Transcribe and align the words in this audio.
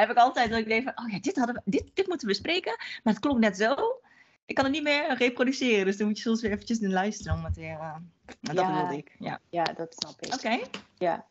heb 0.00 0.10
ik 0.10 0.16
altijd 0.16 0.50
dat 0.50 0.58
ik 0.58 0.66
denk 0.68 0.82
van, 0.82 1.04
oh 1.04 1.10
ja, 1.12 1.18
dit, 1.20 1.36
hadden 1.36 1.54
we, 1.54 1.60
dit, 1.64 1.90
dit 1.94 2.06
moeten 2.06 2.26
we 2.28 2.32
bespreken. 2.32 2.74
Maar 3.02 3.12
het 3.12 3.22
klonk 3.22 3.38
net 3.38 3.56
zo. 3.56 3.74
Ik 4.44 4.54
kan 4.54 4.64
het 4.64 4.74
niet 4.74 4.82
meer 4.82 5.14
reproduceren. 5.16 5.84
Dus 5.84 5.96
dan 5.96 6.06
moet 6.06 6.16
je 6.16 6.22
soms 6.22 6.40
weer 6.42 6.50
eventjes 6.52 6.78
naar 6.80 6.90
luisteren 6.90 7.34
om 7.34 7.44
het 7.44 7.56
weer... 7.56 7.72
Uh, 7.78 7.94
dat 8.40 8.54
Ja. 8.56 8.74
wilde 8.76 8.96
ik, 8.96 9.16
ja. 9.18 9.40
Ja, 9.50 9.62
dat 9.62 9.94
snap 9.98 10.20
ik. 10.20 10.34
Oké, 10.34 10.60
Ja. 10.98 11.26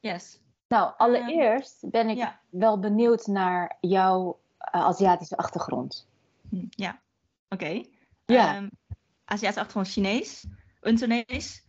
yes. 0.00 0.38
Nou, 0.68 0.92
allereerst 0.96 1.90
ben 1.90 2.08
ik 2.08 2.16
Ja. 2.16 2.40
wel 2.50 2.78
benieuwd 2.78 3.26
naar 3.26 3.76
jouw 3.80 4.38
eh, 4.58 4.80
Aziatische 4.84 5.36
achtergrond. 5.36 6.06
Hm, 6.48 6.64
Ja, 6.70 7.00
oké. 7.48 7.82
Ja. 8.26 8.54
Ehm, 8.54 8.68
Aziatische 9.24 9.60
achtergrond 9.60 9.88
Chinees, 9.88 10.44
Untonees. 10.82 11.64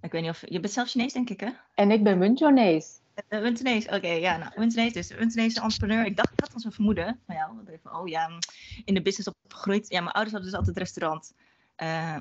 Ik 0.00 0.12
weet 0.12 0.22
niet 0.22 0.30
of... 0.30 0.42
Je 0.46 0.60
bent 0.60 0.72
zelf 0.72 0.88
Chinees, 0.88 1.12
denk 1.12 1.30
ik, 1.30 1.40
hè? 1.40 1.48
En 1.74 1.90
ik 1.90 2.02
ben 2.04 2.18
Munchonees. 2.18 3.00
Uh, 3.28 3.94
oké, 3.94 4.08
ja, 4.08 4.36
nou, 4.36 4.52
Untonees 4.56 4.92
dus. 4.92 5.10
Untonese 5.10 5.60
entrepreneur. 5.60 6.04
Ik 6.06 6.16
dacht, 6.16 6.32
ik 6.32 6.40
had 6.40 6.54
al 6.54 6.60
zo'n 6.60 6.72
vermoeden 6.72 7.20
van 7.26 7.34
jou. 7.34 7.64
Dacht 7.64 7.78
van, 7.82 7.96
oh 7.96 8.08
ja, 8.08 8.28
mm, 8.28 8.38
in 8.84 8.94
de 8.94 9.02
business 9.02 9.28
opgegroeid. 9.42 9.88
Ja, 9.88 10.00
mijn 10.00 10.12
ouders 10.12 10.32
hadden 10.32 10.50
dus 10.50 10.58
altijd 10.58 10.78
restaurant. 10.78 11.34
Eh, 11.74 12.14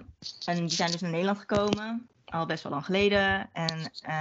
en 0.46 0.56
die 0.56 0.70
zijn 0.70 0.92
dus 0.92 1.02
naar 1.02 1.12
Nederland 1.12 1.40
gekomen, 1.40 2.10
al 2.26 2.46
best 2.46 2.64
wel 2.64 2.72
lang 2.72 2.86
geleden. 2.86 3.50
En 3.54 3.92
eh 4.02 4.20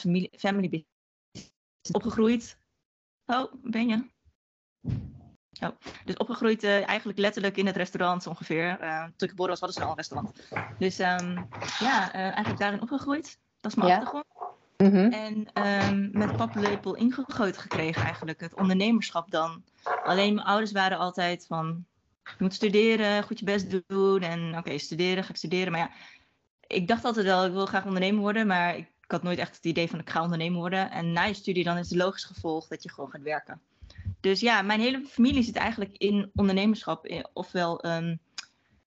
familie, 0.00 0.30
family 0.38 0.68
business 0.68 1.92
opgegroeid. 1.92 2.58
Oh, 3.26 3.52
ben 3.62 3.88
je? 3.88 4.10
Oh, 5.60 5.76
dus 6.04 6.16
opgegroeid 6.16 6.64
eigenlijk 6.64 7.18
letterlijk 7.18 7.56
in 7.56 7.66
het 7.66 7.76
restaurant 7.76 8.26
ongeveer. 8.26 8.80
Eh, 8.80 9.02
toen 9.02 9.12
ik 9.16 9.28
geboren 9.28 9.50
was, 9.50 9.60
hadden 9.60 9.78
ze 9.78 9.84
al 9.84 9.90
een 9.90 9.96
restaurant. 9.96 10.48
Dus 10.78 10.98
ehm, 10.98 11.44
ja, 11.78 12.12
eigenlijk 12.12 12.58
daarin 12.58 12.82
opgegroeid. 12.82 13.38
Dat 13.66 13.76
is 13.76 13.82
mijn 13.82 13.88
Ja. 13.90 13.96
achtergrond. 13.96 14.24
Mhm. 14.76 15.12
En 15.12 15.46
ehm, 15.52 16.08
met 16.18 16.36
paplepel 16.36 16.94
ingegoten 16.94 17.60
gekregen 17.60 18.02
eigenlijk, 18.02 18.40
het 18.40 18.54
ondernemerschap 18.54 19.30
dan. 19.30 19.62
Alleen 20.04 20.34
mijn 20.34 20.46
ouders 20.46 20.72
waren 20.72 20.98
altijd 20.98 21.46
van, 21.46 21.84
je 22.24 22.34
moet 22.38 22.54
studeren, 22.54 23.22
goed 23.22 23.38
je 23.38 23.44
best 23.44 23.88
doen. 23.88 24.20
En 24.20 24.58
oké, 24.58 24.78
studeren, 24.78 25.24
ga 25.24 25.30
ik 25.30 25.36
studeren. 25.36 25.72
Maar 25.72 25.80
ja, 25.80 25.90
ik 26.66 26.88
dacht 26.88 27.04
altijd 27.04 27.26
wel, 27.26 27.44
ik 27.46 27.52
wil 27.52 27.66
graag 27.66 27.84
ondernemer 27.86 28.20
worden. 28.20 28.46
Maar 28.46 28.76
ik, 28.76 28.86
ik 29.00 29.10
had 29.10 29.22
nooit 29.22 29.38
echt 29.38 29.56
het 29.56 29.64
idee 29.64 29.88
van, 29.90 29.98
ik 29.98 30.10
ga 30.10 30.22
ondernemer 30.22 30.58
worden. 30.58 30.90
En 30.90 31.12
na 31.12 31.22
je 31.24 31.34
studie 31.34 31.64
dan 31.64 31.76
is 31.76 31.90
het 31.90 31.98
logisch 31.98 32.24
gevolg 32.24 32.66
dat 32.68 32.82
je 32.82 32.90
gewoon 32.90 33.10
gaat 33.10 33.22
werken. 33.22 33.60
Dus 34.20 34.40
ja, 34.40 34.62
mijn 34.62 34.80
hele 34.80 35.06
familie 35.08 35.42
zit 35.42 35.56
eigenlijk 35.56 35.96
in 35.96 36.30
ondernemerschap. 36.34 37.06
in- 37.06 37.26
Ofwel 37.32 37.84
een 37.84 38.20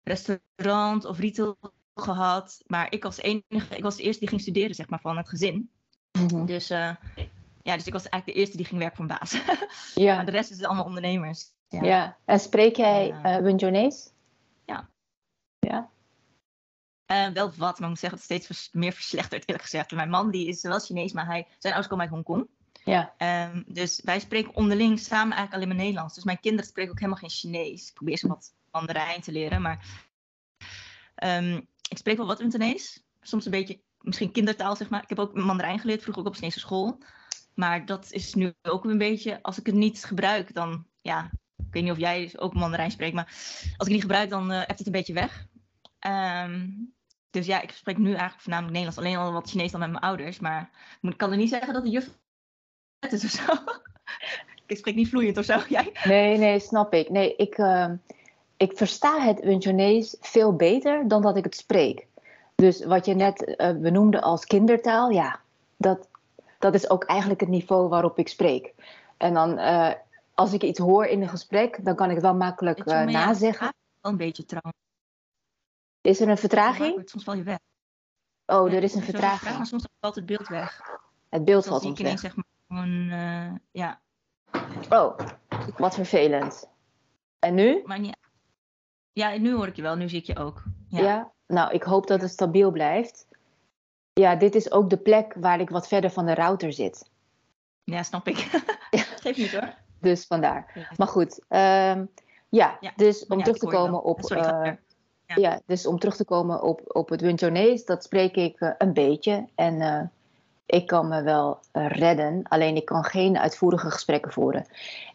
restaurant 0.04 1.06
of 1.06 1.20
retail 1.20 1.58
gehad. 1.94 2.62
Maar 2.68 2.92
ik 2.92 3.04
was, 3.04 3.16
de 3.16 3.22
enige, 3.22 3.76
ik 3.76 3.84
was 3.84 3.96
de 3.96 4.04
eerste 4.04 4.20
die 4.20 4.30
ging 4.30 4.42
studeren, 4.42 4.76
zeg 4.76 4.90
maar, 4.90 5.00
van 5.00 5.18
het 5.18 5.30
gezin. 5.30 5.72
Mhm. 6.12 6.46
Dus, 6.46 6.70
eh, 6.70 6.96
ja, 7.62 7.76
dus 7.76 7.88
ik 7.88 7.94
was 7.94 8.10
eigenlijk 8.10 8.26
de 8.26 8.34
eerste 8.34 8.58
die 8.58 8.66
ging 8.66 8.80
werken 8.80 8.98
van 8.98 9.08
baas. 9.08 9.32
Ja. 9.96 10.16
maar 10.16 10.26
de 10.26 10.32
rest 10.32 10.52
is 10.52 10.64
allemaal 10.64 10.86
ondernemers. 10.86 11.52
Ja. 11.68 11.82
ja. 11.82 12.18
En 12.26 12.40
spreek 12.40 12.76
jij 12.76 13.08
Ja. 13.08 13.24
eh 13.24 13.42
Munchonees? 13.44 14.12
Ja. 14.66 14.90
Ja. 15.60 15.90
Eh, 17.06 17.28
wel 17.28 17.48
wat, 17.48 17.60
maar 17.60 17.82
ik 17.82 17.88
moet 17.88 18.00
zeggen 18.00 18.20
dat 18.20 18.28
het 18.28 18.44
steeds 18.46 18.70
meer 18.74 18.92
verslechterd 18.94 19.42
eerlijk 19.48 19.64
gezegd. 19.64 19.92
Mijn 19.92 20.10
man 20.10 20.32
die 20.32 20.48
is 20.48 20.62
wel 20.62 20.80
Chinees, 20.80 21.14
maar 21.14 21.26
hij, 21.26 21.48
zijn 21.58 21.74
ouders 21.74 21.88
komen 21.88 22.06
uit 22.06 22.14
Hongkong. 22.14 22.48
Ja. 22.84 23.14
Ehm, 23.18 23.64
dus 23.68 24.02
wij 24.04 24.20
spreken 24.20 24.56
onderling 24.56 25.00
samen 25.00 25.36
eigenlijk 25.36 25.54
alleen 25.54 25.68
maar 25.68 25.86
Nederlands. 25.86 26.16
Dus 26.16 26.24
mijn 26.24 26.40
kinderen 26.40 26.70
spreken 26.70 26.92
ook 26.92 27.00
helemaal 27.00 27.20
geen 27.20 27.30
Chinees. 27.30 27.88
Ik 27.88 27.94
probeer 27.94 28.18
ze 28.18 28.28
wat 28.28 28.54
Mandarijn 28.72 29.22
te 29.22 29.32
leren, 29.32 29.62
maar 29.62 29.86
ehm, 31.16 31.62
ik 31.90 31.98
spreek 31.98 32.18
wel 32.18 32.28
wat 32.28 32.42
Untonees. 32.42 33.04
Soms 33.22 33.46
een 33.46 33.52
beetje, 33.52 33.82
misschien 34.00 34.32
kindertaal 34.32 34.76
zeg 34.76 34.90
maar. 34.90 35.04
Ik 35.04 35.10
heb 35.10 35.20
ook 35.20 35.34
Mandarijn 35.34 35.80
geleerd, 35.80 36.02
vroeger 36.02 36.24
ook 36.24 36.30
op 36.30 36.36
Chinese 36.36 36.60
school. 36.60 36.98
Maar 37.54 37.86
dat 37.86 38.12
is 38.12 38.34
nu 38.34 38.54
ook 38.62 38.86
een 38.86 38.98
beetje, 38.98 39.42
als 39.42 39.60
ik 39.60 39.66
het 39.66 39.76
niet 39.76 40.04
gebruik, 40.04 40.54
dan 40.54 40.86
ja, 41.02 41.32
ik 41.56 41.74
weet 41.74 41.84
niet 41.84 41.92
of 41.92 41.98
jij 41.98 42.22
dus 42.22 42.38
ook 42.38 42.54
Mandarijn 42.54 42.92
spreekt, 42.92 43.14
maar 43.14 43.26
als 43.26 43.66
ik 43.72 43.78
het 43.78 43.88
niet 43.88 44.02
gebruik, 44.02 44.30
dan 44.30 44.50
hebt 44.50 44.78
het 44.78 44.86
een 44.86 44.92
beetje 44.92 45.14
weg. 45.14 45.48
Ehm, 46.00 46.68
dus 47.30 47.46
ja, 47.46 47.62
ik 47.62 47.72
spreek 47.72 47.98
nu 47.98 48.10
eigenlijk 48.10 48.42
voornamelijk 48.42 48.78
Nederlands. 48.78 48.98
Alleen 48.98 49.26
al 49.26 49.34
wat 49.34 49.50
Chinees 49.50 49.72
dan 49.72 49.80
met 49.80 49.90
mijn 49.92 50.04
ouders. 50.04 50.40
Maar 50.40 50.70
ik 51.02 51.18
kan 51.18 51.32
er 51.32 51.38
niet 51.38 51.50
zeggen 51.50 51.74
dat 51.74 51.84
de 51.84 51.90
juf 51.90 52.10
het 53.00 53.12
is 53.24 53.24
of 53.24 53.30
zo. 53.30 53.54
ik 54.68 54.78
spreek 54.78 54.96
niet 54.96 55.10
vloeiend 55.10 55.38
of 55.38 55.46
zo. 55.46 55.60
Jij? 55.70 55.92
Nee, 56.04 56.38
nee, 56.38 56.60
snap 56.60 56.94
ik. 56.94 57.10
Nee, 57.10 57.36
ik, 57.36 57.54
ehm, 57.54 57.96
ik 58.60 58.78
versta 58.78 59.20
het 59.20 59.44
Munchonees 59.44 60.16
veel 60.20 60.56
beter 60.56 61.08
dan 61.08 61.22
dat 61.22 61.38
ik 61.38 61.44
het 61.44 61.56
spreek. 61.56 62.08
Dus 62.56 62.86
wat 62.86 63.06
je 63.06 63.14
net 63.14 63.56
eh, 63.56 63.78
benoemde 63.78 64.22
als 64.22 64.46
kindertaal, 64.46 65.10
ja, 65.10 65.40
dat, 65.78 66.08
dat 66.60 66.74
is 66.74 66.90
ook 66.90 67.04
eigenlijk 67.04 67.40
het 67.40 67.50
niveau 67.50 67.88
waarop 67.88 68.18
ik 68.18 68.28
spreek. 68.28 68.74
En 69.18 69.34
dan, 69.34 69.58
eh, 69.58 69.92
als 70.34 70.54
ik 70.54 70.64
iets 70.64 70.80
hoor 70.80 71.06
in 71.06 71.22
een 71.22 71.30
gesprek, 71.30 71.86
dan 71.86 71.96
kan 71.96 72.08
ik 72.08 72.16
het 72.16 72.24
wel 72.24 72.36
makkelijk 72.36 72.80
eh, 72.80 72.86
ja, 72.86 73.04
nazeggen. 73.04 73.74
Een 74.02 74.18
beetje 74.18 74.46
trouwens. 74.46 74.78
Is 76.02 76.20
er 76.20 76.30
een 76.30 76.38
vertraging? 76.38 77.10
soms 77.10 77.26
wel 77.26 77.36
je 77.36 77.44
weg. 77.44 77.60
Oh, 78.46 78.74
er 78.74 78.84
is 78.84 78.96
een 78.96 79.04
vertraging. 79.04 79.58
Maar 79.58 79.66
soms 79.66 79.86
valt 80.00 80.16
het 80.16 80.26
beeld 80.26 80.48
weg. 80.48 80.82
Het 81.30 81.46
beeld 81.46 81.66
valt 81.66 81.86
ons 81.86 82.02
weg. 82.02 82.20
zeg 82.20 82.36
maar 82.36 82.46
gewoon, 82.68 83.10
eh, 83.10 83.56
ja. 83.72 84.00
Oh, 84.90 85.20
wat 85.78 85.96
vervelend. 85.96 86.70
En 87.40 87.54
nu? 87.54 87.82
Maar 87.86 88.00
niet... 88.00 88.19
Ja, 89.14 89.38
nu 89.38 89.54
hoor 89.54 89.68
ik 89.68 89.76
je 89.76 89.82
wel. 89.82 89.96
Nu 89.96 90.10
zie 90.10 90.20
ik 90.20 90.26
je 90.26 90.38
ook. 90.38 90.64
Ja. 90.88 91.02
Ja. 91.02 91.32
Nou, 91.48 91.74
ik 91.74 91.84
hoop 91.84 92.08
dat 92.08 92.22
het 92.22 92.32
stabiel 92.32 92.72
blijft. 92.72 93.28
Ja, 94.14 94.36
dit 94.36 94.56
is 94.56 94.72
ook 94.72 94.90
de 94.90 94.98
plek 94.98 95.34
waar 95.34 95.60
ik 95.60 95.70
wat 95.70 95.88
verder 95.88 96.12
van 96.12 96.26
de 96.26 96.34
router 96.34 96.74
zit. 96.74 97.10
Ja, 97.84 98.04
snap 98.04 98.28
ik. 98.28 98.38
Geef 99.22 99.38
niet 99.38 99.52
hoor. 99.52 99.74
Dus 100.00 100.26
vandaar. 100.26 100.92
Maar 100.98 101.08
goed, 101.08 101.40
ehm, 101.48 102.06
ja, 102.50 102.78
Ja, 102.80 102.94
dus 102.96 103.28
om 103.28 103.38
ja, 103.38 103.44
terug 103.44 103.60
te 103.60 103.68
komen 103.68 104.04
op. 104.04 104.22
Sorry, 104.22 104.44
eh, 104.44 104.74
ja. 105.26 105.36
ja, 105.36 105.62
dus 105.66 105.86
om 105.86 106.00
terug 106.00 106.16
te 106.16 106.26
komen 106.26 106.62
op, 106.62 106.82
op 106.88 107.10
het 107.10 107.22
Wintonees, 107.22 107.86
dat 107.86 108.04
spreek 108.04 108.36
ik 108.36 108.60
eh, 108.60 108.72
een 108.78 108.94
beetje. 108.94 109.48
En 109.56 109.82
eh, 109.82 110.02
ik 110.66 110.88
kan 110.88 111.08
me 111.08 111.22
wel 111.22 111.60
redden, 111.72 112.44
alleen 112.44 112.76
ik 112.76 112.86
kan 112.86 113.04
geen 113.04 113.38
uitvoerige 113.38 113.92
gesprekken 113.92 114.32
voeren. 114.32 114.66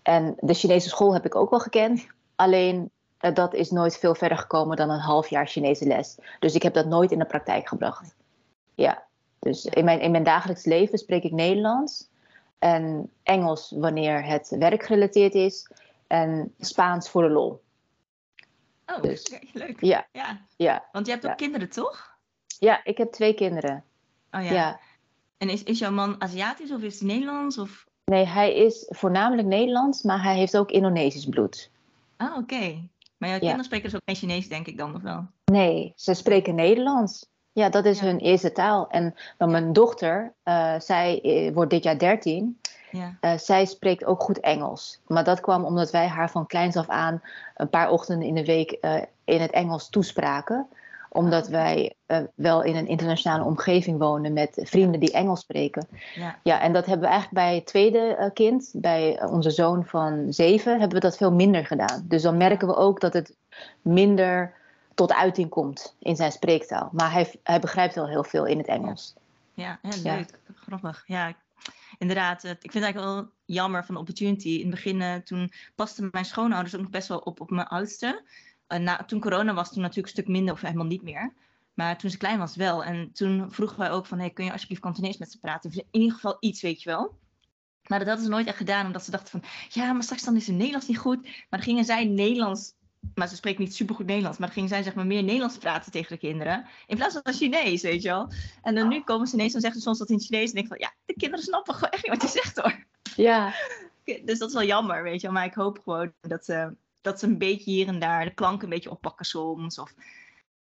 En 0.03 0.35
de 0.41 0.55
Chinese 0.55 0.89
school 0.89 1.13
heb 1.13 1.25
ik 1.25 1.35
ook 1.35 1.51
wel 1.51 1.61
gekend, 1.61 2.07
alleen 2.37 2.91
dat 3.33 3.55
is 3.55 3.71
nooit 3.71 3.99
veel 3.99 4.15
verder 4.15 4.39
gekomen 4.39 4.77
dan 4.77 4.91
een 4.91 4.99
half 5.01 5.29
jaar 5.29 5.47
Chinese 5.47 5.87
les. 5.87 6.17
Dus 6.39 6.55
ik 6.55 6.63
heb 6.63 6.75
dat 6.75 6.87
nooit 6.87 7.11
in 7.13 7.19
de 7.19 7.25
praktijk 7.25 7.69
gebracht. 7.69 8.15
Ja, 8.75 9.03
dus 9.39 9.65
in 9.65 9.85
mijn, 9.85 10.01
in 10.01 10.11
mijn 10.11 10.25
dagelijks 10.25 10.65
leven 10.65 10.99
spreek 10.99 11.23
ik 11.23 11.33
Nederlands 11.33 12.09
en 12.59 13.11
Engels 13.23 13.73
wanneer 13.77 14.25
het 14.25 14.49
werkgerelateerd 14.59 15.35
is 15.35 15.71
en 16.07 16.55
Spaans 16.59 17.11
voor 17.11 17.23
de 17.23 17.29
lol. 17.31 17.63
Oh, 18.87 19.03
Dus- 19.03 19.39
leuk. 19.53 19.81
Ja, 19.81 20.07
Ja, 20.13 20.41
ja. 20.57 20.85
want 20.93 21.07
je 21.07 21.13
hebt 21.13 21.25
ook 21.25 21.31
Ja. 21.31 21.37
kinderen, 21.37 21.69
toch? 21.69 22.13
Ja, 22.59 22.81
ik 22.85 22.99
heb 22.99 23.13
twee 23.13 23.35
kinderen. 23.35 23.85
Oh 24.31 24.45
Ja. 24.45 24.53
ja. 24.53 24.81
En 25.37 25.49
is, 25.49 25.63
is 25.63 25.79
jouw 25.79 25.91
man 25.91 26.17
Aziatisch 26.23 26.71
of 26.73 26.81
is 26.83 26.99
hij 26.99 27.09
Nederlands? 27.09 27.59
Of... 27.59 27.87
Nee, 28.05 28.25
hij 28.27 28.55
is 28.55 28.85
voornamelijk 28.89 29.49
Nederlands, 29.49 30.03
maar 30.03 30.23
hij 30.23 30.37
heeft 30.37 30.57
ook 30.57 30.71
Indonesisch 30.71 31.25
bloed. 31.25 31.71
Ah, 32.17 32.37
oké. 32.37 32.89
Maar 33.17 33.29
jouw 33.29 33.39
kinderen 33.39 33.65
spreken 33.65 33.91
dus 33.91 33.95
ook 33.95 34.03
geen 34.05 34.17
Chinees, 34.17 34.49
denk 34.49 34.67
ik 34.67 34.79
dan, 34.79 34.95
of 34.95 35.03
wel? 35.03 35.27
Nee, 35.45 35.93
ze 35.97 36.15
spreken 36.15 36.55
Nederlands. 36.55 37.27
Ja, 37.53 37.69
dat 37.69 37.85
is 37.85 38.01
Ja. 38.01 38.07
hun 38.07 38.19
eerste 38.19 38.53
taal. 38.53 38.89
En 38.91 39.15
dan 39.39 39.51
mijn 39.51 39.73
dochter, 39.73 40.33
eh, 40.43 40.75
zij 40.81 41.21
eh, 41.23 41.55
wordt 41.55 41.71
dit 41.71 41.83
jaar 41.83 41.99
13. 41.99 42.61
Ja. 42.91 43.17
eh, 43.21 43.39
zij 43.39 43.65
spreekt 43.65 44.05
ook 44.05 44.23
goed 44.23 44.41
Engels. 44.41 45.01
Maar 45.07 45.25
dat 45.25 45.41
kwam 45.41 45.65
omdat 45.65 45.91
wij 45.91 46.07
haar 46.07 46.31
van 46.31 46.47
kleins 46.47 46.77
af 46.77 46.89
aan 46.89 47.23
een 47.55 47.71
paar 47.71 47.91
ochtenden 47.91 48.29
in 48.29 48.35
de 48.35 48.45
week 48.45 48.71
in 49.25 49.41
het 49.41 49.51
Engels 49.51 49.89
toespraken. 49.89 50.69
Omdat 51.15 51.49
wij 51.49 51.95
eh, 52.07 52.19
wel 52.35 52.63
in 52.63 52.77
een 52.77 52.87
internationale 52.87 53.45
omgeving 53.45 53.99
wonen 53.99 54.33
met 54.33 54.61
vrienden 54.63 55.01
die 55.01 55.13
Engels 55.13 55.41
spreken. 55.41 55.89
Ja. 56.15 56.39
Ja, 56.43 56.61
en 56.61 56.73
dat 56.73 56.87
hebben 56.87 57.09
we 57.09 57.13
eigenlijk 57.15 57.45
bij 57.45 57.55
het 57.55 57.67
tweede 57.67 57.99
eh, 57.99 58.31
kind, 58.33 58.71
bij 58.75 59.17
eh, 59.19 59.33
onze 59.33 59.51
zoon 59.51 59.85
van 59.85 60.33
zeven, 60.33 60.73
hebben 60.79 61.01
we 61.01 61.07
dat 61.07 61.17
veel 61.17 61.33
minder 61.33 61.67
gedaan. 61.67 62.05
Dus 62.09 62.23
dan 62.23 62.37
merken 62.37 62.69
we 62.69 62.77
ook 62.77 63.01
dat 63.01 63.13
het 63.13 63.37
minder 63.83 64.55
tot 64.95 65.13
uiting 65.13 65.49
komt 65.49 65.97
in 65.99 66.17
zijn 66.17 66.33
spreektaal. 66.33 66.89
Maar 66.93 67.13
hij, 67.13 67.35
hij 67.43 67.61
begrijpt 67.61 67.95
wel 67.95 68.09
heel 68.09 68.25
veel 68.25 68.47
in 68.47 68.59
het 68.59 68.67
Engels. 68.67 69.15
Ja, 69.55 69.79
ja, 69.83 69.91
Ja. 70.03 70.17
leuk. 70.17 70.39
Grappig. 70.55 71.05
Ja, 71.07 71.33
inderdaad. 71.99 72.45
Ik 72.45 72.59
vind 72.61 72.75
het 72.75 72.83
eigenlijk 72.83 73.15
wel 73.15 73.31
jammer 73.45 73.85
van 73.85 73.95
de 73.95 74.01
opportunity. 74.01 74.49
In 74.49 74.61
het 74.61 74.71
begin, 74.71 75.23
toen 75.25 75.53
pasten 75.75 76.09
mijn 76.11 76.25
schoonouders 76.25 76.75
ook 76.75 76.81
nog 76.81 76.91
best 76.91 77.09
wel 77.09 77.19
op 77.19 77.41
op 77.41 77.51
mijn 77.51 77.67
oudste. 77.67 78.23
Eh, 78.75 78.81
na, 78.81 78.97
toen 78.97 79.21
corona 79.21 79.55
was, 79.55 79.73
toen 79.73 79.83
natuurlijk 79.83 80.07
een 80.07 80.23
stuk 80.23 80.33
minder 80.33 80.55
of 80.55 80.61
helemaal 80.61 80.87
niet 80.87 81.03
meer. 81.03 81.35
Maar 81.75 81.99
toen 81.99 82.11
ze 82.11 82.17
klein 82.17 82.39
was 82.39 82.57
wel. 82.57 82.85
En 82.85 83.13
toen 83.13 83.53
vroegen 83.53 83.79
wij 83.79 83.91
ook 83.91 84.07
van, 84.07 84.19
hey, 84.19 84.31
kun 84.31 84.45
je 84.45 84.53
alsjeblieft 84.53 84.83
Kantonees 84.83 85.19
met 85.19 85.31
ze 85.31 85.39
praten? 85.39 85.71
Of 85.71 85.77
in 85.77 85.87
ieder 85.91 86.15
geval 86.15 86.37
iets, 86.41 86.63
weet 86.63 86.83
je 86.83 86.91
wel. 86.91 87.19
Maar 87.87 87.99
dat 87.99 88.09
hadden 88.09 88.25
ze 88.25 88.31
nooit 88.31 88.47
echt 88.47 88.57
gedaan, 88.57 88.87
omdat 88.87 89.05
ze 89.05 89.11
dachten 89.11 89.31
van, 89.31 89.51
ja, 89.69 89.93
maar 89.93 90.03
straks 90.03 90.25
dan 90.25 90.37
is 90.37 90.47
hun 90.47 90.57
Nederlands 90.57 90.87
niet 90.87 90.99
goed. 90.99 91.23
Maar 91.23 91.47
dan 91.49 91.63
gingen 91.63 91.85
zij 91.85 92.05
Nederlands 92.05 92.75
maar 93.15 93.29
ze 93.29 93.37
spreekt 93.37 93.59
niet 93.59 93.75
supergoed 93.75 94.07
Nederlands. 94.07 94.39
Maar 94.39 94.47
dan 94.47 94.57
ging 94.57 94.69
zij 94.69 94.83
zeg 94.83 94.95
maar 94.95 95.07
meer 95.07 95.23
Nederlands 95.23 95.59
praten 95.59 95.93
tegen 95.93 96.13
de 96.13 96.19
kinderen. 96.19 96.67
In 96.87 96.97
plaats 96.97 97.19
van 97.23 97.35
Chinees, 97.35 97.83
weet 97.83 98.03
je 98.03 98.09
wel. 98.09 98.33
En 98.63 98.75
dan 98.75 98.89
nu 98.89 99.01
komen 99.03 99.27
ze 99.27 99.35
ineens 99.35 99.55
en 99.55 99.61
zeggen 99.61 99.81
ze 99.81 99.87
soms 99.87 99.99
dat 99.99 100.11
in 100.11 100.21
Chinees. 100.21 100.53
En 100.53 100.59
ik 100.59 100.67
van, 100.67 100.79
ja, 100.79 100.95
de 101.05 101.15
kinderen 101.15 101.45
snappen 101.45 101.75
gewoon 101.75 101.91
echt 101.91 102.03
niet 102.03 102.13
wat 102.13 102.23
je 102.23 102.41
zegt 102.41 102.59
hoor. 102.59 102.85
Ja. 103.17 103.53
Dus 104.25 104.39
dat 104.39 104.49
is 104.49 104.55
wel 104.55 104.65
jammer, 104.65 105.03
weet 105.03 105.21
je 105.21 105.27
wel. 105.27 105.37
Maar 105.37 105.45
ik 105.45 105.55
hoop 105.55 105.79
gewoon 105.79 106.13
dat 106.21 106.45
ze, 106.45 106.77
dat 107.05 107.19
ze 107.19 107.27
een 107.27 107.39
beetje 107.39 107.71
hier 107.71 107.89
en 107.89 107.99
daar 107.99 108.25
de 108.25 108.35
klanken 108.35 108.65
een 108.65 108.75
beetje 108.75 108.91
oppakken 108.91 109.25
soms. 109.27 109.79
Of, 109.79 109.95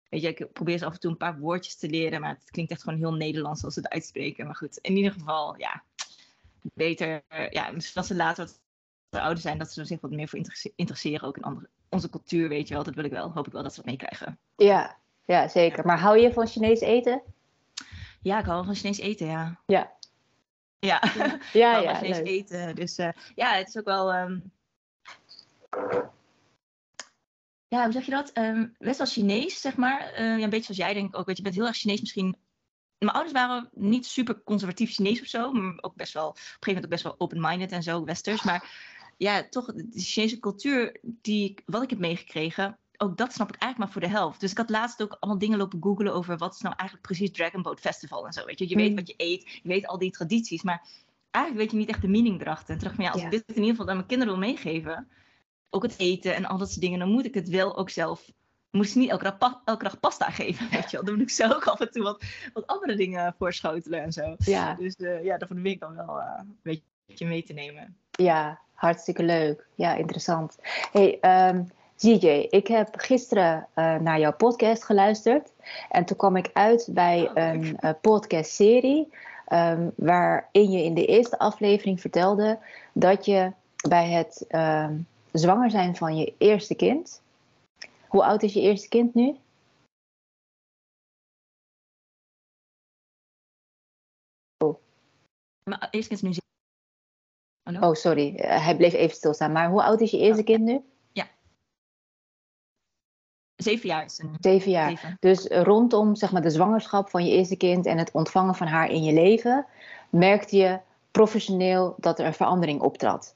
weet 0.10 0.22
je, 0.22 0.28
ik 0.28 0.54
probeer 0.54 0.78
ze 0.78 0.86
af 0.86 0.94
en 0.94 1.00
toe 1.00 1.12
een 1.12 1.18
paar 1.18 1.40
woordjes 1.40 1.76
te 1.76 1.90
leren. 1.90 2.22
Maar 2.22 2.34
het 2.40 2.52
klinkt 2.52 2.72
echt 2.72 2.84
gewoon 2.84 3.00
heel 3.00 3.14
Nederlands 3.14 3.64
als 3.64 3.74
ze 3.74 3.80
het 3.80 3.90
uitspreken. 3.90 4.46
Maar 4.46 4.56
goed, 4.56 4.78
in 4.78 4.96
ieder 4.98 5.12
geval, 5.12 5.58
ja. 5.58 5.84
Beter, 6.74 7.22
ja, 7.50 7.72
misschien 7.72 7.98
als 7.98 8.08
ze 8.08 8.16
later 8.16 8.50
wat 9.10 9.22
ouder 9.22 9.42
zijn, 9.42 9.58
dat 9.58 9.72
ze 9.72 9.80
er 9.80 9.86
zich 9.86 10.02
wat 10.02 10.12
meer 10.12 10.28
voor 10.28 10.40
interesseren. 10.76 11.28
Ook 11.28 11.38
in 11.38 11.44
andere, 11.44 11.70
onze 11.90 12.10
cultuur, 12.10 12.50
weet 12.50 12.68
je 12.68 12.74
wel. 12.74 12.84
Dat 12.84 12.96
wil 12.96 13.04
ik 13.04 13.12
wel. 13.12 13.32
Hoop 13.32 13.48
ik 13.48 13.54
wel 13.54 13.64
dat 13.64 13.72
ze 13.74 13.78
dat 13.82 13.90
meekrijgen. 13.90 14.40
Ja, 14.56 14.98
ja, 15.26 15.48
zeker. 15.48 15.86
Maar 15.86 16.00
hou 16.00 16.18
je 16.18 16.34
van 16.34 16.48
Chinees 16.48 16.80
eten? 16.80 17.22
Ja, 18.22 18.40
ik 18.40 18.46
hou 18.46 18.66
van 18.66 18.76
Chinees 18.76 18.98
eten, 19.00 19.28
ja. 19.28 19.60
Ja. 19.66 19.92
Ja, 20.80 21.02
Ja, 21.54 21.78
ja. 21.82 21.84
van 21.84 21.96
Chinees 21.96 22.18
leuk. 22.18 22.28
eten. 22.28 22.76
Dus 22.76 22.98
eh, 22.98 23.10
ja, 23.36 23.54
het 23.54 23.68
is 23.68 23.78
ook 23.78 23.86
wel... 23.86 24.14
ehm, 24.14 24.40
Ja, 27.72 27.84
hoe 27.84 27.92
zeg 27.92 28.06
je 28.06 28.12
dat? 28.12 28.32
Ehm, 28.32 28.68
best 28.78 28.98
wel 28.98 29.08
Chinees, 29.08 29.62
zeg 29.62 29.76
maar. 29.78 30.00
Eh, 30.02 30.26
ja, 30.38 30.44
een 30.44 30.50
beetje 30.50 30.74
zoals 30.74 30.80
jij 30.92 30.94
denk 30.94 31.08
ik 31.08 31.18
ook. 31.20 31.26
Weet 31.26 31.38
je, 31.38 31.44
je 31.44 31.50
bent 31.50 31.56
heel 31.56 31.68
erg 31.68 31.78
Chinees 31.78 32.00
misschien... 32.00 32.36
Mijn 32.98 33.12
ouders 33.14 33.34
waren 33.34 33.70
niet 33.74 34.06
super 34.06 34.42
conservatief 34.44 34.94
Chinees 34.94 35.22
of 35.22 35.28
zo. 35.28 35.52
Maar 35.52 35.78
ook 35.82 35.96
best 35.96 36.14
wel, 36.14 36.28
op 36.28 36.36
een 36.36 36.42
gegeven 36.42 36.66
moment 36.66 36.84
ook 36.86 36.90
best 36.92 37.04
wel 37.04 37.16
open-minded 37.18 37.72
en 37.72 37.84
zo, 37.84 38.04
westers. 38.04 38.44
Maar 38.44 38.70
ja, 39.18 39.48
toch, 39.50 39.66
de 39.74 40.00
Chinese 40.02 40.40
cultuur, 40.40 41.00
die, 41.02 41.56
wat 41.66 41.84
ik 41.84 41.90
heb 41.90 42.00
meegekregen, 42.00 42.78
ook 42.98 43.18
dat 43.18 43.34
snap 43.34 43.48
ik 43.54 43.62
eigenlijk 43.62 43.78
maar 43.78 44.02
voor 44.02 44.12
de 44.12 44.18
helft. 44.18 44.40
Dus 44.40 44.52
ik 44.52 44.58
had 44.58 44.70
laatst 44.70 45.02
ook 45.02 45.18
allemaal 45.20 45.40
dingen 45.40 45.58
lopen 45.58 45.82
googlen 45.82 46.14
over 46.14 46.38
wat 46.38 46.54
is 46.54 46.62
nou 46.62 46.76
eigenlijk 46.78 47.08
precies 47.08 47.32
Dragon 47.32 47.62
Boat 47.62 47.80
Festival 47.80 48.26
en 48.26 48.34
zo. 48.34 48.46
Weet 48.46 48.60
je, 48.60 48.70
je 48.70 48.76
weet 48.76 48.88
Hmm. 48.88 48.96
wat 48.96 49.08
je 49.08 49.14
eet, 49.18 49.60
je 49.64 49.70
weet 49.70 49.88
al 49.88 49.98
die 49.98 50.12
tradities, 50.12 50.62
maar 50.62 50.88
eigenlijk 51.32 51.64
weet 51.64 51.72
je 51.74 51.78
niet 51.86 51.90
echt 51.96 52.02
de 52.02 52.08
meaning 52.08 52.42
erachter. 52.42 52.76
En 52.78 52.86
ik 52.86 52.96
van 52.96 53.04
ja, 53.06 53.12
als 53.12 53.22
Ja. 53.22 53.26
ik 53.28 53.32
dit 53.32 53.44
in 53.48 53.56
ieder 53.56 53.70
geval 53.70 53.88
aan 53.90 53.96
mijn 53.96 54.08
kinderen 54.08 54.34
wil 54.34 54.44
meegeven, 54.48 55.08
ook 55.74 55.84
het 55.84 55.94
eten 55.98 56.36
en 56.36 56.46
al 56.46 56.58
dat 56.58 56.70
soort 56.70 56.82
dingen, 56.82 57.00
dan 57.00 57.10
moet 57.12 57.26
ik 57.26 57.34
het 57.34 57.50
wel 57.50 57.78
ook 57.78 57.90
zelf. 57.90 58.32
Ze 58.82 58.98
niet 58.98 59.10
elke 59.10 59.24
dag, 59.24 59.38
pa- 59.38 59.62
elke 59.66 59.84
dag 59.84 60.00
pasta 60.00 60.30
geven, 60.30 60.70
weet 60.72 60.92
je 60.92 60.98
wel. 60.98 61.06
Dan 61.06 61.14
moet 61.14 61.24
ik 61.24 61.30
zo 61.30 61.44
ook 61.52 61.68
af 61.68 61.80
en 61.80 61.92
toe 61.92 62.04
wat, 62.04 62.24
wat 62.54 62.68
andere 62.68 62.96
dingen 62.96 63.36
voorschotelen 63.38 64.02
en 64.04 64.12
zo. 64.12 64.36
Ja, 64.38 64.74
Dus 64.74 64.96
eh, 64.96 65.24
ja, 65.24 65.38
dat 65.38 65.48
vind 65.48 65.66
ik 65.66 65.80
dan 65.80 65.96
wel 65.96 66.20
eh, 66.20 66.40
een 66.64 66.82
beetje 67.06 67.26
mee 67.28 67.44
te 67.44 67.54
nemen. 67.54 67.96
ja, 68.12 68.60
hartstikke 68.74 69.24
leuk. 69.24 69.68
Ja, 69.76 69.96
interessant. 69.96 70.58
Hey, 70.92 71.20
ZJ, 71.96 72.28
ik 72.50 72.68
heb 72.68 72.88
gisteren 72.92 73.68
eh, 73.74 73.96
naar 73.96 74.20
jouw 74.20 74.34
podcast 74.34 74.84
geluisterd. 74.84 75.52
En 75.90 76.06
toen 76.06 76.18
kwam 76.18 76.36
ik 76.36 76.50
uit 76.54 76.88
bij 76.92 77.28
Oh, 77.28 77.34
leuk. 77.34 77.74
een 77.80 78.00
podcastserie. 78.02 79.14
ehm, 79.48 79.90
waarin 79.96 80.72
je 80.72 80.84
in 80.84 80.94
de 80.94 81.06
eerste 81.06 81.40
aflevering 81.40 82.02
vertelde 82.02 82.60
dat 82.94 83.26
je 83.26 83.52
bij 83.90 84.10
het 84.10 84.46
ehm, 84.48 84.94
zwanger 85.32 85.70
zijn 85.70 85.96
van 85.96 86.18
je 86.18 86.34
eerste 86.38 86.76
kind. 86.76 87.22
Hoe 88.08 88.24
oud 88.24 88.44
is 88.44 88.54
je 88.54 88.62
eerste 88.62 88.88
kind 88.90 89.14
nu? 89.14 89.38
Maar 95.64 95.88
eerst 95.92 96.12
is 96.12 96.22
nu. 96.22 96.32
Hallo? 97.64 97.88
Oh, 97.90 97.94
sorry, 97.94 98.36
eh, 98.36 98.66
hij 98.66 98.76
bleef 98.76 98.94
even 98.94 99.16
stilstaan. 99.16 99.52
Maar 99.52 99.70
hoe 99.70 99.84
oud 99.84 100.02
is 100.02 100.12
je 100.12 100.18
eerste 100.18 100.42
Oh. 100.42 100.48
kind 100.48 100.64
nu? 100.64 100.84
Zeven 103.62 103.90
jaar 103.90 104.06
is 104.06 104.16
ze 104.16 104.26
nu. 104.26 104.32
Zeven 104.40 104.72
jaar. 104.72 104.90
Zeven. 104.90 105.18
Dus 105.20 105.48
rondom 105.48 106.16
zeg 106.16 106.32
maar, 106.32 106.42
de 106.42 106.50
zwangerschap 106.50 107.10
van 107.10 107.26
je 107.26 107.32
eerste 107.32 107.56
kind 107.56 107.86
en 107.86 107.98
het 107.98 108.12
ontvangen 108.12 108.56
van 108.56 108.68
haar 108.68 108.90
in 108.90 109.04
je 109.04 109.14
leven, 109.14 109.66
merkte 110.10 110.56
je 110.58 110.80
professioneel 111.12 111.96
dat 111.98 112.20
er 112.20 112.26
een 112.26 112.34
verandering 112.34 112.82
optrad. 112.82 113.36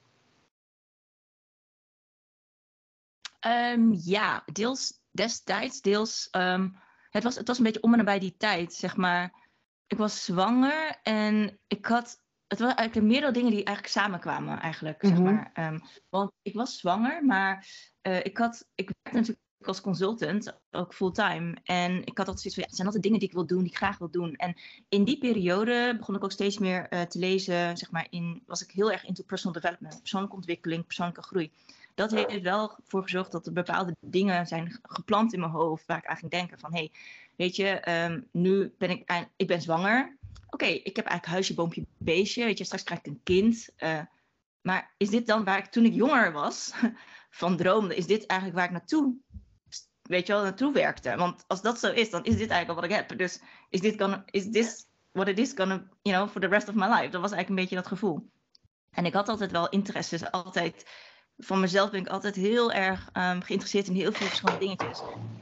Ehm, 3.46 3.92
ja, 3.92 4.44
deels 4.54 4.94
destijds, 5.12 5.82
deels. 5.82 6.28
ehm, 6.32 6.70
het, 7.10 7.24
was, 7.24 7.36
het 7.36 7.48
was 7.48 7.58
een 7.58 7.64
beetje 7.64 7.82
om 7.82 7.92
en 7.92 7.98
nabij 7.98 8.20
die 8.20 8.36
tijd, 8.38 8.74
zeg 8.74 8.96
maar. 8.96 9.34
Ik 9.88 9.98
was 9.98 10.24
zwanger 10.26 11.00
en 11.04 11.60
ik 11.68 11.86
had. 11.86 12.24
Het 12.48 12.60
waren 12.60 12.76
eigenlijk 12.76 13.08
meerdere 13.08 13.32
dingen 13.34 13.52
die 13.52 13.64
eigenlijk 13.64 13.96
samenkwamen, 13.96 14.60
eigenlijk. 14.60 14.98
Zeg 15.02 15.14
Mhm. 15.14 15.24
maar. 15.24 15.50
Ehm, 15.54 15.80
want 16.10 16.32
ik 16.42 16.54
was 16.54 16.78
zwanger, 16.78 17.26
maar 17.26 17.68
eh, 18.02 18.26
ik, 18.26 18.38
had, 18.38 18.68
ik 18.76 18.86
werkte 19.02 19.20
natuurlijk 19.20 19.40
als 19.60 19.82
consultant, 19.82 20.60
ook 20.72 20.94
fulltime. 20.94 21.58
En 21.64 21.92
ik 22.06 22.18
had 22.18 22.28
altijd 22.28 22.40
zoiets 22.40 22.54
van, 22.54 22.64
ja, 22.64 22.68
het 22.68 22.76
zijn 22.76 22.86
altijd 22.88 23.04
dingen 23.04 23.20
die 23.20 23.28
ik 23.28 23.34
wil 23.34 23.46
doen, 23.46 23.60
die 23.60 23.72
ik 23.72 23.78
graag 23.78 23.98
wil 23.98 24.12
doen. 24.12 24.36
En 24.36 24.56
in 24.90 25.04
die 25.04 25.18
periode 25.18 25.96
begon 25.98 26.16
ik 26.16 26.24
ook 26.24 26.32
steeds 26.32 26.58
meer 26.58 26.88
eh, 26.90 27.02
te 27.02 27.20
lezen, 27.20 27.78
zeg 27.78 27.92
maar, 27.92 28.08
in, 28.10 28.44
was 28.46 28.62
ik 28.64 28.72
heel 28.72 28.92
erg 28.92 29.06
into 29.06 29.24
personal 29.24 29.62
development, 29.62 30.00
persoonlijke 30.00 30.36
ontwikkeling, 30.36 30.86
persoonlijke 30.86 31.22
groei. 31.24 31.52
Dat 31.96 32.12
heeft 32.12 32.32
er 32.32 32.42
wel 32.42 32.78
voor 32.84 33.04
gezorgd 33.04 33.32
dat 33.32 33.46
er 33.46 33.54
bepaalde 33.54 33.96
dingen 34.00 34.48
zijn 34.48 34.80
geplant 34.82 35.34
in 35.34 35.40
mijn 35.40 35.52
hoofd, 35.52 35.86
waar 35.86 35.98
ik 35.98 36.06
eigenlijk 36.06 36.36
denk 36.36 36.60
van, 36.60 36.74
hé, 36.74 36.78
hey, 36.78 36.92
weet 37.36 37.56
je, 37.56 37.68
ehm, 37.70 38.22
nu 38.32 38.74
ben 38.78 38.90
ik, 38.90 39.28
ik 39.36 39.48
ben 39.48 39.62
zwanger. 39.62 40.18
Oké, 40.50 40.66
ik 40.66 40.96
heb 40.96 41.06
eigenlijk 41.06 41.26
huisje, 41.26 41.54
boompje, 41.54 41.86
beestje, 41.98 42.46
weet 42.46 42.58
je, 42.58 42.64
straks 42.64 42.84
krijg 42.84 43.00
ik 43.00 43.08
een 43.08 43.22
kind. 43.24 43.70
eh, 43.76 44.00
maar 44.62 44.94
is 44.98 45.10
dit 45.10 45.28
dan 45.28 45.44
waar 45.44 45.58
ik 45.58 45.66
toen 45.66 45.86
ik 45.86 45.94
jonger 45.94 46.32
was, 46.32 46.74
van 47.30 47.58
droomde, 47.58 47.96
is 47.96 48.08
dit 48.08 48.26
eigenlijk 48.26 48.60
waar 48.60 48.68
ik 48.70 48.76
naartoe, 48.76 49.16
weet 50.02 50.28
je 50.28 50.34
wel, 50.34 50.44
naartoe 50.44 50.74
werkte? 50.74 51.16
Want 51.16 51.44
als 51.48 51.62
dat 51.62 51.80
zo 51.80 51.92
is, 51.92 52.10
dan 52.10 52.24
is 52.24 52.38
dit 52.38 52.50
eigenlijk 52.50 52.70
al 52.70 52.76
wat 52.76 52.84
ik 52.84 52.92
heb. 52.92 53.18
Dus 53.18 53.42
is 53.70 53.82
dit 53.82 54.02
gonna, 54.02 54.24
is 54.26 54.52
this 54.52 54.86
what 55.12 55.28
it 55.28 55.40
is 55.40 55.52
gonna, 55.56 55.88
you 56.02 56.16
know, 56.16 56.30
for 56.30 56.42
the 56.42 56.48
rest 56.48 56.70
of 56.70 56.76
my 56.76 56.88
life? 56.88 57.10
Dat 57.10 57.22
was 57.22 57.32
eigenlijk 57.32 57.50
een 57.50 57.56
beetje 57.56 57.76
dat 57.76 57.88
gevoel. 57.88 58.30
En 58.92 59.06
ik 59.06 59.14
had 59.14 59.30
altijd 59.30 59.52
wel 59.52 59.70
interesses, 59.70 60.32
altijd, 60.32 60.86
van 61.38 61.60
mezelf 61.60 61.92
ben 61.92 62.00
ik 62.00 62.08
altijd 62.08 62.36
heel 62.36 62.72
erg 62.72 63.10
ehm, 63.14 63.42
geïnteresseerd 63.42 63.88
in 63.88 63.96
heel 63.96 64.12
veel 64.12 64.28
verschillende 64.28 64.60
dingetjes. 64.60 65.02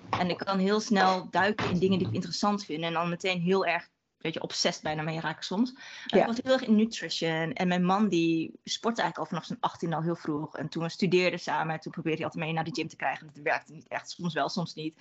En 0.09 0.29
ik 0.29 0.37
kan 0.37 0.59
heel 0.59 0.79
snel 0.79 1.27
duiken 1.29 1.69
in 1.69 1.79
dingen 1.79 1.97
die 1.97 2.07
ik 2.07 2.13
interessant 2.13 2.65
vind 2.65 2.83
en 2.83 2.93
dan 2.93 3.09
meteen 3.09 3.41
heel 3.41 3.65
erg, 3.65 3.89
weet 4.17 4.33
je, 4.33 4.41
obsessed 4.41 4.83
bijna 4.83 5.01
mee 5.01 5.19
raken 5.19 5.43
soms. 5.43 5.73
Ja. 6.05 6.19
Ik 6.19 6.25
was 6.25 6.39
heel 6.43 6.53
erg 6.53 6.65
in 6.65 6.75
nutrition 6.75 7.53
en 7.53 7.67
mijn 7.67 7.85
man 7.85 8.09
die 8.09 8.59
sportte 8.63 9.01
eigenlijk 9.01 9.17
al 9.17 9.37
vanaf 9.37 9.45
zijn 9.45 9.71
18 9.71 9.93
al 9.93 10.01
heel 10.01 10.15
vroeg. 10.15 10.57
En 10.57 10.69
toen 10.69 10.83
we 10.83 10.89
studeerden 10.89 11.39
samen, 11.39 11.79
toen 11.79 11.91
probeerde 11.91 12.17
hij 12.17 12.25
altijd 12.25 12.45
mee 12.45 12.53
naar 12.53 12.63
de 12.63 12.73
gym 12.73 12.87
te 12.87 12.95
krijgen. 12.95 13.27
Dat 13.33 13.43
werkte 13.43 13.73
niet 13.73 13.87
echt, 13.87 14.09
soms 14.09 14.33
wel, 14.33 14.49
soms 14.49 14.73
niet. 14.73 14.95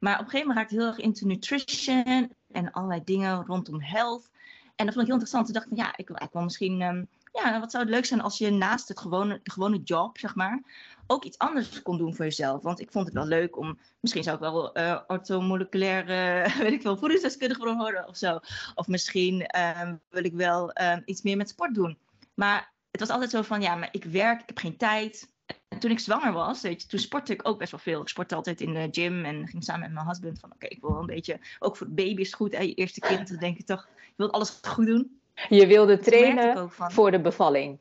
Maar 0.00 0.14
op 0.14 0.24
een 0.24 0.30
gegeven 0.30 0.48
moment 0.48 0.58
raakte 0.58 0.74
ik 0.74 0.80
heel 0.80 0.90
erg 0.90 0.98
into 0.98 1.26
nutrition 1.26 2.32
en 2.52 2.70
allerlei 2.70 3.04
dingen 3.04 3.44
rondom 3.44 3.80
health. 3.80 4.30
En 4.76 4.84
dat 4.84 4.94
vond 4.94 5.06
ik 5.06 5.12
heel 5.12 5.20
interessant. 5.20 5.44
Toen 5.44 5.54
dacht 5.54 5.66
ik 5.66 5.76
van 5.76 5.84
ja, 5.84 5.96
ik 5.96 6.08
wil 6.08 6.16
eigenlijk 6.16 6.32
wel 6.32 6.42
misschien, 6.42 6.80
ehm, 6.80 7.04
ja, 7.42 7.60
wat 7.60 7.70
zou 7.70 7.84
het 7.84 7.92
leuk 7.92 8.04
zijn 8.04 8.20
als 8.20 8.38
je 8.38 8.50
naast 8.50 8.88
het 8.88 9.00
gewone, 9.00 9.40
de 9.42 9.50
gewone 9.50 9.82
job, 9.82 10.18
zeg 10.18 10.34
maar, 10.34 10.62
ook 11.06 11.24
iets 11.24 11.38
anders 11.38 11.82
kon 11.82 11.98
doen 11.98 12.14
voor 12.14 12.24
jezelf. 12.24 12.62
Want 12.62 12.80
ik 12.80 12.90
vond 12.92 13.06
het 13.06 13.14
wel 13.14 13.26
leuk 13.26 13.56
om, 13.56 13.78
misschien 14.00 14.22
zou 14.22 14.34
ik 14.34 14.42
wel 14.42 14.74
eh 14.74 15.00
orthomoleculaire, 15.06 16.48
weet 16.62 16.72
ik 16.72 16.82
veel, 16.82 16.96
voedingsdeskundige 16.96 17.74
worden 17.74 18.08
of 18.08 18.16
zo. 18.16 18.40
Of 18.74 18.86
misschien 18.86 19.46
ehm, 19.46 19.96
wil 20.10 20.24
ik 20.24 20.32
wel 20.34 20.72
ehm, 20.72 21.00
iets 21.04 21.22
meer 21.22 21.36
met 21.36 21.48
sport 21.48 21.74
doen. 21.74 21.98
Maar 22.34 22.72
het 22.90 23.00
was 23.00 23.10
altijd 23.10 23.30
zo 23.30 23.42
van, 23.42 23.60
ja, 23.60 23.74
maar 23.74 23.88
ik 23.92 24.04
werk, 24.04 24.40
ik 24.40 24.46
heb 24.46 24.58
geen 24.58 24.76
tijd. 24.76 25.32
En 25.68 25.78
toen 25.78 25.90
ik 25.90 25.98
zwanger 25.98 26.32
was, 26.32 26.60
weet 26.60 26.82
je, 26.82 26.88
toen 26.88 26.98
sportte 26.98 27.32
ik 27.32 27.48
ook 27.48 27.58
best 27.58 27.70
wel 27.70 27.80
veel. 27.80 28.00
Ik 28.00 28.08
sportte 28.08 28.34
altijd 28.34 28.60
in 28.60 28.72
de 28.74 28.88
gym 28.90 29.24
en 29.24 29.48
ging 29.48 29.64
samen 29.64 29.82
met 29.82 29.92
mijn 29.92 30.06
husband 30.06 30.38
van, 30.38 30.52
oké, 30.52 30.66
ik 30.66 30.80
wil 30.80 30.96
een 30.96 31.06
beetje, 31.06 31.40
ook 31.58 31.76
voor 31.76 31.86
de 31.86 31.92
baby 31.92 32.20
is 32.20 32.26
het 32.26 32.36
goed, 32.36 32.52
je 32.52 32.74
eerste 32.74 33.00
kind, 33.00 33.28
dan 33.28 33.38
denk 33.38 33.58
ik 33.58 33.66
toch, 33.66 33.88
je 34.06 34.12
wilt 34.16 34.32
alles 34.32 34.58
goed 34.62 34.86
doen. 34.86 35.22
Je 35.48 35.66
wilde 35.66 35.98
trainen 35.98 36.70
voor 36.70 37.10
de 37.10 37.20
bevalling. 37.20 37.78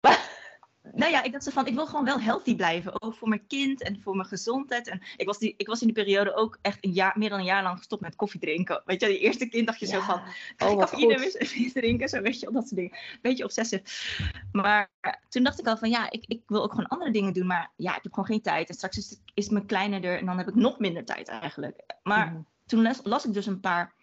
nou 0.94 1.10
ja, 1.10 1.22
ik 1.22 1.32
dacht 1.32 1.44
zo 1.44 1.50
van, 1.50 1.66
ik 1.66 1.74
wil 1.74 1.86
gewoon 1.86 2.04
wel 2.04 2.20
healthy 2.20 2.56
blijven. 2.56 3.02
Ook 3.02 3.14
voor 3.14 3.28
mijn 3.28 3.46
kind 3.46 3.82
en 3.82 4.00
voor 4.02 4.16
mijn 4.16 4.28
gezondheid. 4.28 4.88
En 4.88 5.02
ik 5.16 5.26
was, 5.26 5.38
die, 5.38 5.54
ik 5.56 5.66
was 5.66 5.80
in 5.80 5.86
die 5.86 5.96
periode 5.96 6.34
ook 6.34 6.58
echt 6.62 6.84
een 6.84 6.92
jaar, 6.92 7.18
meer 7.18 7.28
dan 7.28 7.38
een 7.38 7.44
jaar 7.44 7.62
lang 7.62 7.78
gestopt 7.78 8.02
met 8.02 8.16
koffie 8.16 8.40
drinken. 8.40 8.82
Weet 8.84 9.00
je, 9.00 9.06
die 9.06 9.18
eerste 9.18 9.48
kind 9.48 9.66
dacht 9.66 9.80
je 9.80 9.86
zo 9.86 10.00
van, 10.00 10.20
ga 10.56 10.66
Oh, 10.66 10.72
ik 10.72 10.78
cafeïne 10.78 11.70
drinken? 11.80 12.08
Zo 12.08 12.20
weet 12.20 12.40
je, 12.40 12.46
al 12.46 12.52
dat 12.52 12.62
soort 12.62 12.74
dingen. 12.76 12.98
Beetje 13.22 13.44
obsessief. 13.44 14.18
Maar 14.52 14.90
toen 15.28 15.42
dacht 15.42 15.58
ik 15.60 15.66
al 15.66 15.76
van, 15.76 15.90
ja, 15.90 16.10
ik, 16.10 16.24
ik 16.26 16.42
wil 16.46 16.62
ook 16.62 16.70
gewoon 16.70 16.88
andere 16.88 17.10
dingen 17.10 17.32
doen. 17.32 17.46
Maar 17.46 17.72
ja, 17.76 17.96
ik 17.96 18.02
heb 18.02 18.12
gewoon 18.12 18.28
geen 18.28 18.42
tijd. 18.42 18.68
En 18.68 18.74
straks 18.74 18.96
is, 18.96 19.20
is 19.34 19.48
mijn 19.48 19.66
kleine 19.66 20.00
er 20.00 20.18
en 20.18 20.26
dan 20.26 20.38
heb 20.38 20.48
ik 20.48 20.54
nog 20.54 20.78
minder 20.78 21.04
tijd 21.04 21.28
eigenlijk. 21.28 21.82
Maar 22.02 22.26
Mhm. 22.26 22.40
toen 22.66 22.82
las, 22.82 23.00
las 23.02 23.26
ik 23.26 23.32
dus 23.32 23.46
een 23.46 23.60
paar 23.60 23.94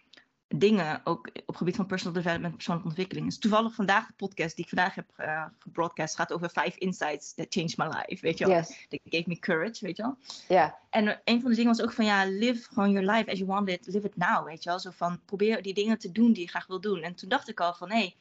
dingen, 0.56 1.00
ook 1.04 1.26
op 1.26 1.46
het 1.46 1.56
gebied 1.56 1.76
van 1.76 1.86
personal 1.86 2.14
development, 2.14 2.54
persoonlijke 2.54 2.88
ontwikkeling. 2.88 3.26
Dus 3.26 3.38
toevallig 3.38 3.74
vandaag 3.74 4.06
de 4.06 4.12
podcast 4.16 4.56
die 4.56 4.64
ik 4.64 4.70
vandaag 4.70 4.94
heb 4.94 5.06
eh 5.16 5.44
gebroadcast 5.58 6.16
gaat 6.16 6.32
over 6.32 6.48
five 6.48 6.78
insights 6.78 7.34
that 7.34 7.46
changed 7.48 7.76
my 7.76 7.86
life, 7.86 8.18
weet 8.20 8.38
je 8.38 8.46
wel. 8.46 8.56
Yes. 8.56 8.86
That 8.88 9.00
gave 9.04 9.24
me 9.26 9.38
courage, 9.38 9.84
weet 9.84 9.96
je 9.96 10.02
wel. 10.02 10.16
Ja, 10.48 10.78
En 10.90 11.20
een 11.24 11.40
van 11.40 11.50
de 11.50 11.56
dingen 11.56 11.76
was 11.76 11.82
ook 11.82 11.92
van, 11.92 12.04
ja, 12.04 12.24
live 12.24 12.68
gewoon 12.72 12.90
your 12.90 13.10
life 13.10 13.30
as 13.30 13.38
you 13.38 13.50
want 13.50 13.68
it, 13.68 13.86
live 13.86 14.06
it 14.06 14.16
now, 14.16 14.44
weet 14.44 14.62
je 14.62 14.68
wel. 14.68 14.78
Zo 14.78 14.90
van, 14.90 15.20
probeer 15.24 15.62
die 15.62 15.74
dingen 15.74 15.98
te 15.98 16.12
doen 16.12 16.32
die 16.32 16.42
je 16.42 16.48
graag 16.48 16.66
wil 16.66 16.80
doen. 16.80 17.02
En 17.02 17.14
toen 17.14 17.28
dacht 17.28 17.48
ik 17.48 17.60
al 17.60 17.74
van, 17.74 17.90
hé, 17.90 17.96
hey, 17.98 18.14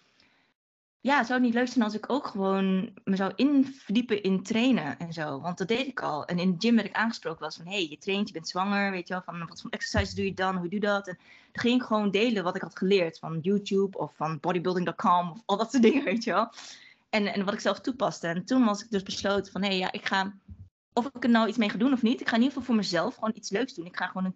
ja, 1.02 1.24
zou 1.24 1.40
niet 1.40 1.54
leuk 1.54 1.68
zijn 1.68 1.84
als 1.84 1.94
ik 1.94 2.10
ook 2.10 2.28
gewoon 2.28 2.92
me 3.04 3.16
zou 3.16 3.32
inverdiepen 3.36 4.24
in 4.24 4.44
trainen 4.44 5.00
en 5.00 5.14
zo. 5.14 5.42
Want 5.42 5.58
dat 5.58 5.68
deed 5.68 5.88
ik 5.88 6.02
al. 6.02 6.26
En 6.26 6.40
in 6.40 6.52
de 6.52 6.56
gym 6.60 6.76
werd 6.76 6.88
ik 6.88 6.96
aangesproken 6.96 7.42
was 7.42 7.56
van, 7.56 7.66
hé, 7.66 7.72
hey, 7.72 7.88
je 7.90 7.98
traint, 7.98 8.28
je 8.28 8.34
bent 8.34 8.48
zwanger, 8.48 8.92
weet 8.92 9.08
je 9.08 9.14
wel, 9.14 9.24
van 9.24 9.48
wat 9.48 9.62
voor 9.62 9.70
exercises 9.70 10.16
doe 10.16 10.26
je 10.26 10.34
dan, 10.34 10.56
hoe 10.56 10.70
doe 10.70 10.80
je 10.80 10.86
dat? 10.86 11.08
En 11.08 11.18
dan 11.52 11.62
ging 11.64 11.82
ik 11.82 11.88
gewoon 11.88 12.12
delen 12.12 12.44
wat 12.44 12.56
ik 12.56 12.62
had 12.62 12.78
geleerd 12.78 13.20
van 13.20 13.40
YouTube 13.42 13.98
of 13.98 14.16
van 14.16 14.40
bodybuilding.com 14.40 15.32
of 15.32 15.42
al 15.46 15.58
dat 15.58 15.72
soort 15.72 15.84
dingen, 15.84 16.04
weet 16.04 16.24
je 16.24 16.32
wel. 16.32 16.52
En, 17.10 17.34
en 17.34 17.46
wat 17.46 17.54
ik 17.54 17.60
zelf 17.60 17.80
toepaste. 17.80 18.28
En 18.28 18.46
toen 18.46 18.66
was 18.66 18.84
ik 18.84 18.90
dus 18.90 19.04
besloten 19.04 19.52
van, 19.52 19.62
hé, 19.62 19.68
hey, 19.68 19.78
ja, 19.78 19.92
ik 19.92 20.06
ga, 20.06 20.34
of 20.94 21.06
ik 21.06 21.24
er 21.24 21.30
nou 21.30 21.48
iets 21.48 21.58
mee 21.58 21.70
ga 21.70 21.78
doen 21.78 21.94
of 21.94 22.02
niet, 22.02 22.22
ik 22.22 22.28
ga 22.28 22.36
in 22.36 22.42
ieder 22.42 22.58
geval 22.58 22.68
voor 22.68 22.84
mezelf 22.84 23.14
gewoon 23.14 23.34
iets 23.36 23.50
leuks 23.50 23.74
doen. 23.74 23.86
Ik 23.86 23.98
ga 23.98 24.08
gewoon 24.08 24.26
een, 24.26 24.36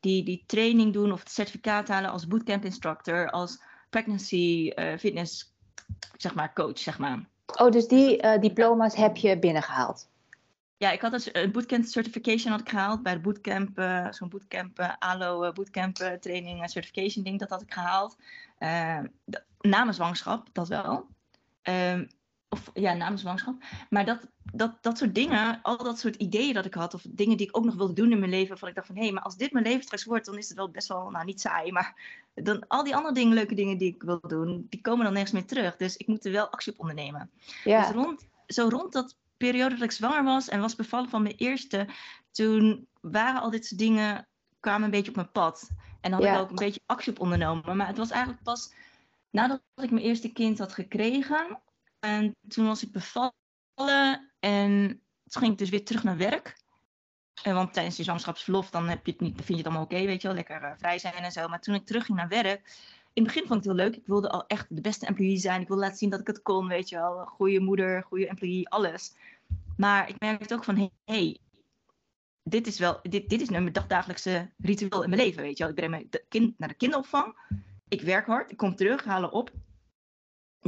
die, 0.00 0.24
die 0.24 0.44
training 0.46 0.92
doen 0.92 1.12
of 1.12 1.20
het 1.20 1.30
certificaat 1.30 1.88
halen 1.88 2.10
als 2.10 2.26
bootcamp 2.26 2.64
instructor, 2.64 3.30
als 3.30 3.62
pregnancy 3.90 4.72
uh, 4.74 4.96
fitness 4.98 5.54
zeg 6.16 6.34
maar, 6.34 6.52
coach, 6.52 6.78
zeg 6.78 6.98
maar. 6.98 7.18
Oh, 7.60 7.70
dus 7.70 7.88
die 7.88 8.22
uh, 8.22 8.38
diploma's 8.38 8.94
heb 8.94 9.16
je 9.16 9.38
binnengehaald? 9.38 10.08
Ja, 10.76 10.90
ik 10.90 11.00
had 11.00 11.30
een 11.32 11.52
bootcamp 11.52 11.84
certification 11.84 12.52
had 12.52 12.60
ik 12.60 12.68
gehaald 12.68 13.02
bij 13.02 13.12
de 13.12 13.20
bootcamp, 13.20 13.78
uh, 13.78 14.06
zo'n 14.12 14.28
bootcamp, 14.28 14.80
uh, 14.80 14.92
ALO 14.98 15.52
bootcamp 15.52 15.96
training 15.96 16.70
certification 16.70 17.24
ding, 17.24 17.38
dat 17.38 17.50
had 17.50 17.62
ik 17.62 17.72
gehaald. 17.72 18.16
na 19.60 19.84
mijn 19.84 19.94
zwangerschap, 19.94 20.48
dat 20.52 20.68
wel. 20.68 21.06
Um, 21.62 22.08
of 22.56 22.70
ja, 22.74 22.94
namens 22.94 23.20
zwangerschap. 23.20 23.54
Maar 23.90 24.04
dat, 24.04 24.18
dat, 24.52 24.72
dat 24.80 24.98
soort 24.98 25.14
dingen, 25.14 25.58
al 25.62 25.76
dat 25.76 25.98
soort 25.98 26.16
ideeën 26.16 26.54
dat 26.54 26.64
ik 26.64 26.74
had, 26.74 26.94
of 26.94 27.02
dingen 27.08 27.36
die 27.36 27.46
ik 27.46 27.56
ook 27.56 27.64
nog 27.64 27.74
wilde 27.74 27.92
doen 27.92 28.12
in 28.12 28.18
mijn 28.18 28.30
leven, 28.30 28.58
van 28.58 28.68
ik 28.68 28.74
dacht 28.74 28.86
van 28.86 28.96
hé, 28.96 29.02
hey, 29.02 29.12
maar 29.12 29.22
als 29.22 29.36
dit 29.36 29.52
mijn 29.52 29.64
leven 29.64 29.82
straks 29.82 30.04
wordt, 30.04 30.26
dan 30.26 30.38
is 30.38 30.48
het 30.48 30.56
wel 30.56 30.70
best 30.70 30.88
wel, 30.88 31.10
nou 31.10 31.24
niet 31.24 31.40
saai, 31.40 31.72
maar 31.72 31.94
dan 32.34 32.68
al 32.68 32.84
die 32.84 32.96
andere 32.96 33.14
dingen, 33.14 33.34
leuke 33.34 33.54
dingen 33.54 33.78
die 33.78 33.94
ik 33.94 34.02
wil 34.02 34.20
doen, 34.20 34.66
die 34.70 34.80
komen 34.80 35.04
dan 35.04 35.12
nergens 35.12 35.32
meer 35.32 35.46
terug. 35.46 35.76
Dus 35.76 35.96
ik 35.96 36.06
moet 36.06 36.24
er 36.24 36.32
wel 36.32 36.48
actie 36.48 36.72
op 36.72 36.80
ondernemen. 36.80 37.30
Ja. 37.64 37.80
Dus 37.80 37.94
rond, 37.94 38.26
zo 38.46 38.68
rond 38.68 38.92
dat 38.92 39.16
periode 39.36 39.74
dat 39.74 39.84
ik 39.84 39.90
zwanger 39.90 40.24
was 40.24 40.48
en 40.48 40.60
was 40.60 40.76
bevallen 40.76 41.08
van 41.08 41.22
mijn 41.22 41.36
eerste, 41.36 41.86
toen 42.30 42.86
waren 43.00 43.40
al 43.40 43.50
dit 43.50 43.66
soort 43.66 43.80
dingen, 43.80 44.26
kwamen 44.60 44.84
een 44.84 44.90
beetje 44.90 45.10
op 45.10 45.16
mijn 45.16 45.32
pad. 45.32 45.70
En 46.00 46.10
dan 46.10 46.24
had 46.24 46.34
ik 46.34 46.42
ook 46.42 46.50
een 46.50 46.66
beetje 46.66 46.80
actie 46.86 47.12
op 47.12 47.20
ondernomen. 47.20 47.76
Maar 47.76 47.86
het 47.86 47.98
was 47.98 48.10
eigenlijk 48.10 48.42
pas 48.42 48.72
nadat 49.30 49.60
ik 49.76 49.90
mijn 49.90 50.04
eerste 50.04 50.32
kind 50.32 50.58
had 50.58 50.72
gekregen, 50.72 51.58
en 52.06 52.36
toen 52.48 52.66
was 52.66 52.82
ik 52.82 52.92
bevallen 52.92 54.32
en 54.38 55.00
ging 55.26 55.52
ik 55.52 55.58
dus 55.58 55.70
weer 55.70 55.84
terug 55.84 56.02
naar 56.02 56.16
werk. 56.16 56.56
En 57.42 57.54
want 57.54 57.72
tijdens 57.72 57.96
je 57.96 58.02
zwangerschapsverlof 58.02 58.70
dan 58.70 58.88
heb 58.88 59.06
je 59.06 59.12
het 59.12 59.20
niet, 59.20 59.34
vind 59.34 59.48
je 59.48 59.56
het 59.56 59.66
allemaal 59.66 59.82
oké, 59.82 60.04
weet 60.04 60.22
je 60.22 60.28
wel, 60.28 60.36
lekker 60.36 60.62
uh, 60.62 60.70
vrij 60.76 60.98
zijn 60.98 61.14
en 61.14 61.32
zo. 61.32 61.48
Maar 61.48 61.60
toen 61.60 61.74
ik 61.74 61.86
terug 61.86 62.04
ging 62.04 62.18
naar 62.18 62.28
werk, 62.28 62.60
in 63.12 63.22
het 63.22 63.32
begin 63.32 63.46
vond 63.46 63.64
ik 63.64 63.70
het 63.70 63.76
heel 63.76 63.84
leuk. 63.84 63.96
Ik 63.96 64.06
wilde 64.06 64.30
al 64.30 64.46
echt 64.46 64.66
de 64.68 64.80
beste 64.80 65.06
employee 65.06 65.36
zijn. 65.36 65.60
Ik 65.60 65.68
wilde 65.68 65.82
laten 65.82 65.98
zien 65.98 66.10
dat 66.10 66.20
ik 66.20 66.26
het 66.26 66.42
kon, 66.42 66.68
weet 66.68 66.88
je 66.88 66.96
wel. 66.96 67.24
Goede 67.24 67.60
moeder, 67.60 68.02
goede 68.02 68.28
employee, 68.28 68.68
alles. 68.68 69.14
Maar 69.76 70.08
ik 70.08 70.20
merkte 70.20 70.54
ook 70.54 70.64
van, 70.64 70.76
hé, 70.76 70.88
hey, 71.04 71.38
dit 72.42 72.66
is 72.66 72.78
wel, 72.78 72.98
dit, 73.02 73.28
dit 73.28 73.40
is 73.40 73.48
mijn 73.48 73.72
dagdagelijkse 73.72 74.50
ritueel 74.58 75.02
in 75.02 75.10
mijn 75.10 75.22
leven, 75.22 75.42
weet 75.42 75.56
je 75.58 75.62
wel. 75.62 75.72
Ik 75.72 75.78
breng 75.78 75.90
mijn 75.90 76.08
kind 76.28 76.58
naar 76.58 76.68
de 76.68 76.74
kinderopvang. 76.74 77.36
Ik 77.88 78.02
werk 78.02 78.26
hard, 78.26 78.50
ik 78.50 78.56
kom 78.56 78.76
terug, 78.76 79.04
halen 79.04 79.32
op 79.32 79.50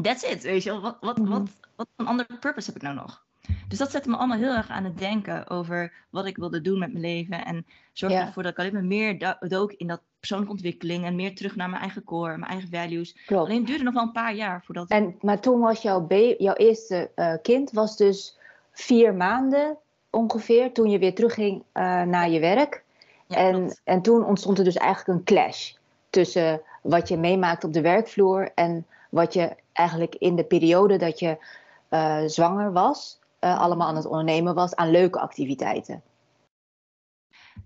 that's 0.03 0.23
it, 0.23 0.43
weet 0.43 0.63
je 0.63 0.71
wel. 0.71 0.81
Wat, 0.81 0.97
wat, 1.01 1.19
mhm. 1.19 1.29
wat, 1.29 1.49
wat 1.77 1.89
een 1.97 2.07
andere 2.07 2.39
purpose 2.39 2.67
heb 2.67 2.77
ik 2.77 2.83
nou 2.83 2.95
nog? 2.95 3.27
Dus 3.69 3.79
dat 3.79 3.91
zette 3.91 4.09
me 4.09 4.17
allemaal 4.17 4.39
heel 4.39 4.55
erg 4.55 4.69
aan 4.69 4.85
het 4.85 4.99
denken 4.99 5.51
over 5.51 5.93
wat 6.11 6.27
ik 6.27 6.37
wilde 6.37 6.61
doen 6.61 6.79
met 6.79 6.93
mijn 6.93 7.05
leven. 7.05 7.45
En 7.45 7.67
zorgde 7.93 8.19
ervoor 8.19 8.43
dat 8.43 8.53
ik 8.53 8.59
alleen 8.59 8.73
maar 8.73 8.85
meer 8.85 9.37
dook 9.41 9.73
in 9.73 9.87
dat 9.87 10.01
persoonlijke 10.19 10.53
ontwikkeling. 10.53 11.05
En 11.05 11.17
meer 11.17 11.35
terug 11.35 11.57
naar 11.57 11.69
mijn 11.69 11.83
eigen 11.83 12.05
core, 12.05 12.37
mijn 12.37 12.51
eigen 12.51 12.69
values. 12.71 13.17
Klopt. 13.27 13.45
Alleen 13.45 13.59
het 13.59 13.67
duurde 13.67 13.85
nog 13.85 13.95
wel 13.95 14.03
een 14.03 14.13
paar 14.13 14.35
jaar 14.35 14.63
voordat... 14.65 14.89
En, 14.89 15.17
maar 15.21 15.41
toen 15.41 15.61
was 15.61 15.83
jouw, 15.83 16.07
jouw 16.39 16.55
eerste 16.55 17.11
uh, 17.17 17.35
kind 17.43 17.71
was 17.71 17.97
dus 17.97 18.39
vier 18.73 19.15
maanden 19.15 19.77
ongeveer. 20.11 20.73
Toen 20.73 20.91
je 20.91 20.99
weer 20.99 21.15
terugging 21.15 21.57
uh, 21.57 22.03
naar 22.03 22.31
je 22.31 22.41
werk. 22.41 22.85
Ja, 23.27 23.37
en, 23.37 23.79
en 23.85 24.03
toen 24.03 24.25
ontstond 24.25 24.59
er 24.59 24.65
dus 24.65 24.77
eigenlijk 24.77 25.19
een 25.19 25.25
clash. 25.25 25.73
Tussen 26.11 26.61
wat 26.83 27.09
je 27.09 27.17
meemaakt 27.17 27.65
op 27.65 27.73
de 27.73 27.81
werkvloer 27.81 28.51
en 28.55 28.87
wat 29.09 29.33
je 29.33 29.57
eigenlijk 29.73 30.15
in 30.15 30.37
de 30.37 30.45
periode 30.45 30.97
dat 30.97 31.19
je 31.19 31.39
uh, 31.91 32.23
zwanger 32.27 32.73
was, 32.73 33.19
uh, 33.41 33.61
allemaal 33.61 33.89
aan 33.89 33.97
het 33.97 34.07
ondernemen 34.07 34.55
was 34.55 34.75
aan 34.75 34.91
leuke 34.91 35.21
activiteiten? 35.21 36.03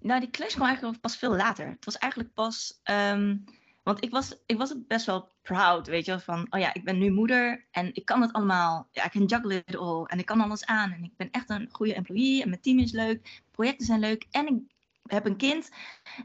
Nou, 0.00 0.20
die 0.20 0.30
clash 0.30 0.54
kwam 0.54 0.66
eigenlijk 0.66 1.00
pas 1.00 1.16
veel 1.16 1.36
later. 1.36 1.66
Het 1.68 1.84
was 1.84 1.98
eigenlijk 1.98 2.34
pas. 2.34 2.80
Um, 2.90 3.44
want 3.82 4.04
ik 4.04 4.10
was, 4.10 4.36
ik 4.46 4.58
was 4.58 4.74
best 4.86 5.06
wel 5.06 5.28
proud, 5.42 5.86
weet 5.86 6.04
je, 6.04 6.20
van, 6.20 6.46
oh 6.50 6.60
ja, 6.60 6.74
ik 6.74 6.84
ben 6.84 6.98
nu 6.98 7.10
moeder 7.10 7.66
en 7.70 7.94
ik 7.94 8.04
kan 8.04 8.22
het 8.22 8.32
allemaal, 8.32 8.88
ja, 8.92 9.04
ik 9.04 9.10
kan 9.10 9.24
juggle 9.24 9.54
it 9.54 9.76
all 9.76 10.04
en 10.04 10.18
ik 10.18 10.26
kan 10.26 10.40
alles 10.40 10.66
aan 10.66 10.92
en 10.92 11.04
ik 11.04 11.16
ben 11.16 11.30
echt 11.30 11.50
een 11.50 11.68
goede 11.72 11.94
employee 11.94 12.42
en 12.42 12.48
mijn 12.48 12.60
team 12.60 12.78
is 12.78 12.92
leuk, 12.92 13.42
projecten 13.50 13.86
zijn 13.86 14.00
leuk 14.00 14.26
en 14.30 14.46
ik 14.46 14.62
heb 15.10 15.26
een 15.26 15.36
kind 15.36 15.70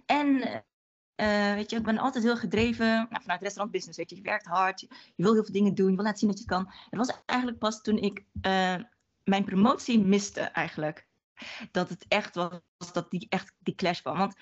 en 0.06 0.64
uh, 1.18 1.54
weet 1.54 1.70
je, 1.70 1.78
ik 1.78 1.84
ben 1.84 1.98
altijd 1.98 2.24
heel 2.24 2.38
gedreven 2.38 2.88
nou, 2.88 3.22
vanuit 3.22 3.42
restaurantbusiness. 3.42 3.98
Weet 3.98 4.10
je, 4.10 4.16
je 4.16 4.22
werkt 4.22 4.46
hard, 4.46 4.80
je, 4.80 4.88
wil 5.16 5.34
heel 5.34 5.44
veel 5.44 5.54
dingen 5.54 5.76
doen, 5.76 5.90
je 5.90 5.96
wil 5.96 6.04
laten 6.04 6.20
zien 6.20 6.30
dat 6.30 6.38
je 6.38 6.44
het 6.44 6.54
kan. 6.54 6.74
Het 6.90 7.00
was 7.08 7.22
eigenlijk 7.26 7.60
pas 7.60 7.82
toen 7.82 7.98
ik 7.98 8.24
uh, 8.42 8.76
mijn 9.24 9.46
promotie 9.46 10.00
miste 10.00 10.42
eigenlijk. 10.42 11.08
Dat 11.72 11.90
het 11.90 12.06
echt 12.08 12.36
was, 12.36 12.62
dat 12.94 13.12
die, 13.12 13.26
echt 13.30 13.54
die 13.60 13.76
clash 13.76 14.02
kwam. 14.02 14.18
Want 14.18 14.36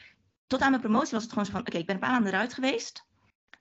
tot 0.47 0.61
aan 0.61 0.69
mijn 0.69 0.81
promotie 0.81 1.11
was 1.11 1.21
het 1.21 1.31
gewoon 1.31 1.45
zo 1.45 1.51
van, 1.51 1.61
oké, 1.61 1.77
ik 1.77 1.85
ben 1.85 1.95
een 1.95 2.01
paar 2.01 2.11
maanden 2.11 2.33
eruit 2.33 2.53
geweest. 2.53 3.05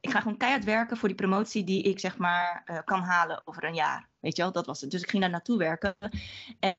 Ik 0.00 0.10
ga 0.10 0.20
gewoon 0.20 0.36
keihard 0.36 0.64
werken 0.64 0.96
voor 0.96 1.08
die 1.08 1.16
promotie 1.16 1.64
die 1.64 1.82
ik 1.82 2.00
zeg 2.00 2.18
maar 2.18 2.62
uh, 2.66 2.78
kan 2.84 3.02
halen 3.02 3.42
over 3.44 3.64
een 3.64 3.74
jaar. 3.74 4.08
Weet 4.20 4.36
je 4.36 4.42
wel, 4.42 4.52
dat 4.52 4.66
was 4.66 4.80
het. 4.80 4.90
Dus 4.90 5.02
ik 5.02 5.10
ging 5.10 5.22
daar 5.22 5.30
naartoe 5.30 5.58
werken. 5.58 5.96
En, 6.58 6.76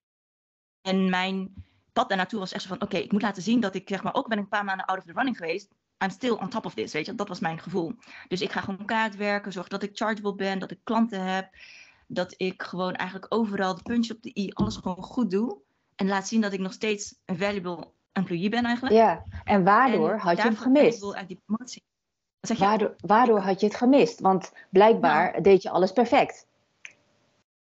en 0.81 1.09
mijn 1.09 1.53
pad 1.93 2.09
daar 2.09 2.17
naartoe 2.17 2.39
was 2.39 2.51
echt 2.51 2.63
zo 2.63 2.67
van, 2.67 2.81
oké, 2.81 2.97
ik 2.97 3.11
moet 3.11 3.21
laten 3.21 3.43
zien 3.43 3.59
dat 3.59 3.75
ik 3.75 3.89
zeg 3.89 4.03
maar, 4.03 4.13
ook 4.13 4.27
ben 4.27 4.37
een 4.37 4.47
paar 4.47 4.63
maanden 4.63 4.85
out 4.85 4.97
of 4.97 5.03
the 5.03 5.11
running 5.11 5.37
geweest 5.37 5.73
I'm 6.03 6.09
still 6.09 6.31
on 6.31 6.49
top 6.49 6.65
of 6.65 6.73
this, 6.73 6.93
weet 6.93 7.05
je. 7.05 7.15
Dat 7.15 7.27
was 7.27 7.39
mijn 7.39 7.59
gevoel. 7.59 7.93
Dus 8.27 8.41
ik 8.41 8.51
ga 8.51 8.61
gewoon 8.61 8.85
kaart 8.85 9.15
werken, 9.15 9.51
zorg 9.51 9.67
dat 9.67 9.83
ik 9.83 9.91
chargeable 9.93 10.35
ben, 10.35 10.59
dat 10.59 10.71
ik 10.71 10.79
klanten 10.83 11.21
heb. 11.21 11.49
Dat 12.07 12.33
ik 12.37 12.63
gewoon 12.63 12.93
eigenlijk 12.93 13.33
overal 13.33 13.75
de 13.75 13.81
puntjes 13.81 14.15
op 14.15 14.23
de 14.23 14.31
i, 14.39 14.51
alles 14.53 14.75
gewoon 14.75 15.03
goed 15.03 15.31
doe. 15.31 15.57
En 15.95 16.07
laat 16.07 16.27
zien 16.27 16.41
dat 16.41 16.53
ik 16.53 16.59
nog 16.59 16.73
steeds 16.73 17.15
een 17.25 17.37
valuable 17.37 17.87
employee 18.11 18.49
ben 18.49 18.63
eigenlijk. 18.63 18.95
Ja, 18.95 19.23
en 19.43 19.63
waardoor 19.63 20.17
had 20.17 20.37
je 20.37 20.43
hem 20.43 20.55
gemist? 20.55 21.27
Die 21.27 21.41
promotie. 21.45 21.83
Zeg 22.41 22.57
je? 22.57 22.63
Waardoor, 22.63 22.95
waardoor 22.97 23.39
had 23.39 23.59
je 23.59 23.65
het 23.65 23.75
gemist? 23.75 24.19
Want 24.19 24.51
blijkbaar 24.69 25.31
nou. 25.31 25.43
deed 25.43 25.61
je 25.61 25.69
alles 25.69 25.91
perfect. 25.91 26.47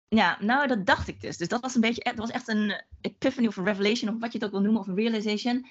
Ja, 0.08 0.38
nou 0.40 0.68
dat 0.68 0.86
dacht 0.86 1.08
ik 1.08 1.22
dus. 1.22 1.38
Dus 1.38 1.48
dat 1.48 1.62
was 1.62 1.76
een 1.76 1.82
beetje, 1.82 2.04
dat 2.04 2.16
was 2.16 2.30
echt 2.30 2.48
een 2.48 2.82
epiphany 3.02 3.48
of 3.48 3.58
een 3.58 3.66
revelation, 3.66 4.14
of 4.14 4.20
wat 4.20 4.32
je 4.32 4.38
het 4.38 4.48
ook 4.48 4.54
wil 4.54 4.62
noemen, 4.62 4.82
of 4.82 4.88
een 4.88 4.96
realization 4.96 5.68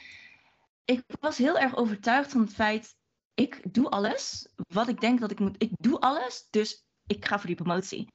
ik 0.85 1.05
was 1.21 1.39
heel 1.39 1.59
erg 1.59 1.77
overtuigd 1.77 2.31
van 2.31 2.41
het 2.41 2.53
feit, 2.53 2.97
ik 3.35 3.75
doe 3.75 3.89
alles 3.89 4.49
wat 4.69 4.89
ik 4.89 5.01
denk 5.01 5.21
dat 5.21 5.31
ik 5.31 5.39
moet. 5.39 5.63
Ik 5.63 5.71
doe 5.79 6.01
alles, 6.01 6.47
dus 6.51 6.85
ik 7.07 7.25
ga 7.25 7.39
voor 7.39 7.47
die 7.47 7.57
promotie. 7.57 8.13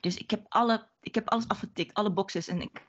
Dus 0.00 0.16
ik 0.16 0.30
heb, 0.30 0.46
alle, 0.48 0.88
ik 1.00 1.14
heb 1.14 1.28
alles 1.28 1.48
afgetikt, 1.48 1.94
alle 1.94 2.12
boxes 2.12 2.48
en 2.48 2.60
ik 2.60 2.86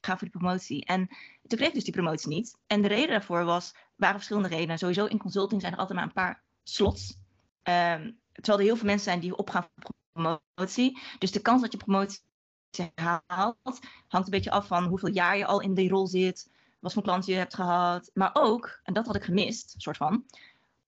ga 0.00 0.18
voor 0.18 0.28
die 0.28 0.38
promotie. 0.38 0.84
En 0.84 1.08
toen 1.46 1.58
kreeg 1.58 1.72
dus 1.72 1.84
die 1.84 1.92
promotie 1.92 2.28
niet. 2.28 2.58
En 2.66 2.82
de 2.82 2.88
reden 2.88 3.08
daarvoor 3.08 3.44
was, 3.44 3.74
waren 3.96 4.16
verschillende 4.16 4.48
redenen. 4.48 4.78
Sowieso 4.78 5.06
in 5.06 5.18
consulting 5.18 5.60
zijn 5.60 5.72
er 5.72 5.78
altijd 5.78 5.98
maar 5.98 6.06
een 6.06 6.14
paar 6.14 6.44
slots. 6.62 7.16
Um, 7.62 8.20
terwijl 8.32 8.58
er 8.58 8.64
heel 8.64 8.76
veel 8.76 8.86
mensen 8.86 9.04
zijn 9.04 9.20
die 9.20 9.36
opgaan 9.36 9.68
voor 9.76 9.94
promotie. 10.12 10.98
Dus 11.18 11.32
de 11.32 11.40
kans 11.40 11.62
dat 11.62 11.72
je 11.72 11.78
promotie 11.78 12.20
haalt, 12.94 13.56
hangt 14.08 14.26
een 14.26 14.30
beetje 14.30 14.50
af 14.50 14.66
van 14.66 14.84
hoeveel 14.84 15.08
jaar 15.08 15.36
je 15.36 15.46
al 15.46 15.60
in 15.60 15.74
die 15.74 15.88
rol 15.88 16.06
zit 16.06 16.50
wat 16.78 16.92
voor 16.92 17.02
klanten 17.02 17.32
je 17.32 17.38
hebt 17.38 17.54
gehad. 17.54 18.10
Maar 18.14 18.30
ook, 18.32 18.80
en 18.82 18.94
dat 18.94 19.06
had 19.06 19.16
ik 19.16 19.24
gemist, 19.24 19.74
soort 19.76 19.96
van, 19.96 20.24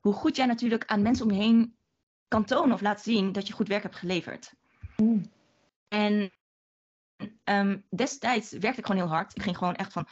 hoe 0.01 0.13
goed 0.13 0.37
jij 0.37 0.47
natuurlijk 0.47 0.85
aan 0.87 1.03
mensen 1.03 1.25
om 1.25 1.33
je 1.33 1.43
heen 1.43 1.77
kan 2.29 2.45
tonen 2.45 2.75
of 2.75 2.81
laten 2.81 3.05
zien 3.13 3.33
dat 3.33 3.47
je 3.47 3.53
goed 3.53 3.69
werk 3.69 3.83
hebt 3.83 3.97
geleverd. 3.97 4.53
En 5.89 6.33
um, 7.45 7.85
destijds 7.91 8.51
werkte 8.51 8.81
ik 8.81 8.87
gewoon 8.87 9.03
heel 9.03 9.15
hard. 9.15 9.37
Ik 9.37 9.43
ging 9.43 9.57
gewoon 9.57 9.77
echt 9.77 9.93
van 9.93 10.07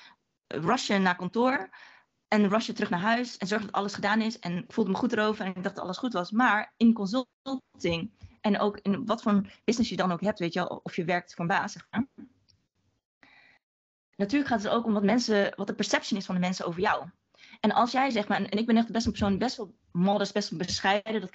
rushen 0.47 1.03
naar 1.03 1.17
kantoor 1.17 1.71
en 2.29 2.49
rushen 2.49 2.75
terug 2.75 2.91
naar 2.91 3.01
huis 3.01 3.37
en 3.37 3.47
zorgen 3.47 3.67
dat 3.67 3.77
alles 3.77 3.95
gedaan 3.95 4.21
is. 4.21 4.39
En 4.39 4.57
ik 4.57 4.73
voelde 4.73 4.91
me 4.91 4.97
goed 4.97 5.13
erover 5.13 5.45
en 5.45 5.55
ik 5.55 5.63
dacht 5.63 5.75
dat 5.75 5.85
alles 5.85 5.99
goed 5.99 6.13
was. 6.13 6.31
Maar 6.31 6.73
in 6.77 6.93
consulting 6.93 8.11
en 8.41 8.59
ook 8.59 8.79
in 8.79 9.07
wat 9.07 9.23
voor 9.23 9.61
business 9.65 9.91
je 9.91 9.97
dan 9.97 10.13
ook 10.13 10.21
hebt, 10.21 10.39
weet 10.39 10.53
je 10.53 10.59
wel, 10.59 10.81
of 10.83 10.97
je 10.97 11.05
werkt 11.05 11.35
voor 11.35 11.41
een 11.41 11.51
baas, 11.51 11.77
natuurlijk 14.19 14.51
gaat 14.51 14.63
het 14.63 14.73
ook 14.73 14.85
om 14.85 14.93
wat, 14.93 15.03
mensen, 15.03 15.53
wat 15.57 15.67
de 15.67 15.75
perception 15.75 16.19
is 16.19 16.27
van 16.27 16.35
de 16.35 16.41
mensen 16.41 16.67
over 16.67 16.81
jou. 16.81 17.05
En 17.61 17.73
als 17.73 17.93
jij 17.93 18.11
zeg 18.11 18.29
maar, 18.29 18.43
en 18.43 18.59
ik 18.59 18.67
ben 18.67 18.77
echt 18.77 18.93
best 18.93 19.07
een 19.07 19.13
persoon 19.13 19.39
best 19.39 19.57
wel 19.57 19.75
modest, 19.93 20.33
best 20.33 20.51
wel 20.51 20.59
bescheiden, 20.59 21.21
dat 21.21 21.31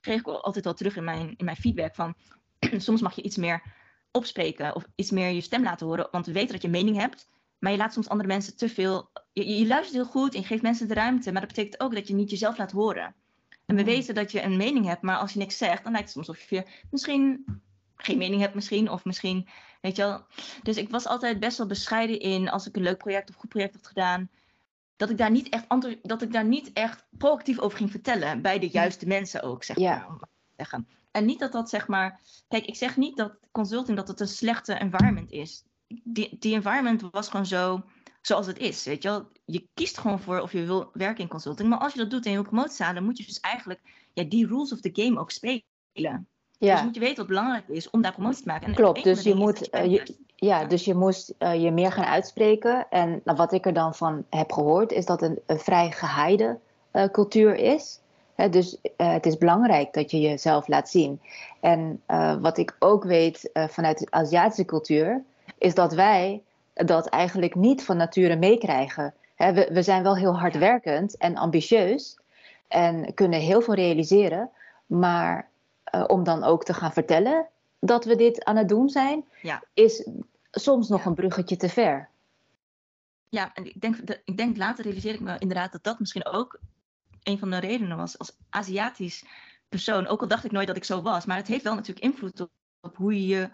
kreeg 0.00 0.20
ik 0.20 0.26
altijd 0.26 0.64
wel 0.64 0.74
terug 0.74 0.96
in 0.96 1.04
mijn, 1.04 1.34
in 1.36 1.44
mijn 1.44 1.56
feedback 1.56 1.94
van 1.94 2.14
soms 2.76 3.00
mag 3.00 3.14
je 3.14 3.22
iets 3.22 3.36
meer 3.36 3.62
opspreken 4.10 4.74
of 4.74 4.84
iets 4.94 5.10
meer 5.10 5.28
je 5.28 5.40
stem 5.40 5.62
laten 5.62 5.86
horen, 5.86 6.08
want 6.10 6.26
we 6.26 6.32
weten 6.32 6.52
dat 6.52 6.62
je 6.62 6.68
mening 6.68 6.96
hebt, 6.96 7.28
maar 7.58 7.72
je 7.72 7.78
laat 7.78 7.92
soms 7.92 8.08
andere 8.08 8.28
mensen 8.28 8.56
te 8.56 8.68
veel, 8.68 9.10
je, 9.32 9.58
je 9.58 9.66
luistert 9.66 9.94
heel 9.94 10.12
goed 10.12 10.34
en 10.34 10.40
je 10.40 10.46
geeft 10.46 10.62
mensen 10.62 10.88
de 10.88 10.94
ruimte, 10.94 11.32
maar 11.32 11.40
dat 11.40 11.50
betekent 11.54 11.80
ook 11.80 11.94
dat 11.94 12.08
je 12.08 12.14
niet 12.14 12.30
jezelf 12.30 12.58
laat 12.58 12.72
horen. 12.72 13.14
En 13.66 13.76
we 13.76 13.80
Mm. 13.82 13.88
weten 13.88 14.14
dat 14.14 14.32
je 14.32 14.42
een 14.42 14.56
mening 14.56 14.86
hebt, 14.86 15.02
maar 15.02 15.16
als 15.16 15.32
je 15.32 15.38
niks 15.38 15.56
zegt, 15.56 15.82
dan 15.82 15.92
lijkt 15.92 16.06
het 16.06 16.14
soms 16.14 16.28
alsof 16.28 16.50
je 16.50 16.66
misschien 16.90 17.44
geen 17.96 18.18
mening 18.18 18.40
hebt 18.40 18.54
misschien, 18.54 18.90
of 18.90 19.04
misschien, 19.04 19.48
weet 19.84 19.96
je 19.96 20.02
wel. 20.02 20.26
Dus 20.62 20.76
ik 20.76 20.90
was 20.90 21.06
altijd 21.06 21.40
best 21.40 21.58
wel 21.58 21.66
bescheiden 21.66 22.20
in, 22.20 22.48
als 22.50 22.66
ik 22.66 22.76
een 22.76 22.82
leuk 22.82 22.98
project 22.98 23.28
of 23.28 23.34
goed 23.34 23.48
project 23.48 23.74
had 23.74 23.86
gedaan, 23.86 24.30
dat 24.96 25.10
ik 25.10 25.18
daar 25.18 25.30
niet 25.30 25.48
echt, 25.48 25.64
dat 26.02 26.22
ik 26.22 26.32
daar 26.32 26.44
niet 26.44 26.72
echt 26.72 27.04
proactief 27.10 27.58
over 27.58 27.78
ging 27.78 27.90
vertellen, 27.90 28.42
bij 28.42 28.58
de 28.58 28.68
juiste 28.68 29.06
mensen 29.06 29.42
ook, 29.42 29.64
zeg 29.64 29.78
Ja. 29.78 29.96
maar. 29.96 30.06
om 30.06 30.12
het 30.12 30.20
te 30.20 30.52
zeggen. 30.56 30.88
En 31.10 31.24
niet 31.24 31.38
dat 31.38 31.52
dat, 31.52 31.68
zeg 31.68 31.88
maar, 31.88 32.20
kijk, 32.48 32.66
ik 32.66 32.76
zeg 32.76 32.96
niet 32.96 33.16
dat 33.16 33.36
consulting, 33.52 33.96
dat 33.96 34.08
het 34.08 34.20
een 34.20 34.28
slechte 34.28 34.74
environment 34.74 35.30
is. 35.30 35.64
Die, 36.04 36.36
die 36.38 36.54
environment 36.54 37.00
was 37.10 37.28
gewoon 37.28 37.46
zo, 37.46 37.84
zoals 38.20 38.46
het 38.46 38.58
is, 38.58 38.84
weet 38.84 39.02
je 39.02 39.08
wel. 39.08 39.30
Je 39.44 39.68
kiest 39.74 39.98
gewoon 39.98 40.20
voor 40.20 40.40
of 40.40 40.52
je 40.52 40.64
wil 40.64 40.90
werken 40.92 41.22
in 41.22 41.28
consulting, 41.28 41.68
maar 41.68 41.78
als 41.78 41.92
je 41.92 41.98
dat 41.98 42.10
doet 42.10 42.24
en 42.24 42.30
je 42.30 42.36
wil 42.36 42.46
promotie 42.50 42.78
halen, 42.84 42.94
dan 42.94 43.04
moet 43.04 43.18
je 43.18 43.24
dus 43.24 43.40
eigenlijk 43.40 43.80
ja, 44.12 44.24
die 44.24 44.46
rules 44.46 44.72
of 44.72 44.80
the 44.80 44.90
game 44.92 45.20
ook 45.20 45.30
spelen. 45.30 46.28
Dus 46.58 46.68
Ja, 46.68 46.82
moet 46.82 46.94
je 46.94 47.00
weten 47.00 47.16
wat 47.16 47.26
belangrijk 47.26 47.68
is 47.68 47.90
om 47.90 48.02
daar 48.02 48.12
promotie 48.12 48.42
te 48.42 48.48
maken. 48.48 48.66
En 48.66 48.74
Klopt, 48.74 49.04
dus 49.04 49.22
je 49.22 49.34
moet, 49.34 49.58
je 49.58 49.68
eh, 49.70 50.14
ja, 50.36 50.64
dus 50.64 50.84
je 50.84 50.94
moest 50.94 51.34
eh, 51.38 51.62
je 51.62 51.70
meer 51.70 51.92
gaan 51.92 52.04
uitspreken. 52.04 52.86
En 52.90 53.20
nou, 53.24 53.36
wat 53.36 53.52
ik 53.52 53.66
er 53.66 53.72
dan 53.72 53.94
van 53.94 54.24
heb 54.30 54.52
gehoord, 54.52 54.92
is 54.92 55.06
dat 55.06 55.20
het 55.20 55.30
een, 55.30 55.38
een 55.46 55.58
vrij 55.58 55.90
geheide 55.90 56.58
eh, 56.90 57.04
cultuur 57.04 57.54
is. 57.54 57.98
Dus 58.50 58.76
het 58.96 59.26
is 59.26 59.38
belangrijk 59.38 59.92
dat 59.92 60.10
je 60.10 60.20
jezelf 60.20 60.68
laat 60.68 60.88
zien. 60.88 61.20
En 61.60 62.02
wat 62.40 62.58
ik 62.58 62.76
ook 62.78 63.04
weet 63.04 63.50
vanuit 63.52 63.98
de 63.98 64.06
Aziatische 64.10 64.64
cultuur, 64.64 65.22
is 65.58 65.74
dat 65.74 65.92
wij 65.92 66.42
dat 66.74 67.06
eigenlijk 67.06 67.54
niet 67.54 67.84
van 67.84 67.96
nature 67.96 68.36
meekrijgen. 68.36 69.14
We, 69.36 69.68
we 69.72 69.82
zijn 69.82 70.02
wel 70.02 70.16
heel 70.16 70.38
hardwerkend 70.38 71.16
en 71.16 71.36
ambitieus 71.36 72.18
en 72.68 73.14
kunnen 73.14 73.40
heel 73.40 73.60
veel 73.60 73.74
realiseren. 73.74 74.50
Maar 74.86 75.48
eh, 75.94 76.04
om 76.06 76.24
dan 76.24 76.44
ook 76.44 76.64
te 76.64 76.74
gaan 76.74 76.92
vertellen 76.92 77.48
dat 77.80 78.04
we 78.04 78.16
dit 78.16 78.44
aan 78.44 78.56
het 78.56 78.68
doen 78.68 78.88
zijn, 78.88 79.24
Ja. 79.42 79.62
is 79.74 80.08
soms 80.50 80.88
nog 80.88 81.00
Ja. 81.02 81.06
een 81.06 81.14
bruggetje 81.14 81.56
te 81.56 81.68
ver. 81.68 82.08
Ja, 83.28 83.54
en 83.54 83.64
ik 83.66 83.80
denk, 83.80 84.06
de- 84.06 84.20
ik 84.24 84.36
denk 84.36 84.56
later 84.56 84.84
realiseer 84.84 85.14
ik 85.14 85.20
me 85.20 85.38
inderdaad 85.38 85.72
dat 85.72 85.82
dat 85.84 85.98
misschien 85.98 86.26
ook 86.26 86.58
een 87.22 87.38
van 87.38 87.50
de 87.50 87.58
redenen 87.58 87.96
was 87.96 88.18
als 88.18 88.36
Aziatisch 88.50 89.24
persoon. 89.68 90.06
Ook 90.06 90.20
al 90.20 90.28
dacht 90.28 90.44
ik 90.44 90.52
nooit 90.52 90.66
dat 90.66 90.76
ik 90.76 90.84
zo 90.84 91.02
was, 91.02 91.24
maar 91.24 91.36
het 91.36 91.46
heeft 91.46 91.62
wel 91.64 91.74
natuurlijk 91.74 92.06
invloed 92.06 92.40
op, 92.40 92.50
op 92.80 92.96
hoe 92.96 93.14
je 93.20 93.26
je 93.26 93.48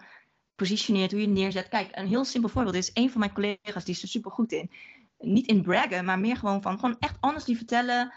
positioneert, 0.55 1.11
hoe 1.11 1.19
je 1.21 1.27
je 1.27 1.33
neerzet. 1.33 1.67
Kijk, 1.67 1.89
een 1.91 2.07
heel 2.07 2.25
simpel 2.25 2.49
voorbeeld 2.49 2.75
is 2.75 2.91
een 2.93 3.09
van 3.11 3.19
mijn 3.19 3.33
collega's, 3.33 3.85
die 3.85 3.95
is 3.95 4.01
er 4.01 4.07
super 4.07 4.31
goed 4.31 4.51
in. 4.51 4.71
Niet 5.19 5.47
in 5.47 5.61
braggen, 5.61 6.05
maar 6.05 6.19
meer 6.19 6.37
gewoon 6.37 6.61
van 6.61 6.79
gewoon 6.79 6.95
echt 6.99 7.17
honestly 7.21 7.55
vertellen 7.55 8.13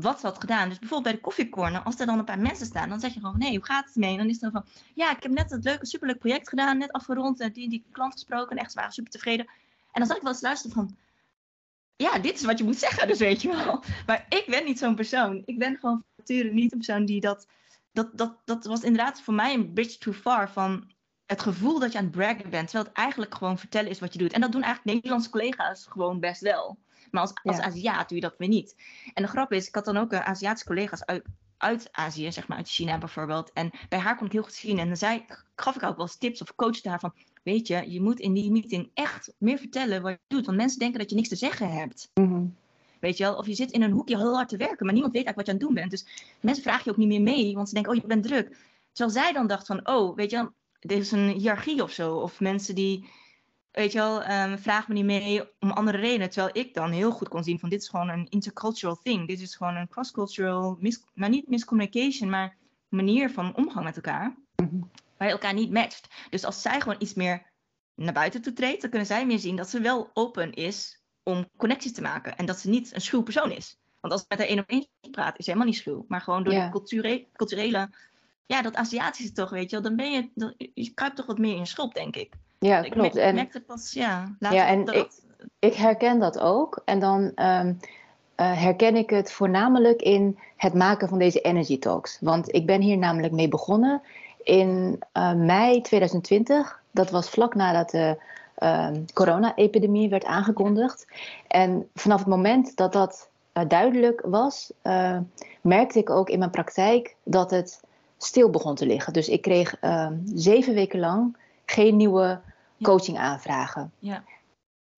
wat 0.00 0.20
ze 0.20 0.26
had 0.26 0.40
gedaan. 0.40 0.68
Dus 0.68 0.78
bijvoorbeeld 0.78 1.12
bij 1.12 1.22
de 1.22 1.28
koffiecorner, 1.28 1.82
als 1.82 2.00
er 2.00 2.06
dan 2.06 2.18
een 2.18 2.24
paar 2.24 2.38
mensen 2.38 2.66
staan, 2.66 2.88
dan 2.88 3.00
zeg 3.00 3.14
je 3.14 3.20
gewoon, 3.20 3.38
nee, 3.38 3.56
hoe 3.56 3.64
gaat 3.64 3.86
het 3.86 3.96
mee? 3.96 4.10
En 4.10 4.18
dan 4.18 4.26
is 4.26 4.40
het 4.40 4.40
dan 4.40 4.50
van, 4.52 4.64
ja, 4.94 5.16
ik 5.16 5.22
heb 5.22 5.32
net 5.32 5.50
het 5.50 5.64
leuke, 5.64 5.86
superleuk 5.86 6.18
project 6.18 6.48
gedaan, 6.48 6.78
net 6.78 6.92
afgerond, 6.92 7.40
en 7.40 7.52
die, 7.52 7.68
die 7.68 7.84
klant 7.92 8.12
gesproken, 8.12 8.56
en 8.56 8.62
echt, 8.62 8.70
ze 8.70 8.76
waren 8.76 8.92
super 8.92 9.10
tevreden. 9.10 9.46
En 9.92 10.00
dan 10.00 10.06
zat 10.06 10.16
ik 10.16 10.22
wel 10.22 10.32
eens 10.32 10.40
luisteren 10.40 10.76
van, 10.76 10.96
ja, 11.96 12.18
dit 12.18 12.34
is 12.34 12.44
wat 12.44 12.58
je 12.58 12.64
moet 12.64 12.78
zeggen, 12.78 13.08
dus 13.08 13.18
weet 13.18 13.42
je 13.42 13.48
wel. 13.48 13.82
Maar 14.06 14.26
ik 14.28 14.44
ben 14.46 14.64
niet 14.64 14.78
zo'n 14.78 14.94
persoon. 14.94 15.42
Ik 15.44 15.58
ben 15.58 15.78
gewoon 15.78 16.04
nature 16.16 16.52
niet 16.52 16.72
een 16.72 16.78
persoon 16.78 17.04
die 17.04 17.20
dat, 17.20 17.46
dat, 17.92 18.18
dat, 18.18 18.36
dat 18.44 18.64
was 18.64 18.82
inderdaad 18.82 19.20
voor 19.20 19.34
mij 19.34 19.54
een 19.54 19.72
bridge 19.72 19.98
too 19.98 20.12
far 20.12 20.50
van 20.50 20.90
het 21.26 21.42
gevoel 21.42 21.78
dat 21.78 21.92
je 21.92 21.98
aan 21.98 22.04
het 22.04 22.12
braggen 22.12 22.50
bent, 22.50 22.68
terwijl 22.68 22.88
het 22.88 22.98
eigenlijk 22.98 23.34
gewoon 23.34 23.58
vertellen 23.58 23.90
is 23.90 24.00
wat 24.00 24.12
je 24.12 24.18
doet. 24.18 24.32
En 24.32 24.40
dat 24.40 24.52
doen 24.52 24.62
eigenlijk 24.62 24.94
Nederlandse 24.94 25.30
collega's 25.30 25.86
gewoon 25.86 26.20
best 26.20 26.40
wel. 26.40 26.78
Maar 27.10 27.22
als, 27.22 27.32
als 27.42 27.56
Ja. 27.56 27.62
Aziat 27.62 28.08
doe 28.08 28.18
je 28.18 28.24
dat 28.24 28.34
weer 28.38 28.48
niet. 28.48 28.76
En 29.14 29.22
de 29.22 29.28
grap 29.28 29.52
is, 29.52 29.68
ik 29.68 29.74
had 29.74 29.84
dan 29.84 29.96
ook 29.96 30.12
eh, 30.12 30.28
Aziatische 30.28 30.66
collega's 30.66 31.04
uit, 31.04 31.24
uit 31.56 31.88
Azië, 31.92 32.32
zeg 32.32 32.48
maar 32.48 32.56
uit 32.56 32.68
China 32.68 32.98
bijvoorbeeld. 32.98 33.52
En 33.52 33.70
bij 33.88 33.98
haar 33.98 34.16
kon 34.16 34.26
ik 34.26 34.32
heel 34.32 34.42
goed 34.42 34.52
zien. 34.52 34.78
En 34.78 34.86
dan 34.86 34.96
zei, 34.96 35.24
gaf 35.56 35.76
ik 35.76 35.82
ook 35.82 35.96
wel 35.96 36.06
eens 36.06 36.16
tips 36.16 36.42
of 36.42 36.54
coachte 36.54 36.88
haar 36.88 37.00
van, 37.00 37.12
weet 37.42 37.66
je, 37.66 37.90
je 37.90 38.00
moet 38.00 38.20
in 38.20 38.32
die 38.32 38.50
meeting 38.50 38.90
echt 38.94 39.32
meer 39.38 39.58
vertellen 39.58 40.02
wat 40.02 40.12
je 40.12 40.18
doet. 40.26 40.46
Want 40.46 40.58
mensen 40.58 40.78
denken 40.78 40.98
dat 40.98 41.10
je 41.10 41.16
niks 41.16 41.28
te 41.28 41.36
zeggen 41.36 41.70
hebt. 41.70 42.10
Mhm. 42.14 42.44
Weet 43.00 43.16
je 43.16 43.24
wel? 43.24 43.34
Of 43.34 43.46
je 43.46 43.54
zit 43.54 43.70
in 43.70 43.82
een 43.82 43.92
hoekje 43.92 44.16
heel 44.16 44.34
hard 44.34 44.48
te 44.48 44.56
werken, 44.56 44.84
maar 44.84 44.94
niemand 44.94 45.14
weet 45.14 45.24
eigenlijk 45.24 45.36
wat 45.36 45.46
je 45.46 45.52
aan 45.52 45.58
het 45.58 45.66
doen 45.66 45.74
bent. 45.74 45.90
Dus 45.90 46.34
mensen 46.40 46.62
vragen 46.62 46.82
je 46.84 46.90
ook 46.90 46.96
niet 46.96 47.08
meer 47.08 47.22
mee, 47.22 47.54
want 47.54 47.68
ze 47.68 47.74
denken, 47.74 47.92
oh, 47.92 48.00
je 48.00 48.06
bent 48.06 48.22
druk. 48.24 48.56
Terwijl 48.92 49.18
zij 49.18 49.32
dan 49.32 49.46
dacht 49.46 49.66
van, 49.66 49.88
oh, 49.88 50.16
weet 50.16 50.30
je 50.30 50.36
wel, 50.36 50.52
er 50.80 50.96
is 50.96 51.10
een 51.10 51.28
hiërarchie 51.28 51.82
of 51.82 51.92
zo. 51.92 52.16
Of 52.16 52.40
mensen 52.40 52.74
die, 52.74 53.08
weet 53.78 53.92
je 53.92 53.98
wel, 53.98 54.22
ehm, 54.22 54.56
vragen 54.56 54.84
me 54.88 54.94
niet 54.94 55.04
mee 55.04 55.42
om 55.60 55.70
andere 55.70 55.98
redenen. 55.98 56.30
Terwijl 56.30 56.66
ik 56.66 56.74
dan 56.74 56.90
heel 56.90 57.10
goed 57.10 57.28
kon 57.28 57.44
zien 57.44 57.58
van, 57.58 57.68
dit 57.68 57.82
is 57.82 57.88
gewoon 57.88 58.08
een 58.08 58.28
intercultural 58.28 58.96
thing. 59.02 59.26
Dit 59.26 59.40
is 59.40 59.56
gewoon 59.56 59.76
een 59.76 59.88
cross-cultural, 59.88 60.76
mis, 60.80 61.04
nou 61.14 61.30
niet 61.30 61.48
miscommunication, 61.48 62.30
maar 62.30 62.56
manier 62.88 63.30
van 63.30 63.56
omgang 63.56 63.84
met 63.84 63.96
elkaar. 63.96 64.36
Mhm. 64.56 64.80
Waar 65.16 65.28
je 65.28 65.34
elkaar 65.34 65.54
niet 65.54 65.72
matcht. 65.72 66.08
Dus 66.30 66.44
als 66.44 66.62
zij 66.62 66.80
gewoon 66.80 66.98
iets 66.98 67.14
meer 67.14 67.50
naar 67.94 68.12
buiten 68.12 68.42
toe 68.42 68.52
treedt, 68.52 68.80
dan 68.80 68.90
kunnen 68.90 69.08
zij 69.08 69.26
meer 69.26 69.38
zien 69.38 69.56
dat 69.56 69.68
ze 69.68 69.80
wel 69.80 70.10
open 70.12 70.52
is 70.52 71.02
om 71.22 71.48
connecties 71.56 71.92
te 71.92 72.02
maken. 72.02 72.36
En 72.36 72.46
dat 72.46 72.58
ze 72.58 72.68
niet 72.68 72.94
een 72.94 73.00
schuw 73.00 73.22
persoon 73.22 73.50
is. 73.50 73.78
Want 74.00 74.12
als 74.12 74.22
ze 74.22 74.28
met 74.28 74.38
haar 74.38 74.48
één 74.48 74.58
op 74.58 74.68
één 74.68 74.88
praat, 75.10 75.38
is 75.38 75.44
ze 75.44 75.50
helemaal 75.50 75.72
niet 75.72 75.80
schuw. 75.80 76.04
Maar 76.08 76.20
gewoon 76.20 76.44
door 76.44 76.54
de 76.54 76.68
culture, 76.70 77.28
culturele, 77.32 77.90
ja, 78.46 78.62
dat 78.62 78.74
Aziatische 78.74 79.32
toch, 79.32 79.50
weet 79.50 79.70
je 79.70 79.80
wel. 79.80 79.84
Dan 79.84 79.96
ben 79.96 80.12
je, 80.12 80.30
dan, 80.34 80.54
je 80.74 80.94
kruipt 80.94 81.16
toch 81.16 81.26
wat 81.26 81.38
meer 81.38 81.52
in 81.52 81.58
je 81.58 81.66
schulp, 81.66 81.94
denk 81.94 82.16
ik. 82.16 82.34
Ja, 82.58 82.82
ik 82.82 82.90
klopt. 82.90 83.14
merk- 83.14 83.26
En 83.26 83.34
merkte 83.34 83.60
pas, 83.60 83.92
ja, 83.92 84.34
later 84.38 84.58
Ja, 84.58 84.66
en 84.66 84.84
dat, 84.84 84.94
ik- 84.94 85.10
ik 85.58 85.74
herken 85.74 86.18
dat 86.18 86.38
ook. 86.38 86.82
En 86.84 86.98
dan 86.98 87.32
ehm, 87.34 87.72
eh, 88.34 88.60
herken 88.62 88.96
ik 88.96 89.10
het 89.10 89.32
voornamelijk 89.32 90.02
in 90.02 90.38
het 90.56 90.74
maken 90.74 91.08
van 91.08 91.18
deze 91.18 91.40
energy 91.40 91.78
talks. 91.78 92.18
Want 92.20 92.54
ik 92.54 92.66
ben 92.66 92.80
hier 92.80 92.98
namelijk 92.98 93.32
mee 93.32 93.48
begonnen 93.48 94.02
in 94.42 94.98
eh, 95.12 95.32
mei 95.34 95.80
2020. 95.80 96.80
Dat 96.90 97.10
was 97.10 97.30
vlak 97.30 97.54
nadat 97.54 97.90
de 97.90 98.18
ehm, 98.54 99.04
corona-epidemie 99.14 100.08
werd 100.08 100.24
aangekondigd. 100.24 101.06
En 101.48 101.88
vanaf 101.94 102.18
het 102.18 102.28
moment 102.28 102.76
dat 102.76 102.92
dat 102.92 103.28
eh, 103.52 103.62
duidelijk 103.68 104.22
was, 104.24 104.72
merkte 105.60 105.98
ik 105.98 106.10
ook 106.10 106.28
in 106.30 106.38
mijn 106.38 106.50
praktijk 106.50 107.14
dat 107.24 107.50
het 107.50 107.80
stil 108.16 108.50
begon 108.50 108.74
te 108.74 108.86
liggen. 108.86 109.12
Dus 109.12 109.28
ik 109.28 109.42
kreeg 109.42 109.76
ehm, 109.80 110.14
zeven 110.24 110.74
weken 110.74 110.98
lang 110.98 111.36
geen 111.70 111.96
nieuwe 111.96 112.40
coaching 112.82 113.18
aanvragen. 113.18 113.92
Ja. 113.98 114.22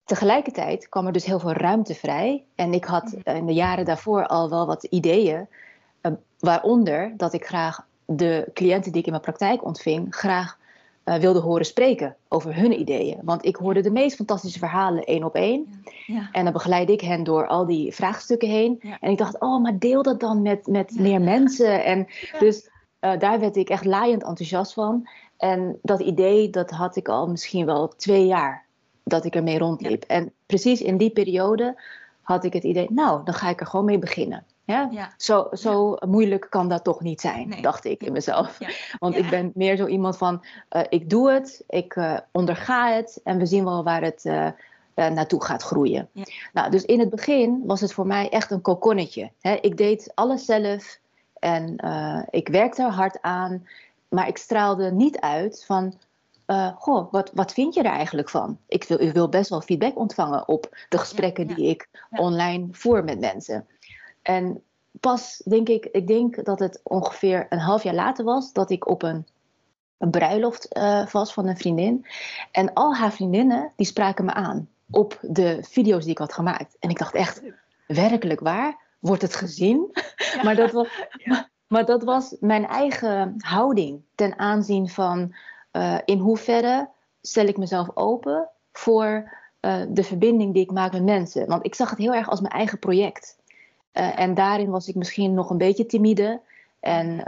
Tegelijkertijd 0.05 0.89
kwam 0.89 1.07
er 1.07 1.13
dus 1.13 1.25
heel 1.25 1.39
veel 1.39 1.53
ruimte 1.53 1.95
vrij. 1.95 2.45
En 2.55 2.73
ik 2.73 2.85
had 2.85 3.15
Mhm. 3.25 3.37
in 3.37 3.47
de 3.47 3.53
jaren 3.55 3.85
daarvoor 3.85 4.27
al 4.27 4.51
wel 4.51 4.67
wat 4.67 4.85
ideeën. 4.85 5.49
eh, 6.01 6.13
waaronder 6.39 7.13
dat 7.17 7.33
ik 7.33 7.45
graag 7.47 7.87
de 8.05 8.51
cliënten 8.55 8.91
die 8.91 9.01
ik 9.01 9.07
in 9.07 9.13
mijn 9.13 9.25
praktijk 9.25 9.65
ontving, 9.65 10.15
graag 10.15 10.59
eh, 11.05 11.15
wilde 11.15 11.39
horen 11.41 11.65
spreken 11.67 12.17
over 12.29 12.55
hun 12.57 12.81
ideeën. 12.81 13.19
Want 13.23 13.45
ik 13.45 13.57
hoorde 13.57 13.81
de 13.81 13.91
meest 13.91 14.17
fantastische 14.17 14.59
verhalen 14.59 15.05
één 15.05 15.25
op 15.25 15.35
één. 15.35 15.83
ja. 16.07 16.29
En 16.33 16.45
dan 16.45 16.53
begeleid 16.53 16.91
ik 16.91 17.01
hen 17.01 17.25
door 17.25 17.47
al 17.47 17.67
die 17.67 17.95
vraagstukken 17.95 18.49
heen. 18.49 18.79
Ja. 18.83 18.97
En 19.01 19.11
ik 19.11 19.19
dacht, 19.19 19.41
oh, 19.41 19.63
maar 19.63 19.79
deel 19.79 20.03
dat 20.03 20.21
dan 20.21 20.43
met, 20.43 20.67
met 20.67 20.93
Ja. 20.95 21.03
meer 21.03 21.21
mensen. 21.21 21.85
En 21.85 22.07
Ja. 22.33 22.39
dus 22.39 22.71
eh, 22.99 23.19
daar 23.19 23.41
werd 23.41 23.57
ik 23.57 23.69
echt 23.69 23.85
laaiend 23.85 24.23
enthousiast 24.25 24.73
van. 24.73 25.09
En 25.41 25.79
dat 25.83 26.01
idee, 26.01 26.51
dat 26.51 26.71
had 26.71 26.97
ik 26.97 27.09
al 27.09 27.29
misschien 27.29 27.67
wel 27.67 27.89
twee 27.89 28.27
jaar 28.27 28.65
dat 29.05 29.25
ik 29.25 29.35
ermee 29.35 29.59
rondliep. 29.59 30.03
En 30.03 30.33
precies 30.47 30.83
in 30.83 30.97
die 30.97 31.11
periode 31.11 31.81
had 32.23 32.45
ik 32.45 32.53
het 32.53 32.65
idee, 32.65 32.87
nou, 32.91 33.25
dan 33.25 33.35
ga 33.35 33.49
ik 33.49 33.61
er 33.61 33.67
gewoon 33.67 33.85
mee 33.85 33.99
beginnen. 33.99 34.45
Ja? 34.65 34.89
Ja. 34.91 35.13
Zo, 35.17 35.49
zo 35.53 35.97
moeilijk 36.07 36.47
kan 36.51 36.69
dat 36.69 36.85
toch 36.85 37.01
niet 37.01 37.21
zijn, 37.21 37.49
Nee. 37.49 37.63
dacht 37.63 37.85
ik 37.85 38.03
in 38.03 38.13
mezelf. 38.13 38.59
Want 38.99 39.17
ik 39.17 39.31
ben 39.31 39.51
meer 39.55 39.77
zo 39.77 39.87
iemand 39.87 40.17
van, 40.17 40.45
eh, 40.69 40.83
ik 40.89 41.11
doe 41.11 41.31
het, 41.31 41.65
ik 41.69 41.97
eh, 41.97 42.19
onderga 42.33 42.93
het 42.93 43.21
en 43.25 43.39
we 43.39 43.47
zien 43.47 43.65
wel 43.65 43.85
waar 43.85 44.03
het 44.03 44.25
eh, 44.25 44.49
naartoe 44.95 45.45
gaat 45.45 45.63
groeien. 45.63 46.09
Nou, 46.53 46.71
dus 46.71 46.85
in 46.85 46.99
het 47.01 47.11
begin 47.11 47.63
was 47.67 47.81
het 47.81 47.93
voor 47.93 48.07
mij 48.07 48.29
echt 48.29 48.51
een 48.51 48.61
kokonnetje. 48.61 49.31
Hè? 49.41 49.55
Ik 49.55 49.77
deed 49.77 50.13
alles 50.15 50.45
zelf 50.45 50.99
en 51.39 51.77
ik 52.31 52.49
werkte 52.49 52.83
er 52.83 52.91
hard 52.91 53.23
aan, 53.23 53.67
maar 54.11 54.29
ik 54.29 54.37
straalde 54.37 54.93
niet 54.93 55.21
uit 55.21 55.65
van, 55.67 55.95
eh, 56.47 56.73
goh, 56.77 57.13
wat, 57.13 57.31
wat 57.35 57.53
vind 57.53 57.75
je 57.75 57.83
er 57.83 57.91
eigenlijk 57.91 58.29
van? 58.29 58.59
Ik 58.69 58.85
wil, 58.85 59.01
ik 59.01 59.13
wil 59.13 59.29
best 59.29 59.51
wel 59.51 59.61
feedback 59.61 59.99
ontvangen 59.99 60.49
op 60.49 60.77
de 60.89 60.99
gesprekken 60.99 61.49
ja. 61.49 61.55
die 61.55 61.67
ik 61.69 61.89
Ja. 62.11 62.23
online 62.23 62.69
voer 62.71 63.05
met 63.05 63.21
mensen. 63.21 63.67
En 64.23 64.63
pas, 65.01 65.43
denk 65.45 65.69
ik, 65.69 65.85
ik 65.85 66.07
denk 66.07 66.45
dat 66.45 66.59
het 66.59 66.81
ongeveer 66.83 67.47
een 67.49 67.59
half 67.59 67.83
jaar 67.83 67.95
later 67.95 68.25
was 68.25 68.53
dat 68.53 68.71
ik 68.71 68.89
op 68.89 69.03
een, 69.03 69.27
een 69.99 70.11
bruiloft 70.11 70.69
eh, 70.69 71.07
was 71.07 71.33
van 71.33 71.47
een 71.47 71.57
vriendin. 71.57 72.07
En 72.53 72.73
al 72.73 72.95
haar 72.95 73.13
vriendinnen, 73.13 73.73
die 73.77 73.87
spraken 73.87 74.25
me 74.25 74.33
aan 74.33 74.69
op 74.91 75.19
de 75.23 75.59
video's 75.61 76.03
die 76.03 76.13
ik 76.13 76.19
had 76.19 76.33
gemaakt. 76.33 76.77
En 76.79 76.91
ik 76.91 76.99
dacht 76.99 77.15
echt, 77.15 77.43
werkelijk 77.87 78.41
waar? 78.41 78.79
Wordt 78.99 79.23
het 79.23 79.37
gezien? 79.37 79.91
Maar 80.45 80.57
dat 80.57 80.73
was. 80.81 80.89
Maar 81.71 81.85
dat 81.85 82.05
was 82.05 82.37
mijn 82.41 82.67
eigen 82.67 83.35
houding 83.39 84.03
ten 84.15 84.39
aanzien 84.39 84.89
van 84.89 85.35
eh, 85.71 85.99
in 86.05 86.19
hoeverre 86.19 86.89
stel 87.21 87.47
ik 87.47 87.57
mezelf 87.57 87.89
open 87.95 88.49
voor 88.73 89.33
eh, 89.61 89.83
de 89.89 90.03
verbinding 90.03 90.53
die 90.53 90.63
ik 90.63 90.71
maak 90.71 90.93
met 90.93 91.05
mensen. 91.05 91.47
Want 91.47 91.65
ik 91.65 91.75
zag 91.75 91.91
het 91.91 91.99
heel 91.99 92.15
erg 92.15 92.29
als 92.29 92.41
mijn 92.41 92.53
eigen 92.53 92.79
project. 92.79 93.37
Eh, 93.93 94.19
en 94.19 94.35
daarin 94.35 94.71
was 94.71 94.89
ik 94.89 94.95
misschien 94.95 95.35
nog 95.35 95.51
een 95.51 95.59
beetje 95.59 95.87
timide 95.87 96.41
en 96.81 97.25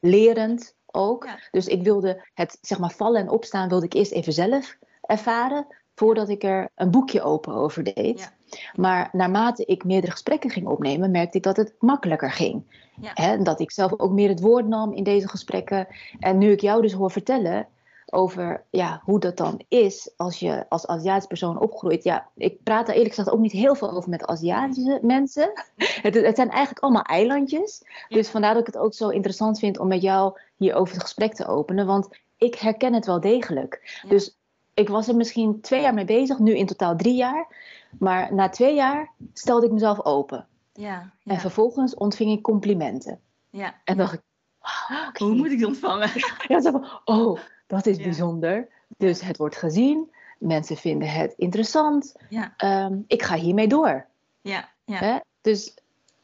lerend 0.00 0.74
ook. 0.86 1.28
Dus 1.50 1.66
ik 1.66 1.82
wilde 1.82 2.24
het, 2.34 2.58
zeg 2.60 2.78
maar, 2.78 2.92
vallen 2.92 3.20
en 3.20 3.30
opstaan 3.30 3.68
wilde 3.68 3.86
ik 3.86 3.94
eerst 3.94 4.12
even 4.12 4.32
zelf 4.32 4.76
ervaren, 5.00 5.66
voordat 5.94 6.28
ik 6.28 6.42
er 6.42 6.68
een 6.74 6.90
boekje 6.90 7.22
open 7.22 7.54
over 7.54 7.82
deed. 7.82 8.18
Ja. 8.20 8.35
Maar 8.74 9.08
naarmate 9.12 9.64
ik 9.64 9.84
meerdere 9.84 10.12
gesprekken 10.12 10.50
ging 10.50 10.66
opnemen, 10.66 11.10
merkte 11.10 11.36
ik 11.36 11.42
dat 11.42 11.56
het 11.56 11.74
makkelijker 11.78 12.32
ging. 12.32 12.84
Ja. 13.00 13.36
dat 13.36 13.60
ik 13.60 13.70
zelf 13.70 13.92
ook 13.96 14.12
meer 14.12 14.28
het 14.28 14.40
woord 14.40 14.66
nam 14.66 14.92
in 14.92 15.04
deze 15.04 15.28
gesprekken. 15.28 15.86
En 16.18 16.38
nu 16.38 16.50
ik 16.50 16.60
jou 16.60 16.82
dus 16.82 16.92
hoor 16.92 17.10
vertellen 17.10 17.68
over 18.06 18.64
ja, 18.70 19.00
hoe 19.04 19.20
dat 19.20 19.36
dan 19.36 19.60
is 19.68 20.10
als 20.16 20.38
je 20.38 20.66
als 20.68 20.86
Aziatische 20.86 21.28
persoon 21.28 21.60
opgroeit. 21.60 22.04
Ja, 22.04 22.28
ik 22.34 22.62
praat 22.62 22.88
er 22.88 22.94
eerlijk 22.94 23.14
gezegd 23.14 23.30
ook 23.30 23.40
niet 23.40 23.52
heel 23.52 23.74
veel 23.74 23.90
over 23.90 24.10
met 24.10 24.26
Aziatische 24.26 24.98
mensen. 25.02 25.52
Het, 26.02 26.14
het 26.14 26.36
zijn 26.36 26.50
eigenlijk 26.50 26.78
allemaal 26.78 27.02
eilandjes. 27.02 27.82
Dus 28.08 28.28
vandaar 28.28 28.52
dat 28.54 28.66
ik 28.68 28.74
het 28.74 28.82
ook 28.82 28.94
zo 28.94 29.08
interessant 29.08 29.58
vind 29.58 29.78
om 29.78 29.88
met 29.88 30.02
jou 30.02 30.40
hierover 30.56 30.94
het 30.94 31.02
gesprek 31.02 31.34
te 31.34 31.46
openen. 31.46 31.86
Want 31.86 32.08
ik 32.36 32.54
herken 32.54 32.92
het 32.92 33.06
wel 33.06 33.20
degelijk. 33.20 34.02
Dus 34.08 34.36
ik 34.76 34.88
was 34.88 35.08
er 35.08 35.16
misschien 35.16 35.60
twee 35.60 35.80
jaar 35.80 35.94
mee 35.94 36.04
bezig, 36.04 36.38
nu 36.38 36.56
in 36.56 36.66
totaal 36.66 36.96
drie 36.96 37.14
jaar. 37.14 37.46
Maar 37.98 38.34
na 38.34 38.48
twee 38.48 38.74
jaar 38.74 39.10
stelde 39.32 39.66
ik 39.66 39.72
mezelf 39.72 40.04
open. 40.04 40.46
Ja, 40.72 41.12
ja. 41.22 41.32
En 41.32 41.40
vervolgens 41.40 41.94
ontving 41.94 42.30
ik 42.30 42.42
complimenten. 42.42 43.20
Ja. 43.50 43.74
En 43.84 43.96
dacht 43.96 44.12
ik, 44.12 44.20
hoe 45.18 45.34
moet 45.34 45.50
ik 45.50 45.58
die 45.58 45.66
ontvangen? 45.66 46.10
Ja, 46.48 46.60
zo 46.60 46.70
van, 46.70 46.86
oh, 47.04 47.40
dat 47.66 47.86
is 47.86 47.96
bijzonder. 47.96 48.68
Dus 48.96 49.20
het 49.20 49.36
wordt 49.36 49.56
gezien, 49.56 50.10
mensen 50.38 50.76
vinden 50.76 51.08
het 51.08 51.34
interessant. 51.36 52.14
Um, 52.64 53.04
ik 53.06 53.22
ga 53.22 53.34
hiermee 53.34 53.68
door. 53.68 54.06
Ja, 54.40 54.68
ja. 54.84 54.98
Hè? 54.98 55.18
Dus, 55.40 55.74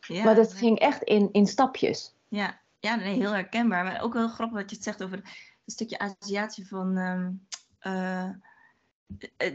ja. 0.00 0.24
Maar 0.24 0.34
dat 0.34 0.54
ging 0.54 0.78
echt 0.78 1.02
in, 1.02 1.28
in 1.32 1.46
stapjes. 1.46 2.14
Ja, 2.28 2.58
ja 2.80 2.94
nee, 2.94 3.14
heel 3.14 3.32
herkenbaar. 3.32 3.84
Maar 3.84 4.02
ook 4.02 4.12
wel 4.12 4.28
grappig 4.28 4.58
wat 4.58 4.70
je 4.70 4.76
het 4.76 4.84
zegt 4.84 5.02
over 5.02 5.16
het 5.16 5.72
stukje 5.74 5.98
Aziatie 5.98 6.68
van... 6.68 6.96
Um, 6.96 7.46
uh, 7.86 8.30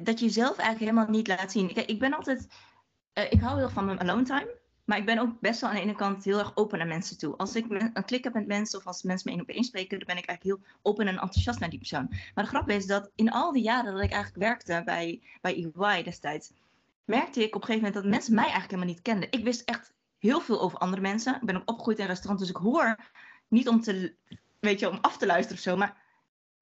dat 0.03 0.19
je 0.19 0.25
jezelf 0.25 0.57
eigenlijk 0.57 0.79
helemaal 0.79 1.09
niet 1.09 1.27
laat 1.27 1.51
zien. 1.51 1.73
Kijk, 1.73 1.89
ik 1.89 1.99
ben 1.99 2.13
altijd... 2.13 2.47
Uh, 3.13 3.31
ik 3.31 3.41
hou 3.41 3.57
heel 3.57 3.69
van 3.69 3.85
mijn 3.85 3.99
alone 3.99 4.23
time. 4.23 4.55
Maar 4.87 4.97
ik 4.97 5.05
ben 5.05 5.19
ook 5.19 5.39
best 5.39 5.61
wel 5.61 5.69
aan 5.69 5.75
de 5.75 5.81
ene 5.81 5.95
kant 5.95 6.23
heel 6.23 6.39
erg 6.39 6.55
open 6.55 6.77
naar 6.77 6.87
mensen 6.87 7.17
toe. 7.17 7.35
Als 7.35 7.55
ik 7.55 7.65
een 7.69 8.05
klik 8.05 8.23
heb 8.23 8.33
met 8.33 8.47
mensen 8.47 8.79
of 8.79 8.87
als 8.87 9.03
mensen 9.03 9.29
me 9.29 9.35
één 9.35 9.45
op 9.47 9.55
één 9.55 9.63
spreken, 9.63 9.97
dan 9.97 10.07
ben 10.07 10.17
ik 10.17 10.25
eigenlijk 10.25 10.59
heel 10.59 10.75
open 10.81 11.07
en 11.07 11.13
enthousiast 11.13 11.59
naar 11.59 11.69
die 11.69 11.79
persoon. 11.79 12.07
Maar 12.09 12.43
de 12.43 12.49
grap 12.49 12.69
is 12.69 12.85
dat 12.85 13.09
in 13.15 13.31
al 13.31 13.51
die 13.51 13.63
jaren 13.63 13.93
dat 13.93 14.03
ik 14.03 14.11
eigenlijk 14.11 14.43
werkte 14.43 14.81
bij, 14.85 15.21
bij 15.41 15.71
EY 15.73 16.03
destijds, 16.03 16.51
merkte 17.05 17.43
ik 17.43 17.55
op 17.55 17.61
een 17.61 17.67
gegeven 17.67 17.87
moment 17.87 17.93
dat 17.93 18.11
mensen 18.13 18.33
mij 18.33 18.43
eigenlijk 18.43 18.71
helemaal 18.71 18.93
niet 18.93 19.03
kenden. 19.03 19.31
Ik 19.31 19.43
wist 19.43 19.61
echt 19.61 19.93
heel 20.19 20.41
veel 20.41 20.61
over 20.61 20.77
andere 20.77 21.01
mensen. 21.01 21.35
Ik 21.35 21.45
ben 21.45 21.55
ook 21.55 21.69
opgegroeid 21.69 21.97
in 21.97 22.03
een 22.03 22.09
restaurant, 22.09 22.39
dus 22.39 22.49
ik 22.49 22.55
hoor 22.55 22.95
niet 23.47 23.67
om 23.67 23.81
te, 23.81 24.15
weet 24.59 24.79
je, 24.79 24.89
om 24.89 24.97
af 25.01 25.17
te 25.17 25.25
luisteren 25.25 25.57
of 25.57 25.63
zo, 25.63 25.77
maar 25.77 25.97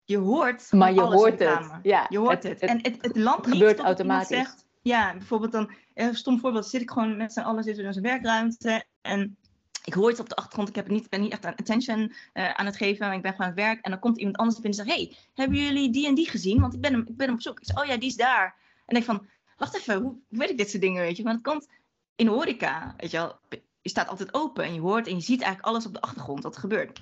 je 0.06 0.18
hoort. 0.18 0.72
Maar 0.72 0.94
je 0.94 1.02
hoort 1.02 1.40
het. 1.40 1.70
Ja, 1.84 2.06
je 2.10 2.18
hoort 2.18 2.44
het. 2.44 2.60
En 2.60 2.80
het, 2.82 2.98
het 3.02 3.18
land 3.18 3.48
gebeurt 3.48 3.80
automatisch. 3.80 4.28
Zegt, 4.28 4.66
ja, 4.82 5.14
bijvoorbeeld 5.14 5.52
dan, 5.52 5.72
een 5.94 6.16
stom 6.16 6.40
voorbeeld, 6.40 6.68
zit 6.68 6.82
ik 6.82 6.92
gewoon 6.92 7.18
met 7.18 7.34
z'n 7.34 7.40
allen 7.40 7.64
zitten 7.64 7.86
in 7.86 7.94
zijn 7.94 8.06
werkruimte 8.06 8.84
en 9.02 9.38
ik 9.86 9.94
hoor 9.94 10.10
het 10.10 10.20
op 10.20 10.30
de 10.30 10.36
achtergrond, 10.36 10.70
ik 10.70 10.76
heb 10.76 10.88
niet, 10.88 11.10
ben 11.10 11.22
niet 11.22 11.32
echt 11.32 11.46
aan 11.46 11.56
attention 11.56 12.14
uh, 12.34 12.52
aan 12.52 12.66
het 12.66 12.78
geven, 12.78 13.08
maar 13.08 13.16
ik 13.16 13.22
ben 13.22 13.32
gewoon 13.32 13.48
aan 13.48 13.56
het 13.56 13.66
werk. 13.66 13.82
En 13.82 13.92
dan 13.92 14.00
komt 14.00 14.18
iemand 14.18 14.38
anders 14.38 14.60
binnen 14.60 14.80
en 14.80 14.86
zegt, 14.86 14.98
hey, 14.98 15.18
hebben 15.34 15.58
jullie 15.58 15.92
die 15.92 16.08
en 16.08 16.16
die 16.16 16.30
gezien? 16.30 16.62
Want 16.62 16.74
ik 16.74 16.82
ben 16.82 16.92
hem, 16.92 17.02
ik 17.08 17.18
ben 17.18 17.26
hem 17.26 17.36
op 17.36 17.42
zoek. 17.42 17.60
Ik 17.60 17.66
zeg, 17.66 17.82
oh 17.82 17.86
ja, 17.86 17.98
die 17.98 18.10
is 18.10 18.16
daar. 18.16 18.56
En 18.86 18.96
ik 18.96 19.04
van, 19.04 19.28
wacht 19.58 19.76
even, 19.76 20.02
hoe, 20.02 20.18
hoe 20.30 20.38
weet 20.40 20.50
ik 20.50 20.58
dit 20.58 20.70
soort 20.70 20.82
dingen, 20.82 21.02
weet 21.02 21.18
je? 21.18 21.24
Want 21.24 21.36
het 21.36 21.46
komt 21.46 21.68
in 22.16 22.28
horeca, 22.28 22.94
weet 22.98 23.12
je 23.12 23.18
wel, 23.18 23.40
je 23.82 23.90
staat 23.90 24.08
altijd 24.08 24.34
open 24.34 24.64
en 24.64 24.74
je 24.74 24.80
hoort 24.80 25.08
en 25.08 25.16
je 25.16 25.22
ziet 25.22 25.42
eigenlijk 25.42 25.74
alles 25.74 25.86
op 25.86 25.94
de 25.94 26.02
achtergrond 26.02 26.44
wat 26.44 26.56
er 26.56 26.62
gebeurt. 26.62 27.02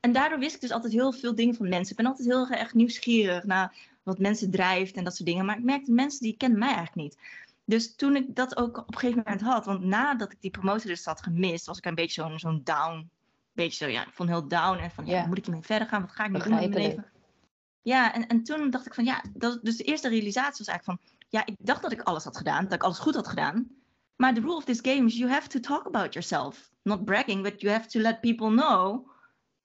En 0.00 0.12
daardoor 0.12 0.38
wist 0.38 0.54
ik 0.54 0.60
dus 0.60 0.70
altijd 0.70 0.92
heel 0.92 1.12
veel 1.12 1.34
dingen 1.34 1.54
van 1.54 1.68
mensen. 1.68 1.90
Ik 1.90 1.96
ben 1.96 2.06
altijd 2.06 2.28
heel 2.28 2.48
erg 2.48 2.74
nieuwsgierig 2.74 3.44
naar 3.44 3.76
wat 4.02 4.18
mensen 4.18 4.50
drijft 4.50 4.96
en 4.96 5.04
dat 5.04 5.16
soort 5.16 5.28
dingen. 5.28 5.44
Maar 5.44 5.58
ik 5.58 5.64
merkte 5.64 5.92
mensen 5.92 6.20
die 6.20 6.36
kennen 6.36 6.58
mij 6.58 6.74
eigenlijk 6.74 6.96
niet. 6.96 7.18
Dus 7.64 7.94
toen 7.94 8.16
ik 8.16 8.34
dat 8.36 8.56
ook 8.56 8.76
op 8.76 8.92
een 8.92 8.98
gegeven 8.98 9.22
moment 9.24 9.42
had, 9.42 9.64
want 9.64 9.84
nadat 9.84 10.32
ik 10.32 10.40
die 10.40 10.50
promotie 10.50 10.88
dus 10.88 11.04
had 11.04 11.22
gemist, 11.22 11.66
was 11.66 11.78
ik 11.78 11.84
een 11.84 11.94
beetje 11.94 12.22
zo'n 12.22 12.38
zo'n 12.38 12.60
down. 12.64 13.10
Beetje 13.52 13.84
zo, 13.84 13.90
ja, 13.90 14.06
ik 14.06 14.12
vond 14.12 14.28
heel 14.28 14.48
down 14.48 14.78
en 14.78 14.90
van, 14.90 15.06
ja, 15.06 15.26
moet 15.26 15.38
ik 15.38 15.44
hiermee 15.44 15.62
verder 15.62 15.88
gaan? 15.88 16.00
Wat 16.00 16.12
ga 16.12 16.24
ik 16.24 16.30
nu 16.30 16.38
doen 16.38 16.58
in 16.58 16.70
mijn 16.70 16.82
leven? 16.82 17.06
Ja, 17.82 18.14
en, 18.14 18.26
en 18.26 18.42
toen 18.42 18.70
dacht 18.70 18.86
ik 18.86 18.94
van, 18.94 19.04
ja, 19.04 19.22
dat, 19.34 19.58
dus 19.62 19.76
de 19.76 19.84
eerste 19.84 20.08
realisatie 20.08 20.64
was 20.64 20.66
eigenlijk 20.66 21.00
van, 21.00 21.16
ja, 21.28 21.46
ik 21.46 21.54
dacht 21.58 21.82
dat 21.82 21.92
ik 21.92 22.02
alles 22.02 22.24
had 22.24 22.36
gedaan, 22.36 22.64
dat 22.64 22.72
ik 22.72 22.82
alles 22.82 22.98
goed 22.98 23.14
had 23.14 23.28
gedaan. 23.28 23.68
Maar 24.16 24.34
the 24.34 24.40
rule 24.40 24.56
of 24.56 24.64
this 24.64 24.80
game 24.80 25.06
is 25.06 25.16
you 25.16 25.30
have 25.30 25.48
to 25.48 25.60
talk 25.60 25.86
about 25.86 26.12
yourself. 26.12 26.70
Not 26.82 27.04
bragging, 27.04 27.42
but 27.42 27.60
you 27.60 27.72
have 27.72 27.88
to 27.88 28.00
let 28.00 28.20
people 28.20 28.48
know 28.48 29.09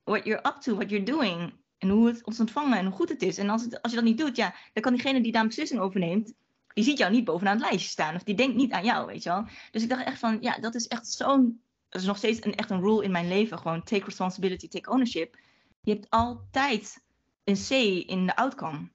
what 0.06 0.26
you're 0.26 0.48
up 0.48 0.62
to, 0.62 0.76
what 0.76 0.90
you're 0.90 1.06
doing. 1.06 1.54
En 1.78 1.90
hoe 1.90 2.08
het 2.08 2.24
ons 2.24 2.40
ontvangen 2.40 2.78
en 2.78 2.86
hoe 2.86 2.94
goed 2.94 3.10
het 3.10 3.22
is. 3.22 3.38
En 3.38 3.50
als, 3.50 3.62
het, 3.62 3.82
als 3.82 3.92
je 3.92 3.98
dat 3.98 4.08
niet 4.08 4.18
doet, 4.18 4.36
ja, 4.36 4.54
dan 4.74 4.84
kan 4.84 4.94
diegene 4.94 5.22
die 5.22 5.32
daar 5.32 5.42
een 5.42 5.48
beslissing 5.48 5.80
over 5.80 6.00
neemt, 6.00 6.34
die 6.74 6.84
ziet 6.84 6.98
jou 6.98 7.12
niet 7.12 7.26
bovenaan 7.26 7.58
het 7.58 7.66
lijstje 7.66 7.90
staan. 7.90 8.16
Of 8.16 8.24
die 8.24 8.36
denkt 8.36 8.56
niet 8.56 8.72
aan 8.72 8.86
jou, 8.86 9.06
weet 9.06 9.24
je 9.24 9.30
wel. 9.30 9.46
Dus 9.72 9.84
ik 9.84 9.90
dacht 9.90 10.06
echt 10.06 10.20
van, 10.20 10.38
ja, 10.42 10.58
dat 10.60 10.76
is 10.76 10.88
echt 10.88 11.08
zo'n... 11.08 11.62
Dat 11.90 12.02
is 12.02 12.08
nog 12.08 12.18
steeds 12.18 12.46
een, 12.46 12.56
echt 12.56 12.70
een 12.70 12.80
rule 12.80 13.04
in 13.04 13.12
mijn 13.12 13.28
leven. 13.28 13.58
Gewoon 13.58 13.84
take 13.84 14.06
responsibility, 14.06 14.68
take 14.68 14.90
ownership. 14.90 15.38
Je 15.82 15.92
hebt 15.92 16.10
altijd 16.10 17.04
een 17.44 17.56
C 17.68 17.70
in 18.10 18.26
de 18.26 18.36
outcome. 18.36 18.90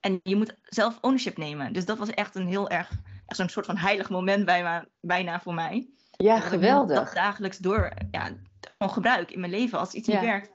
En 0.00 0.20
je 0.22 0.36
moet 0.36 0.54
zelf 0.62 0.98
ownership 1.00 1.36
nemen. 1.36 1.72
Dus 1.72 1.84
dat 1.84 1.98
was 1.98 2.10
echt 2.10 2.34
een 2.34 2.46
heel 2.46 2.68
erg... 2.68 2.90
Echt 3.26 3.38
zo'n 3.38 3.48
soort 3.48 3.66
van 3.66 3.76
heilig 3.76 4.10
moment 4.10 4.44
bijna, 4.44 4.86
bijna 5.00 5.40
voor 5.40 5.54
mij. 5.54 5.88
Ja, 6.10 6.40
geweldig. 6.40 7.04
Dat 7.04 7.14
dagelijks 7.14 7.58
door 7.58 7.92
ja, 8.10 8.30
gewoon 8.60 8.92
gebruik 8.92 9.30
in 9.30 9.40
mijn 9.40 9.52
leven. 9.52 9.78
Als 9.78 9.92
iets 9.92 10.08
niet 10.08 10.20
werkt, 10.20 10.50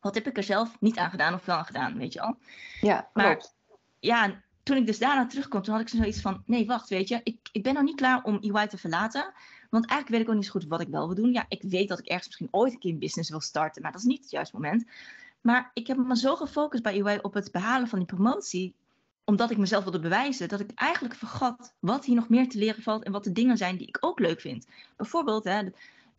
wat 0.00 0.14
heb 0.14 0.26
ik 0.26 0.36
er 0.36 0.42
zelf 0.42 0.76
niet 0.80 0.98
aan 0.98 1.10
gedaan 1.10 1.34
of 1.34 1.44
wel 1.44 1.56
aan 1.56 1.64
gedaan, 1.64 1.98
weet 1.98 2.12
je 2.12 2.20
al? 2.20 2.36
Ja, 2.80 3.00
klopt. 3.00 3.14
Maar 3.14 3.46
ja, 4.00 4.42
toen 4.62 4.76
ik 4.76 4.86
dus 4.86 4.98
daarna 4.98 5.26
terugkwam, 5.26 5.62
toen 5.62 5.74
had 5.74 5.82
ik 5.82 5.88
zoiets 5.88 6.20
van, 6.20 6.42
nee, 6.46 6.66
wacht, 6.66 6.88
weet 6.88 7.08
je, 7.08 7.20
ik, 7.22 7.48
ik 7.52 7.62
ben 7.62 7.74
nog 7.74 7.82
niet 7.82 7.96
klaar 7.96 8.22
om 8.22 8.38
EY 8.40 8.66
te 8.66 8.78
verlaten. 8.78 9.32
Want 9.70 9.86
eigenlijk 9.86 10.08
weet 10.08 10.20
ik 10.20 10.28
ook 10.28 10.34
niet 10.34 10.44
zo 10.44 10.50
goed 10.50 10.66
wat 10.66 10.80
ik 10.80 10.88
wel 10.88 11.06
wil 11.06 11.16
doen. 11.16 11.32
Ja, 11.32 11.44
ik 11.48 11.62
weet 11.62 11.88
dat 11.88 11.98
ik 11.98 12.06
ergens 12.06 12.26
misschien 12.26 12.48
ooit 12.50 12.72
een 12.72 12.78
keer 12.78 12.92
een 12.92 12.98
business 12.98 13.30
wil 13.30 13.40
starten, 13.40 13.82
maar 13.82 13.92
dat 13.92 14.00
is 14.00 14.06
niet 14.06 14.20
het 14.20 14.30
juiste 14.30 14.56
moment. 14.56 14.84
Maar 15.40 15.70
ik 15.74 15.86
heb 15.86 15.96
me 15.96 16.16
zo 16.16 16.36
gefocust 16.36 16.82
bij 16.82 17.02
EY 17.02 17.18
op 17.22 17.34
het 17.34 17.52
behalen 17.52 17.88
van 17.88 17.98
die 17.98 18.08
promotie, 18.08 18.74
omdat 19.24 19.50
ik 19.50 19.56
mezelf 19.56 19.82
wilde 19.82 20.00
bewijzen, 20.00 20.48
dat 20.48 20.60
ik 20.60 20.70
eigenlijk 20.74 21.14
vergat 21.14 21.74
wat 21.78 22.04
hier 22.04 22.14
nog 22.14 22.28
meer 22.28 22.48
te 22.48 22.58
leren 22.58 22.82
valt 22.82 23.04
en 23.04 23.12
wat 23.12 23.24
de 23.24 23.32
dingen 23.32 23.56
zijn 23.56 23.76
die 23.76 23.86
ik 23.86 23.96
ook 24.00 24.18
leuk 24.18 24.40
vind. 24.40 24.66
Bijvoorbeeld, 24.96 25.44
hè, 25.44 25.62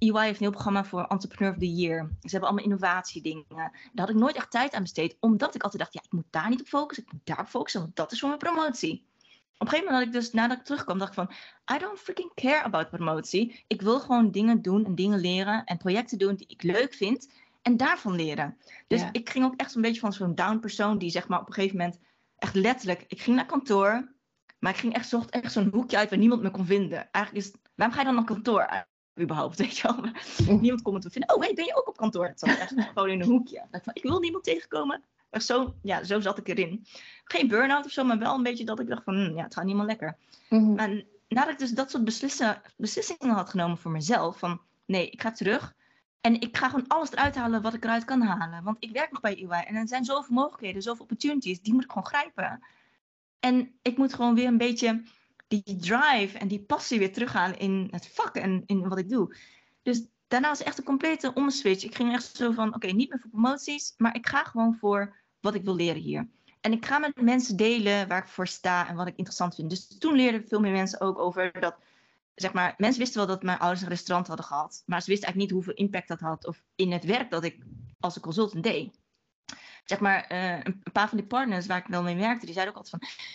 EY 0.02 0.24
heeft 0.24 0.40
een 0.40 0.46
heel 0.46 0.52
programma 0.52 0.84
voor 0.84 1.06
Entrepreneur 1.06 1.54
of 1.54 1.60
the 1.60 1.74
Year. 1.74 2.10
Ze 2.22 2.30
hebben 2.30 2.50
allemaal 2.50 2.66
innovatiedingen. 2.66 3.46
Daar 3.48 3.72
had 3.94 4.10
ik 4.10 4.16
nooit 4.16 4.36
echt 4.36 4.52
tijd 4.52 4.74
aan 4.74 4.82
besteed, 4.82 5.18
omdat 5.20 5.56
ik 5.56 5.64
altijd 5.64 5.82
dacht, 5.82 5.94
ja, 5.94 6.02
ik 6.04 6.12
moet 6.12 6.26
daar 6.30 6.50
niet 6.50 6.62
op 6.62 6.68
focussen, 6.68 7.06
ik 7.06 7.12
moet 7.12 7.26
daar 7.26 7.40
op 7.40 7.48
focussen, 7.48 7.82
want 7.82 7.96
dat 7.96 8.12
is 8.12 8.20
voor 8.20 8.28
mijn 8.28 8.40
promotie. 8.40 9.06
Op 9.58 9.68
een 9.68 9.68
gegeven 9.68 9.86
moment 9.86 9.96
had 9.96 10.16
ik 10.16 10.22
dus, 10.22 10.34
nadat 10.34 10.58
ik 10.58 10.64
terugkwam, 10.64 10.98
dacht 10.98 11.10
ik 11.10 11.16
van, 11.16 11.32
I 11.76 11.80
don't 11.80 12.00
freaking 12.00 12.32
care 12.34 12.64
about 12.64 12.90
promotie. 12.90 13.64
Ik 13.68 13.82
wil 13.82 14.00
gewoon 14.00 14.32
dingen 14.32 14.62
doen 14.62 14.86
en 14.86 14.96
dingen 14.96 15.20
leren 15.20 15.64
en 15.64 15.78
projecten 15.78 16.18
doen 16.18 16.36
die 16.36 16.48
ik 16.48 16.64
leuk 16.64 16.94
vind 16.94 17.30
en 17.62 17.78
daarvan 17.78 18.16
leren. 18.16 18.58
Dus 18.88 19.04
ik 19.12 19.30
ging 19.30 19.46
ook 19.46 19.56
echt 19.56 19.72
zo'n 19.72 19.82
beetje 19.82 20.00
van 20.00 20.14
zo'n 20.14 20.36
down 20.36 20.60
persoon 20.60 20.98
die 20.98 21.10
zeg 21.10 21.28
maar 21.28 21.40
op 21.40 21.48
een 21.48 21.54
gegeven 21.54 21.78
moment 21.78 22.00
echt 22.38 22.56
letterlijk, 22.56 23.06
ik 23.08 23.22
ging 23.22 23.36
naar 23.36 23.46
kantoor, 23.46 24.12
maar 24.60 24.72
ik 24.72 24.78
ging 24.78 24.94
echt, 24.94 25.10
zocht 25.10 25.30
echt 25.30 25.52
zo'n 25.52 25.70
hoekje 25.72 25.98
uit 25.98 26.10
waar 26.10 26.20
niemand 26.20 26.42
me 26.42 26.52
kon 26.52 26.66
vinden. 26.66 27.12
Eigenlijk 27.12 27.46
is, 27.46 27.54
waarom 27.76 27.96
ga 27.96 28.02
je 28.02 28.08
dan 28.08 28.16
naar 28.16 28.26
kantoor? 28.26 28.90
Überhaupt, 29.19 29.58
weet 29.62 29.78
je 29.78 29.88
wel. 29.88 30.58
Niemand 30.58 30.82
kon 30.82 30.93
me 30.93 31.02
vinden. 31.02 31.36
Oh, 31.36 31.41
hey, 31.41 31.54
ben 31.54 31.65
je 31.65 31.76
ook 31.76 31.88
op 31.88 31.97
kantoor? 31.97 32.28
Het 32.28 32.39
zat 32.39 32.50
echt 32.50 32.74
gewoon 32.93 33.10
in 33.10 33.21
een 33.21 33.28
hoekje. 33.28 33.65
Ik, 33.93 34.04
wil 34.04 34.19
niemand 34.19 34.43
tegenkomen. 34.43 35.04
zo, 35.32 35.76
ja, 35.82 36.04
zo 36.04 36.19
zat 36.19 36.38
ik 36.38 36.47
erin. 36.47 36.86
Geen 37.24 37.47
burn-out 37.47 37.86
of 37.86 37.91
zo, 37.91 38.04
maar 38.04 38.19
wel 38.19 38.36
een 38.36 38.43
beetje 38.43 38.65
dat 38.65 38.80
ik 38.80 38.88
dacht 38.88 39.04
van, 39.04 39.15
hm, 39.15 39.36
ja, 39.36 39.43
het 39.43 39.54
gaat 39.54 39.65
niet 39.65 39.76
meer 39.76 39.86
lekker. 39.86 40.17
Mm 40.50 40.76
Maar 40.76 41.04
nadat 41.28 41.54
ik 41.54 41.60
dus 41.60 41.71
dat 41.71 41.91
soort 41.91 42.04
beslissen, 42.04 42.62
beslissingen 42.78 43.36
had 43.36 43.50
genomen 43.50 43.78
voor 43.78 43.91
mezelf, 43.91 44.39
van 44.39 44.62
nee, 44.86 45.10
ik 45.10 45.21
ga 45.21 45.32
terug. 45.32 45.74
En 46.21 46.41
ik 46.41 46.58
ga 46.58 46.69
gewoon 46.69 46.88
alles 46.88 47.12
eruit 47.12 47.36
halen 47.36 47.62
wat 47.62 47.74
ik 47.74 47.84
eruit 47.84 48.06
kan 48.06 48.21
halen. 48.21 48.63
Want 48.63 48.78
ik 48.80 48.91
werk 48.91 49.12
nog 49.12 49.21
bij 49.21 49.43
UI 49.43 49.63
en 49.65 49.76
er 49.76 49.88
zijn 49.88 50.06
zoveel 50.06 50.36
mogelijkheden, 50.36 50.82
zoveel 50.82 51.04
opportunities, 51.04 51.62
die 51.62 51.74
moet 51.74 51.84
ik 51.84 51.91
gewoon 51.91 52.06
grijpen. 52.06 52.63
En 53.39 53.80
ik 53.82 53.97
moet 53.97 54.13
gewoon 54.13 54.36
weer 54.36 54.47
een 54.47 54.58
beetje 54.58 55.04
die 55.52 55.76
drive 55.76 56.38
en 56.38 56.48
die 56.48 56.64
passie 56.64 57.00
weer 57.00 57.14
terughalen 57.14 57.58
in 57.58 57.88
het 57.92 58.08
vak 58.08 58.36
en 58.36 58.64
in 58.66 58.88
wat 58.88 58.98
ik 58.98 59.10
doe. 59.10 59.36
Dus 59.82 60.06
daarna 60.28 60.48
was 60.48 60.64
echt 60.64 60.78
een 60.78 60.84
complete 60.84 61.34
omswitch. 61.34 61.84
Ik 61.84 61.96
ging 61.96 62.14
echt 62.14 62.36
zo 62.36 62.52
van, 62.52 62.76
oké, 62.76 62.88
niet 62.88 63.10
meer 63.10 63.20
voor 63.20 63.30
promoties, 63.30 63.94
maar 63.98 64.16
ik 64.16 64.28
ga 64.28 64.44
gewoon 64.44 64.76
voor 64.76 65.16
wat 65.40 65.56
ik 65.56 65.64
wil 65.64 65.76
leren 65.76 66.02
hier. 66.02 66.30
En 66.62 66.72
ik 66.72 66.86
ga 66.86 67.00
met 67.00 67.22
mensen 67.22 67.58
delen 67.58 68.08
waar 68.08 68.22
ik 68.22 68.28
voor 68.28 68.48
sta 68.48 68.88
en 68.88 68.96
wat 68.96 69.08
ik 69.08 69.16
interessant 69.16 69.56
vind. 69.56 69.70
Dus 69.70 69.98
toen 69.98 70.16
leerden 70.16 70.48
veel 70.48 70.60
meer 70.60 70.72
mensen 70.72 71.02
ook 71.02 71.20
over 71.20 71.60
dat, 71.60 71.76
zeg 72.36 72.54
maar, 72.54 72.74
mensen 72.78 73.00
wisten 73.00 73.18
wel 73.18 73.28
dat 73.28 73.44
mijn 73.44 73.60
ouders 73.60 73.82
een 73.82 73.88
restaurant 73.88 74.28
hadden 74.28 74.46
gehad, 74.46 74.84
maar 74.86 75.02
ze 75.02 75.10
wisten 75.10 75.28
eigenlijk 75.28 75.38
niet 75.38 75.52
hoeveel 75.52 75.86
impact 75.86 76.08
dat 76.08 76.20
had 76.20 76.48
of 76.48 76.64
in 76.76 76.92
het 76.92 77.04
werk 77.04 77.30
dat 77.30 77.44
ik 77.44 77.64
als 78.00 78.16
een 78.16 78.22
consultant 78.22 78.64
deed. 78.64 79.00
Zeg 79.86 80.00
maar, 80.00 80.32
uh, 80.32 80.64
een 80.64 80.84
paar 80.92 81.10
van 81.10 81.18
die 81.18 81.28
partners 81.28 81.66
waar 81.66 81.78
ik 81.78 81.88
wel 81.88 82.04
mee 82.04 82.16
werkte, 82.16 82.46
die 82.46 82.54
zeiden 82.54 82.76
ook 82.76 82.84
altijd 82.84 83.02
van, 83.02 83.26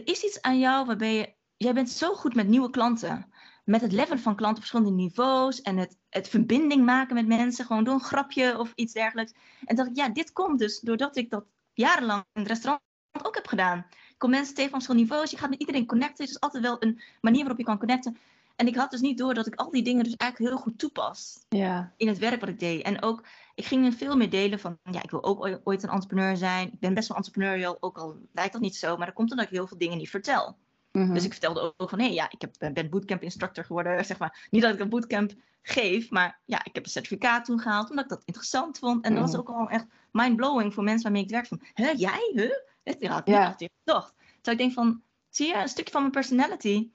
er 0.00 0.06
is 0.06 0.22
iets 0.22 0.40
aan 0.40 0.58
jou 0.58 0.86
waarbij 0.86 1.14
je 1.14 1.38
jij 1.64 1.74
bent 1.74 1.90
zo 1.90 2.14
goed 2.14 2.34
met 2.34 2.48
nieuwe 2.48 2.70
klanten. 2.70 3.28
met 3.64 3.80
het 3.80 3.92
levelen 3.92 4.18
van 4.18 4.34
klanten 4.36 4.62
op 4.62 4.68
verschillende 4.68 5.02
niveaus 5.02 5.62
en 5.62 5.76
het, 5.76 5.96
het 6.08 6.28
verbinding 6.28 6.84
maken 6.84 7.14
met 7.14 7.26
mensen, 7.26 7.64
gewoon 7.64 7.84
door 7.84 7.94
een 7.94 8.00
grapje 8.00 8.58
of 8.58 8.72
iets 8.74 8.92
dergelijks. 8.92 9.32
En 9.64 9.76
dacht 9.76 9.88
ik, 9.88 9.96
ja, 9.96 10.08
dit 10.08 10.32
komt 10.32 10.58
dus 10.58 10.80
doordat 10.80 11.16
ik 11.16 11.30
dat 11.30 11.44
jarenlang 11.72 12.24
in 12.32 12.40
het 12.40 12.50
restaurant 12.50 12.82
ook 13.22 13.34
heb 13.34 13.46
gedaan. 13.46 13.78
Ik 14.08 14.14
kom 14.18 14.30
mensen 14.30 14.54
tegen 14.54 14.70
van 14.70 14.80
verschillende 14.80 15.08
niveaus, 15.08 15.30
je 15.30 15.36
gaat 15.36 15.50
met 15.50 15.60
iedereen 15.60 15.86
connecten, 15.86 16.24
het 16.24 16.34
is 16.34 16.40
altijd 16.40 16.62
wel 16.62 16.76
een 16.82 17.00
manier 17.20 17.40
waarop 17.40 17.58
je 17.58 17.64
kan 17.64 17.78
connecten. 17.78 18.16
En 18.56 18.66
ik 18.66 18.76
had 18.76 18.90
dus 18.90 19.00
niet 19.00 19.18
door 19.18 19.34
dat 19.34 19.46
ik 19.46 19.54
al 19.54 19.70
die 19.70 19.82
dingen 19.82 20.04
dus 20.04 20.14
eigenlijk 20.16 20.52
heel 20.52 20.62
goed 20.62 20.78
toepas 20.78 21.38
Ja. 21.48 21.92
in 21.96 22.08
het 22.08 22.18
werk 22.18 22.40
wat 22.40 22.48
ik 22.48 22.58
deed. 22.58 22.82
En 22.82 23.02
ook, 23.02 23.24
ik 23.54 23.64
ging 23.64 23.86
er 23.86 23.92
veel 23.92 24.16
meer 24.16 24.30
delen 24.30 24.58
van, 24.60 24.78
ja, 24.90 25.02
ik 25.02 25.10
wil 25.10 25.24
ook 25.24 25.40
ooit- 25.40 25.60
ooit 25.64 25.82
een 25.82 25.88
entrepreneur 25.90 26.36
zijn. 26.36 26.72
Ik 26.72 26.80
ben 26.80 26.94
best 26.94 27.08
wel 27.08 27.16
entrepreneurial, 27.16 27.76
ook 27.80 27.98
al 27.98 28.16
lijkt 28.32 28.52
dat 28.52 28.62
niet 28.62 28.76
zo, 28.76 28.96
maar 28.96 29.06
dat 29.06 29.14
komt 29.14 29.30
omdat 29.30 29.46
ik 29.46 29.52
heel 29.52 29.66
veel 29.66 29.78
dingen 29.78 29.98
niet 29.98 30.10
vertel. 30.10 30.56
Mhm. 30.92 31.14
Dus 31.14 31.24
ik 31.24 31.32
vertelde 31.32 31.74
ook, 31.76 31.90
van, 31.90 31.98
hé, 32.00 32.06
ja, 32.06 32.30
ik 32.30 32.40
heb, 32.40 32.54
eh, 32.58 32.72
ben 32.72 32.90
bootcamp 32.90 33.22
instructor 33.22 33.64
geworden, 33.64 34.04
zeg 34.04 34.18
maar. 34.18 34.46
Niet 34.50 34.62
dat 34.62 34.74
ik 34.74 34.80
een 34.80 34.88
bootcamp 34.88 35.32
geef, 35.62 36.10
maar 36.10 36.40
ja, 36.44 36.64
ik 36.64 36.74
heb 36.74 36.84
een 36.84 36.90
certificaat 36.90 37.44
toen 37.44 37.60
gehaald, 37.60 37.90
omdat 37.90 38.04
ik 38.04 38.10
dat 38.10 38.22
interessant 38.24 38.78
vond. 38.78 39.04
En 39.04 39.12
dat 39.12 39.20
was 39.22 39.30
Mhm. 39.30 39.40
ook 39.40 39.48
al 39.48 39.68
echt 39.68 39.86
mind-blowing 40.12 40.74
voor 40.74 40.84
mensen 40.84 41.02
waarmee 41.02 41.22
ik 41.22 41.30
werk 41.30 41.46
van, 41.46 41.60
hè, 41.74 41.90
jij, 41.96 42.30
huh? 42.34 42.50
Dat 42.82 43.02
had 43.10 43.18
ik 43.18 43.26
niet 43.26 43.36
echt 43.36 43.70
gedacht. 43.84 44.14
Terwijl 44.16 44.56
ik 44.56 44.58
denk 44.58 44.72
van, 44.72 45.02
zie 45.28 45.46
je, 45.46 45.54
een 45.54 45.68
stukje 45.68 45.92
van 45.92 46.00
mijn 46.00 46.12
personality, 46.12 46.90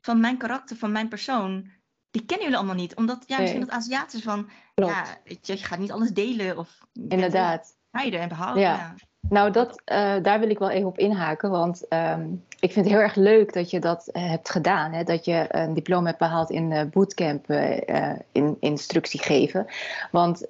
van 0.00 0.20
mijn 0.20 0.36
karakter, 0.38 0.76
van 0.76 0.92
mijn 0.92 1.08
persoon, 1.08 1.70
die 2.10 2.24
kennen 2.24 2.44
jullie 2.44 2.58
allemaal 2.60 2.80
niet. 2.82 2.94
Omdat, 2.96 3.24
ja, 3.26 3.38
misschien 3.38 3.60
dat 3.60 3.70
Aziatisch 3.70 4.22
van, 4.22 4.50
Klopt. 4.74 4.92
ja, 4.92 5.18
je, 5.24 5.38
je 5.40 5.56
gaat 5.56 5.78
niet 5.78 5.92
alles 5.92 6.10
delen 6.10 6.58
of... 6.58 6.78
Inderdaad. 7.08 7.76
Bescheiden 7.90 8.20
en 8.20 8.28
behouden. 8.28 8.62
Ja. 8.62 8.76
Ja. 8.76 8.94
Nou, 9.28 9.50
dat, 9.50 9.82
eh, 9.84 10.14
daar 10.22 10.40
wil 10.40 10.50
ik 10.50 10.58
wel 10.58 10.70
even 10.70 10.88
op 10.88 10.98
inhaken. 10.98 11.50
Want 11.50 11.88
ehm, 11.88 12.26
ik 12.60 12.72
vind 12.72 12.84
het 12.84 12.94
heel 12.94 13.04
erg 13.04 13.14
leuk 13.14 13.52
dat 13.52 13.70
je 13.70 13.78
dat 13.78 14.08
eh, 14.08 14.30
hebt 14.30 14.50
gedaan. 14.50 14.92
Hè? 14.92 15.04
Dat 15.04 15.24
je 15.24 15.46
een 15.48 15.74
diploma 15.74 16.06
hebt 16.06 16.18
behaald 16.18 16.50
in 16.50 16.90
bootcamp 16.92 17.48
eh, 17.48 18.12
in 18.32 18.56
instructie 18.60 19.22
geven. 19.22 19.66
Want 20.10 20.46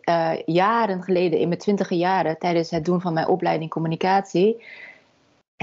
jaren 0.47 1.03
geleden, 1.03 1.39
in 1.39 1.49
mijn 1.49 1.61
twintige 1.61 1.97
jaren, 1.97 2.39
tijdens 2.39 2.71
het 2.71 2.85
doen 2.85 3.01
van 3.01 3.13
mijn 3.13 3.29
opleiding 3.29 3.71
communicatie, 3.71 4.63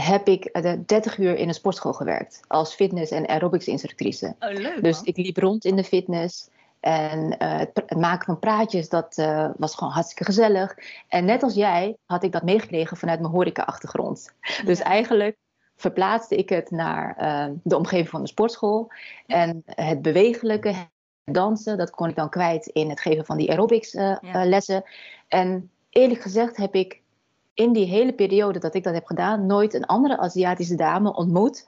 heb 0.02 0.28
ik 0.28 0.46
eh, 0.46 0.74
30 0.86 1.18
uur 1.18 1.36
in 1.36 1.48
een 1.48 1.54
sportschool 1.54 1.94
gewerkt. 1.94 2.42
Als 2.48 2.74
fitness- 2.74 3.12
en 3.12 3.28
aerobics 3.28 3.68
instructrice. 3.68 4.36
Oh, 4.40 4.54
leuk 4.54 4.84
Dus 4.84 5.02
ik 5.02 5.18
liep 5.18 5.38
rond 5.38 5.66
in 5.66 5.76
de 5.76 5.84
fitness. 5.84 6.50
En 6.80 7.38
eh, 7.38 7.58
het, 7.58 7.96
maken 7.98 8.26
van 8.26 8.40
praatjes, 8.40 8.90
dat 8.90 9.18
eh, 9.18 9.50
was 9.58 9.76
gewoon 9.76 9.94
hartstikke 9.94 10.24
gezellig. 10.26 10.76
En 11.08 11.26
net 11.26 11.44
als 11.44 11.54
jij 11.54 11.98
had 12.06 12.24
ik 12.24 12.32
dat 12.32 12.44
meegekregen 12.44 12.98
vanuit 12.98 13.20
mijn 13.20 13.34
horeca-achtergrond. 13.34 14.34
Dus 14.66 14.80
eigenlijk 14.80 15.38
verplaatste 15.76 16.36
ik 16.36 16.50
het 16.50 16.72
naar 16.72 17.16
eh, 17.18 17.46
de 17.64 17.78
omgeving 17.78 18.10
van 18.10 18.22
de 18.22 18.28
sportschool. 18.28 18.92
En 19.28 19.64
het 19.66 20.02
bewegelijke, 20.02 20.68
het 20.68 20.90
dansen, 21.24 21.78
dat 21.78 21.90
kon 21.90 22.10
ik 22.10 22.16
dan 22.16 22.30
kwijt 22.30 22.66
in 22.66 22.90
het 22.90 23.00
geven 23.02 23.26
van 23.26 23.38
die 23.38 23.50
aerobics 23.50 23.94
eh, 23.94 24.04
Ja. 24.04 24.18
eh, 24.22 24.46
lessen. 24.46 24.84
En 25.28 25.72
eerlijk 25.90 26.22
gezegd 26.22 26.58
heb 26.58 26.76
ik 26.76 27.02
in 27.54 27.74
die 27.74 27.86
hele 27.86 28.14
periode 28.14 28.60
dat 28.60 28.76
ik 28.76 28.84
dat 28.84 28.94
heb 28.94 29.06
gedaan, 29.06 29.46
nooit 29.46 29.74
een 29.74 29.86
andere 29.86 30.18
Aziatische 30.18 30.76
dame 30.76 31.14
ontmoet. 31.14 31.66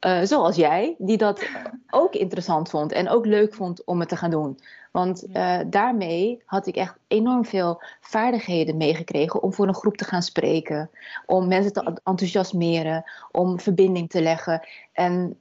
Eh, 0.00 0.20
zoals 0.22 0.56
jij, 0.56 0.94
die 0.98 1.16
dat 1.16 1.48
ook 1.90 2.14
interessant 2.14 2.70
vond 2.70 2.92
en 2.92 3.08
ook 3.08 3.26
leuk 3.26 3.54
vond 3.54 3.84
om 3.84 4.00
het 4.00 4.08
te 4.08 4.16
gaan 4.16 4.30
doen. 4.30 4.58
Want 4.90 5.26
eh, 5.32 5.58
daarmee 5.66 6.42
had 6.44 6.66
ik 6.66 6.76
echt 6.76 6.98
enorm 7.08 7.44
veel 7.44 7.82
vaardigheden 8.00 8.76
meegekregen 8.76 9.42
om 9.42 9.52
voor 9.52 9.68
een 9.68 9.74
groep 9.74 9.96
te 9.96 10.04
gaan 10.04 10.22
spreken, 10.22 10.90
om 11.26 11.48
mensen 11.48 11.72
te 11.72 12.00
enthousiasmeren, 12.04 13.04
om 13.30 13.60
verbinding 13.60 14.10
te 14.10 14.22
leggen. 14.22 14.66
En 14.92 15.38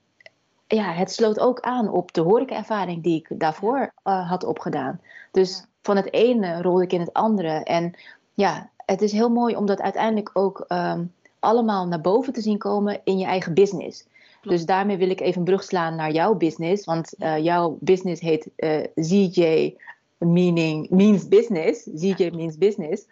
ja, 0.68 0.92
het 0.92 1.12
sloot 1.12 1.40
ook 1.40 1.60
aan 1.60 1.90
op 1.90 2.14
de 2.14 2.22
horecaervaring 2.22 3.04
die 3.04 3.16
ik 3.16 3.40
daarvoor 3.40 3.94
eh, 4.04 4.30
had 4.30 4.44
opgedaan. 4.44 5.02
Dus 5.32 5.66
van 5.82 5.96
het 5.96 6.14
ene 6.14 6.62
rolde 6.62 6.84
ik 6.84 6.94
in 6.94 7.00
het 7.00 7.14
andere. 7.14 7.64
En 7.64 7.94
ja, 8.34 8.70
het 8.86 9.02
is 9.02 9.12
heel 9.12 9.30
mooi 9.30 9.56
om 9.56 9.66
dat 9.66 9.82
uiteindelijk 9.82 10.30
ook 10.34 10.66
ehm, 10.68 11.04
allemaal 11.40 11.88
naar 11.88 12.02
boven 12.02 12.34
te 12.34 12.42
zien 12.42 12.58
komen 12.58 13.02
in 13.04 13.18
je 13.18 13.26
eigen 13.26 13.54
business. 13.54 14.08
Dus 14.42 14.66
daarmee 14.66 14.98
wil 14.98 15.10
ik 15.10 15.20
even 15.20 15.38
een 15.40 15.46
brug 15.46 15.64
slaan 15.64 15.96
naar 15.96 16.12
jouw 16.12 16.36
business. 16.36 16.86
Want 16.86 17.14
eh, 17.14 17.38
jouw 17.38 17.78
business 17.80 18.22
heet 18.22 18.50
eh, 18.56 18.84
ZJ 18.96 19.76
meaning, 20.18 20.90
means 20.90 21.28
business. 21.28 21.84
ZJ 21.84 22.30
means 22.34 22.58
business. 22.58 23.06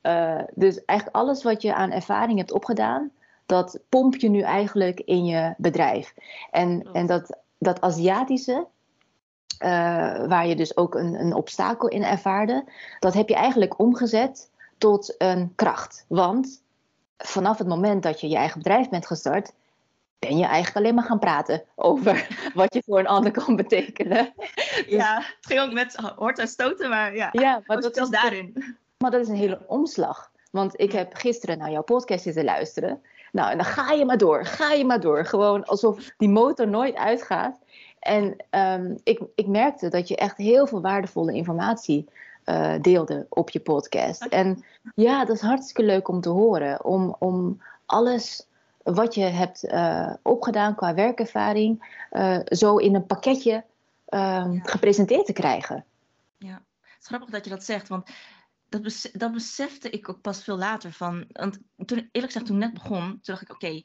Eh, 0.00 0.40
dus 0.54 0.84
eigenlijk 0.84 1.18
alles 1.18 1.42
wat 1.42 1.62
je 1.62 1.74
aan 1.74 1.90
ervaring 1.90 2.38
hebt 2.38 2.52
opgedaan, 2.52 3.10
dat 3.46 3.78
pomp 3.88 4.16
je 4.16 4.28
nu 4.28 4.40
eigenlijk 4.40 5.00
in 5.00 5.24
je 5.24 5.54
bedrijf. 5.56 6.14
En, 6.50 6.88
en 6.92 7.06
dat, 7.06 7.38
dat 7.58 7.80
Aziatische, 7.80 8.66
waar 10.28 10.46
je 10.46 10.56
dus 10.56 10.76
ook 10.76 10.94
een, 10.94 11.20
een 11.20 11.34
obstakel 11.34 11.88
in 11.88 12.04
ervaarde, 12.04 12.64
dat 12.98 13.14
heb 13.14 13.28
je 13.28 13.34
eigenlijk 13.34 13.78
omgezet 13.78 14.50
tot 14.78 15.14
een 15.18 15.52
kracht. 15.54 16.04
Want 16.08 16.62
vanaf 17.16 17.58
het 17.58 17.68
moment 17.68 18.02
dat 18.02 18.20
je 18.20 18.28
je 18.28 18.36
eigen 18.36 18.58
bedrijf 18.58 18.88
bent 18.88 19.06
gestart, 19.06 19.52
ben 20.18 20.38
je 20.38 20.44
eigenlijk 20.44 20.76
alleen 20.76 20.94
maar 20.94 21.04
gaan 21.04 21.18
praten 21.18 21.62
over 21.74 22.28
wat 22.54 22.74
je 22.74 22.82
voor 22.86 22.98
een 22.98 23.06
ander 23.06 23.30
kan 23.30 23.56
betekenen. 23.56 24.32
Ja, 24.86 25.16
het 25.16 25.46
ging 25.46 25.60
ook 25.60 25.72
met 25.72 25.96
hoort 26.16 26.38
en 26.38 26.48
stoten, 26.48 26.88
maar 26.88 27.14
ja, 27.14 27.28
Ja, 27.32 27.62
maar 27.66 27.80
dat, 27.80 27.96
is, 27.96 28.08
daarin. 28.08 28.76
maar 28.98 29.10
dat 29.10 29.20
is 29.20 29.28
een 29.28 29.34
hele 29.34 29.60
omslag. 29.66 30.30
Want 30.50 30.80
ik 30.80 30.92
heb 30.92 31.14
gisteren 31.14 31.58
naar 31.58 31.70
jouw 31.70 31.82
podcast 31.82 32.22
zitten 32.22 32.44
luisteren. 32.44 33.02
Nou, 33.32 33.50
en 33.50 33.56
dan 33.56 33.66
ga 33.66 33.92
je 33.92 34.04
maar 34.04 34.18
door, 34.18 34.44
ga 34.44 34.72
je 34.72 34.84
maar 34.84 35.00
door. 35.00 35.24
Gewoon 35.24 35.64
alsof 35.64 36.10
die 36.16 36.28
motor 36.28 36.68
nooit 36.68 36.96
uitgaat. 36.96 37.58
En 37.98 38.36
ehm, 38.50 38.96
ik, 39.02 39.20
ik 39.34 39.46
merkte 39.46 39.88
dat 39.88 40.08
je 40.08 40.16
echt 40.16 40.36
heel 40.36 40.66
veel 40.66 40.80
waardevolle 40.80 41.32
informatie 41.32 42.08
eh, 42.44 42.74
deelde 42.80 43.26
op 43.28 43.50
je 43.50 43.60
podcast. 43.60 44.24
En 44.24 44.64
ja, 44.94 45.24
dat 45.24 45.36
is 45.36 45.42
hartstikke 45.42 45.82
leuk 45.82 46.08
om 46.08 46.20
te 46.20 46.28
horen. 46.28 46.84
Om, 46.84 47.16
om 47.18 47.62
alles 47.86 48.47
wat 48.94 49.14
je 49.14 49.24
hebt 49.24 49.64
eh, 49.64 50.14
opgedaan 50.22 50.74
qua 50.74 50.94
werkervaring 50.94 52.02
eh, 52.10 52.38
zo 52.44 52.76
in 52.76 52.94
een 52.94 53.06
pakketje 53.06 53.64
ehm, 54.04 54.52
Ja. 54.52 54.60
gepresenteerd 54.62 55.26
te 55.26 55.32
krijgen. 55.32 55.84
Ja, 56.38 56.62
het 56.80 57.00
is 57.00 57.06
grappig 57.06 57.30
dat 57.30 57.44
je 57.44 57.50
dat 57.50 57.64
zegt, 57.64 57.88
want 57.88 58.10
dat, 58.68 58.82
bes- 58.82 59.10
dat 59.12 59.32
besefte 59.32 59.90
ik 59.90 60.08
ook 60.08 60.20
pas 60.20 60.44
veel 60.44 60.56
later 60.58 60.92
van. 60.92 61.24
Want 61.32 61.58
toen, 61.76 61.98
eerlijk 61.98 62.32
gezegd, 62.32 62.46
toen 62.46 62.56
ik 62.56 62.62
net 62.62 62.74
begon, 62.74 63.00
toen 63.08 63.18
dacht 63.22 63.42
ik, 63.42 63.50
oké, 63.50 63.82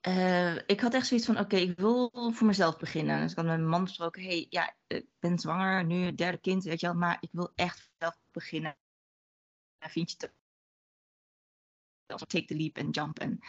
eh, 0.00 0.54
ik 0.56 0.80
had 0.80 0.94
echt 0.94 1.06
zoiets 1.06 1.26
van, 1.26 1.38
oké, 1.38 1.56
ik 1.56 1.78
wil 1.78 2.10
voor 2.32 2.46
mezelf 2.46 2.76
beginnen. 2.76 3.20
Dus 3.20 3.30
ik 3.30 3.36
had 3.36 3.46
met 3.46 3.56
mijn 3.56 3.68
man 3.68 3.84
besproken, 3.84 4.22
hey, 4.22 4.46
ja, 4.50 4.74
ik 4.86 5.06
ben 5.18 5.38
zwanger, 5.38 5.84
nu 5.84 6.04
het 6.04 6.18
derde 6.18 6.38
kind, 6.38 6.64
weet 6.64 6.80
je 6.80 6.86
wel, 6.86 6.96
maar 6.96 7.16
ik 7.20 7.28
wil 7.32 7.52
echt 7.54 7.90
zelf 7.98 8.18
beginnen. 8.32 8.76
En 9.78 9.90
vind 9.90 10.10
je 10.10 10.16
het 10.18 10.32
als 12.12 12.24
take 12.26 12.44
the 12.44 12.56
leap 12.56 12.76
en 12.76 12.90
jump. 12.90 13.18
En, 13.18 13.40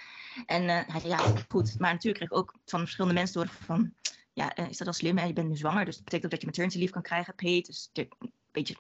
en 0.45 0.69
eh, 0.69 0.87
hij 0.87 0.99
zei, 0.99 1.13
ja, 1.13 1.33
goed. 1.49 1.79
Maar 1.79 1.91
natuurlijk 1.93 2.17
kreeg 2.17 2.29
ik 2.29 2.37
ook 2.37 2.55
van 2.65 2.79
verschillende 2.79 3.15
mensen 3.15 3.41
door 3.41 3.51
van, 3.65 3.93
ja, 4.33 4.53
eh, 4.53 4.69
is 4.69 4.77
dat 4.77 4.85
wel 4.87 4.93
slim? 4.93 5.17
Hè? 5.17 5.25
Je 5.25 5.33
bent 5.33 5.49
nu 5.49 5.55
zwanger, 5.55 5.85
dus 5.85 5.95
dat 5.95 6.03
betekent 6.03 6.25
ook 6.25 6.31
dat 6.31 6.41
je 6.41 6.45
maternity 6.45 6.77
leave 6.77 6.93
kan 6.93 7.01
krijgen, 7.01 7.35
paid. 7.35 7.65
Dus 7.65 7.89
een 7.93 8.09
beetje, 8.51 8.75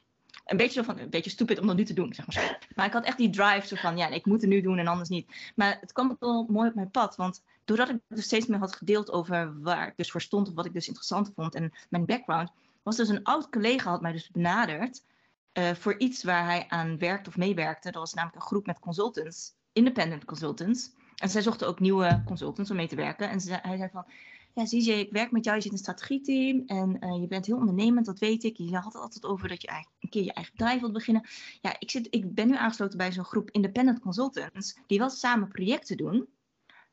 een 0.45 0.57
beetje 0.57 0.73
zo 0.73 0.83
van, 0.83 0.99
een 0.99 1.09
beetje 1.09 1.29
stupid 1.29 1.59
om 1.59 1.67
dat 1.67 1.75
nu 1.75 1.85
te 1.85 1.93
doen, 1.93 2.13
zeg 2.13 2.27
maar. 2.27 2.67
Maar 2.75 2.85
ik 2.85 2.93
had 2.93 3.05
echt 3.05 3.17
die 3.17 3.29
drive 3.29 3.67
zo 3.67 3.75
van, 3.75 3.97
ja, 3.97 4.07
ik 4.07 4.25
moet 4.25 4.41
het 4.41 4.49
nu 4.49 4.61
doen 4.61 4.77
en 4.77 4.87
anders 4.87 5.09
niet. 5.09 5.51
Maar 5.55 5.77
het 5.81 5.91
kwam 5.91 6.15
wel 6.19 6.45
mooi 6.49 6.69
op 6.69 6.75
mijn 6.75 6.91
pad, 6.91 7.15
want 7.15 7.43
doordat 7.65 7.89
ik 7.89 7.99
dus 8.07 8.25
steeds 8.25 8.45
meer 8.45 8.59
had 8.59 8.75
gedeeld 8.75 9.11
over 9.11 9.61
waar 9.61 9.87
ik 9.87 9.97
dus 9.97 10.11
voor 10.11 10.21
stond, 10.21 10.47
of 10.47 10.53
wat 10.53 10.65
ik 10.65 10.73
dus 10.73 10.87
interessant 10.87 11.31
vond 11.35 11.55
en 11.55 11.71
mijn 11.89 12.05
background, 12.05 12.51
was 12.83 12.95
dus 12.95 13.09
een 13.09 13.23
oud 13.23 13.49
collega 13.49 13.89
had 13.89 14.01
mij 14.01 14.11
dus 14.11 14.29
benaderd 14.29 15.03
eh, 15.51 15.71
voor 15.71 15.99
iets 15.99 16.23
waar 16.23 16.45
hij 16.45 16.65
aan 16.67 16.97
werkte 16.97 17.29
of 17.29 17.37
meewerkte. 17.37 17.91
Dat 17.91 18.01
was 18.01 18.13
namelijk 18.13 18.41
een 18.41 18.47
groep 18.47 18.65
met 18.65 18.79
consultants, 18.79 19.53
independent 19.73 20.25
consultants. 20.25 20.91
En 21.15 21.29
zij 21.29 21.41
zochten 21.41 21.67
ook 21.67 21.79
nieuwe 21.79 22.21
consultants 22.25 22.69
om 22.69 22.75
mee 22.75 22.87
te 22.87 22.95
werken. 22.95 23.29
En 23.29 23.39
hij 23.47 23.77
zei 23.77 23.89
van, 23.91 24.05
ja 24.53 24.63
CJ, 24.63 24.91
ik 24.91 25.11
werk 25.11 25.31
met 25.31 25.43
jou, 25.43 25.55
je 25.55 25.61
zit 25.61 25.71
in 25.71 25.77
een 25.77 25.83
strategieteam 25.83 26.63
en 26.65 26.99
eh, 26.99 27.21
je 27.21 27.27
bent 27.27 27.45
heel 27.45 27.57
ondernemend, 27.57 28.05
dat 28.05 28.19
weet 28.19 28.43
ik. 28.43 28.57
Je 28.57 28.75
had 28.75 28.93
het 28.93 29.01
altijd 29.01 29.25
over 29.25 29.47
dat 29.47 29.61
je 29.61 29.85
een 29.99 30.09
keer 30.09 30.23
je 30.23 30.33
eigen 30.33 30.53
bedrijf 30.53 30.79
wilt 30.79 30.93
beginnen. 30.93 31.27
Ja, 31.61 31.75
ik, 31.79 31.91
zit, 31.91 32.07
ik 32.09 32.33
ben 32.33 32.47
nu 32.47 32.55
aangesloten 32.55 32.97
bij 32.97 33.11
zo'n 33.11 33.23
groep 33.23 33.51
independent 33.51 33.99
consultants 33.99 34.77
die 34.87 34.99
wel 34.99 35.09
samen 35.09 35.47
projecten 35.47 35.97
doen. 35.97 36.27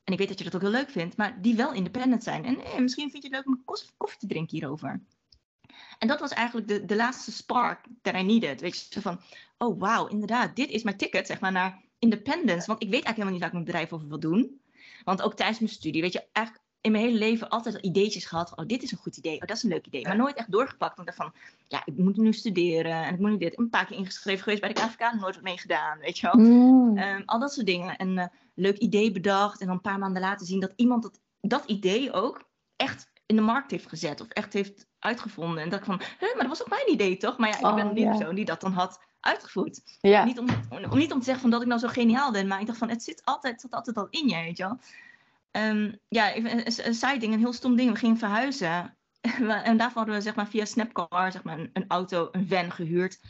En 0.04 0.12
ik 0.12 0.18
weet 0.18 0.28
dat 0.28 0.38
je 0.38 0.44
dat 0.44 0.54
ook 0.54 0.60
heel 0.60 0.70
leuk 0.70 0.90
vindt, 0.90 1.16
maar 1.16 1.42
die 1.42 1.56
wel 1.56 1.72
independent 1.72 2.22
zijn. 2.22 2.44
En 2.44 2.64
eh, 2.64 2.78
misschien 2.78 3.10
vind 3.10 3.22
je 3.22 3.28
het 3.28 3.38
leuk 3.38 3.46
om 3.46 3.52
een 3.52 3.92
koffie 3.96 4.18
te 4.18 4.26
drinken 4.26 4.58
hierover. 4.58 5.02
En 5.98 6.08
dat 6.08 6.20
was 6.20 6.30
eigenlijk 6.30 6.68
de, 6.68 6.84
de 6.84 6.96
laatste 6.96 7.32
spark 7.32 7.86
that 8.02 8.14
I 8.14 8.22
needed. 8.22 8.60
Weet 8.60 8.86
je, 8.90 9.00
van, 9.00 9.20
oh 9.58 9.80
wauw, 9.80 10.06
inderdaad, 10.06 10.56
dit 10.56 10.70
is 10.70 10.82
mijn 10.82 10.96
ticket, 10.96 11.26
zeg 11.26 11.40
maar, 11.40 11.52
naar 11.52 11.82
independence. 11.98 12.66
Want 12.66 12.82
ik 12.82 12.90
weet 12.90 13.04
eigenlijk 13.04 13.06
helemaal 13.06 13.32
niet 13.32 13.40
waar 13.40 13.48
ik 13.48 13.54
mijn 13.54 13.64
bedrijf 13.64 13.92
over 13.92 14.08
wil 14.08 14.20
doen. 14.20 14.60
Want 15.04 15.22
ook 15.22 15.34
tijdens 15.34 15.58
mijn 15.58 15.72
studie, 15.72 16.02
weet 16.02 16.12
je, 16.12 16.24
eigenlijk 16.32 16.66
in 16.80 16.92
mijn 16.92 17.04
hele 17.04 17.18
leven 17.18 17.48
altijd 17.48 17.76
ideetjes 17.80 18.24
gehad. 18.24 18.56
Oh, 18.56 18.66
dit 18.66 18.82
is 18.82 18.92
een 18.92 18.98
goed 18.98 19.16
idee. 19.16 19.34
Oh, 19.34 19.46
dat 19.46 19.56
is 19.56 19.62
een 19.62 19.68
leuk 19.68 19.86
idee. 19.86 20.02
Maar 20.02 20.16
nooit 20.16 20.36
echt 20.36 20.52
doorgepakt. 20.52 20.96
Want 20.96 21.14
van, 21.14 21.32
ja, 21.68 21.82
ik 21.84 21.96
moet 21.96 22.16
nu 22.16 22.32
studeren. 22.32 23.04
En 23.04 23.14
ik 23.14 23.20
moet 23.20 23.30
nu 23.30 23.38
dit. 23.38 23.58
Een 23.58 23.70
paar 23.70 23.86
keer 23.86 23.96
ingeschreven 23.96 24.42
geweest 24.42 24.60
bij 24.60 24.72
de 24.72 24.80
KVK. 24.80 25.12
Nooit 25.20 25.34
wat 25.34 25.44
meegedaan, 25.44 25.98
weet 25.98 26.18
je 26.18 26.30
wel. 26.32 26.44
Mm. 26.44 26.98
Ehm, 26.98 27.22
al 27.24 27.38
dat 27.38 27.52
soort 27.52 27.66
dingen. 27.66 27.96
En 27.96 28.18
eh, 28.18 28.26
leuk 28.54 28.78
idee 28.78 29.12
bedacht. 29.12 29.60
En 29.60 29.66
dan 29.66 29.74
een 29.74 29.80
paar 29.80 29.98
maanden 29.98 30.22
later 30.22 30.46
zien 30.46 30.60
dat 30.60 30.72
iemand 30.76 31.02
dat, 31.02 31.20
dat 31.40 31.64
idee 31.64 32.12
ook 32.12 32.48
echt 32.76 33.10
in 33.26 33.36
de 33.36 33.42
markt 33.42 33.70
heeft 33.70 33.88
gezet 33.88 34.20
of 34.20 34.28
echt 34.28 34.52
heeft 34.52 34.86
uitgevonden. 34.98 35.62
En 35.62 35.68
dat 35.68 35.78
ik 35.78 35.84
van, 35.84 36.00
maar 36.20 36.34
dat 36.36 36.46
was 36.46 36.62
ook 36.62 36.68
mijn 36.68 36.92
idee 36.92 37.16
toch? 37.16 37.38
Maar 37.38 37.48
ja, 37.48 37.58
ik 37.58 37.64
Oh, 37.64 37.74
ben 37.74 37.94
die 37.94 38.04
ja. 38.04 38.16
persoon 38.16 38.34
die 38.34 38.44
dat 38.44 38.60
dan 38.60 38.72
had 38.72 39.00
uitgevoerd. 39.28 39.80
Ja. 40.00 40.24
Niet, 40.24 40.38
om, 40.38 40.48
om, 40.70 40.98
niet 40.98 41.12
om 41.12 41.18
te 41.18 41.24
zeggen 41.24 41.42
van 41.42 41.50
dat 41.50 41.62
ik 41.62 41.68
nou 41.68 41.80
zo 41.80 41.88
geniaal 41.88 42.32
ben, 42.32 42.46
maar 42.46 42.60
ik 42.60 42.66
dacht 42.66 42.78
van, 42.78 42.88
het 42.88 43.02
zit 43.02 43.24
altijd, 43.24 43.52
het 43.52 43.62
zat 43.62 43.72
altijd 43.72 43.96
al 43.96 44.06
in 44.10 44.28
je, 44.28 44.34
weet 44.34 44.56
je 44.56 44.62
wel. 44.62 44.78
Ehm, 45.50 45.92
ja, 46.08 46.36
een, 46.36 46.66
een, 46.66 47.18
ding, 47.18 47.32
een 47.32 47.38
heel 47.38 47.52
stom 47.52 47.76
ding. 47.76 47.92
We 47.92 47.98
gingen 47.98 48.18
verhuizen. 48.18 48.96
en 49.64 49.76
daarvoor 49.76 49.96
hadden 49.96 50.14
we 50.14 50.20
zeg 50.20 50.34
maar 50.34 50.48
via 50.48 50.64
Snapcar 50.64 51.32
zeg 51.32 51.42
maar, 51.42 51.58
een, 51.58 51.70
een 51.72 51.84
auto, 51.88 52.28
een 52.32 52.48
van 52.48 52.72
gehuurd. 52.72 53.20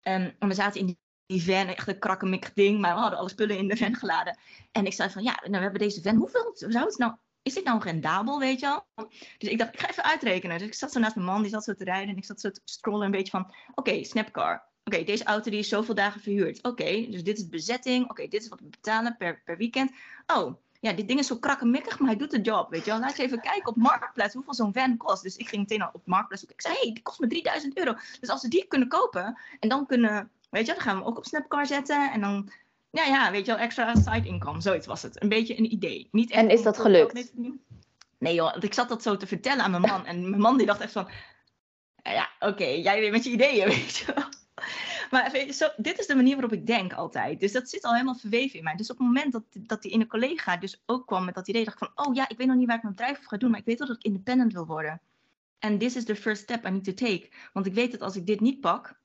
Ehm, 0.00 0.30
en 0.38 0.48
we 0.48 0.54
zaten 0.54 0.80
in 0.80 0.86
die, 0.86 0.98
die 1.26 1.44
van, 1.44 1.66
echt 1.66 1.88
een 1.88 1.98
krakkemikkig 1.98 2.52
ding, 2.52 2.80
maar 2.80 2.94
we 2.94 3.00
hadden 3.00 3.18
alle 3.18 3.28
spullen 3.28 3.58
in 3.58 3.68
de 3.68 3.76
van 3.76 3.94
geladen. 3.94 4.38
En 4.72 4.86
ik 4.86 4.92
zei 4.92 5.10
van, 5.10 5.22
ja, 5.22 5.38
nou, 5.40 5.50
we 5.50 5.58
hebben 5.58 5.80
deze 5.80 6.02
van. 6.02 6.16
Hoeveel 6.16 6.52
zou 6.54 6.84
het 6.84 6.98
nou, 6.98 7.14
is 7.42 7.54
dit 7.54 7.64
nou 7.64 7.82
rendabel, 7.82 8.38
weet 8.38 8.60
je 8.60 8.66
wel? 8.66 9.08
Dus 9.38 9.48
ik 9.48 9.58
dacht, 9.58 9.74
ik 9.74 9.80
ga 9.80 9.90
even 9.90 10.04
uitrekenen. 10.04 10.58
Dus 10.58 10.66
ik 10.66 10.74
zat 10.74 10.92
zo 10.92 11.00
naast 11.00 11.14
mijn 11.14 11.26
man, 11.26 11.42
die 11.42 11.50
zat 11.50 11.64
zo 11.64 11.74
te 11.74 11.84
rijden. 11.84 12.08
En 12.08 12.16
ik 12.16 12.24
zat 12.24 12.40
zo 12.40 12.50
te 12.50 12.60
scrollen 12.64 13.04
een 13.04 13.10
beetje 13.10 13.30
van, 13.30 13.54
oké, 13.74 14.04
Snapcar. 14.04 14.70
Oké, 14.84 15.04
deze 15.04 15.24
auto 15.24 15.50
die 15.50 15.58
is 15.58 15.68
zoveel 15.68 15.94
dagen 15.94 16.20
verhuurd. 16.20 16.62
Oké, 16.62 17.06
dus 17.10 17.24
dit 17.24 17.36
is 17.36 17.44
de 17.44 17.50
bezetting. 17.50 18.10
Oké, 18.10 18.28
dit 18.28 18.42
is 18.42 18.48
wat 18.48 18.60
we 18.60 18.66
betalen 18.66 19.16
per, 19.16 19.42
per 19.44 19.56
weekend. 19.56 19.90
Oh, 20.26 20.54
ja, 20.80 20.92
dit 20.92 21.08
ding 21.08 21.18
is 21.18 21.26
zo 21.26 21.36
krakkemikkig, 21.36 21.98
maar 21.98 22.08
hij 22.08 22.18
doet 22.18 22.30
de 22.30 22.40
job, 22.40 22.70
weet 22.70 22.84
je 22.84 22.90
wel. 22.90 23.00
Laat 23.00 23.10
eens 23.10 23.18
even 23.18 23.40
kijken 23.40 23.68
op 23.68 23.76
Marktplaats 23.76 24.34
hoeveel 24.34 24.54
zo'n 24.54 24.72
van 24.72 24.96
kost. 24.96 25.22
Dus 25.22 25.36
ik 25.36 25.48
ging 25.48 25.62
meteen 25.62 25.94
op 25.94 26.02
Marktplaats. 26.04 26.44
Ik 26.44 26.60
zei, 26.60 26.74
hé, 26.74 26.80
hey, 26.80 26.92
die 26.92 27.02
kost 27.02 27.20
me 27.20 27.26
3000 27.26 27.78
euro. 27.78 27.94
Dus 28.20 28.28
als 28.28 28.42
we 28.42 28.48
die 28.48 28.66
kunnen 28.68 28.88
kopen 28.88 29.38
en 29.60 29.68
dan 29.68 29.86
kunnen, 29.86 30.30
weet 30.50 30.66
je, 30.66 30.72
dan 30.72 30.82
gaan 30.82 30.94
we 30.94 31.00
hem 31.00 31.08
ook 31.10 31.16
op 31.16 31.24
Snapcar 31.24 31.66
zetten. 31.66 32.12
En 32.12 32.20
dan, 32.20 32.50
ja, 32.90 33.04
ja, 33.04 33.30
weet 33.30 33.46
je 33.46 33.52
wel, 33.52 33.60
extra 33.60 33.94
side 33.94 34.28
income. 34.28 34.60
Zoiets 34.60 34.86
was 34.86 35.02
het. 35.02 35.22
Een 35.22 35.28
beetje 35.28 35.58
een 35.58 35.72
idee. 35.72 36.08
Niet 36.10 36.30
echt 36.30 36.40
En 36.40 36.50
is 36.50 36.62
dat 36.62 36.78
gelukt? 36.78 37.32
Nee 38.18 38.34
joh, 38.34 38.50
want 38.50 38.64
ik 38.64 38.74
zat 38.74 38.88
dat 38.88 39.02
zo 39.02 39.16
te 39.16 39.26
vertellen 39.26 39.64
aan 39.64 39.70
mijn 39.70 39.82
man. 39.82 40.06
En 40.06 40.30
mijn 40.30 40.42
man 40.42 40.56
die 40.56 40.66
dacht 40.66 40.80
echt 40.80 40.92
van, 40.92 41.08
ja, 42.02 42.30
oké, 42.38 42.64
jij 42.64 43.00
weer 43.00 43.10
met 43.10 43.24
je 43.24 43.30
ideeën, 43.30 43.68
weet 43.74 43.96
je 43.96 44.12
wel. 44.14 44.24
Maar 45.10 45.36
je, 45.36 45.52
zo, 45.52 45.68
dit 45.76 45.98
is 45.98 46.06
de 46.06 46.14
manier 46.14 46.32
waarop 46.32 46.52
ik 46.52 46.66
denk 46.66 46.92
altijd. 46.92 47.40
Dus 47.40 47.52
dat 47.52 47.68
zit 47.68 47.84
al 47.84 47.92
helemaal 47.92 48.14
verweven 48.14 48.58
in 48.58 48.64
mij. 48.64 48.76
Dus 48.76 48.90
op 48.90 48.98
het 48.98 49.06
moment 49.06 49.32
dat, 49.32 49.42
dat 49.50 49.82
die 49.82 49.92
ene 49.92 50.06
collega 50.06 50.56
dus 50.56 50.82
ook 50.86 51.06
kwam 51.06 51.24
met 51.24 51.34
dat 51.34 51.48
idee, 51.48 51.64
dacht 51.64 51.82
ik 51.82 51.88
van, 51.88 52.06
oh 52.06 52.14
ja, 52.14 52.28
ik 52.28 52.36
weet 52.36 52.46
nog 52.46 52.56
niet 52.56 52.66
waar 52.66 52.76
ik 52.76 52.82
mijn 52.82 52.94
bedrijf 52.94 53.18
voor 53.18 53.28
ga 53.28 53.36
doen, 53.36 53.50
maar 53.50 53.60
ik 53.60 53.64
weet 53.64 53.78
wel 53.78 53.88
dat 53.88 53.96
ik 53.96 54.02
independent 54.02 54.52
wil 54.52 54.66
worden. 54.66 55.00
En 55.58 55.78
this 55.78 55.96
is 55.96 56.04
the 56.04 56.16
first 56.16 56.42
step 56.42 56.66
I 56.66 56.70
need 56.70 56.84
to 56.84 56.92
take. 56.92 57.28
Want 57.52 57.66
ik 57.66 57.74
weet 57.74 57.92
dat 57.92 58.00
als 58.00 58.16
ik 58.16 58.26
dit 58.26 58.40
niet 58.40 58.60
pak, 58.60 59.00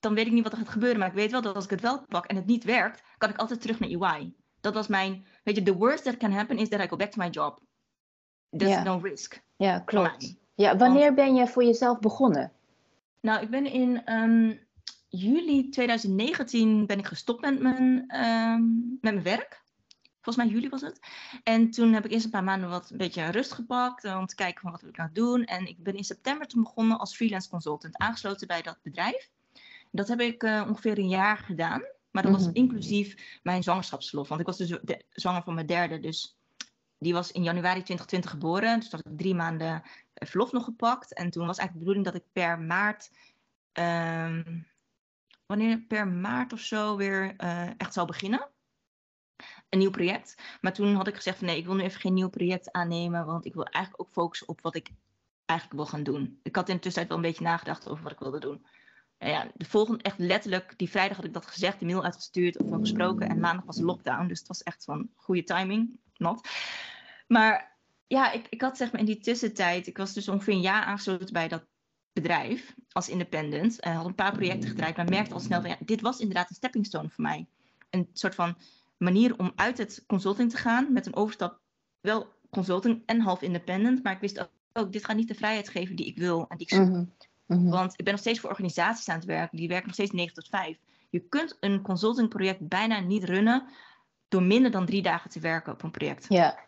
dan 0.00 0.14
weet 0.14 0.26
ik 0.26 0.32
niet 0.32 0.42
wat 0.42 0.52
er 0.52 0.58
gaat 0.58 0.68
gebeuren. 0.68 0.98
Maar 0.98 1.08
ik 1.08 1.14
weet 1.14 1.30
wel 1.30 1.42
dat 1.42 1.54
als 1.54 1.64
ik 1.64 1.70
het 1.70 1.80
wel 1.80 2.04
pak 2.08 2.26
en 2.26 2.36
het 2.36 2.46
niet 2.46 2.64
werkt, 2.64 3.02
kan 3.18 3.30
ik 3.30 3.36
altijd 3.36 3.60
terug 3.60 3.80
naar 3.80 3.88
EY. 3.88 4.32
Dat 4.60 4.74
was 4.74 4.86
mijn, 4.86 5.26
weet 5.44 5.56
je, 5.56 5.62
the 5.62 5.76
worst 5.76 6.04
that 6.04 6.16
can 6.16 6.32
happen 6.32 6.58
is 6.58 6.68
that 6.68 6.80
I 6.80 6.88
go 6.88 6.96
back 6.96 7.10
to 7.10 7.22
my 7.22 7.28
job. 7.28 7.60
There's 8.50 8.84
no 8.84 8.98
risk. 8.98 9.42
Ja, 9.56 9.78
klopt. 9.78 10.36
Ja, 10.54 10.76
wanneer 10.76 11.14
ben 11.14 11.34
je 11.34 11.46
voor 11.46 11.64
jezelf 11.64 11.98
begonnen? 11.98 12.52
Nou, 13.20 13.42
ik 13.42 13.50
ben 13.50 13.66
in 13.66 14.04
ehm, 14.04 14.56
juli 15.08 15.68
2019 15.68 16.86
ben 16.86 16.98
ik 16.98 17.06
gestopt 17.06 17.40
met 17.40 17.60
mijn, 17.60 18.04
ehm, 18.08 18.62
met 19.00 19.00
mijn 19.00 19.22
werk. 19.22 19.62
Volgens 20.20 20.44
mij 20.44 20.54
juli 20.54 20.68
was 20.68 20.80
het. 20.80 21.00
En 21.42 21.70
toen 21.70 21.92
heb 21.92 22.04
ik 22.04 22.10
eerst 22.12 22.24
een 22.24 22.30
paar 22.30 22.44
maanden 22.44 22.68
wat 22.68 22.90
een 22.90 22.96
beetje 22.96 23.30
rust 23.30 23.52
gepakt 23.52 24.04
om 24.04 24.26
te 24.26 24.34
kijken 24.34 24.60
van 24.60 24.70
wat 24.70 24.80
wil 24.80 24.90
ik 24.90 24.96
nou 24.96 25.10
doen. 25.12 25.44
En 25.44 25.66
ik 25.66 25.82
ben 25.82 25.96
in 25.96 26.04
september 26.04 26.46
toen 26.46 26.62
begonnen 26.62 26.98
als 26.98 27.16
freelance 27.16 27.48
consultant, 27.48 27.96
aangesloten 27.98 28.46
bij 28.46 28.62
dat 28.62 28.78
bedrijf. 28.82 29.30
Dat 29.90 30.08
heb 30.08 30.20
ik 30.20 30.42
eh, 30.42 30.64
ongeveer 30.68 30.98
een 30.98 31.08
jaar 31.08 31.38
gedaan. 31.38 31.82
Maar 32.10 32.22
dat 32.22 32.32
was 32.32 32.46
Mhm. 32.46 32.54
inclusief 32.54 33.38
mijn 33.42 33.62
zwangerschapsverlof. 33.62 34.28
Want 34.28 34.40
ik 34.40 34.46
was 34.46 34.56
dus 34.56 34.68
de, 34.68 35.04
zwanger 35.10 35.42
van 35.42 35.54
mijn 35.54 35.66
derde. 35.66 36.00
Dus 36.00 36.39
die 37.00 37.12
was 37.12 37.32
in 37.32 37.42
januari 37.42 37.82
2020 37.82 38.30
geboren. 38.30 38.80
Dus 38.80 38.88
toen 38.88 39.00
had 39.02 39.12
ik 39.12 39.18
drie 39.18 39.34
maanden 39.34 39.82
eh, 40.14 40.28
verlof 40.28 40.52
nog 40.52 40.64
gepakt. 40.64 41.14
En 41.14 41.30
toen 41.30 41.46
was 41.46 41.58
eigenlijk 41.58 41.72
de 41.72 41.78
bedoeling 41.78 42.04
dat 42.04 42.14
ik 42.14 42.32
per 42.32 42.60
maart 42.60 43.10
ehm, 43.72 44.60
wanneer 45.46 45.80
per 45.80 46.08
maart 46.08 46.52
of 46.52 46.60
zo 46.60 46.96
weer 46.96 47.34
eh, 47.36 47.68
echt 47.76 47.92
zou 47.92 48.06
beginnen. 48.06 48.48
Een 49.68 49.78
nieuw 49.78 49.90
project. 49.90 50.34
Maar 50.60 50.72
toen 50.72 50.94
had 50.94 51.06
ik 51.06 51.14
gezegd 51.14 51.38
van 51.38 51.46
nee, 51.46 51.56
ik 51.56 51.66
wil 51.66 51.74
nu 51.74 51.82
even 51.82 52.00
geen 52.00 52.14
nieuw 52.14 52.28
project 52.28 52.72
aannemen. 52.72 53.26
Want 53.26 53.44
ik 53.44 53.54
wil 53.54 53.64
eigenlijk 53.64 54.02
ook 54.02 54.12
focussen 54.12 54.48
op 54.48 54.60
wat 54.60 54.74
ik 54.74 54.90
eigenlijk 55.44 55.80
wil 55.80 55.90
gaan 55.90 56.02
doen. 56.02 56.40
Ik 56.42 56.56
had 56.56 56.68
in 56.68 56.74
de 56.74 56.80
tussentijd 56.80 57.08
wel 57.08 57.16
een 57.16 57.30
beetje 57.30 57.44
nagedacht 57.44 57.88
over 57.88 58.02
wat 58.02 58.12
ik 58.12 58.18
wilde 58.18 58.40
doen. 58.40 58.66
Ja, 59.28 59.50
de 59.54 59.64
volgende, 59.64 60.02
echt 60.02 60.18
letterlijk, 60.18 60.74
die 60.76 60.90
vrijdag 60.90 61.16
had 61.16 61.26
ik 61.26 61.32
dat 61.32 61.46
gezegd, 61.46 61.78
de 61.78 61.86
mail 61.86 62.04
uitgestuurd 62.04 62.58
of 62.58 62.80
gesproken. 62.80 63.28
En 63.28 63.40
maandag 63.40 63.64
was 63.64 63.80
lockdown, 63.80 64.26
dus 64.26 64.38
het 64.38 64.48
was 64.48 64.62
echt 64.62 64.84
van 64.84 65.08
goede 65.16 65.44
timing, 65.44 65.98
not. 66.16 66.48
Maar 67.26 67.76
ja, 68.06 68.32
ik, 68.32 68.46
ik 68.48 68.60
had 68.60 68.76
zeg 68.76 68.92
maar 68.92 69.00
in 69.00 69.06
die 69.06 69.20
tussentijd, 69.20 69.86
ik 69.86 69.96
was 69.96 70.12
dus 70.12 70.28
ongeveer 70.28 70.54
een 70.54 70.60
jaar 70.60 70.84
aangesloten 70.84 71.32
bij 71.32 71.48
dat 71.48 71.66
bedrijf 72.12 72.74
als 72.92 73.08
independent. 73.08 73.80
En 73.80 73.94
had 73.94 74.06
een 74.06 74.14
paar 74.14 74.32
projecten 74.32 74.68
gedraaid, 74.68 74.96
maar 74.96 75.08
merkte 75.08 75.34
al 75.34 75.40
snel 75.40 75.60
van 75.60 75.70
ja, 75.70 75.76
dit 75.80 76.00
was 76.00 76.18
inderdaad 76.18 76.50
een 76.50 76.56
stepping 76.56 76.86
stone 76.86 77.08
voor 77.08 77.24
mij. 77.24 77.46
Een 77.90 78.08
soort 78.12 78.34
van 78.34 78.56
manier 78.96 79.38
om 79.38 79.52
uit 79.54 79.78
het 79.78 80.04
consulting 80.06 80.50
te 80.50 80.56
gaan 80.56 80.92
met 80.92 81.06
een 81.06 81.16
overstap, 81.16 81.60
wel 82.00 82.28
consulting 82.50 83.02
en 83.06 83.20
half 83.20 83.42
independent. 83.42 84.02
Maar 84.02 84.12
ik 84.12 84.20
wist 84.20 84.40
ook, 84.40 84.50
ook 84.72 84.92
dit 84.92 85.04
gaat 85.04 85.16
niet 85.16 85.28
de 85.28 85.34
vrijheid 85.34 85.68
geven 85.68 85.96
die 85.96 86.06
ik 86.06 86.16
wil 86.16 86.48
en 86.48 86.56
die 86.56 86.66
ik 86.66 86.74
zoek. 86.74 87.06
Mhm. 87.58 87.68
Want 87.68 87.92
ik 87.96 88.04
ben 88.04 88.12
nog 88.12 88.22
steeds 88.22 88.40
voor 88.40 88.50
organisaties 88.50 89.08
aan 89.08 89.16
het 89.16 89.24
werken. 89.24 89.56
Die 89.56 89.68
werken 89.68 89.86
nog 89.86 89.94
steeds 89.94 90.10
9 90.10 90.34
tot 90.34 90.48
5. 90.48 90.78
Je 91.10 91.20
kunt 91.20 91.56
een 91.60 91.82
consultingproject 91.82 92.68
bijna 92.68 93.00
niet 93.00 93.24
runnen 93.24 93.68
door 94.28 94.42
minder 94.42 94.70
dan 94.70 94.86
drie 94.86 95.02
dagen 95.02 95.30
te 95.30 95.40
werken 95.40 95.72
op 95.72 95.82
een 95.82 95.90
project. 95.90 96.26
Ja, 96.28 96.58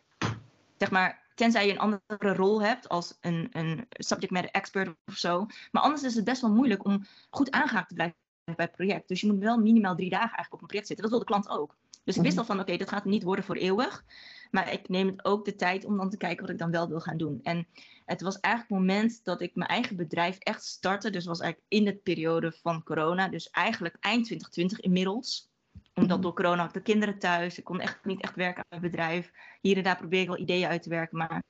Zeg 0.77 0.91
maar, 0.91 1.23
tenzij 1.35 1.67
je 1.67 1.73
een 1.73 1.79
andere 1.79 2.35
rol 2.35 2.63
hebt 2.63 2.89
als 2.89 3.19
een, 3.21 3.49
een 3.53 3.87
subject 3.91 4.33
matter 4.33 4.51
expert 4.51 4.95
of 5.07 5.17
zo. 5.17 5.47
Maar 5.71 5.83
anders 5.83 6.03
is 6.03 6.15
het 6.15 6.25
best 6.25 6.41
wel 6.41 6.53
moeilijk 6.53 6.85
om 6.85 7.05
goed 7.31 7.51
aangehaakt 7.51 7.89
te 7.89 7.95
blijven 7.95 8.17
bij 8.45 8.55
het 8.57 8.73
project. 8.73 9.09
Dus 9.09 9.21
je 9.21 9.27
moet 9.27 9.39
wel 9.39 9.59
minimaal 9.59 9.95
drie 9.95 10.11
dagen 10.11 10.27
eigenlijk 10.27 10.53
op 10.55 10.61
een 10.61 10.67
project 10.67 10.87
zitten. 10.87 11.05
Dat 11.11 11.15
wil 11.19 11.27
de 11.27 11.33
klant 11.33 11.49
ook. 11.49 11.77
Dus 12.05 12.17
ik 12.17 12.23
wist 12.23 12.37
Mhm. 12.37 12.49
al 12.49 12.55
van, 12.55 12.61
oké, 12.61 12.77
dat 12.77 12.89
gaat 12.89 13.05
niet 13.05 13.23
worden 13.23 13.45
voor 13.45 13.57
eeuwig. 13.57 14.05
Maar 14.53 14.73
ik 14.73 14.89
neem 14.89 15.07
het 15.07 15.25
ook 15.25 15.45
de 15.45 15.55
tijd 15.55 15.85
om 15.85 15.97
dan 15.97 16.11
te 16.11 16.17
kijken 16.17 16.41
wat 16.41 16.51
ik 16.51 16.59
dan 16.59 16.71
wel 16.71 16.89
wil 16.89 17.01
gaan 17.01 17.17
doen. 17.17 17.41
En 17.43 17.67
het 18.07 18.21
was 18.21 18.41
eigenlijk 18.41 18.75
het 18.75 18.81
moment 18.89 19.25
dat 19.25 19.41
ik 19.41 19.55
mijn 19.55 19.71
eigen 19.71 19.97
bedrijf 19.97 20.39
echt 20.39 20.65
startte. 20.65 21.11
Dus 21.11 21.25
was 21.25 21.41
eigenlijk 21.41 21.73
in 21.73 21.85
de 21.85 21.95
periode 21.95 22.53
van 22.63 22.83
corona. 22.83 23.29
Dus 23.29 23.51
eigenlijk 23.51 23.97
eind 24.01 24.25
2020 24.25 24.81
inmiddels. 24.81 25.51
Omdat 25.95 26.11
Mhm. 26.17 26.21
door 26.21 26.35
corona 26.35 26.63
had 26.63 26.75
de 26.75 26.83
kinderen 26.83 27.19
thuis. 27.19 27.59
Ik 27.59 27.65
kon 27.65 27.81
echt 27.81 28.05
niet 28.05 28.21
echt 28.23 28.35
werken 28.37 28.57
aan 28.69 28.79
mijn 28.81 28.91
bedrijf. 28.91 29.33
Hier 29.61 29.77
en 29.77 29.83
daar 29.83 29.97
probeer 29.97 30.21
ik 30.21 30.27
wel 30.29 30.39
ideeën 30.39 30.69
uit 30.69 30.83
te 30.83 30.89
werken. 30.89 31.19
Maar 31.19 31.43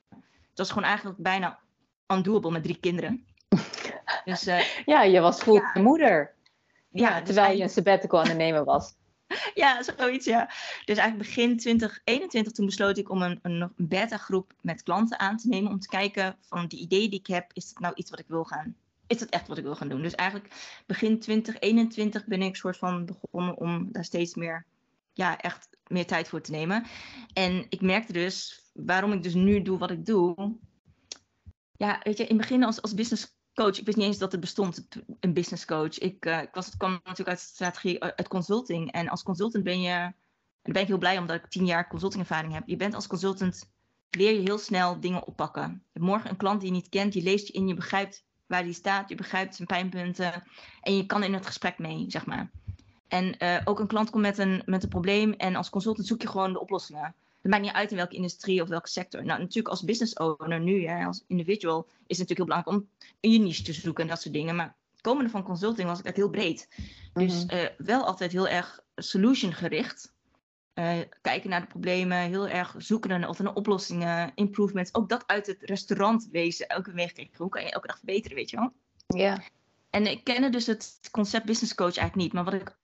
het 0.48 0.58
was 0.58 0.68
gewoon 0.68 0.88
eigenlijk 0.88 1.18
bijna 1.18 1.58
undoable 2.06 2.50
met 2.50 2.62
drie 2.62 2.78
kinderen. 2.80 3.24
Dus 4.24 4.46
eh, 4.46 4.64
ja 4.86 5.02
je 5.02 5.20
was 5.20 5.44
Ja. 5.44 5.72
moeder. 5.74 6.34
ja, 6.90 7.08
Ja, 7.08 7.18
dus 7.18 7.24
terwijl 7.26 7.56
je 7.56 7.62
een 7.62 7.68
sabbatical 7.68 8.20
aan 8.20 8.28
het 8.28 8.36
nemen 8.36 8.64
was. 8.64 8.94
Ja, 9.54 9.82
zoiets 9.82 10.24
ja. 10.26 10.46
Dus 10.84 10.98
eigenlijk 10.98 11.18
begin 11.18 11.56
2021 11.58 12.52
toen 12.52 12.66
besloot 12.66 12.98
ik 12.98 13.10
om 13.10 13.22
een, 13.22 13.38
een, 13.42 13.72
beta-groep 13.76 14.52
met 14.60 14.82
klanten 14.82 15.18
aan 15.18 15.36
te 15.36 15.48
nemen. 15.48 15.70
Om 15.70 15.80
te 15.80 15.88
kijken 15.88 16.36
van 16.40 16.66
die 16.66 16.80
ideeën 16.80 17.10
die 17.10 17.18
ik 17.18 17.26
heb, 17.26 17.50
is 17.52 17.68
het 17.68 17.78
nou 17.78 17.94
iets 17.94 18.10
wat 18.10 18.18
ik 18.18 18.28
wil 18.28 18.44
gaan... 18.44 18.76
Is 19.06 19.20
het 19.20 19.30
echt 19.30 19.48
wat 19.48 19.58
ik 19.58 19.64
wil 19.64 19.76
gaan 19.76 19.88
doen? 19.88 20.02
Dus 20.02 20.14
eigenlijk 20.14 20.54
begin 20.86 21.20
2021 21.20 22.26
ben 22.26 22.42
ik 22.42 22.56
soort 22.56 22.76
van 22.76 23.04
begonnen 23.04 23.56
om 23.56 23.88
daar 23.92 24.04
steeds 24.04 24.34
meer, 24.34 24.66
ja, 25.12 25.38
echt 25.38 25.68
meer 25.86 26.06
tijd 26.06 26.28
voor 26.28 26.40
te 26.40 26.50
nemen. 26.50 26.86
En 27.32 27.66
ik 27.68 27.80
merkte 27.80 28.12
dus, 28.12 28.60
waarom 28.72 29.12
ik 29.12 29.22
dus 29.22 29.34
nu 29.34 29.62
doe 29.62 29.78
wat 29.78 29.90
ik 29.90 30.06
doe. 30.06 30.56
Ja, 31.76 32.00
weet 32.02 32.16
je, 32.16 32.22
in 32.26 32.36
het 32.36 32.48
begin 32.48 32.64
als, 32.64 32.82
als 32.82 32.94
business 32.94 33.36
coach, 33.54 33.78
ik 33.78 33.84
wist 33.84 33.96
niet 33.96 34.06
eens 34.06 34.18
dat 34.18 34.32
het 34.32 34.40
bestond, 34.40 34.88
een 35.20 35.32
business 35.32 35.64
coach. 35.64 35.98
Ik, 35.98 36.26
eh, 36.26 36.42
ik 36.42 36.50
was, 36.52 36.76
kwam 36.76 36.90
natuurlijk 36.92 37.28
uit 37.28 37.40
strategie, 37.40 37.98
eh, 37.98 38.08
uit 38.16 38.28
consulting. 38.28 38.92
En 38.92 39.08
als 39.08 39.22
consultant 39.22 39.64
ben 39.64 39.80
je, 39.80 39.88
daar 39.88 40.12
ben 40.62 40.82
ik 40.82 40.88
heel 40.88 40.98
blij 40.98 41.18
omdat 41.18 41.36
ik 41.36 41.46
tien 41.46 41.66
jaar 41.66 41.88
consultingervaring 41.88 42.52
heb. 42.52 42.62
Je 42.66 42.76
bent 42.76 42.94
als 42.94 43.06
consultant, 43.06 43.70
leer 44.10 44.32
je 44.32 44.40
heel 44.40 44.58
snel 44.58 45.00
dingen 45.00 45.26
oppakken. 45.26 45.62
Je 45.62 45.90
hebt 45.92 46.04
morgen 46.04 46.30
een 46.30 46.36
klant 46.36 46.60
die 46.60 46.68
je 46.68 46.74
niet 46.74 46.88
kent, 46.88 47.12
die 47.12 47.22
leest 47.22 47.46
je 47.46 47.52
in, 47.52 47.68
je 47.68 47.74
begrijpt 47.74 48.24
waar 48.46 48.62
die 48.62 48.72
staat, 48.72 49.08
je 49.08 49.14
begrijpt 49.14 49.54
zijn 49.54 49.68
pijnpunten. 49.68 50.42
En 50.80 50.96
je 50.96 51.06
kan 51.06 51.22
in 51.22 51.34
het 51.34 51.46
gesprek 51.46 51.78
mee, 51.78 52.04
zeg 52.08 52.26
maar. 52.26 52.50
En 53.08 53.38
eh, 53.38 53.60
ook 53.64 53.80
een 53.80 53.86
klant 53.86 54.10
komt 54.10 54.22
met 54.22 54.38
een, 54.38 54.62
met 54.64 54.82
een 54.82 54.88
probleem 54.88 55.32
en 55.32 55.56
als 55.56 55.70
consultant 55.70 56.06
zoek 56.06 56.22
je 56.22 56.28
gewoon 56.28 56.52
de 56.52 56.60
oplossingen. 56.60 57.14
Het 57.42 57.50
maakt 57.50 57.62
niet 57.62 57.72
uit 57.72 57.90
in 57.90 57.96
welke 57.96 58.14
industrie 58.16 58.62
of 58.62 58.68
welke 58.68 58.88
sector. 58.88 59.24
Nou, 59.24 59.38
natuurlijk 59.40 59.68
als 59.68 59.82
business 59.84 60.14
owner 60.14 60.60
nu, 60.60 60.86
hè, 60.86 61.04
als 61.04 61.24
individual, 61.26 61.86
is 62.06 62.18
het 62.18 62.28
natuurlijk 62.28 62.38
heel 62.38 62.44
belangrijk 62.62 62.76
om 62.76 62.88
je 63.30 63.38
niche 63.38 63.62
te 63.62 63.72
zoeken 63.72 64.02
en 64.02 64.08
dat 64.08 64.20
soort 64.20 64.34
dingen. 64.34 64.56
Maar 64.56 64.76
komende 65.00 65.30
van 65.30 65.42
consulting 65.42 65.88
was 65.88 65.98
ik 65.98 66.04
echt 66.04 66.16
heel 66.16 66.30
breed. 66.30 66.68
Dus 67.12 67.44
Mhm. 67.44 67.54
eh, 67.56 67.68
wel 67.78 68.06
altijd 68.06 68.32
heel 68.32 68.48
erg 68.48 68.80
solution 68.96 69.52
gericht. 69.52 70.12
Eh, 70.74 70.98
kijken 71.22 71.50
naar 71.50 71.60
de 71.60 71.66
problemen, 71.66 72.18
heel 72.18 72.48
erg 72.48 72.74
zoeken 72.78 73.10
naar 73.10 73.28
of 73.28 73.38
naar 73.38 73.54
oplossingen, 73.54 74.32
improvements. 74.34 74.94
Ook 74.94 75.08
dat 75.08 75.26
uit 75.26 75.46
het 75.46 75.62
restaurantwezen 75.62 76.68
elke 76.68 76.82
keer 76.84 76.94
meegekregen. 76.94 77.36
Hoe 77.36 77.48
kan 77.48 77.62
je 77.62 77.70
elke 77.70 77.86
dag 77.86 77.96
verbeteren, 77.96 78.36
weet 78.36 78.50
je 78.50 78.56
wel? 78.56 78.72
Ja. 79.06 79.42
En 79.90 80.06
ik 80.06 80.24
kende 80.24 80.50
dus 80.50 80.66
het 80.66 80.98
concept 81.10 81.44
business 81.46 81.74
coach 81.74 81.96
eigenlijk 81.96 82.16
niet. 82.16 82.32
Maar 82.32 82.44
wat 82.44 82.60
ik 82.60 82.76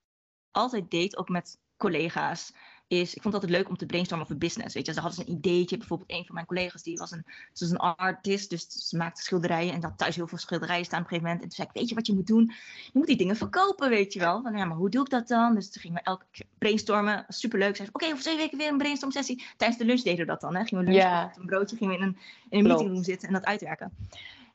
altijd 0.51 0.91
deed, 0.91 1.17
ook 1.17 1.29
met 1.29 1.57
collega's, 1.77 2.53
is, 2.89 3.13
ik 3.13 3.21
vond 3.21 3.33
het 3.33 3.43
altijd 3.43 3.51
leuk 3.51 3.69
om 3.69 3.77
te 3.77 3.85
brainstormen 3.85 4.25
over 4.25 4.37
business. 4.37 4.73
Weet 4.73 4.85
je, 4.85 4.93
ze 4.93 4.99
hadden 4.99 5.19
een 5.19 5.33
ideetje. 5.33 5.77
Bijvoorbeeld 5.77 6.11
een 6.11 6.25
van 6.25 6.35
mijn 6.35 6.45
collega's, 6.45 6.83
die 6.83 6.97
was 6.97 7.11
een, 7.11 7.23
ze 7.53 7.63
was 7.63 7.69
een 7.69 7.95
artist, 7.95 8.49
dus 8.49 8.67
ze 8.87 8.97
maakte 8.97 9.21
schilderijen 9.21 9.73
en 9.73 9.83
had 9.83 9.97
thuis 9.97 10.15
heel 10.15 10.27
veel 10.27 10.37
schilderijen 10.37 10.85
staan 10.85 10.99
op 10.99 11.05
een 11.05 11.09
gegeven 11.11 11.31
moment. 11.31 11.43
En 11.43 11.55
toen 11.55 11.65
zei 11.65 11.67
ik, 11.67 11.79
weet 11.79 11.89
je 11.89 11.95
wat 11.95 12.07
je 12.07 12.13
moet 12.13 12.27
doen? 12.27 12.51
Je 12.85 12.91
moet 12.93 13.07
die 13.07 13.17
dingen 13.17 13.35
verkopen, 13.35 13.89
weet 13.89 14.13
je 14.13 14.19
wel. 14.19 14.41
Van, 14.41 14.57
ja, 14.57 14.65
maar 14.65 14.77
hoe 14.77 14.89
doe 14.89 15.03
ik 15.03 15.09
dat 15.09 15.27
dan? 15.27 15.55
Dus 15.55 15.71
toen 15.71 15.81
gingen 15.81 15.97
we 15.97 16.03
elke 16.03 16.25
keer 16.31 16.45
brainstormen. 16.57 17.25
Superleuk. 17.27 17.75
Zei 17.75 17.89
oké, 17.91 18.05
over 18.05 18.19
twee 18.19 18.37
weken 18.37 18.57
weer 18.57 18.69
een 18.71 18.77
brainstorm 18.77 19.11
sessie. 19.11 19.43
Tijdens 19.57 19.79
de 19.79 19.85
lunch 19.85 20.01
deden 20.01 20.19
we 20.19 20.31
dat 20.31 20.41
dan. 20.41 20.55
Hè. 20.55 20.65
Gingen 20.65 20.85
we 20.85 20.91
lunchen, 20.91 21.31
een 21.35 21.45
broodje, 21.45 21.77
gingen 21.77 21.93
we 21.95 22.01
in 22.01 22.07
een, 22.07 22.17
in 22.49 22.59
een 22.59 22.67
meeting 22.67 22.89
room 22.89 23.03
zitten 23.03 23.27
en 23.27 23.33
dat 23.33 23.45
uitwerken. 23.45 23.91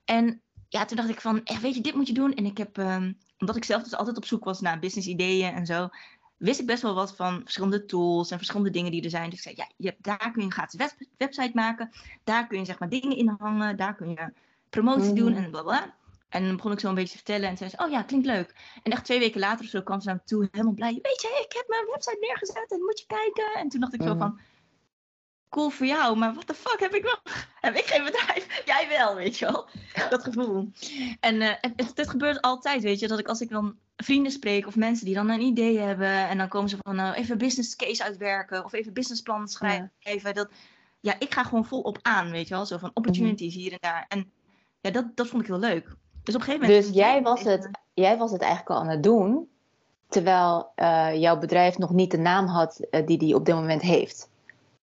En 0.05 0.43
ja, 0.69 0.85
toen 0.85 0.97
dacht 0.97 1.09
ik 1.09 1.21
van, 1.21 1.45
echt, 1.45 1.61
weet 1.61 1.75
je, 1.75 1.81
dit 1.81 1.95
moet 1.95 2.07
je 2.07 2.15
doen. 2.15 2.35
En 2.35 2.45
ik 2.45 2.59
heb, 2.59 2.77
um, 2.77 3.19
omdat 3.39 3.57
ik 3.57 3.65
zelf 3.65 3.83
dus 3.83 3.95
altijd 3.95 4.17
op 4.17 4.25
zoek 4.25 4.45
was 4.45 4.61
naar 4.61 4.79
business 4.79 5.09
ideeën 5.09 5.53
en 5.53 5.67
zo, 5.67 5.89
wist 6.37 6.61
ik 6.61 6.67
best 6.67 6.83
wel 6.83 6.95
wat 6.95 7.17
van 7.17 7.41
verschillende 7.43 7.85
tools 7.85 8.31
en 8.31 8.37
verschillende 8.37 8.71
dingen 8.71 8.91
die 8.91 9.05
er 9.05 9.11
zijn. 9.11 9.31
Dus 9.31 9.39
ik 9.39 9.45
zei, 9.45 9.55
ja, 9.57 9.69
je 9.77 9.89
hebt, 9.89 10.05
daar 10.05 10.31
kun 10.31 10.41
je 10.41 10.43
een 10.43 10.53
gratis 10.53 10.79
web, 10.79 10.93
website 11.17 11.51
maken. 11.55 11.91
Daar 12.25 12.47
kun 12.47 12.59
je 12.59 12.65
zeg 12.65 12.79
maar 12.79 12.89
dingen 12.89 13.17
in 13.17 13.37
hangen. 13.39 13.77
Daar 13.77 13.95
kun 13.95 14.09
je 14.09 14.33
promotie 14.71 15.13
doen 15.13 15.31
mm. 15.31 15.37
en 15.37 15.51
bla 15.51 15.95
En 16.29 16.47
dan 16.47 16.57
begon 16.57 16.73
ik 16.73 16.81
zo 16.81 16.89
een 16.89 16.95
beetje 16.95 17.11
te 17.11 17.25
vertellen 17.25 17.49
en 17.49 17.57
zei 17.57 17.71
ze, 17.71 17.85
oh 17.85 17.91
ja, 17.91 18.03
klinkt 18.03 18.27
leuk. 18.27 18.55
En 18.83 18.93
echt 18.93 19.05
twee 19.05 19.19
weken 19.19 19.41
later 19.41 19.65
of 19.65 19.71
zo 19.71 19.83
kwam 19.83 20.01
ze 20.01 20.07
naar 20.07 20.17
me 20.17 20.23
toe 20.25 20.49
helemaal 20.51 20.75
blij. 20.75 20.99
Weet 21.03 21.23
je, 21.23 21.45
ik 21.47 21.53
heb 21.53 21.69
mijn 21.69 21.87
website 21.87 22.19
neergezet 22.21 22.71
en 22.71 22.79
moet 22.79 22.99
je 22.99 23.07
kijken. 23.07 23.55
En 23.55 23.69
toen 23.69 23.81
dacht 23.81 23.95
ik 23.95 24.03
zo 24.03 24.13
mm. 24.13 24.19
van, 24.19 24.41
cool 25.55 25.71
voor 25.71 25.87
jou, 25.87 26.17
maar 26.17 26.33
what 26.33 26.47
the 26.47 26.55
fuck 26.55 26.81
heb 26.81 26.95
ik 26.95 27.03
wel? 27.03 27.19
Heb 27.61 27.75
ik 27.75 27.85
geen 27.85 28.05
bedrijf? 28.05 28.47
Jij 28.73 28.87
wel, 28.89 29.15
weet 29.15 29.39
je 29.39 29.45
wel. 29.45 29.67
Dat 30.11 30.23
gevoel. 30.23 30.71
En 31.21 31.35
uh, 31.35 31.51
het, 31.61 31.93
het, 31.95 32.09
gebeurt 32.09 32.41
altijd, 32.41 32.83
weet 32.83 33.01
je, 33.01 33.09
dat 33.09 33.19
ik 33.19 33.29
als 33.29 33.41
ik 33.41 33.51
dan 33.51 33.77
vrienden 33.97 34.33
spreek 34.33 34.67
of 34.67 34.77
mensen 34.77 35.07
die 35.07 35.15
dan 35.15 35.29
een 35.29 35.41
idee 35.41 35.79
hebben 35.79 36.29
en 36.29 36.39
dan 36.39 36.49
komen 36.49 36.69
ze 36.69 36.77
van 36.81 37.01
uh, 37.01 37.11
even 37.15 37.39
business 37.39 37.77
case 37.77 38.05
uitwerken 38.05 38.65
of 38.65 38.73
even 38.73 38.93
businessplan 38.93 39.49
schrijven. 39.49 39.91
Ja. 39.99 40.33
Dat, 40.33 40.49
ja, 41.01 41.15
ik 41.19 41.35
ga 41.35 41.43
gewoon 41.43 41.65
volop 41.65 41.99
aan, 42.03 42.31
weet 42.31 42.49
je 42.49 42.55
wel, 42.55 42.67
zo 42.67 42.79
van 42.79 42.91
opportunities 42.95 43.55
hier 43.55 43.73
en 43.73 43.79
daar. 43.81 44.05
En 44.09 44.33
ja, 44.81 44.91
dat, 44.91 45.05
dat 45.15 45.27
vond 45.27 45.43
ik 45.43 45.49
heel 45.49 45.59
leuk. 45.59 45.85
Dus 46.23 46.35
op 46.35 46.41
een 46.41 46.47
gegeven 46.47 46.67
moment. 46.67 46.85
Dus 46.85 46.95
jij 46.95 47.23
was, 47.23 47.43
het, 47.43 47.71
jij 47.95 48.17
was 48.17 48.31
het 48.31 48.41
eigenlijk 48.41 48.71
al 48.71 48.81
aan 48.81 48.89
het 48.89 49.03
doen, 49.03 49.49
terwijl 50.09 50.73
uh, 50.77 51.21
jouw 51.21 51.39
bedrijf 51.39 51.79
nog 51.79 51.91
niet 51.91 52.11
de 52.11 52.19
naam 52.19 52.47
had 52.47 52.81
die 53.05 53.19
die 53.19 53.35
op 53.35 53.45
dit 53.45 53.55
moment 53.55 53.83
heeft 53.83 54.33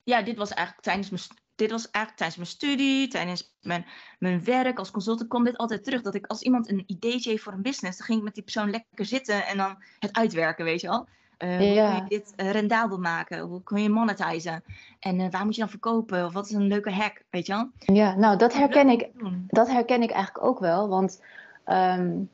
ja, 0.04 0.22
dit 0.22 0.38
was 0.38 0.50
eigenlijk 0.54 0.86
tijdens 0.86 1.10
mijn, 1.10 1.22
dit 1.56 1.72
was 1.72 1.90
eigenlijk 1.90 2.18
tijdens 2.18 2.38
mijn 2.38 2.50
studie, 2.50 3.08
tijdens 3.08 3.56
mijn, 3.62 3.86
mijn 4.20 4.44
werk 4.44 4.78
als 4.78 4.92
consultant, 4.92 5.30
kwam 5.30 5.44
dit 5.44 5.58
altijd 5.58 5.84
terug. 5.84 6.02
Dat 6.02 6.16
ik 6.16 6.28
als 6.28 6.42
iemand 6.42 6.70
een 6.70 6.84
ideetje 6.88 7.30
heeft 7.30 7.44
voor 7.44 7.54
een 7.54 7.62
business, 7.62 7.98
dan 7.98 8.06
ging 8.06 8.18
ik 8.18 8.24
met 8.24 8.34
die 8.34 8.44
persoon 8.44 8.70
lekker 8.70 9.06
zitten 9.06 9.46
en 9.46 9.58
dan 9.58 9.84
het 10.00 10.14
uitwerken, 10.14 10.66
weet 10.66 10.82
je 10.82 10.88
wel. 10.88 11.08
Uh, 11.44 11.50
Hoe 11.50 11.58
kun 11.58 11.74
je 11.74 12.04
dit 12.08 12.34
uh, 12.38 12.52
rendabel 12.52 12.98
maken? 12.98 13.40
Hoe 13.40 13.64
kun 13.64 13.82
je 13.82 13.90
monetizen? 13.90 14.64
En 15.00 15.20
uh, 15.20 15.32
waar 15.32 15.46
moet 15.46 15.56
je 15.56 15.62
dan 15.62 15.70
verkopen? 15.70 16.26
Of 16.26 16.34
wat 16.34 16.46
is 16.46 16.52
een 16.52 16.68
leuke 16.68 16.92
hack, 16.92 17.24
weet 17.30 17.46
je 17.46 17.54
wel? 17.54 17.96
Ja, 17.96 18.16
nou 18.16 18.38
dat 18.38 18.54
herken 18.54 18.90
ik, 18.90 19.10
dat 19.48 19.68
herken 19.68 20.02
ik 20.02 20.12
eigenlijk 20.12 20.46
ook 20.46 20.60
wel. 20.60 20.90
Want 20.90 21.22
um, 21.66 22.30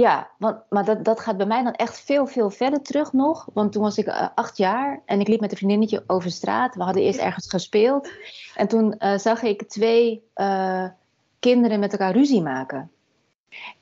ja, 0.00 0.30
want, 0.38 0.56
maar 0.68 0.84
dat, 0.84 1.04
dat 1.04 1.20
gaat 1.20 1.36
bij 1.36 1.46
mij 1.46 1.62
dan 1.62 1.72
echt 1.72 2.00
veel, 2.00 2.26
veel 2.26 2.50
verder 2.50 2.82
terug 2.82 3.12
nog. 3.12 3.48
Want 3.52 3.72
toen 3.72 3.82
was 3.82 3.98
ik 3.98 4.06
uh, 4.06 4.28
acht 4.34 4.56
jaar 4.56 5.02
en 5.04 5.20
ik 5.20 5.28
liep 5.28 5.40
met 5.40 5.50
een 5.50 5.56
vriendinnetje 5.56 6.04
over 6.06 6.30
straat. 6.30 6.74
We 6.74 6.82
hadden 6.82 7.02
eerst 7.02 7.18
ergens 7.18 7.48
gespeeld. 7.48 8.10
En 8.54 8.68
toen 8.68 8.94
uh, 8.98 9.18
zag 9.18 9.42
ik 9.42 9.68
twee 9.68 10.22
uh, 10.36 10.84
kinderen 11.38 11.80
met 11.80 11.92
elkaar 11.92 12.12
ruzie 12.12 12.42
maken. 12.42 12.90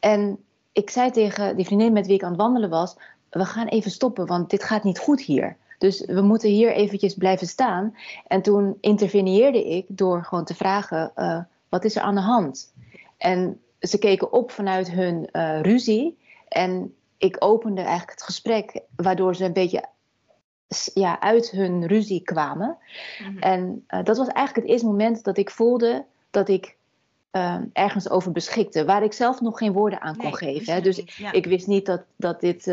En 0.01 0.45
ik 0.73 0.91
zei 0.91 1.11
tegen 1.11 1.57
die 1.57 1.67
vriendin 1.67 1.93
met 1.93 2.07
wie 2.07 2.15
ik 2.15 2.23
aan 2.23 2.33
het 2.33 2.41
wandelen 2.41 2.71
was... 2.71 2.97
we 3.31 3.45
gaan 3.45 3.67
even 3.67 3.91
stoppen, 3.91 4.27
want 4.27 4.51
dit 4.51 4.63
gaat 4.63 4.85
niet 4.85 4.99
goed 4.99 5.21
hier. 5.21 5.57
Dus 5.79 6.05
we 6.07 6.21
moeten 6.21 6.51
hier 6.51 6.73
eventjes 6.73 7.15
blijven 7.15 7.47
staan. 7.47 7.97
En 8.27 8.43
toen 8.43 8.77
interveneerde 8.81 9.69
ik 9.69 9.85
door 9.89 10.25
gewoon 10.25 10.45
te 10.45 10.55
vragen... 10.55 11.13
wat 11.69 11.85
is 11.85 11.97
er 11.97 12.03
aan 12.03 12.15
de 12.15 12.21
hand? 12.21 12.73
En 13.17 13.61
ze 13.81 13.99
keken 13.99 14.33
op 14.33 14.51
vanuit 14.51 14.91
hun 14.91 15.29
uh, 15.33 15.61
ruzie. 15.61 16.19
En 16.49 16.95
ik 17.19 17.37
opende 17.39 17.81
eigenlijk 17.81 18.11
het 18.11 18.23
gesprek, 18.23 18.81
waardoor 18.97 19.37
ze 19.37 19.45
een 19.45 19.53
beetje 19.53 19.85
ja, 20.95 21.21
uit 21.21 21.51
hun 21.51 21.87
ruzie 21.87 22.23
kwamen. 22.23 22.77
Mhm. 23.19 23.39
En 23.39 23.85
uh, 23.89 24.05
dat 24.05 24.17
was 24.17 24.29
eigenlijk 24.29 24.57
het 24.57 24.67
eerste 24.67 24.87
moment 24.87 25.25
dat 25.25 25.39
ik 25.39 25.51
voelde 25.51 26.05
dat 26.31 26.49
ik 26.49 26.77
uh, 27.33 27.57
ergens 27.73 28.11
over 28.11 28.33
beschikte, 28.33 28.85
waar 28.85 29.03
ik 29.03 29.13
zelf 29.13 29.41
nog 29.41 29.59
geen 29.59 29.73
woorden 29.73 30.01
aan 30.01 30.17
kon 30.17 30.35
geven. 30.35 30.75
Hè. 30.75 30.81
Dus 30.81 30.99
ik 31.33 31.47
wist 31.47 31.67
niet 31.67 31.87
dat, 31.87 32.03
dat 32.17 32.41
dit 32.41 32.67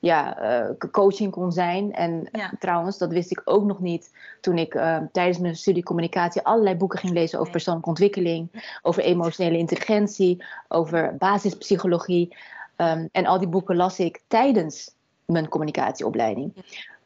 ja, 0.00 0.42
uh, 0.60 0.90
coaching 0.90 1.32
kon 1.32 1.52
zijn. 1.52 1.92
En 1.92 2.30
trouwens, 2.58 2.98
dat 2.98 3.12
wist 3.12 3.30
ik 3.30 3.42
ook 3.44 3.64
nog 3.64 3.80
niet 3.80 4.10
toen 4.40 4.58
ik 4.58 4.74
uh, 4.74 4.98
tijdens 5.12 5.38
mijn 5.38 5.56
studie 5.56 5.82
communicatie 5.82 6.42
allerlei 6.42 6.76
boeken 6.76 6.98
ging 6.98 7.12
lezen 7.12 7.38
over 7.38 7.52
persoonlijke 7.52 7.88
ontwikkeling, 7.88 8.70
over 8.82 9.02
emotionele 9.02 9.58
intelligentie, 9.58 10.44
over 10.68 11.16
basispsychologie. 11.18 12.36
Um, 12.76 13.08
en 13.12 13.26
al 13.26 13.38
die 13.38 13.48
boeken 13.48 13.76
las 13.76 13.98
ik 13.98 14.22
tijdens 14.26 14.94
mijn 15.24 15.48
communicatieopleiding. 15.48 16.52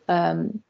Um, 0.07 0.63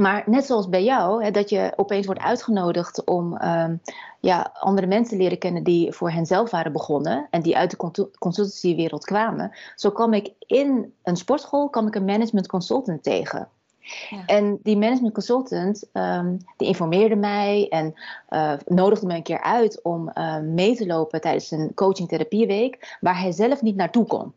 maar 0.00 0.22
net 0.26 0.46
zoals 0.46 0.68
bij 0.68 0.84
jou, 0.84 1.24
hè, 1.24 1.30
dat 1.30 1.50
je 1.50 1.72
opeens 1.76 2.06
wordt 2.06 2.20
uitgenodigd 2.20 3.04
om 3.04 3.42
um, 3.42 3.80
ja, 4.20 4.50
andere 4.52 4.86
mensen 4.86 5.16
leren 5.16 5.38
kennen 5.38 5.62
die 5.62 5.92
voor 5.92 6.10
henzelf 6.10 6.50
waren 6.50 6.72
begonnen 6.72 7.26
en 7.30 7.42
die 7.42 7.56
uit 7.56 7.70
de 7.70 7.76
consultancywereld 8.18 9.04
kwamen. 9.04 9.52
Zo 9.74 9.90
kwam 9.90 10.12
ik 10.12 10.32
in 10.38 10.92
een 11.02 11.16
sportschool 11.16 11.68
kwam 11.68 11.86
ik 11.86 11.94
een 11.94 12.04
management 12.04 12.46
consultant 12.46 13.02
tegen. 13.02 13.48
Ja. 14.10 14.26
En 14.26 14.58
die 14.62 14.76
management 14.76 15.14
consultant 15.14 15.88
um, 15.92 16.38
die 16.56 16.68
informeerde 16.68 17.16
mij 17.16 17.66
en 17.68 17.94
uh, 18.30 18.52
nodigde 18.66 19.06
me 19.06 19.14
een 19.14 19.22
keer 19.22 19.42
uit 19.42 19.82
om 19.82 20.10
uh, 20.14 20.38
mee 20.38 20.76
te 20.76 20.86
lopen 20.86 21.20
tijdens 21.20 21.50
een 21.50 21.74
coaching 21.74 22.08
therapieweek 22.08 22.96
waar 23.00 23.20
hij 23.20 23.32
zelf 23.32 23.62
niet 23.62 23.76
naartoe 23.76 24.06
kon. 24.06 24.32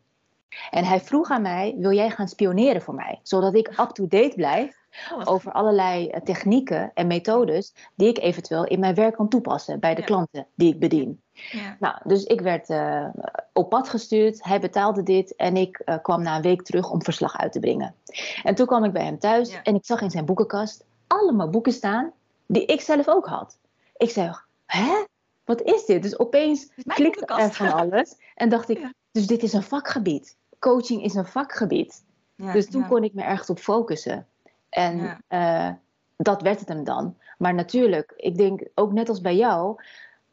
En 0.70 0.84
hij 0.84 1.00
vroeg 1.00 1.30
aan 1.30 1.42
mij: 1.42 1.74
wil 1.78 1.92
jij 1.92 2.10
gaan 2.10 2.28
spioneren 2.28 2.82
voor 2.82 2.94
mij, 2.94 3.20
zodat 3.22 3.54
ik 3.54 3.68
up 3.68 3.90
to 3.90 4.06
date 4.06 4.32
blijf 4.36 4.83
Oh, 5.12 5.22
over 5.24 5.52
allerlei 5.52 6.08
eh, 6.08 6.20
technieken 6.20 6.90
en 6.94 7.06
methodes 7.06 7.74
die 7.94 8.08
ik 8.08 8.18
eventueel 8.18 8.64
in 8.64 8.80
mijn 8.80 8.94
werk 8.94 9.14
kan 9.14 9.28
toepassen 9.28 9.80
bij 9.80 9.94
de 9.94 10.04
klanten 10.04 10.46
die 10.54 10.72
ik 10.72 10.78
bedien. 10.78 11.22
Ja. 11.32 11.76
Nou, 11.78 11.96
dus 12.04 12.24
ik 12.24 12.40
werd 12.40 12.70
uh, 12.70 13.06
op 13.52 13.68
pad 13.68 13.88
gestuurd, 13.88 14.44
hij 14.44 14.60
betaalde 14.60 15.02
dit 15.02 15.36
en 15.36 15.56
ik 15.56 15.82
uh, 15.84 15.94
kwam 16.02 16.22
na 16.22 16.36
een 16.36 16.42
week 16.42 16.62
terug 16.62 16.90
om 16.90 17.02
verslag 17.02 17.36
uit 17.36 17.52
te 17.52 17.58
brengen. 17.60 17.94
En 18.42 18.54
toen 18.54 18.66
kwam 18.66 18.84
ik 18.84 18.92
bij 18.92 19.04
hem 19.04 19.18
thuis 19.18 19.60
en 19.62 19.74
ik 19.74 19.84
zag 19.84 20.00
in 20.00 20.10
zijn 20.10 20.24
boekenkast 20.24 20.84
allemaal 21.06 21.50
boeken 21.50 21.72
staan 21.72 22.12
die 22.46 22.64
ik 22.64 22.80
zelf 22.80 23.08
ook 23.08 23.26
had. 23.26 23.58
Ik 23.96 24.10
zei, 24.10 24.32
hè? 24.66 25.04
Wat 25.44 25.62
is 25.62 25.84
dit? 25.84 26.02
Dus 26.02 26.18
opeens 26.18 26.70
klikte 26.86 27.26
er 27.26 27.52
van 27.52 27.72
alles 27.72 28.16
en 28.34 28.48
dacht 28.48 28.68
ik, 28.68 28.92
dus 29.12 29.26
dit 29.26 29.42
is 29.42 29.52
een 29.52 29.62
vakgebied. 29.62 30.36
Coaching 30.58 31.02
is 31.02 31.14
een 31.14 31.26
vakgebied. 31.26 32.04
dus 32.36 32.70
toen 32.70 32.88
kon 32.88 33.04
ik 33.04 33.14
me 33.14 33.22
ergens 33.22 33.50
op 33.50 33.58
focussen. 33.58 34.26
En 34.74 35.24
uh, 35.28 35.70
dat 36.16 36.42
werd 36.42 36.60
het 36.60 36.68
hem 36.68 36.84
dan. 36.84 37.16
Maar 37.38 37.54
natuurlijk, 37.54 38.12
ik 38.16 38.36
denk 38.36 38.60
ook 38.74 38.92
net 38.92 39.08
als 39.08 39.20
bij 39.20 39.36
jou, 39.36 39.82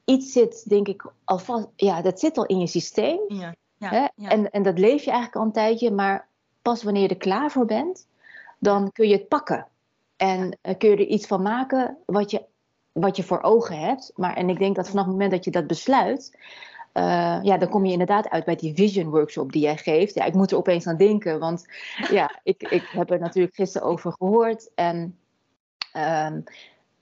iets 0.05 0.31
zit, 0.31 0.69
denk 0.69 0.87
ik, 0.87 1.11
alvast, 1.23 1.67
ja, 1.75 2.01
dat 2.01 2.19
zit 2.19 2.37
al 2.37 2.45
in 2.45 2.59
je 2.59 2.67
systeem. 2.67 3.19
Ja. 3.27 3.55
Ja, 3.77 3.89
hè? 3.89 4.27
En, 4.27 4.51
en 4.51 4.63
dat 4.63 4.79
leef 4.79 5.03
je 5.03 5.11
eigenlijk 5.11 5.35
al 5.35 5.43
een 5.43 5.51
tijdje, 5.51 5.91
maar 5.91 6.27
pas 6.61 6.83
wanneer 6.83 7.01
je 7.01 7.07
er 7.07 7.17
klaar 7.17 7.51
voor 7.51 7.65
bent, 7.65 8.07
dan 8.59 8.91
kun 8.91 9.07
je 9.07 9.13
het 9.13 9.27
pakken. 9.27 9.67
En 10.15 10.57
uh, 10.63 10.77
kun 10.77 10.89
je 10.89 10.95
er 10.95 11.07
iets 11.07 11.27
van 11.27 11.41
maken 11.41 11.97
wat 12.05 12.31
je, 12.31 12.43
wat 12.91 13.15
je 13.15 13.23
voor 13.23 13.41
ogen 13.41 13.79
hebt. 13.79 14.11
Maar, 14.15 14.35
en 14.35 14.49
ik 14.49 14.59
denk 14.59 14.75
dat 14.75 14.89
vanaf 14.89 15.03
het 15.03 15.13
moment 15.13 15.31
dat 15.31 15.45
je 15.45 15.51
dat 15.51 15.67
besluit, 15.67 16.37
uh, 16.93 17.39
ja, 17.41 17.57
dan 17.57 17.69
kom 17.69 17.85
je 17.85 17.91
inderdaad 17.91 18.29
uit 18.29 18.45
bij 18.45 18.55
die 18.55 18.75
vision 18.75 19.09
workshop 19.09 19.51
die 19.51 19.61
jij 19.61 19.77
geeft. 19.77 20.13
Ja, 20.13 20.25
ik 20.25 20.33
moet 20.33 20.51
er 20.51 20.57
opeens 20.57 20.87
aan 20.87 20.97
denken, 20.97 21.39
want 21.39 21.65
ja, 22.19 22.39
ik, 22.43 22.63
ik 22.63 22.83
heb 22.83 23.11
er 23.11 23.19
natuurlijk 23.19 23.55
gisteren 23.55 23.87
over 23.87 24.11
gehoord. 24.11 24.71
En 24.75 25.17
um, 25.97 26.43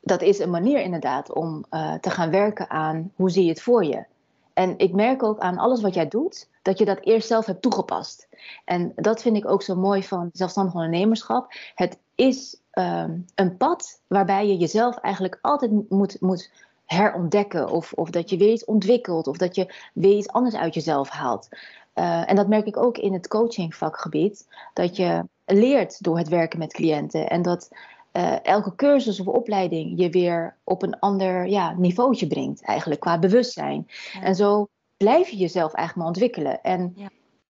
dat 0.02 0.22
is 0.22 0.40
een 0.40 0.50
manier 0.50 0.82
inderdaad 0.82 1.34
om 1.34 1.66
uh, 1.72 1.94
te 1.94 2.10
gaan 2.10 2.30
werken 2.30 2.70
aan 2.70 3.12
hoe 3.16 3.30
zie 3.30 3.44
je 3.44 3.50
het 3.50 3.62
voor 3.62 3.86
je. 3.86 4.06
En 4.54 4.78
ik 4.78 4.94
merk 4.94 5.24
ook 5.24 5.40
aan 5.40 5.58
alles 5.58 5.82
wat 5.82 5.94
jij 5.94 6.08
doet, 6.08 6.50
dat 6.62 6.78
je 6.78 6.86
dat 6.86 7.00
eerst 7.02 7.28
zelf 7.28 7.46
hebt 7.46 7.62
toegepast. 7.62 8.28
En 8.66 8.92
dat 8.96 9.22
vind 9.22 9.38
ik 9.38 9.48
ook 9.48 9.62
zo 9.62 9.76
mooi 9.76 10.04
van 10.04 10.30
zelfstandig 10.34 10.74
ondernemerschap. 10.74 11.54
Het 11.76 12.00
is 12.16 12.62
um, 12.74 13.26
een 13.36 13.58
pad 13.58 14.02
waarbij 14.08 14.48
je 14.48 14.58
jezelf 14.58 14.98
eigenlijk 14.98 15.40
altijd 15.42 15.90
moet, 15.90 16.22
moet 16.22 16.52
herontdekken. 16.94 17.70
Of, 17.70 17.94
of 17.94 18.10
dat 18.10 18.30
je 18.30 18.38
weer 18.38 18.52
iets 18.52 18.66
ontwikkelt. 18.66 19.28
Of 19.28 19.38
dat 19.38 19.56
je 19.56 19.74
weer 19.94 20.18
iets 20.18 20.28
anders 20.28 20.56
uit 20.56 20.74
jezelf 20.74 21.10
haalt. 21.10 21.48
Uh, 21.96 22.30
en 22.30 22.36
dat 22.36 22.48
merk 22.48 22.66
ik 22.66 22.78
ook 22.78 22.98
in 22.98 23.14
het 23.14 23.28
coachingvakgebied. 23.28 24.48
Dat 24.74 24.96
je 24.96 25.24
leert 25.46 26.04
door 26.04 26.18
het 26.18 26.28
werken 26.28 26.60
met 26.60 26.74
cliënten. 26.74 27.30
En 27.30 27.42
dat 27.42 27.70
uh, 28.14 28.46
elke 28.46 28.76
cursus 28.76 29.20
of 29.20 29.28
opleiding 29.28 30.00
je 30.00 30.10
weer 30.10 30.56
op 30.64 30.84
een 30.84 31.00
ander 31.00 31.48
ja, 31.48 31.74
niveautje 31.78 32.28
brengt. 32.28 32.64
Eigenlijk 32.64 33.02
qua 33.02 33.20
bewustzijn. 33.20 33.88
En 34.22 34.36
zo 34.36 34.68
blijf 34.98 35.30
je 35.30 35.38
jezelf 35.38 35.74
eigenlijk 35.74 35.96
maar 35.96 36.08
ontwikkelen. 36.08 36.62
En 36.62 36.94
ja. 36.96 37.10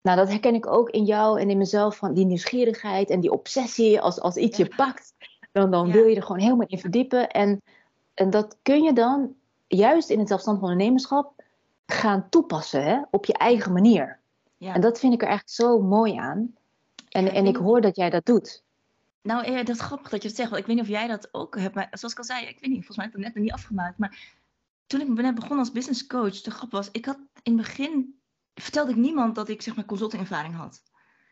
Nou, 0.01 0.17
dat 0.17 0.29
herken 0.29 0.53
ik 0.53 0.67
ook 0.67 0.89
in 0.89 1.05
jou 1.05 1.39
en 1.39 1.49
in 1.49 1.57
mezelf, 1.57 1.95
van 1.95 2.13
die 2.13 2.25
nieuwsgierigheid 2.25 3.09
en 3.09 3.19
die 3.19 3.31
obsessie. 3.31 4.01
Als, 4.01 4.19
als 4.19 4.35
iets 4.35 4.57
je 4.57 4.71
pakt, 4.75 5.13
dan, 5.51 5.71
dan 5.71 5.91
wil 5.91 6.05
je 6.05 6.15
er 6.15 6.23
gewoon 6.23 6.41
helemaal 6.41 6.67
in 6.67 6.79
verdiepen. 6.79 7.29
En, 7.29 7.61
en 8.21 8.29
dat 8.29 8.57
kun 8.61 8.83
je 8.83 8.93
dan 8.93 9.35
juist 9.67 10.09
in 10.09 10.19
het 10.19 10.27
zelfstandig 10.27 10.63
ondernemerschap 10.63 11.43
gaan 11.85 12.29
toepassen 12.29 12.83
hè, 12.83 13.01
op 13.11 13.25
je 13.25 13.33
eigen 13.33 13.73
manier. 13.73 14.19
Ja. 14.57 14.73
En 14.73 14.81
dat 14.81 14.99
vind 14.99 15.13
ik 15.13 15.21
er 15.21 15.27
echt 15.27 15.51
zo 15.51 15.81
mooi 15.81 16.15
aan. 16.15 16.55
En, 17.09 17.31
en 17.31 17.45
ik 17.45 17.55
hoor 17.55 17.81
dat 17.81 17.95
jij 17.95 18.09
dat 18.09 18.25
doet. 18.25 18.63
Nou, 19.21 19.55
dat 19.55 19.69
is 19.69 19.81
grappig 19.81 20.09
dat 20.09 20.21
je 20.21 20.27
het 20.27 20.37
zegt. 20.37 20.49
Want 20.49 20.61
ik 20.61 20.67
weet 20.67 20.75
niet 20.75 20.85
of 20.85 20.91
jij 20.91 21.07
dat 21.07 21.29
ook 21.31 21.59
hebt. 21.59 21.75
Maar 21.75 21.87
zoals 21.91 22.13
ik 22.13 22.19
al 22.19 22.25
zei, 22.25 22.45
ik 22.45 22.59
weet 22.59 22.69
niet, 22.69 22.85
volgens 22.85 22.97
mij 22.97 23.05
heb 23.05 23.15
ik 23.15 23.23
het 23.23 23.27
net 23.27 23.35
nog 23.35 23.43
niet 23.43 23.53
afgemaakt. 23.53 23.97
Maar 23.97 24.35
toen 24.87 25.01
ik 25.01 25.07
net 25.07 25.35
begon 25.35 25.57
als 25.57 25.71
business 25.71 26.07
coach, 26.07 26.41
de 26.41 26.51
grap 26.51 26.71
was, 26.71 26.89
ik 26.91 27.05
had 27.05 27.17
in 27.43 27.57
het 27.57 27.61
begin, 27.61 28.19
vertelde 28.55 28.91
ik 28.91 28.97
niemand 28.97 29.35
dat 29.35 29.49
ik 29.49 29.61
zeg 29.61 29.75
maar 29.75 29.85
consultingervaring 29.85 30.55
had. 30.55 30.81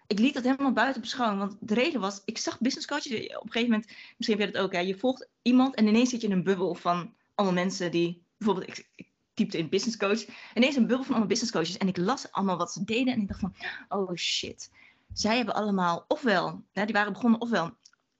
Ik 0.10 0.20
liet 0.20 0.34
dat 0.34 0.44
helemaal 0.44 0.72
buiten 0.72 1.02
beschouwen. 1.02 1.40
Want 1.40 1.58
de 1.60 1.74
reden 1.74 2.02
was, 2.02 2.22
ik 2.26 2.38
zag 2.38 2.60
business 2.60 2.88
coaches, 2.88 3.36
op 3.36 3.44
een 3.46 3.52
gegeven 3.52 3.72
moment, 3.72 3.92
misschien 4.18 4.40
heb 4.40 4.48
je 4.48 4.54
dat 4.54 4.64
ook, 4.64 4.74
hè, 4.74 4.80
je 4.80 4.98
volgt 4.98 5.28
iemand 5.42 5.76
en 5.76 5.88
ineens 5.88 6.10
zit 6.10 6.22
je 6.22 6.28
in 6.28 6.34
een 6.34 6.44
bubbel 6.44 6.76
van 6.76 7.14
allemaal 7.36 7.64
mensen 7.64 7.92
die, 7.92 8.22
bijvoorbeeld, 8.38 8.68
ik, 8.68 8.88
ik 8.96 9.08
typte 9.34 9.58
in 9.58 9.70
business 9.70 9.98
coach, 9.98 10.26
ineens 10.54 10.76
een 10.76 10.88
bubbel 10.88 11.04
van 11.04 11.10
allemaal 11.10 11.28
business 11.28 11.52
coaches 11.52 11.78
en 11.78 11.88
ik 11.88 11.98
las 11.98 12.32
allemaal 12.32 12.58
wat 12.58 12.72
ze 12.72 12.84
deden 12.84 13.14
en 13.14 13.22
ik 13.22 13.28
dacht 13.28 13.40
van, 13.40 13.56
oh 13.90 14.16
shit 14.16 14.70
zij 15.14 15.36
hebben 15.36 15.56
allemaal, 15.56 16.06
ofwel, 16.08 16.64
hè, 16.72 16.86
die 16.86 16.94
waren 16.94 17.14
begonnen, 17.14 17.42
ofwel, 17.42 17.72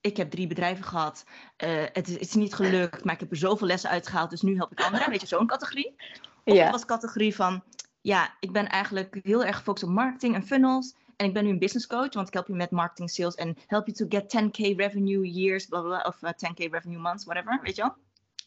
ik 0.02 0.18
heb 0.18 0.32
drie 0.32 0.48
bedrijven 0.48 0.84
gehad, 0.84 1.24
uh, 1.64 1.84
het, 1.94 2.08
is, 2.08 2.14
het, 2.14 2.22
is, 2.22 2.34
niet 2.34 2.54
gelukt, 2.54 3.04
maar 3.04 3.14
ik 3.14 3.20
heb 3.20 3.32
er 3.32 3.38
zoveel 3.38 3.68
lessen 3.68 3.90
uitgehaald, 3.90 4.30
dus 4.30 4.42
nu 4.42 4.56
help 4.56 4.72
ik 4.72 4.82
anderen. 4.82 5.10
Weet 5.10 5.22
je, 5.22 5.28
zo'n 5.28 5.48
categorie. 5.48 5.96
Of 6.44 6.56
ja. 6.56 6.72
was 6.72 6.86
categorie 6.86 7.36
van, 7.36 7.64
ja, 8.02 8.36
ik 8.40 8.52
ben 8.52 8.70
eigenlijk 8.70 9.20
heel 9.24 9.46
erg 9.46 9.58
gefocust 9.58 9.84
op 9.84 9.90
marketing 9.90 10.36
en 10.36 10.46
funnels. 10.46 10.96
En 11.20 11.26
ik 11.26 11.34
ben 11.34 11.44
nu 11.44 11.50
een 11.50 11.60
business 11.60 11.88
coach, 11.88 12.14
want 12.14 12.28
ik 12.28 12.34
help 12.34 12.48
je 12.48 12.54
met 12.54 12.72
marketing, 12.72 13.10
sales 13.10 13.36
en 13.36 13.58
help 13.68 13.88
you 13.88 13.98
to 13.98 14.18
get 14.18 14.36
10k 14.38 14.76
revenue 14.76 15.32
years, 15.32 15.66
bla 15.66 15.82
bla, 15.82 16.02
of 16.02 16.16
10k 16.16 16.58
uh, 16.58 16.72
revenue 16.72 17.00
months, 17.00 17.26
whatever, 17.26 17.60
weet 17.62 17.76
je 17.76 17.82
wel. 17.82 17.96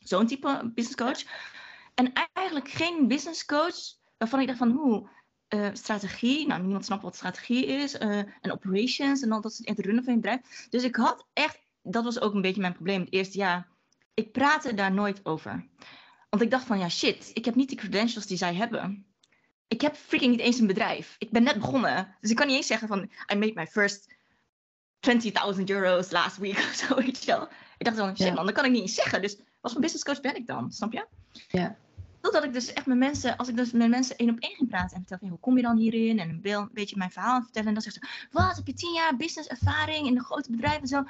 Zo'n 0.00 0.26
type 0.26 0.70
business 0.74 0.94
coach. 0.94 1.22
En 1.94 2.12
eigenlijk 2.32 2.68
geen 2.68 3.08
business 3.08 3.44
coach 3.44 3.76
waarvan 4.18 4.40
ik 4.40 4.46
dacht 4.46 4.58
van, 4.58 4.70
hoe, 4.70 5.08
uh, 5.54 5.68
strategie. 5.72 6.46
Nou, 6.46 6.62
niemand 6.62 6.84
snapt 6.84 7.02
wat 7.02 7.16
strategie 7.16 7.66
is. 7.66 7.94
Uh, 7.94 8.18
en 8.18 8.52
operations 8.52 9.22
en 9.22 9.32
al 9.32 9.40
dat 9.40 9.54
soort 9.54 9.68
het 9.68 9.78
runnen 9.78 10.04
van 10.04 10.12
je 10.14 10.20
bedrijf. 10.20 10.66
Dus 10.70 10.82
ik 10.82 10.96
had 10.96 11.26
echt, 11.32 11.60
dat 11.82 12.04
was 12.04 12.20
ook 12.20 12.34
een 12.34 12.42
beetje 12.42 12.60
mijn 12.60 12.74
probleem 12.74 13.00
het 13.00 13.12
eerste 13.12 13.38
jaar. 13.38 13.68
Ik 14.14 14.32
praatte 14.32 14.74
daar 14.74 14.92
nooit 14.92 15.20
over. 15.24 15.68
Want 16.30 16.42
ik 16.42 16.50
dacht 16.50 16.66
van, 16.66 16.78
ja 16.78 16.88
shit, 16.88 17.30
ik 17.34 17.44
heb 17.44 17.54
niet 17.54 17.70
de 17.70 17.76
credentials 17.76 18.26
die 18.26 18.36
zij 18.36 18.54
hebben. 18.54 19.06
Ik 19.72 19.80
heb 19.80 19.96
freaking 19.96 20.30
niet 20.30 20.40
eens 20.40 20.58
een 20.58 20.66
bedrijf. 20.66 21.16
Ik 21.18 21.30
ben 21.30 21.42
net 21.42 21.54
begonnen. 21.60 22.16
Dus 22.20 22.30
ik 22.30 22.36
kan 22.36 22.46
niet 22.46 22.56
eens 22.56 22.66
zeggen 22.66 22.88
van, 22.88 23.10
I 23.32 23.34
made 23.34 23.52
my 23.54 23.66
first 23.66 24.14
20.000 25.56 25.64
euro's 25.64 26.10
last 26.10 26.36
week 26.36 26.58
of 26.58 26.74
zo, 26.74 26.94
weet 26.94 27.24
je 27.24 27.32
wel. 27.32 27.48
Ik 27.78 27.84
dacht 27.84 27.96
dan, 27.96 28.16
shit 28.16 28.26
ja. 28.26 28.32
man, 28.32 28.46
dat 28.46 28.54
kan 28.54 28.64
ik 28.64 28.70
niet 28.70 28.80
eens 28.80 28.94
zeggen. 28.94 29.22
Dus 29.22 29.36
wat 29.60 29.72
voor 29.72 29.80
business 29.80 30.04
coach 30.04 30.20
ben 30.20 30.36
ik 30.36 30.46
dan, 30.46 30.72
snap 30.72 30.92
je? 30.92 31.06
Ja. 31.48 31.76
Totdat 32.20 32.44
ik 32.44 32.52
dus 32.52 32.72
echt 32.72 32.86
met 32.86 32.98
mensen, 32.98 33.36
als 33.36 33.48
ik 33.48 33.56
dus 33.56 33.72
met 33.72 33.88
mensen 33.88 34.16
één 34.16 34.30
op 34.30 34.38
één 34.38 34.54
ging 34.54 34.68
praten 34.68 34.96
en 34.96 35.00
vertel 35.00 35.18
van 35.18 35.28
hoe 35.28 35.38
kom 35.38 35.56
je 35.56 35.62
dan 35.62 35.76
hierin 35.76 36.18
en 36.18 36.28
een 36.28 36.70
beetje 36.72 36.96
mijn 36.96 37.10
verhaal 37.10 37.42
vertellen. 37.42 37.68
En 37.68 37.74
dan 37.74 37.82
zegt 37.82 37.94
ze, 37.94 38.28
wat 38.30 38.56
heb 38.56 38.66
je 38.66 38.74
tien 38.74 38.92
jaar 38.92 39.16
business 39.16 39.48
ervaring 39.48 40.06
in 40.06 40.16
een 40.16 40.24
grote 40.24 40.50
bedrijf 40.50 40.80
en 40.80 40.86
zo. 40.86 41.04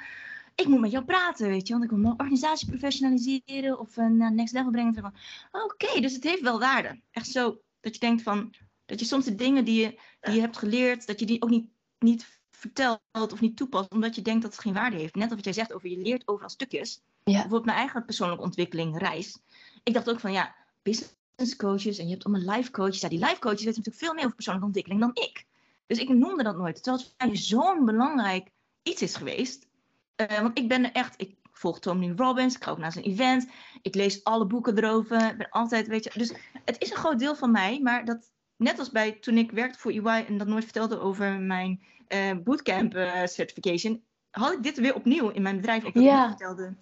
Ik 0.55 0.67
moet 0.67 0.79
met 0.79 0.91
jou 0.91 1.05
praten, 1.05 1.47
weet 1.47 1.67
je, 1.67 1.73
want 1.73 1.85
ik 1.85 1.89
wil 1.89 1.99
mijn 1.99 2.19
organisatie 2.19 2.67
professionaliseren 2.67 3.79
of 3.79 3.97
een 3.97 4.21
uh, 4.21 4.29
next 4.29 4.53
level 4.53 4.71
brengen. 4.71 5.13
Oké, 5.51 6.01
dus 6.01 6.13
het 6.13 6.23
heeft 6.23 6.41
wel 6.41 6.59
waarde. 6.59 6.99
Echt 7.11 7.27
zo 7.27 7.61
dat 7.83 7.93
je 7.93 7.99
denkt 7.99 8.21
van, 8.21 8.53
dat 8.85 8.99
je 8.99 9.05
soms 9.05 9.25
de 9.25 9.35
dingen 9.35 9.65
die 9.65 9.81
je, 9.81 9.99
die 10.19 10.33
je 10.33 10.39
hebt 10.39 10.57
geleerd, 10.57 11.07
dat 11.07 11.19
je 11.19 11.25
die 11.25 11.41
ook 11.41 11.49
niet, 11.49 11.69
niet 11.99 12.39
vertelt 12.51 13.01
of 13.31 13.41
niet 13.41 13.57
toepast, 13.57 13.91
omdat 13.91 14.15
je 14.15 14.21
denkt 14.21 14.41
dat 14.41 14.51
het 14.51 14.61
geen 14.61 14.73
waarde 14.73 14.97
heeft. 14.97 15.15
Net 15.15 15.25
als 15.25 15.35
wat 15.35 15.43
jij 15.43 15.53
zegt 15.53 15.73
over 15.73 15.89
je 15.89 15.97
leert 15.97 16.27
overal 16.27 16.49
stukjes. 16.49 17.01
Ja. 17.23 17.31
Bijvoorbeeld 17.31 17.65
mijn 17.65 17.77
eigen 17.77 18.05
persoonlijke 18.05 18.43
ontwikkeling, 18.43 18.97
reis. 18.97 19.39
Ik 19.83 19.93
dacht 19.93 20.09
ook 20.09 20.19
van 20.19 20.31
ja, 20.31 20.55
business 20.81 21.55
coaches 21.57 21.97
en 21.97 22.05
je 22.05 22.11
hebt 22.11 22.25
allemaal 22.25 22.55
life 22.55 22.71
coaches. 22.71 23.01
Ja, 23.01 23.09
die 23.09 23.19
life 23.19 23.39
coaches 23.39 23.63
weten 23.63 23.77
natuurlijk 23.77 24.05
veel 24.05 24.13
meer 24.13 24.23
over 24.23 24.35
persoonlijke 24.35 24.67
ontwikkeling 24.67 25.01
dan 25.01 25.23
ik. 25.23 25.45
Dus 25.87 25.97
ik 25.97 26.09
noemde 26.09 26.43
dat 26.43 26.57
nooit. 26.57 26.83
Terwijl 26.83 26.97
het 26.97 27.13
voor 27.17 27.27
mij 27.27 27.37
zo'n 27.37 27.85
belangrijk 27.85 28.49
iets 28.83 29.01
is 29.01 29.15
geweest. 29.15 29.67
Uh, 30.15 30.39
want 30.41 30.57
ik 30.57 30.67
ben 30.67 30.83
er 30.83 30.91
echt, 30.91 31.21
ik 31.21 31.35
volg 31.63 31.79
Tony 31.79 32.13
Robbins, 32.15 32.55
ik 32.55 32.63
ga 32.63 32.71
ook 32.71 32.77
naar 32.77 32.91
zijn 32.91 33.05
event. 33.05 33.47
Ik 33.81 33.95
lees 33.95 34.23
alle 34.23 34.45
boeken 34.45 34.77
erover. 34.77 35.29
Ik 35.29 35.37
ben 35.37 35.49
altijd, 35.49 35.87
weet 35.87 36.03
je. 36.03 36.11
Dus 36.13 36.33
het 36.65 36.81
is 36.81 36.91
een 36.91 36.97
groot 36.97 37.19
deel 37.19 37.35
van 37.35 37.51
mij, 37.51 37.79
maar 37.81 38.05
dat, 38.05 38.31
net 38.55 38.79
als 38.79 38.91
bij 38.91 39.11
toen 39.11 39.37
ik 39.37 39.51
werkte 39.51 39.79
voor 39.79 39.91
EY 39.91 40.25
en 40.27 40.37
dat 40.37 40.47
nooit 40.47 40.63
vertelde 40.63 40.99
over 40.99 41.39
mijn 41.39 41.83
uh, 42.09 42.31
bootcamp 42.43 42.95
uh, 42.95 43.25
certification, 43.25 44.03
had 44.29 44.53
ik 44.53 44.63
dit 44.63 44.77
weer 44.77 44.95
opnieuw 44.95 45.29
in 45.29 45.41
mijn 45.41 45.55
bedrijf. 45.55 45.83
Ja. 45.93 46.27
vertelde 46.27 46.75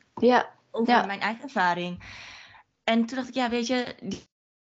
over 0.71 1.05
mijn 1.05 1.19
eigen 1.19 1.43
ervaring. 1.43 2.03
En 2.83 3.05
toen 3.05 3.17
dacht 3.17 3.27
ik, 3.27 3.35
ja, 3.35 3.49
weet 3.49 3.67
je, 3.67 3.95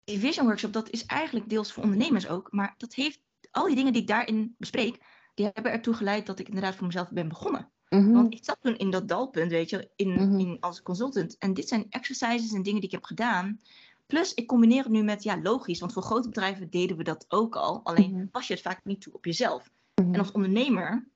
die 0.04 0.18
Vision 0.18 0.46
Workshop, 0.46 0.72
dat 0.72 0.90
is 0.90 1.06
eigenlijk 1.06 1.48
deels 1.48 1.72
voor 1.72 1.82
ondernemers 1.82 2.28
ook. 2.28 2.52
Maar 2.52 2.74
dat 2.76 2.94
heeft, 2.94 3.20
al 3.50 3.66
die 3.66 3.76
dingen 3.76 3.92
die 3.92 4.02
ik 4.02 4.08
daarin 4.08 4.54
bespreek, 4.58 4.98
die 5.34 5.50
hebben 5.52 5.72
ertoe 5.72 5.94
geleid 5.94 6.26
dat 6.26 6.38
ik 6.38 6.46
inderdaad 6.46 6.74
voor 6.74 6.86
mezelf 6.86 7.11
ben 7.11 7.28
begonnen. 7.28 7.70
Mhm. 7.91 8.12
Want 8.12 8.32
ik 8.34 8.45
zat 8.45 8.59
toen 8.61 8.76
in 8.76 8.91
dat 8.91 9.09
dalpunt, 9.09 9.51
weet 9.51 9.70
je, 9.70 9.91
in, 9.97 10.12
Mhm. 10.12 10.38
in, 10.38 10.57
als 10.61 10.82
consultant. 10.82 11.38
En 11.38 11.55
dit 11.55 11.68
zijn 11.68 11.86
exercises 11.88 12.53
en 12.53 12.62
dingen 12.62 12.80
die 12.80 12.88
ik 12.88 12.95
heb 12.95 13.05
gedaan. 13.05 13.61
Plus, 14.07 14.34
ik 14.34 14.47
combineer 14.47 14.82
het 14.82 14.93
nu 14.93 15.03
met, 15.03 15.22
ja, 15.22 15.41
logisch, 15.43 15.80
want 15.80 15.93
voor 15.93 16.03
grote 16.03 16.28
bedrijven 16.28 16.70
deden 16.70 16.97
we 16.97 17.03
dat 17.05 17.24
ook 17.28 17.57
al. 17.57 17.80
Alleen 17.84 18.14
Mhm. 18.14 18.26
pas 18.28 18.47
je 18.47 18.53
het 18.53 18.62
vaak 18.62 18.80
niet 18.84 19.01
toe 19.01 19.12
op 19.12 19.24
jezelf. 19.24 19.70
En 19.95 20.18
als 20.18 20.32
ondernemer, 20.32 21.09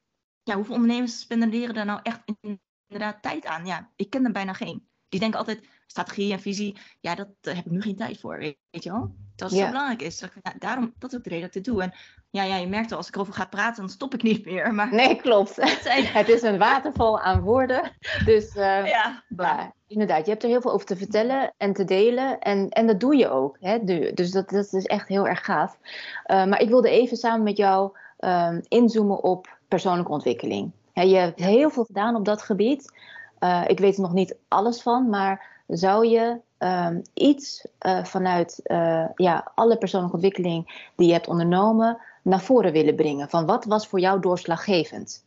ja, 0.43 0.55
hoeveel 0.55 0.75
ondernemers 0.75 1.19
spenderen 1.21 1.75
daar 1.75 1.85
nou 1.85 2.01
echt 2.03 2.21
in- 2.41 2.61
inderdaad 2.89 3.23
tijd 3.23 3.47
aan? 3.47 3.67
Ja, 3.67 3.91
ik 3.97 4.11
ken 4.11 4.25
er 4.25 4.33
bijna 4.33 4.53
geen. 4.53 4.87
Die 5.09 5.21
denken 5.21 5.39
altijd, 5.39 5.67
strategie 5.87 6.33
en 6.33 6.41
visie, 6.41 6.77
ja, 7.01 7.15
dat 7.15 7.29
daar 7.41 7.55
heb 7.55 7.65
ik 7.65 7.71
nu 7.73 7.83
geen 7.83 7.97
tijd 7.97 8.21
voor, 8.21 8.39
weet 8.39 8.57
weet 8.71 8.83
je 8.83 8.91
wel? 8.91 9.15
Dat 9.37 9.51
het 9.51 9.59
Ja. 9.59 9.65
zo 9.65 9.71
belangrijk 9.71 10.03
is. 10.03 10.19
Dat 10.19 10.31
ik- 10.35 10.41
ja, 10.43 10.53
daarom, 10.59 10.93
dat 10.99 11.11
is 11.13 11.17
ook 11.19 11.25
de 11.25 11.31
reden 11.31 11.47
dat 11.47 11.57
ik 11.57 11.65
het 11.65 11.75
doe. 11.75 11.83
En 11.83 11.93
ja, 12.31 12.43
ja, 12.43 12.57
je 12.57 12.67
merkt 12.67 12.91
al, 12.93 12.97
als 12.97 13.09
ik 13.09 13.15
erover 13.15 13.35
ga 13.35 13.45
praten, 13.45 13.81
dan 13.83 13.91
stop 13.91 14.15
ik 14.15 14.23
niet 14.23 14.45
meer. 14.51 14.75
Maar 14.75 14.95
Nee, 14.95 15.17
klopt. 15.17 15.57
het 16.19 16.29
is 16.29 16.43
een 16.43 16.59
waterval 16.59 17.21
aan 17.21 17.41
woorden. 17.41 17.93
Dus 18.25 18.49
eh, 18.57 18.87
ja, 18.87 19.23
ja, 19.37 19.73
inderdaad, 19.87 20.25
je 20.25 20.31
hebt 20.31 20.43
er 20.43 20.49
heel 20.49 20.61
veel 20.61 20.73
over 20.73 20.87
te 20.87 20.97
vertellen 20.97 21.53
en 21.57 21.73
te 21.73 21.85
delen. 21.85 22.39
En, 22.39 22.69
en 22.69 22.87
dat 22.87 23.01
doe 23.01 23.17
je 23.17 23.29
ook. 23.29 23.57
Hè? 23.61 23.85
Du- 23.85 24.13
Dus 24.13 24.31
dat, 24.31 24.49
dat 24.51 24.73
is 24.73 24.85
echt 24.87 25.09
heel 25.09 25.27
erg 25.29 25.45
gaaf. 25.45 25.79
Eh, 26.25 26.45
maar 26.45 26.61
ik 26.61 26.69
wilde 26.69 26.91
even 26.91 27.17
samen 27.17 27.43
met 27.43 27.57
jou 27.57 27.97
ehm, 28.19 28.61
inzoomen 28.69 29.23
op 29.23 29.59
persoonlijke 29.69 30.13
ontwikkeling. 30.13 30.73
Je 30.93 31.17
hebt 31.17 31.41
heel 31.41 31.71
veel 31.71 31.85
gedaan 31.85 32.17
op 32.17 32.25
dat 32.25 32.43
gebied. 32.43 32.93
Eh, 33.39 33.63
ik 33.67 33.79
weet 33.79 33.95
er 33.97 34.03
nog 34.03 34.13
niet 34.13 34.37
alles 34.49 34.83
van, 34.83 35.09
maar 35.09 35.53
zou 35.67 36.07
je 36.07 36.41
ehm, 36.59 37.01
iets 37.15 37.67
eh, 37.79 38.05
vanuit 38.05 38.61
eh, 38.63 39.09
ja, 39.15 39.53
alle 39.55 39.79
persoonlijke 39.79 40.17
ontwikkeling 40.17 40.91
die 40.97 41.07
je 41.07 41.13
hebt 41.13 41.29
ondernomen 41.29 42.01
naar 42.23 42.41
voren 42.41 42.73
willen 42.73 42.97
brengen? 42.97 43.29
Van 43.29 43.47
wat 43.47 43.65
was 43.65 43.87
voor 43.87 44.01
jou 44.01 44.21
doorslaggevend? 44.21 45.25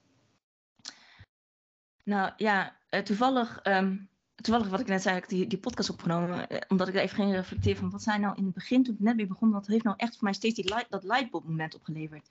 Nou 2.03 2.31
ja, 2.37 2.75
eh, 2.89 3.01
toevallig, 3.01 3.59
ehm, 3.63 3.95
toevallig 4.41 4.69
wat 4.69 4.79
ik 4.79 4.87
net 4.87 5.01
zei, 5.01 5.15
heb 5.15 5.23
ik 5.23 5.29
die, 5.29 5.47
die 5.47 5.57
podcast 5.57 5.89
opgenomen. 5.89 6.49
eh, 6.49 6.57
omdat 6.67 6.87
ik 6.87 6.95
er 6.95 7.01
even 7.01 7.15
ging 7.15 7.31
reflecteren 7.33 7.77
van 7.79 7.89
wat 7.89 8.01
zijn 8.01 8.21
nou 8.21 8.35
in 8.37 8.45
het 8.45 8.53
begin, 8.53 8.83
toen 8.83 8.93
ik 8.93 8.99
net 8.99 9.15
weer 9.15 9.27
begon, 9.27 9.51
wat 9.51 9.67
heeft 9.67 9.83
nou 9.83 9.95
echt 9.99 10.13
voor 10.13 10.23
mij 10.23 10.33
steeds 10.33 10.55
die 10.55 10.65
light, 10.73 10.85
dat 10.89 11.03
lightbulb 11.03 11.43
moment 11.47 11.75
opgeleverd. 11.75 12.27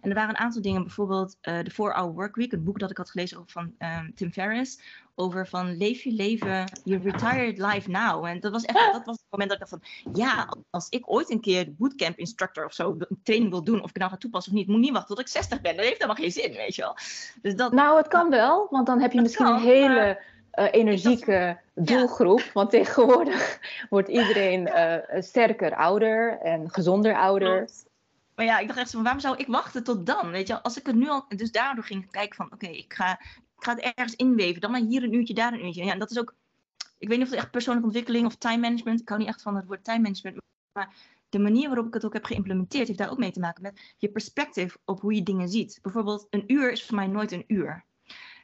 En 0.00 0.08
er 0.08 0.14
waren 0.16 0.30
een 0.30 0.40
aantal 0.40 0.62
dingen, 0.62 0.82
bijvoorbeeld 0.82 1.36
eh 1.40 1.58
de 1.62 1.70
4-Hour 1.70 2.12
Workweek, 2.12 2.50
het 2.50 2.64
boek 2.64 2.78
dat 2.78 2.90
ik 2.90 2.96
had 2.96 3.10
gelezen 3.10 3.38
over 3.38 3.50
van 3.50 3.72
ehm, 3.78 4.10
Tim 4.14 4.32
Ferriss. 4.32 4.80
Over 5.14 5.46
van 5.48 5.76
leef 5.76 6.02
je 6.02 6.12
leven, 6.12 6.64
je 6.84 6.98
retired 6.98 7.58
life 7.58 7.90
now. 7.90 8.24
En 8.24 8.40
dat 8.40 8.52
was 8.52 8.64
echt, 8.64 8.92
dat 8.92 9.04
was 9.06 9.16
het 9.16 9.26
moment 9.30 9.50
dat 9.50 9.60
ik 9.60 9.68
dacht 9.68 9.82
van, 10.04 10.12
ja, 10.22 10.48
als 10.70 10.88
ik 10.88 11.10
ooit 11.12 11.30
een 11.30 11.40
keer 11.40 11.64
de 11.64 11.70
bootcamp 11.70 12.18
instructor 12.18 12.64
of 12.64 12.72
zo, 12.72 12.96
een 12.98 13.20
training 13.22 13.50
wil 13.50 13.64
doen, 13.64 13.82
of 13.82 13.90
ik 13.90 13.96
nou 13.98 14.10
ga 14.10 14.16
toepassen 14.16 14.52
of 14.52 14.58
niet, 14.58 14.68
moet 14.68 14.80
niet 14.80 14.90
wachten 14.92 15.08
tot 15.16 15.24
ik 15.24 15.28
60 15.32 15.60
ben. 15.60 15.76
Dat 15.76 15.84
heeft 15.84 15.96
helemaal 16.02 16.22
geen 16.22 16.32
zin, 16.32 16.52
weet 16.52 16.74
je 16.74 16.82
wel. 16.82 16.96
Dus 17.42 17.56
dat, 17.56 17.72
Nou, 17.72 17.96
het 17.96 18.08
kan 18.08 18.30
wel, 18.30 18.66
want 18.70 18.86
dan 18.86 19.00
heb 19.00 19.12
je 19.12 19.20
misschien 19.20 19.44
kan, 19.46 19.54
een 19.54 19.60
hele 19.62 19.94
maar- 19.94 20.38
eh, 20.50 20.66
energieke 20.70 21.58
doelgroep. 21.74 22.50
Want 22.52 22.70
tegenwoordig 22.80 23.58
wordt 23.90 24.08
iedereen 24.08 24.66
eh, 24.66 25.22
sterker 25.22 25.74
ouder 25.74 26.38
en 26.38 26.70
gezonder 26.70 27.16
ouder. 27.16 27.68
Maar 28.34 28.44
ja, 28.44 28.58
ik 28.58 28.66
dacht 28.66 28.78
echt 28.78 28.90
van, 28.90 29.02
waarom 29.02 29.20
zou 29.20 29.36
ik 29.36 29.46
wachten 29.46 29.84
tot 29.84 30.06
dan? 30.06 30.30
Weet 30.30 30.46
je, 30.46 30.62
als 30.62 30.78
ik 30.78 30.86
het 30.86 30.96
nu 30.96 31.08
al, 31.08 31.24
dus 31.28 31.52
daardoor 31.52 31.84
ging 31.84 32.04
ik 32.04 32.10
kijken 32.10 32.36
van, 32.36 32.52
oké, 32.52 32.66
ik, 32.66 32.94
ga, 32.94 33.20
ik 33.56 33.64
ga 33.64 33.74
het 33.74 33.92
ergens 33.94 34.16
inweven. 34.16 34.60
Dan 34.60 34.70
maar 34.70 34.80
hier 34.80 35.02
een 35.02 35.14
uurtje, 35.14 35.34
daar 35.34 35.52
een 35.52 35.64
uurtje. 35.64 35.84
Ja, 35.84 35.92
en 35.92 35.98
dat 35.98 36.10
is 36.10 36.18
ook, 36.18 36.34
ik 36.98 37.08
weet 37.08 37.18
niet 37.18 37.26
of 37.26 37.32
het 37.32 37.42
echt 37.42 37.50
persoonlijke 37.50 37.88
ontwikkeling 37.88 38.26
of 38.26 38.36
time 38.36 38.58
management, 38.58 39.00
ik 39.00 39.08
hou 39.08 39.20
niet 39.20 39.28
echt 39.30 39.42
van 39.42 39.56
het 39.56 39.66
woord 39.66 39.84
time 39.84 40.00
management, 40.00 40.36
maar 40.72 40.94
de 41.28 41.38
manier 41.38 41.68
waarop 41.68 41.86
ik 41.86 41.94
het 41.94 42.04
ook 42.04 42.12
heb 42.12 42.24
geïmplementeerd, 42.24 42.86
heeft 42.86 42.98
daar 42.98 43.10
ook 43.10 43.18
mee 43.18 43.32
te 43.32 43.40
maken 43.40 43.62
met 43.62 43.94
je 43.98 44.08
perspectief 44.08 44.76
op 44.84 45.00
hoe 45.00 45.14
je 45.14 45.22
dingen 45.22 45.48
ziet. 45.48 45.78
Bijvoorbeeld, 45.82 46.26
een 46.30 46.52
uur 46.52 46.72
is 46.72 46.84
voor 46.84 46.96
mij 46.96 47.06
nooit 47.06 47.32
een 47.32 47.44
uur. 47.46 47.84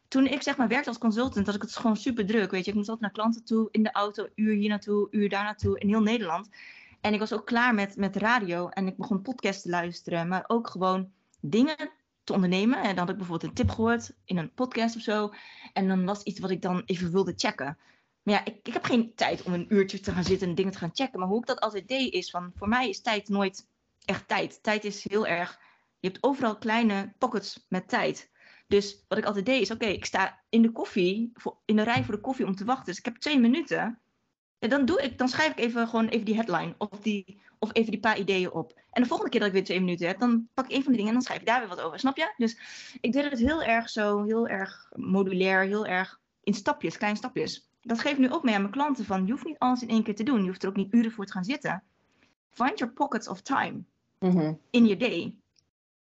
Toen 0.09 0.27
ik 0.27 0.43
zeg 0.43 0.57
maar 0.57 0.69
werkte 0.69 0.89
als 0.89 0.99
consultant, 0.99 1.47
had 1.47 1.55
ik 1.55 1.63
het 1.63 1.77
gewoon 1.77 1.97
super 1.97 2.27
druk. 2.27 2.51
Weet 2.51 2.65
je, 2.65 2.71
ik 2.71 2.77
moest 2.77 2.89
altijd 2.89 3.07
naar 3.07 3.25
klanten 3.25 3.45
toe, 3.45 3.69
in 3.71 3.83
de 3.83 3.93
auto, 3.93 4.29
uur 4.35 4.55
hier 4.55 4.69
naartoe, 4.69 5.09
uur 5.11 5.29
daar 5.29 5.45
naartoe, 5.45 5.79
in 5.79 5.89
heel 5.89 6.03
Nederland. 6.03 6.49
En 7.01 7.13
ik 7.13 7.19
was 7.19 7.33
ook 7.33 7.47
klaar 7.47 7.75
met, 7.75 7.97
met 7.97 8.17
radio 8.17 8.69
en 8.69 8.87
ik 8.87 8.97
begon 8.97 9.23
podcasts 9.23 9.63
te 9.63 9.69
luisteren, 9.69 10.29
maar 10.29 10.45
ook 10.47 10.69
gewoon 10.69 11.11
dingen 11.41 11.91
te 12.25 12.33
ondernemen. 12.33 12.79
En 12.79 12.89
dan 12.89 12.99
had 12.99 13.09
ik 13.09 13.17
bijvoorbeeld 13.17 13.51
een 13.51 13.57
tip 13.57 13.71
gehoord 13.71 14.13
in 14.25 14.37
een 14.37 14.53
podcast 14.55 14.97
of 14.97 15.03
zo. 15.03 15.33
En 15.73 15.89
dan 15.89 16.05
was 16.05 16.23
iets 16.23 16.41
wat 16.41 16.51
ik 16.51 16.63
dan 16.63 16.83
even 16.87 17.13
wilde 17.13 17.33
checken. 17.37 17.79
Maar 18.23 18.35
ja, 18.35 18.45
ik, 18.45 18.61
ik 18.63 18.73
heb 18.73 18.85
geen 18.85 19.15
tijd 19.15 19.43
om 19.43 19.53
een 19.53 19.75
uurtje 19.75 20.01
te 20.01 20.13
gaan 20.13 20.25
zitten 20.25 20.49
en 20.49 20.55
dingen 20.55 20.73
te 20.73 20.79
gaan 20.79 20.91
checken. 20.93 21.19
Maar 21.19 21.29
hoe 21.29 21.41
ik 21.41 21.47
dat 21.47 21.61
altijd 21.61 21.89
deed 21.89 22.13
is 22.13 22.31
van, 22.31 22.53
voor 22.57 22.69
mij 22.69 22.89
is 22.89 23.01
tijd 23.01 23.29
nooit 23.29 23.67
echt 24.05 24.29
tijd. 24.29 24.63
Tijd 24.63 24.85
is 24.85 25.09
heel 25.09 25.27
erg, 25.27 25.61
je 26.01 26.09
hebt 26.09 26.23
overal 26.23 26.57
kleine 26.57 27.13
pockets 27.19 27.67
met 27.69 27.89
tijd. 27.89 28.31
Dus 28.67 29.05
wat 29.09 29.19
ik 29.19 29.25
altijd 29.25 29.47
deed 29.47 29.61
is, 29.61 29.71
oké, 29.71 29.87
ik 29.87 30.05
sta 30.05 30.41
in 30.49 30.63
de 30.63 30.73
koffie, 30.73 31.31
voor, 31.35 31.57
in 31.65 31.77
de 31.77 31.83
rij 31.83 32.05
voor 32.05 32.15
de 32.15 32.21
koffie 32.21 32.47
om 32.47 32.55
te 32.55 32.65
wachten. 32.65 32.85
Dus 32.87 32.99
ik 32.99 33.05
heb 33.05 33.17
twee 33.17 33.39
minuten. 33.39 33.99
En 34.59 34.69
dan, 34.69 34.85
doe 34.85 35.03
ik, 35.03 35.19
dan 35.19 35.29
schrijf 35.29 35.51
ik 35.51 35.59
even 35.59 35.89
gewoon 35.89 36.09
even 36.09 36.25
die 36.25 36.35
headline 36.35 36.75
of, 36.79 36.89
die, 37.01 37.41
of 37.59 37.71
even 37.73 37.91
die 37.91 38.01
paar 38.01 38.19
ideeën 38.19 38.51
op. 38.53 38.81
En 38.91 39.03
de 39.03 39.09
volgende 39.09 39.31
keer 39.31 39.41
dat 39.41 39.49
ik 39.49 39.55
weer 39.55 39.65
twee 39.65 39.81
minuten 39.81 40.07
heb, 40.07 40.19
dan 40.19 40.49
pak 40.55 40.65
ik 40.65 40.77
een 40.77 40.83
van 40.83 40.93
die 40.93 40.97
dingen 40.97 41.09
en 41.09 41.13
dan 41.13 41.23
schrijf 41.23 41.41
ik 41.41 41.47
daar 41.47 41.59
weer 41.61 41.69
wat 41.69 41.81
over. 41.81 41.99
Snap 41.99 42.17
je? 42.17 42.33
Dus 42.37 42.59
ik 43.01 43.13
deed 43.13 43.31
het 43.31 43.39
heel 43.39 43.63
erg 43.63 43.91
zo, 43.91 44.23
heel 44.23 44.47
erg 44.49 44.89
modulair, 44.95 45.63
heel 45.63 45.87
erg 45.87 46.21
in 46.43 46.55
stapjes, 46.55 46.97
kleine 46.97 47.19
stapjes. 47.19 47.69
Dat 47.83 48.01
geef 48.01 48.13
ik 48.13 48.19
nu 48.19 48.33
ook 48.33 48.43
mee 48.43 48.55
aan 48.55 48.61
mijn 48.61 48.73
klanten 48.73 49.05
van, 49.05 49.27
je 49.27 49.33
hoeft 49.33 49.45
niet 49.45 49.59
alles 49.59 49.83
in 49.83 49.89
één 49.89 50.03
keer 50.03 50.15
te 50.15 50.23
doen. 50.23 50.41
Je 50.41 50.49
hoeft 50.49 50.63
er 50.63 50.69
ook 50.69 50.77
niet 50.77 50.93
uren 50.95 51.13
voor 51.13 51.27
te 51.27 51.33
gaan 51.33 51.45
zitten. 51.45 51.83
Find 52.51 52.79
your 52.79 52.95
pockets 52.95 53.29
of 53.29 53.41
time 53.41 53.83
Mhm. 54.19 54.55
in 54.71 54.87
je 54.87 54.97
day. 54.97 55.35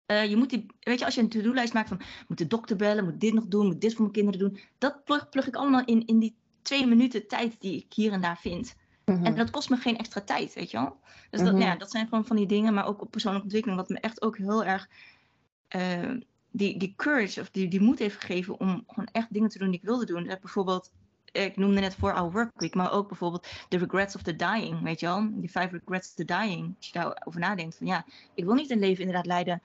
Eh, 0.09 0.29
je 0.29 0.37
moet 0.37 0.51
die, 0.51 0.67
weet 0.81 0.99
je, 0.99 1.05
als 1.05 1.15
je 1.15 1.21
een 1.21 1.29
to-do-lijst 1.29 1.73
maakt 1.73 1.89
van, 1.89 2.01
moet 2.29 2.39
de 2.39 2.47
dokter 2.47 2.77
bellen, 2.77 3.05
moet 3.05 3.21
dit 3.21 3.33
nog 3.33 3.47
doen, 3.47 3.67
moet 3.67 3.81
dit 3.81 3.93
voor 3.93 4.01
mijn 4.01 4.13
kinderen 4.13 4.41
doen. 4.41 4.59
Dat 4.79 5.05
plug, 5.05 5.29
plug 5.29 5.47
ik 5.47 5.57
allemaal 5.57 5.85
in, 5.85 6.07
in 6.07 6.19
die 6.19 6.37
twee 6.63 6.87
minuten 6.87 7.27
tijd 7.27 7.61
die 7.61 7.77
ik 7.77 7.93
hier 7.93 8.13
en 8.13 8.21
daar 8.21 8.39
vind. 8.39 8.75
Mhm. 9.05 9.25
En 9.25 9.35
dat 9.35 9.51
kost 9.51 9.71
me 9.71 9.77
geen 9.77 9.99
extra 9.99 10.21
tijd, 10.21 10.55
weet 10.55 10.71
je 10.71 10.77
wel. 10.77 10.97
Dus 11.31 11.41
dat, 11.41 11.53
Mhm. 11.53 11.63
ja, 11.63 11.77
dat 11.77 11.91
zijn 11.91 12.09
gewoon 12.09 12.27
van 12.27 12.37
die 12.37 12.47
dingen, 12.47 12.75
maar 12.75 12.87
ook 12.87 13.03
op 13.03 13.11
persoonlijke 13.11 13.47
ontwikkeling, 13.47 13.81
wat 13.81 13.89
me 13.89 14.01
echt 14.01 14.23
ook 14.23 14.37
heel 14.39 14.65
erg 14.65 14.89
eh, 15.69 16.11
die, 16.51 16.79
die 16.79 16.95
courage 16.97 17.41
of 17.41 17.51
die, 17.51 17.69
die 17.69 17.81
moed 17.81 17.99
heeft 17.99 18.21
gegeven 18.21 18.61
om 18.61 18.85
gewoon 18.87 19.09
echt 19.13 19.33
dingen 19.33 19.49
te 19.49 19.59
doen 19.59 19.71
die 19.71 19.79
ik 19.79 19.85
wilde 19.85 20.07
doen. 20.07 20.23
Dus 20.23 20.39
bijvoorbeeld, 20.39 20.91
ik 21.33 21.57
noemde 21.57 21.81
net 21.81 21.95
voor 21.95 22.13
Our 22.13 22.33
Work 22.33 22.51
Week, 22.55 22.75
maar 22.75 22.93
ook 22.93 23.09
bijvoorbeeld 23.09 23.49
The 23.69 23.79
Regrets 23.79 24.15
of 24.15 24.23
the 24.23 24.37
Dying, 24.37 24.83
weet 24.83 25.01
je 25.01 25.07
wel. 25.07 25.29
Die 25.31 25.49
Five 25.49 25.69
Regrets 25.71 26.09
of 26.09 26.15
the 26.15 26.25
Dying. 26.25 26.75
Als 26.77 26.87
je 26.87 26.93
daarover 26.93 27.41
nadenkt, 27.41 27.77
van 27.77 27.87
ja, 27.87 28.05
ik 28.35 28.45
wil 28.45 28.55
niet 28.55 28.71
een 28.71 28.79
leven 28.79 29.01
inderdaad 29.01 29.27
leiden 29.27 29.63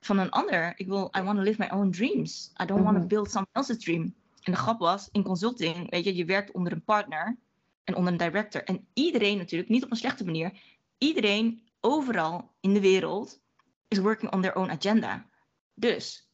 van 0.00 0.18
een 0.18 0.30
ander. 0.30 0.72
Ik 0.76 0.86
wil, 0.86 1.10
I 1.18 1.22
want 1.22 1.36
to 1.38 1.42
live 1.44 1.62
my 1.62 1.70
own 1.78 1.90
dreams. 1.90 2.52
I 2.62 2.64
don't 2.64 2.82
want 2.82 2.94
to 2.94 3.00
Mhm. 3.00 3.08
build 3.08 3.30
someone 3.30 3.52
else's 3.52 3.78
dream. 3.78 4.14
En 4.42 4.52
de 4.52 4.58
grap 4.58 4.78
was, 4.78 5.08
in 5.12 5.22
consulting, 5.22 5.90
weet 5.90 6.04
je, 6.04 6.14
je 6.16 6.24
werkt 6.24 6.52
onder 6.52 6.72
een 6.72 6.84
partner 6.84 7.36
en 7.84 7.94
onder 7.94 8.12
een 8.12 8.18
director. 8.18 8.64
En 8.64 8.86
iedereen 8.94 9.38
natuurlijk, 9.38 9.70
niet 9.70 9.84
op 9.84 9.90
een 9.90 9.96
slechte 9.96 10.24
manier, 10.24 10.52
iedereen 10.98 11.62
overal 11.80 12.52
in 12.60 12.74
de 12.74 12.80
wereld 12.80 13.40
is 13.88 13.98
working 13.98 14.32
on 14.32 14.40
their 14.40 14.54
own 14.54 14.70
agenda. 14.70 15.26
Dus 15.74 16.30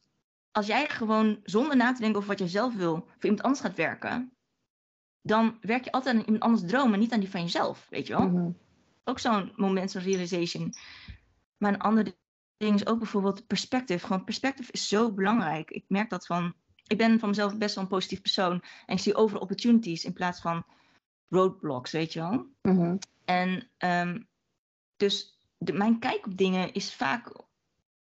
als 0.51 0.67
jij 0.67 0.89
gewoon 0.89 1.39
zonder 1.43 1.75
na 1.75 1.93
te 1.93 1.99
denken 1.99 2.17
over 2.17 2.29
wat 2.29 2.39
jij 2.39 2.47
zelf 2.47 2.75
wil, 2.75 2.95
voor 2.95 3.23
iemand 3.23 3.41
anders 3.41 3.61
gaat 3.61 3.75
werken, 3.75 4.31
dan 5.21 5.57
werk 5.61 5.83
je 5.83 5.91
altijd 5.91 6.15
aan 6.15 6.23
iemand 6.23 6.43
anders 6.43 6.71
droom 6.71 6.93
en 6.93 6.99
niet 6.99 7.11
aan 7.13 7.19
die 7.19 7.29
van 7.29 7.41
jezelf, 7.41 7.87
weet 7.89 8.07
je 8.07 8.17
wel? 8.17 8.27
Mhm. 8.27 8.51
Ook 9.03 9.19
zo'n 9.19 9.51
moment 9.55 9.91
van 9.91 10.01
realization. 10.01 10.73
Maar 11.57 11.73
een 11.73 11.79
ander 11.79 12.15
ding 12.57 12.75
is 12.75 12.87
ook 12.87 12.99
bijvoorbeeld 12.99 13.47
perspectief. 13.47 14.03
Gewoon 14.03 14.23
perspectief 14.23 14.69
is 14.69 14.87
zo 14.87 15.11
belangrijk. 15.13 15.71
Ik 15.71 15.83
merk 15.87 16.09
dat 16.09 16.25
van, 16.25 16.53
ik 16.87 16.97
ben 16.97 17.19
van 17.19 17.29
mezelf 17.29 17.57
best 17.57 17.75
wel 17.75 17.83
een 17.83 17.89
positief 17.89 18.21
persoon 18.21 18.63
en 18.85 18.95
ik 18.95 18.99
zie 18.99 19.15
overal 19.15 19.41
opportunities 19.41 20.05
in 20.05 20.13
plaats 20.13 20.41
van 20.41 20.65
roadblocks, 21.29 21.91
weet 21.91 22.13
je 22.13 22.19
wel? 22.19 22.47
Mhm. 22.61 22.97
En 23.25 23.69
ehm, 23.77 24.21
dus 24.97 25.39
de, 25.57 25.73
mijn 25.73 25.99
kijk 25.99 26.25
op 26.25 26.37
dingen 26.37 26.73
is 26.73 26.93
vaak 26.93 27.43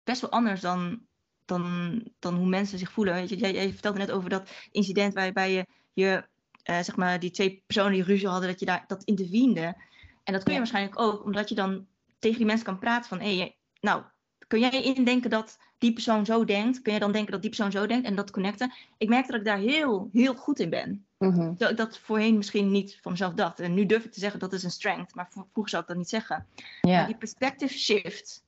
best 0.04 0.22
wel 0.22 0.32
anders 0.32 0.62
dan, 0.62 1.02
dan, 1.46 2.04
dan 2.20 2.36
hoe 2.36 2.48
mensen 2.48 2.80
zich 2.80 2.92
voelen. 2.92 3.14
Weet 3.14 3.30
je, 3.30 3.38
jij, 3.38 3.54
jij 3.54 3.72
vertelde 3.72 3.98
net 3.98 4.12
over 4.12 4.30
dat 4.30 4.52
incident 4.72 5.14
waarbij 5.14 5.52
je, 5.52 5.66
je 5.94 6.28
eh, 6.64 6.76
zeg 6.76 6.96
maar, 6.96 7.20
die 7.20 7.32
twee 7.32 7.64
personen 7.66 7.92
die 7.92 8.04
ruzie 8.04 8.28
hadden, 8.28 8.50
dat 8.50 8.60
je 8.60 8.66
daar 8.66 8.84
dat 8.88 9.04
interviende. 9.04 9.76
En 10.24 10.34
dat 10.34 10.44
kun 10.44 10.44
je 10.46 10.52
Ja. 10.52 10.58
waarschijnlijk 10.58 11.00
ook, 11.00 11.24
omdat 11.24 11.50
je 11.50 11.56
dan 11.56 11.88
tegen 12.20 12.38
die 12.38 12.46
mensen 12.46 12.66
kan 12.66 12.80
praten 12.80 13.10
van, 13.10 13.20
hé, 13.20 13.38
hey, 13.38 13.58
nou, 13.80 14.04
kun 14.48 14.60
jij 14.60 14.84
indenken 14.84 15.30
dat 15.30 15.58
die 15.78 15.94
persoon 15.94 16.26
zo 16.26 16.46
denkt? 16.46 16.82
Kun 16.82 16.92
jij 16.92 17.02
dan 17.02 17.12
denken 17.12 17.32
dat 17.32 17.42
die 17.42 17.50
persoon 17.50 17.72
zo 17.72 17.86
denkt 17.86 18.06
en 18.08 18.16
dat 18.16 18.32
connecten? 18.32 18.74
Ik 18.98 19.10
merk 19.10 19.28
dat 19.28 19.36
ik 19.40 19.46
daar 19.46 19.58
heel, 19.58 20.10
heel 20.14 20.36
goed 20.36 20.60
in 20.60 20.70
ben. 20.70 21.06
Mhm. 21.18 21.36
Terwijl 21.50 21.72
ik 21.72 21.78
dat 21.78 21.98
voorheen 22.00 22.38
misschien 22.38 22.72
niet 22.72 23.00
van 23.02 23.12
mezelf 23.12 23.34
dacht. 23.34 23.60
En 23.60 23.74
nu 23.74 23.86
durf 23.86 24.06
ik 24.06 24.12
te 24.12 24.20
zeggen 24.20 24.40
dat 24.40 24.54
is 24.54 24.64
een 24.64 24.72
strength, 24.72 25.16
maar 25.16 25.28
vro- 25.32 25.48
vroeger 25.52 25.70
zou 25.72 25.82
ik 25.82 25.88
dat 25.88 25.98
niet 25.98 26.10
zeggen. 26.10 26.46
Maar 26.82 27.06
die 27.08 27.18
perspective 27.18 27.74
shift 27.74 28.44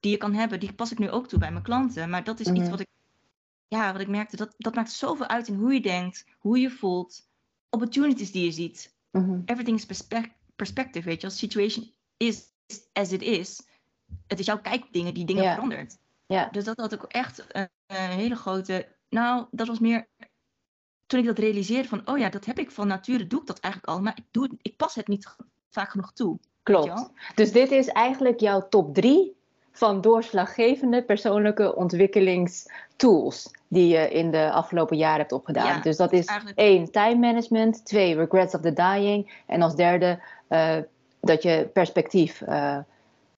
die 0.00 0.10
je 0.10 0.16
kan 0.16 0.34
hebben, 0.34 0.60
die 0.60 0.72
pas 0.72 0.92
ik 0.92 0.98
nu 0.98 1.10
ook 1.10 1.28
toe 1.28 1.38
bij 1.38 1.50
mijn 1.52 1.64
klanten. 1.64 2.10
Maar 2.10 2.24
dat 2.24 2.40
is 2.40 2.46
Mhm. 2.46 2.56
iets 2.56 2.68
wat 2.68 2.80
ik, 2.80 2.86
ja, 3.68 3.92
wat 3.92 4.00
ik 4.00 4.08
merkte, 4.08 4.36
dat, 4.36 4.54
dat 4.58 4.74
maakt 4.74 4.90
zoveel 4.92 5.26
uit 5.26 5.48
in 5.48 5.54
hoe 5.54 5.72
je 5.72 5.80
denkt, 5.80 6.24
hoe 6.38 6.58
je 6.58 6.70
voelt, 6.70 7.28
opportunities 7.70 8.32
die 8.32 8.44
je 8.44 8.50
ziet. 8.52 8.94
Mhm. 9.10 9.40
Everything 9.44 9.76
is 9.78 9.86
perspe- 9.86 10.32
perspective, 10.56 11.08
weet 11.08 11.20
je. 11.20 11.26
Als 11.26 11.38
situation 11.38 11.92
is 12.16 12.44
as 12.92 13.12
it 13.12 13.22
is, 13.22 13.65
het 14.26 14.38
is 14.38 14.46
jouw 14.46 14.60
kijk 14.60 14.82
op 14.82 14.92
dingen 14.92 15.14
die 15.14 15.24
dingen 15.24 15.42
Ja. 15.42 15.52
verandert. 15.54 15.98
Ja. 16.26 16.48
Dus 16.52 16.64
dat 16.64 16.76
had 16.76 16.92
ik 16.92 17.02
echt 17.02 17.44
een, 17.48 17.68
een 17.86 17.96
hele 18.10 18.36
grote. 18.36 18.88
Nou, 19.08 19.46
dat 19.50 19.66
was 19.66 19.78
meer. 19.78 20.06
Toen 21.06 21.20
ik 21.20 21.26
dat 21.26 21.38
realiseerde 21.38 21.88
van, 21.88 22.02
oh 22.04 22.18
ja, 22.18 22.28
dat 22.28 22.44
heb 22.44 22.58
ik 22.58 22.70
van 22.70 22.86
nature, 22.86 23.26
doe 23.26 23.40
ik 23.40 23.46
dat 23.46 23.60
eigenlijk 23.60 23.92
al. 23.94 24.02
Maar 24.02 24.12
ik, 24.16 24.24
doe 24.30 24.50
ik 24.62 24.76
pas 24.76 24.94
het 24.94 25.08
niet 25.08 25.36
vaak 25.70 25.90
genoeg 25.90 26.12
toe. 26.12 26.38
Klopt. 26.62 27.10
Dus 27.34 27.52
dit 27.52 27.70
is 27.70 27.88
eigenlijk 27.88 28.40
jouw 28.40 28.68
top 28.68 28.94
drie 28.94 29.36
van 29.72 30.00
doorslaggevende 30.00 31.02
persoonlijke 31.02 31.74
ontwikkelingstools 31.76 33.50
die 33.68 33.88
je 33.88 34.10
in 34.10 34.30
de 34.30 34.50
afgelopen 34.50 34.96
jaren 34.96 35.18
hebt 35.18 35.32
opgedaan. 35.32 35.66
Ja, 35.66 35.80
dus 35.80 35.96
dat 35.96 36.12
is 36.12 36.24
eigenlijk- 36.26 36.58
één, 36.58 36.90
time 36.90 37.14
management. 37.14 37.84
Twee, 37.84 38.14
regrets 38.16 38.54
of 38.54 38.60
the 38.60 38.72
dying. 38.72 39.42
En 39.46 39.62
als 39.62 39.74
derde, 39.76 40.20
eh, 40.48 40.76
dat 41.20 41.42
je 41.42 41.70
perspectief... 41.72 42.42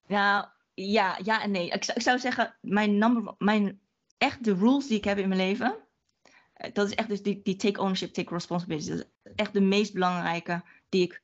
Nou, 0.07 0.45
ja, 0.87 1.19
ja 1.23 1.43
en 1.43 1.51
nee. 1.51 1.69
Ik, 1.71 1.85
zou- 1.85 1.99
ik 1.99 2.05
zou 2.05 2.19
zeggen, 2.19 2.55
mijn, 2.61 2.99
number, 2.99 3.35
mijn 3.39 3.81
echt 4.19 4.45
de 4.45 4.55
rules 4.55 4.87
die 4.87 4.97
ik 4.97 5.05
heb 5.05 5.19
in 5.19 5.29
mijn 5.29 5.41
leven, 5.41 5.77
eh, 6.53 6.75
dat 6.75 6.87
is 6.87 6.95
echt 6.95 7.09
dus 7.09 7.23
die, 7.23 7.41
die 7.43 7.57
take 7.57 7.81
ownership, 7.81 8.13
take 8.13 8.35
responsibility. 8.35 8.89
Dat 8.89 8.99
is 8.99 9.33
echt 9.35 9.53
de 9.53 9.61
meest 9.61 9.93
belangrijke 9.93 10.63
die 10.89 11.03
ik, 11.03 11.23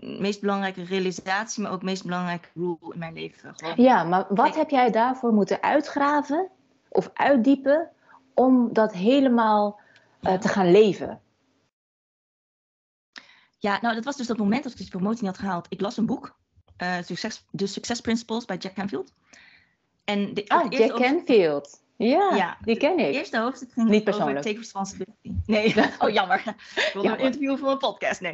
meest 0.00 0.40
belangrijke 0.40 0.82
realisatie, 0.82 1.62
maar 1.62 1.72
ook 1.72 1.82
meest 1.82 2.02
belangrijke 2.04 2.48
rule 2.54 2.92
in 2.92 2.98
mijn 2.98 3.14
leven. 3.14 3.54
Gewoon. 3.56 3.74
Ja, 3.76 4.04
maar 4.04 4.26
wat 4.28 4.54
heb 4.54 4.70
jij 4.70 4.90
daarvoor 4.90 5.32
moeten 5.32 5.62
uitgraven 5.62 6.50
of 6.88 7.10
uitdiepen 7.14 7.90
om 8.34 8.72
dat 8.72 8.92
helemaal 8.92 9.80
eh, 10.20 10.38
te 10.38 10.48
gaan 10.48 10.70
leven? 10.70 11.20
Ja, 13.58 13.78
nou, 13.80 13.94
dat 13.94 14.04
was 14.04 14.16
dus 14.16 14.26
dat 14.26 14.36
moment 14.36 14.62
dat 14.62 14.72
ik 14.72 14.78
die 14.78 14.88
promotie 14.88 15.22
niet 15.22 15.30
had 15.30 15.38
gehaald. 15.44 15.66
Ik 15.68 15.80
las 15.80 15.96
een 15.96 16.06
boek, 16.06 16.37
eh, 16.78 16.96
Success, 17.04 17.44
The 17.56 17.66
Success 17.66 18.00
Principles 18.00 18.44
bij 18.44 18.56
Jack 18.56 18.74
Canfield. 18.74 19.12
En 20.04 20.34
de, 20.34 20.44
Ah, 20.48 20.62
het 20.64 20.72
Jack 20.78 20.96
Canfield. 20.96 21.82
Ja, 21.96 22.30
Ja, 22.36 22.58
die 22.64 22.76
ken 22.76 22.98
Het 22.98 23.08
ik. 23.08 23.14
eerste 23.14 23.38
hoofdstuk 23.38 23.72
ging 23.72 23.88
Niet 23.88 24.00
over 24.00 24.12
persoonlijk. 24.12 24.44
take 24.44 24.58
responsibility. 24.58 25.32
Nee, 25.46 25.74
oh 25.98 26.10
jammer. 26.10 26.42
Ik 26.76 26.90
wilde 26.92 27.08
een 27.12 27.18
interview 27.18 27.58
voor 27.58 27.70
een 27.70 27.78
podcast. 27.78 28.20
Nee, 28.20 28.32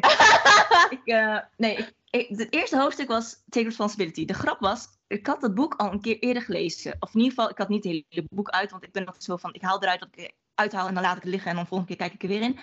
ik, 0.97 1.01
eh, 1.05 1.39
nee 1.57 1.77
ik, 1.77 1.93
ik- 2.11 2.29
het 2.39 2.53
eerste 2.53 2.79
hoofdstuk 2.79 3.09
was 3.09 3.43
take 3.49 3.65
responsibility. 3.67 4.25
De 4.25 4.35
grap 4.35 4.61
was, 4.61 4.87
ik 5.07 5.27
had 5.27 5.41
dat 5.41 5.55
boek 5.55 5.75
al 5.75 5.93
een 5.93 6.01
keer 6.01 6.19
eerder 6.19 6.43
gelezen. 6.43 6.97
Of 6.99 7.15
in 7.15 7.21
ieder 7.21 7.35
geval, 7.35 7.51
ik 7.51 7.59
had 7.59 7.69
niet 7.69 7.85
het 7.85 8.05
hele 8.09 8.27
boek 8.31 8.49
uit, 8.51 8.71
want 8.71 8.85
ik 8.85 8.93
ben 8.93 9.05
nog 9.05 9.15
zo 9.19 9.37
van, 9.37 9.55
ik 9.55 9.63
haal 9.63 9.83
eruit 9.83 10.01
wat 10.01 10.09
ik 10.13 10.33
uithaal 10.55 10.89
en 10.89 10.95
dan 10.95 11.03
laat 11.03 11.17
ik 11.17 11.23
het 11.23 11.31
liggen 11.31 11.51
en 11.51 11.57
dan 11.57 11.67
volgende 11.67 11.97
keer 11.97 12.07
kijk 12.09 12.15
ik 12.23 12.23
er 12.23 12.29
weer 12.39 12.43
in. 12.49 12.59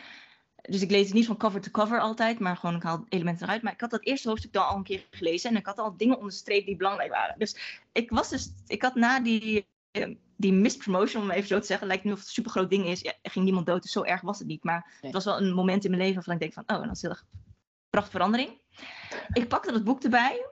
Dus 0.62 0.82
ik 0.82 0.92
lees 0.92 1.06
het 1.06 1.14
niet 1.14 1.26
van 1.26 1.38
cover 1.38 1.62
to 1.62 1.72
cover 1.72 2.00
altijd, 2.00 2.40
maar 2.40 2.58
gewoon 2.58 2.76
ik 2.76 2.84
haal 2.84 3.06
elementen 3.10 3.46
eruit. 3.46 3.62
Maar 3.62 3.74
ik 3.74 3.82
had 3.82 3.90
dat 3.90 4.06
eerste 4.06 4.28
hoofdstuk 4.30 4.54
dan 4.54 4.68
al 4.68 4.76
een 4.76 4.84
keer 4.84 5.08
gelezen 5.12 5.50
en 5.50 5.56
ik 5.56 5.66
had 5.66 5.78
al 5.80 5.98
dingen 5.98 6.18
onderstreept 6.18 6.66
die 6.66 6.76
belangrijk 6.76 7.12
waren. 7.12 7.40
Dus 7.40 7.82
ik 7.92 8.10
was 8.10 8.30
dus, 8.30 8.50
ik 8.68 8.82
had 8.82 8.96
na 8.96 9.20
die, 9.20 9.66
eh, 9.92 10.16
die 10.36 10.54
mispromotion, 10.54 11.24
om 11.24 11.32
even 11.32 11.48
zo 11.48 11.60
te 11.60 11.66
zeggen, 11.66 11.88
lijkt 11.88 12.04
nu 12.04 12.12
of 12.12 12.18
het 12.18 12.28
een 12.28 12.34
super 12.34 12.52
groot 12.52 12.70
ding 12.70 12.86
is. 12.86 13.02
Ja, 13.02 13.14
er 13.22 13.32
ging 13.32 13.46
niemand 13.46 13.66
dood, 13.66 13.82
dus 13.82 13.92
zo 13.92 14.04
erg 14.04 14.22
was 14.22 14.40
het 14.40 14.48
niet. 14.48 14.64
Maar 14.64 14.86
Nee. 14.86 14.96
het 15.02 15.14
was 15.14 15.26
wel 15.26 15.42
een 15.42 15.54
moment 15.54 15.84
in 15.84 15.90
mijn 15.90 16.02
leven 16.02 16.16
waarvan 16.16 16.34
ik 16.34 16.40
denk 16.40 16.54
van, 16.54 16.64
oh, 16.78 16.84
dat 16.84 16.96
is 16.96 17.02
heel 17.02 17.12
erg 17.12 17.26
prachtige 17.90 18.18
verandering. 18.18 18.60
Ik 19.34 19.48
pakte 19.48 19.72
dat 19.72 19.84
boek 19.84 20.04
erbij, 20.04 20.46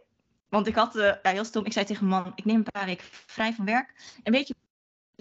want 0.50 0.68
ik 0.68 0.76
had, 0.76 0.96
eh, 0.96 1.14
ja, 1.24 1.32
heel 1.32 1.46
stom, 1.46 1.66
ik 1.66 1.74
zei 1.74 1.86
tegen 1.86 2.08
mijn 2.08 2.24
man, 2.24 2.32
ik 2.36 2.46
neem 2.46 2.56
een 2.56 2.64
paar 2.72 2.86
weken 2.86 3.06
vrij 3.12 3.54
van 3.54 3.66
werk. 3.66 4.18
En 4.24 4.32
weet 4.32 4.48
je 4.48 4.56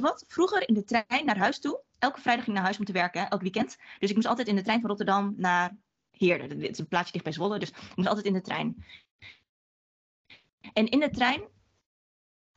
wat? 0.00 0.24
Vroeger 0.28 0.68
in 0.68 0.74
de 0.74 0.84
trein 0.84 1.24
naar 1.24 1.38
huis 1.38 1.58
toe, 1.58 1.82
elke 1.98 2.20
vrijdag 2.20 2.44
ging 2.44 2.56
ik 2.56 2.62
naar 2.62 2.70
huis 2.70 2.78
om 2.78 2.84
te 2.84 2.92
werken, 2.92 3.28
elk 3.28 3.42
weekend. 3.42 3.76
Dus 3.98 4.08
ik 4.08 4.14
moest 4.14 4.26
altijd 4.26 4.48
in 4.48 4.56
de 4.56 4.62
trein 4.62 4.80
van 4.80 4.88
Rotterdam 4.88 5.34
naar 5.36 5.76
Heerden. 6.10 6.58
Dit 6.58 6.70
is 6.70 6.78
een 6.78 6.88
plaatsje 6.88 7.12
dicht 7.12 7.24
bij 7.24 7.32
Zwolle, 7.32 7.58
dus 7.58 7.70
ik 7.70 7.96
moest 7.96 8.08
altijd 8.08 8.26
in 8.26 8.32
de 8.32 8.40
trein. 8.40 8.84
En 10.72 10.88
in 10.88 11.00
de 11.00 11.10
trein 11.10 11.42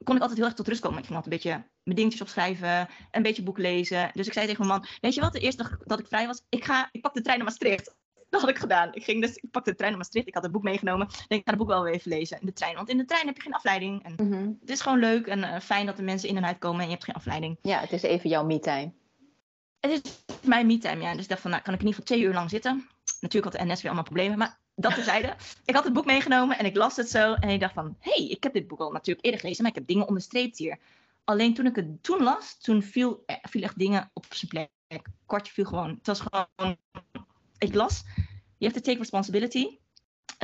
kon 0.03 0.15
ik 0.15 0.21
altijd 0.21 0.39
heel 0.39 0.47
erg 0.47 0.55
tot 0.55 0.67
rust 0.67 0.81
komen. 0.81 0.97
Ik 0.99 1.05
ging 1.05 1.15
altijd 1.15 1.33
een 1.33 1.39
beetje 1.39 1.69
mijn 1.83 1.97
dingetjes 1.97 2.21
opschrijven, 2.21 2.89
een 3.11 3.23
beetje 3.23 3.43
boek 3.43 3.57
lezen. 3.57 4.11
Dus 4.13 4.27
ik 4.27 4.33
zei 4.33 4.47
tegen 4.47 4.67
mijn 4.67 4.79
man, 4.79 4.89
weet 5.01 5.13
je 5.13 5.21
wat, 5.21 5.33
de 5.33 5.39
eerste 5.39 5.63
dag 5.63 5.77
dat 5.77 5.99
ik 5.99 6.07
vrij 6.07 6.27
was, 6.27 6.43
ik, 6.49 6.63
ga, 6.63 6.89
ik 6.91 7.01
pak 7.01 7.13
de 7.13 7.21
trein 7.21 7.37
naar 7.37 7.47
Maastricht. 7.47 7.95
Dat 8.32 8.41
had 8.41 8.49
ik 8.49 8.57
gedaan. 8.57 8.89
Ik, 8.93 9.03
ging 9.03 9.21
dus, 9.21 9.36
ik 9.36 9.51
pakte 9.51 9.69
de 9.69 9.75
trein 9.75 9.91
naar 9.91 9.99
Maastricht. 9.99 10.27
Ik 10.27 10.34
had 10.34 10.43
het 10.43 10.51
boek 10.51 10.63
meegenomen. 10.63 11.07
Ik 11.07 11.25
denk, 11.27 11.41
ik 11.41 11.47
ga 11.47 11.49
het 11.51 11.57
boek 11.57 11.67
wel 11.67 11.84
weer 11.84 11.93
even 11.93 12.11
lezen 12.11 12.39
in 12.39 12.45
de 12.45 12.53
trein. 12.53 12.75
Want 12.75 12.89
in 12.89 12.97
de 12.97 13.05
trein 13.05 13.25
heb 13.25 13.36
je 13.36 13.41
geen 13.41 13.53
afleiding. 13.53 14.03
En 14.03 14.15
Mhm. 14.27 14.51
Het 14.59 14.69
is 14.69 14.82
gewoon 14.82 14.99
leuk 14.99 15.27
en 15.27 15.43
eh, 15.43 15.59
fijn 15.59 15.86
dat 15.86 15.97
de 15.97 16.03
mensen 16.03 16.29
in 16.29 16.38
en 16.38 16.45
uit 16.45 16.57
komen 16.57 16.79
en 16.79 16.86
je 16.86 16.91
hebt 16.91 17.03
geen 17.03 17.15
afleiding. 17.15 17.57
Ja, 17.61 17.79
het 17.79 17.91
is 17.91 18.01
even 18.01 18.29
jouw 18.29 18.43
me-time. 18.43 18.91
Het 19.79 19.91
is 19.91 20.01
voor 20.27 20.49
mij 20.49 20.65
me-time, 20.65 21.01
ja. 21.01 21.11
Dus 21.13 21.23
ik 21.23 21.29
dacht 21.29 21.41
van, 21.41 21.51
nou, 21.51 21.63
kan 21.63 21.73
ik 21.73 21.79
in 21.79 21.86
ieder 21.86 22.01
geval 22.01 22.17
twee 22.17 22.27
uur 22.27 22.34
lang 22.34 22.49
zitten. 22.49 22.88
Natuurlijk 23.19 23.53
had 23.53 23.61
de 23.61 23.71
NS 23.71 23.82
weer 23.82 23.91
allemaal 23.91 24.03
problemen, 24.11 24.38
maar 24.38 24.57
dat 24.75 24.93
terzijde. 24.93 25.36
ik 25.65 25.75
had 25.75 25.84
het 25.84 25.93
boek 25.93 26.05
meegenomen 26.05 26.57
en 26.57 26.65
ik 26.65 26.75
las 26.75 26.95
het 26.95 27.09
zo. 27.09 27.34
En 27.34 27.49
ik 27.49 27.59
dacht 27.59 27.73
van, 27.73 27.95
hé, 27.99 28.11
hey, 28.11 28.27
ik 28.27 28.43
heb 28.43 28.53
dit 28.53 28.67
boek 28.67 28.79
al 28.79 28.91
natuurlijk 28.91 29.25
eerder 29.25 29.39
gelezen, 29.41 29.63
maar 29.63 29.71
ik 29.71 29.77
heb 29.77 29.88
dingen 29.88 30.07
onderstreept 30.07 30.57
hier. 30.57 30.77
Alleen 31.23 31.53
toen 31.53 31.65
ik 31.65 31.75
het 31.75 32.03
toen 32.03 32.23
las, 32.23 32.57
toen 32.57 32.84
viel, 32.84 33.23
eh, 33.25 33.36
viel 33.41 33.61
echt 33.61 33.77
dingen 33.77 34.09
op 34.13 34.25
zijn 34.29 34.51
plek. 34.51 34.69
Kortje 35.25 35.53
viel 35.53 35.65
gewoon, 35.65 35.89
het 35.89 36.07
was 36.07 36.19
gewoon, 36.19 36.77
ik 37.62 37.74
las, 37.74 38.03
you 38.57 38.72
have 38.72 38.74
to 38.74 38.82
take 38.82 38.97
responsibility. 38.99 39.80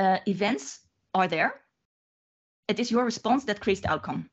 Uh, 0.00 0.16
events 0.24 0.80
are 1.10 1.28
there. 1.28 1.60
It 2.64 2.78
is 2.78 2.88
your 2.88 3.04
response 3.04 3.44
that 3.44 3.58
creates 3.58 3.82
the 3.82 3.88
outcome. 3.88 4.28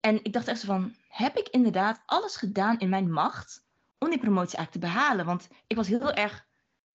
En 0.00 0.24
ik 0.24 0.32
dacht 0.32 0.48
echt 0.48 0.60
zo 0.60 0.66
van, 0.66 0.94
heb 1.08 1.36
ik 1.36 1.48
inderdaad 1.48 2.02
alles 2.06 2.36
gedaan 2.36 2.78
in 2.78 2.88
mijn 2.88 3.12
macht 3.12 3.64
om 3.98 4.10
die 4.10 4.18
promotie 4.18 4.56
eigenlijk 4.56 4.86
te 4.86 4.92
behalen? 4.92 5.26
Want 5.26 5.48
ik 5.66 5.76
was 5.76 5.88
heel 5.88 6.12
erg 6.12 6.46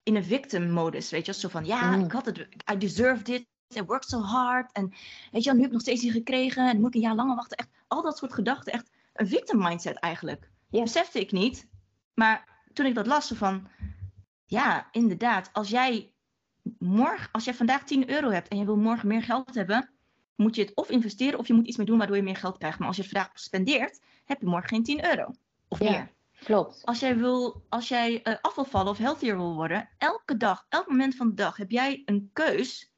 in 0.03 0.15
een 0.15 0.23
victim-modus, 0.23 1.09
weet 1.09 1.25
je. 1.25 1.33
Zo 1.33 1.49
van, 1.49 1.65
ja, 1.65 1.91
Mm. 1.95 2.03
ik 2.05 2.11
had 2.11 2.25
het, 2.25 2.47
I 2.73 2.77
deserved 2.77 3.27
it, 3.29 3.45
I 3.75 3.83
worked 3.83 4.09
so 4.09 4.21
hard. 4.21 4.71
En 4.71 4.93
weet 5.31 5.43
je 5.43 5.51
nu 5.53 5.57
heb 5.57 5.67
ik 5.67 5.71
nog 5.71 5.81
steeds 5.81 6.01
niet 6.01 6.11
gekregen 6.11 6.69
en 6.69 6.79
moet 6.79 6.87
ik 6.87 6.93
een 6.95 7.07
jaar 7.07 7.15
langer 7.15 7.35
wachten. 7.35 7.57
Echt, 7.57 7.69
al 7.87 8.01
dat 8.01 8.17
soort 8.17 8.33
gedachten, 8.33 8.73
echt 8.73 8.89
een 9.13 9.27
victim-mindset 9.27 9.95
eigenlijk. 9.95 10.49
Ja. 10.69 10.83
Besefte 10.83 11.19
ik 11.19 11.31
niet. 11.31 11.67
Maar 12.13 12.63
toen 12.73 12.85
ik 12.85 12.95
dat 12.95 13.07
las, 13.07 13.27
zo 13.27 13.35
van, 13.35 13.67
ja, 14.49 14.87
inderdaad, 14.91 15.49
als 15.53 15.69
jij 15.69 16.13
morgen, 16.79 17.29
als 17.31 17.43
jij 17.43 17.53
vandaag 17.53 17.83
10 17.83 18.09
euro 18.09 18.29
hebt 18.29 18.47
en 18.47 18.57
je 18.57 18.65
wil 18.65 18.77
morgen 18.77 19.07
meer 19.07 19.23
geld 19.23 19.55
hebben, 19.55 19.89
moet 20.35 20.55
je 20.55 20.61
het 20.61 20.75
of 20.75 20.89
investeren 20.89 21.39
of 21.39 21.47
je 21.47 21.53
moet 21.53 21.67
iets 21.67 21.77
mee 21.77 21.85
doen 21.85 21.97
waardoor 21.97 22.15
je 22.15 22.23
meer 22.23 22.35
geld 22.35 22.57
krijgt. 22.57 22.79
Maar 22.79 22.87
als 22.87 22.95
je 22.97 23.01
het 23.03 23.11
vandaag 23.11 23.31
spendeert, 23.39 23.99
heb 24.25 24.39
je 24.41 24.47
morgen 24.47 24.69
geen 24.69 24.83
10 24.83 25.05
euro. 25.05 25.33
Of 25.67 25.79
Ja. 25.79 25.89
meer. 25.89 26.11
Klopt. 26.43 26.81
Als 26.85 26.99
jij, 26.99 27.17
wil, 27.17 27.65
als 27.69 27.87
jij 27.87 28.21
eh, 28.23 28.35
af 28.41 28.55
wil 28.55 28.65
vallen 28.65 28.91
of 28.91 28.97
healthier 28.97 29.37
wil 29.37 29.53
worden, 29.55 29.89
elke 29.97 30.37
dag, 30.37 30.65
elk 30.69 30.87
moment 30.89 31.15
van 31.15 31.27
de 31.29 31.33
dag 31.35 31.57
heb 31.57 31.71
jij 31.71 32.01
een 32.05 32.29
keus. 32.33 32.91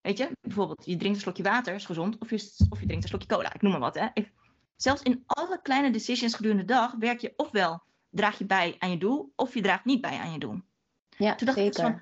Weet 0.00 0.18
je, 0.18 0.30
bijvoorbeeld 0.40 0.84
je 0.84 0.96
drinkt 0.96 1.16
een 1.16 1.22
slokje 1.22 1.42
water, 1.42 1.74
is 1.74 1.84
gezond, 1.84 2.18
of 2.18 2.30
je, 2.30 2.36
of 2.70 2.80
je 2.80 2.86
drinkt 2.86 3.02
een 3.02 3.08
slokje 3.08 3.28
cola, 3.28 3.54
ik 3.54 3.62
noem 3.62 3.70
maar 3.72 3.80
wat. 3.80 3.94
Hè. 3.94 4.06
Ik- 4.14 4.32
zelfs 4.76 5.02
in 5.02 5.22
alle 5.26 5.60
kleine 5.62 5.90
decisions 5.90 6.34
gedurende 6.34 6.64
de 6.64 6.72
dag 6.72 6.94
werk 6.98 7.20
je 7.20 7.32
ofwel 7.36 7.82
draag 8.10 8.38
je 8.38 8.44
bij 8.44 8.76
aan 8.78 8.90
je 8.90 8.98
doel, 8.98 9.32
of 9.36 9.54
je 9.54 9.62
draagt 9.62 9.84
niet 9.84 10.00
bij 10.00 10.18
aan 10.18 10.32
je 10.32 10.38
doel. 10.38 10.60
Ja, 11.16 11.34
Toen 11.34 11.46
dacht 11.46 11.58
ik 11.58 11.74
zeker. 11.74 11.92
dus 11.92 12.00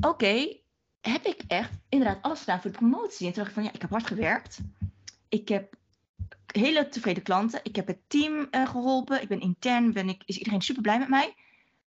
van, 0.00 0.10
oké, 0.10 0.56
heb 1.00 1.24
ik 1.24 1.42
echt 1.46 1.70
inderdaad 1.88 2.22
alles 2.22 2.38
gedaan 2.38 2.60
voor 2.60 2.70
de 2.70 2.76
promotie? 2.78 3.26
En 3.26 3.32
toen 3.32 3.42
dacht 3.42 3.48
ik 3.48 3.54
van, 3.54 3.62
ja, 3.64 3.72
ik 3.72 3.80
heb 3.80 3.90
hard 3.90 4.06
gewerkt. 4.06 4.58
Ik 5.28 5.48
heb 5.48 5.74
hele 6.46 6.88
tevreden 6.88 7.22
klanten. 7.22 7.60
Ik 7.62 7.76
heb 7.76 7.86
het 7.86 7.98
team 8.06 8.46
eh, 8.50 8.68
geholpen. 8.68 9.22
Ik 9.22 9.28
ben 9.28 9.40
intern, 9.40 9.92
ben 9.92 10.08
ik, 10.08 10.22
is 10.26 10.38
iedereen 10.38 10.62
super 10.62 10.82
blij 10.82 10.98
met 10.98 11.08
mij. 11.08 11.34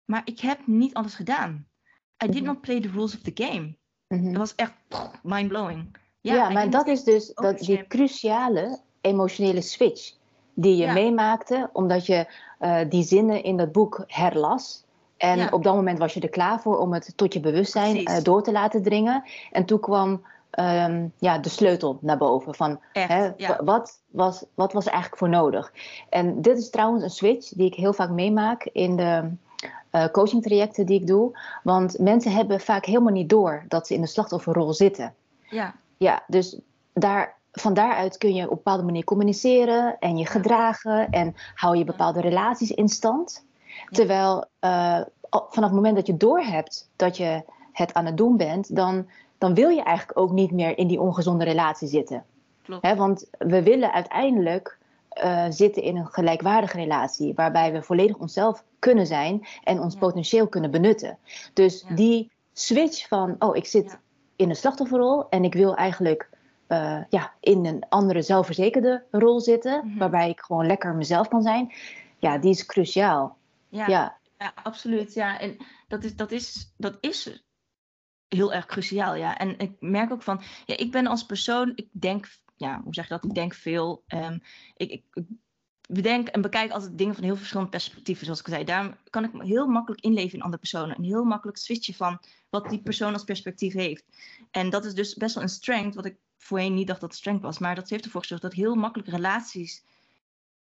Maar 0.06 0.22
ik 0.26 0.40
heb 0.40 0.68
niet 0.68 0.94
alles 0.94 1.16
gedaan. 1.16 1.68
I 2.24 2.28
did 2.28 2.36
Mhm. 2.36 2.44
not 2.44 2.62
play 2.62 2.82
the 2.82 2.90
rules 2.90 3.16
of 3.16 3.22
the 3.22 3.32
game. 3.44 3.76
Mhm. 4.08 4.26
Het 4.28 4.38
was 4.38 4.56
echt 4.56 4.74
mind-blowing. 5.24 5.96
Ja, 6.22 6.50
I 6.50 6.54
maar 6.54 6.70
dat 6.70 6.88
is 6.88 7.04
dus 7.04 7.32
dat, 7.34 7.60
die 7.60 7.88
cruciale 7.88 8.82
emotionele 9.02 9.62
switch 9.62 10.14
die 10.54 10.76
je 10.78 10.86
Ja. 10.86 10.94
meemaakte 10.94 11.70
omdat 11.74 12.06
je 12.06 12.28
eh, 12.60 12.80
die 12.90 13.04
zinnen 13.04 13.44
in 13.44 13.58
dat 13.58 13.72
boek 13.72 14.04
herlas. 14.08 14.84
En 15.18 15.38
Ja. 15.38 15.48
op 15.52 15.64
dat 15.64 15.76
moment 15.76 16.00
was 16.00 16.14
je 16.14 16.20
er 16.20 16.30
klaar 16.30 16.60
voor 16.62 16.78
om 16.78 16.94
het 16.94 17.14
tot 17.16 17.34
je 17.34 17.40
bewustzijn 17.40 18.06
eh, 18.06 18.24
door 18.24 18.44
te 18.44 18.52
laten 18.52 18.84
dringen. 18.84 19.24
En 19.52 19.66
toen 19.66 19.80
kwam 19.80 20.24
ehm, 20.50 21.08
ja, 21.18 21.38
de 21.38 21.50
sleutel 21.50 21.98
naar 22.02 22.18
boven 22.18 22.56
van 22.56 22.80
Echt, 22.92 23.08
hè, 23.08 23.30
ja. 23.38 23.64
wat, 23.64 24.02
was, 24.12 24.46
wat 24.54 24.74
was 24.74 24.86
er 24.86 24.92
eigenlijk 24.92 25.20
voor 25.22 25.30
nodig. 25.30 25.74
En 26.10 26.42
dit 26.42 26.58
is 26.58 26.70
trouwens 26.70 27.04
een 27.04 27.10
switch 27.10 27.50
die 27.50 27.66
ik 27.68 27.74
heel 27.76 27.94
vaak 27.94 28.10
meemaak 28.10 28.64
in 28.64 28.96
de 28.96 29.30
eh 29.90 30.08
coachingtrajecten 30.12 30.86
die 30.86 31.00
ik 31.00 31.08
doe. 31.08 31.40
Want 31.64 32.00
mensen 32.00 32.32
hebben 32.32 32.60
vaak 32.60 32.86
helemaal 32.86 33.14
niet 33.14 33.30
door 33.30 33.66
dat 33.68 33.88
ze 33.88 33.94
in 33.94 34.02
de 34.02 34.08
slachtofferrol 34.08 34.74
zitten. 34.74 35.14
Ja, 35.50 35.74
Ja, 35.98 36.24
dus 36.28 36.60
daar, 36.94 37.36
van 37.62 37.74
daaruit 37.74 38.18
kun 38.18 38.34
je 38.34 38.44
op 38.44 38.50
een 38.50 38.56
bepaalde 38.56 38.84
manier 38.84 39.04
communiceren 39.04 40.00
en 40.00 40.18
je 40.18 40.26
gedragen 40.26 41.10
en 41.10 41.36
hou 41.56 41.78
je 41.78 41.84
bepaalde 41.84 42.22
relaties 42.22 42.72
in 42.72 42.90
stand. 42.90 43.46
Terwijl 43.90 44.46
eh, 44.60 45.02
vanaf 45.30 45.54
het 45.70 45.72
moment 45.74 45.96
dat 45.96 46.08
je 46.08 46.18
doorhebt 46.18 46.90
dat 46.96 47.18
je 47.18 47.44
het 47.72 47.94
aan 47.94 48.06
het 48.06 48.18
doen 48.18 48.38
bent, 48.38 48.76
dan, 48.76 49.08
dan 49.38 49.54
wil 49.54 49.70
je 49.70 49.84
eigenlijk 49.84 50.18
ook 50.20 50.32
niet 50.32 50.52
meer 50.52 50.78
in 50.78 50.88
die 50.88 51.02
ongezonde 51.02 51.44
relatie 51.44 51.88
zitten. 51.88 52.24
klopt. 52.64 52.96
Want 52.96 53.26
we 53.38 53.64
willen 53.64 53.94
uiteindelijk 53.94 54.78
eh, 55.10 55.46
zitten 55.50 55.82
in 55.84 55.96
een 55.98 56.08
gelijkwaardige 56.08 56.78
relatie, 56.78 57.34
waarbij 57.36 57.72
we 57.72 57.82
volledig 57.84 58.18
onszelf 58.18 58.64
kunnen 58.80 59.08
zijn 59.08 59.48
en 59.64 59.80
ons 59.80 59.94
Ja. 59.94 60.00
potentieel 60.00 60.48
kunnen 60.48 60.72
benutten. 60.72 61.18
Dus 61.54 61.86
Ja. 61.90 61.96
die 61.96 62.32
switch 62.54 63.08
van, 63.08 63.36
oh, 63.40 63.56
ik 63.56 63.66
zit 63.66 63.86
Ja. 63.86 64.00
in 64.36 64.50
een 64.50 64.56
slachtofferrol 64.56 65.30
en 65.30 65.44
ik 65.44 65.54
wil 65.54 65.76
eigenlijk 65.76 66.30
eh, 66.74 67.04
ja, 67.10 67.34
in 67.40 67.66
een 67.66 67.84
andere 67.90 68.22
zelfverzekerde 68.22 69.04
rol 69.12 69.40
zitten, 69.40 69.88
Mhm. 69.88 69.98
waarbij 69.98 70.30
ik 70.30 70.40
gewoon 70.40 70.66
lekker 70.66 70.96
mezelf 70.96 71.28
kan 71.28 71.42
zijn, 71.42 71.74
ja, 72.20 72.38
die 72.38 72.50
is 72.50 72.66
cruciaal. 72.66 73.38
Ja, 73.70 73.88
Ja, 73.88 74.18
Ja, 74.38 74.54
absoluut. 74.64 75.14
Ja, 75.14 75.40
en 75.40 75.58
dat 75.88 76.04
is, 76.04 76.16
dat 76.16 76.32
is, 76.32 76.74
dat 76.78 76.98
is 77.00 77.44
heel 78.28 78.54
erg 78.54 78.66
cruciaal. 78.66 79.16
Ja, 79.16 79.38
en 79.38 79.60
ik 79.60 79.72
merk 79.80 80.12
ook 80.12 80.24
van, 80.24 80.42
ja, 80.66 80.78
ik 80.78 80.92
ben 80.92 81.08
als 81.08 81.26
persoon, 81.26 81.72
ik 81.76 81.88
denk, 81.92 82.28
ja, 82.56 82.82
hoe 82.84 82.94
zeg 82.94 83.08
je 83.08 83.14
dat? 83.14 83.24
Ik 83.24 83.34
denk 83.34 83.54
veel. 83.54 84.04
Ehm, 84.08 84.38
ik, 84.76 84.92
ik, 84.92 85.04
ik 85.14 85.26
bedenk 85.88 86.28
en 86.28 86.42
bekijk 86.42 86.72
altijd 86.72 86.98
dingen 86.98 87.16
van 87.16 87.24
heel 87.24 87.36
verschillende 87.36 87.72
perspectieven, 87.72 88.26
zoals 88.26 88.40
ik 88.40 88.48
zei. 88.48 88.64
Daarom 88.64 88.96
kan 89.10 89.24
ik 89.24 89.34
me 89.34 89.46
heel 89.46 89.68
makkelijk 89.68 90.02
inleven 90.02 90.34
in 90.38 90.42
andere 90.44 90.62
personen 90.62 90.96
en 90.96 91.04
heel 91.04 91.24
makkelijk 91.24 91.58
switchen 91.58 91.94
van 91.94 92.20
wat 92.50 92.70
die 92.70 92.82
persoon 92.82 93.14
als 93.14 93.24
perspectief 93.24 93.74
heeft. 93.74 94.06
En 94.52 94.70
dat 94.70 94.86
is 94.86 94.94
dus 94.94 95.14
best 95.14 95.36
wel 95.36 95.44
een 95.44 95.50
strength, 95.50 95.96
wat 95.96 96.06
ik 96.06 96.18
voorheen 96.44 96.74
niet 96.74 96.88
dacht 96.88 97.02
dat 97.02 97.10
het 97.10 97.20
strength 97.20 97.42
was, 97.42 97.60
maar 97.60 97.76
dat 97.76 97.90
heeft 97.90 98.06
ervoor 98.06 98.22
gezorgd 98.22 98.44
dat 98.44 98.54
heel 98.54 98.76
makkelijk 98.76 99.10
relaties 99.10 99.84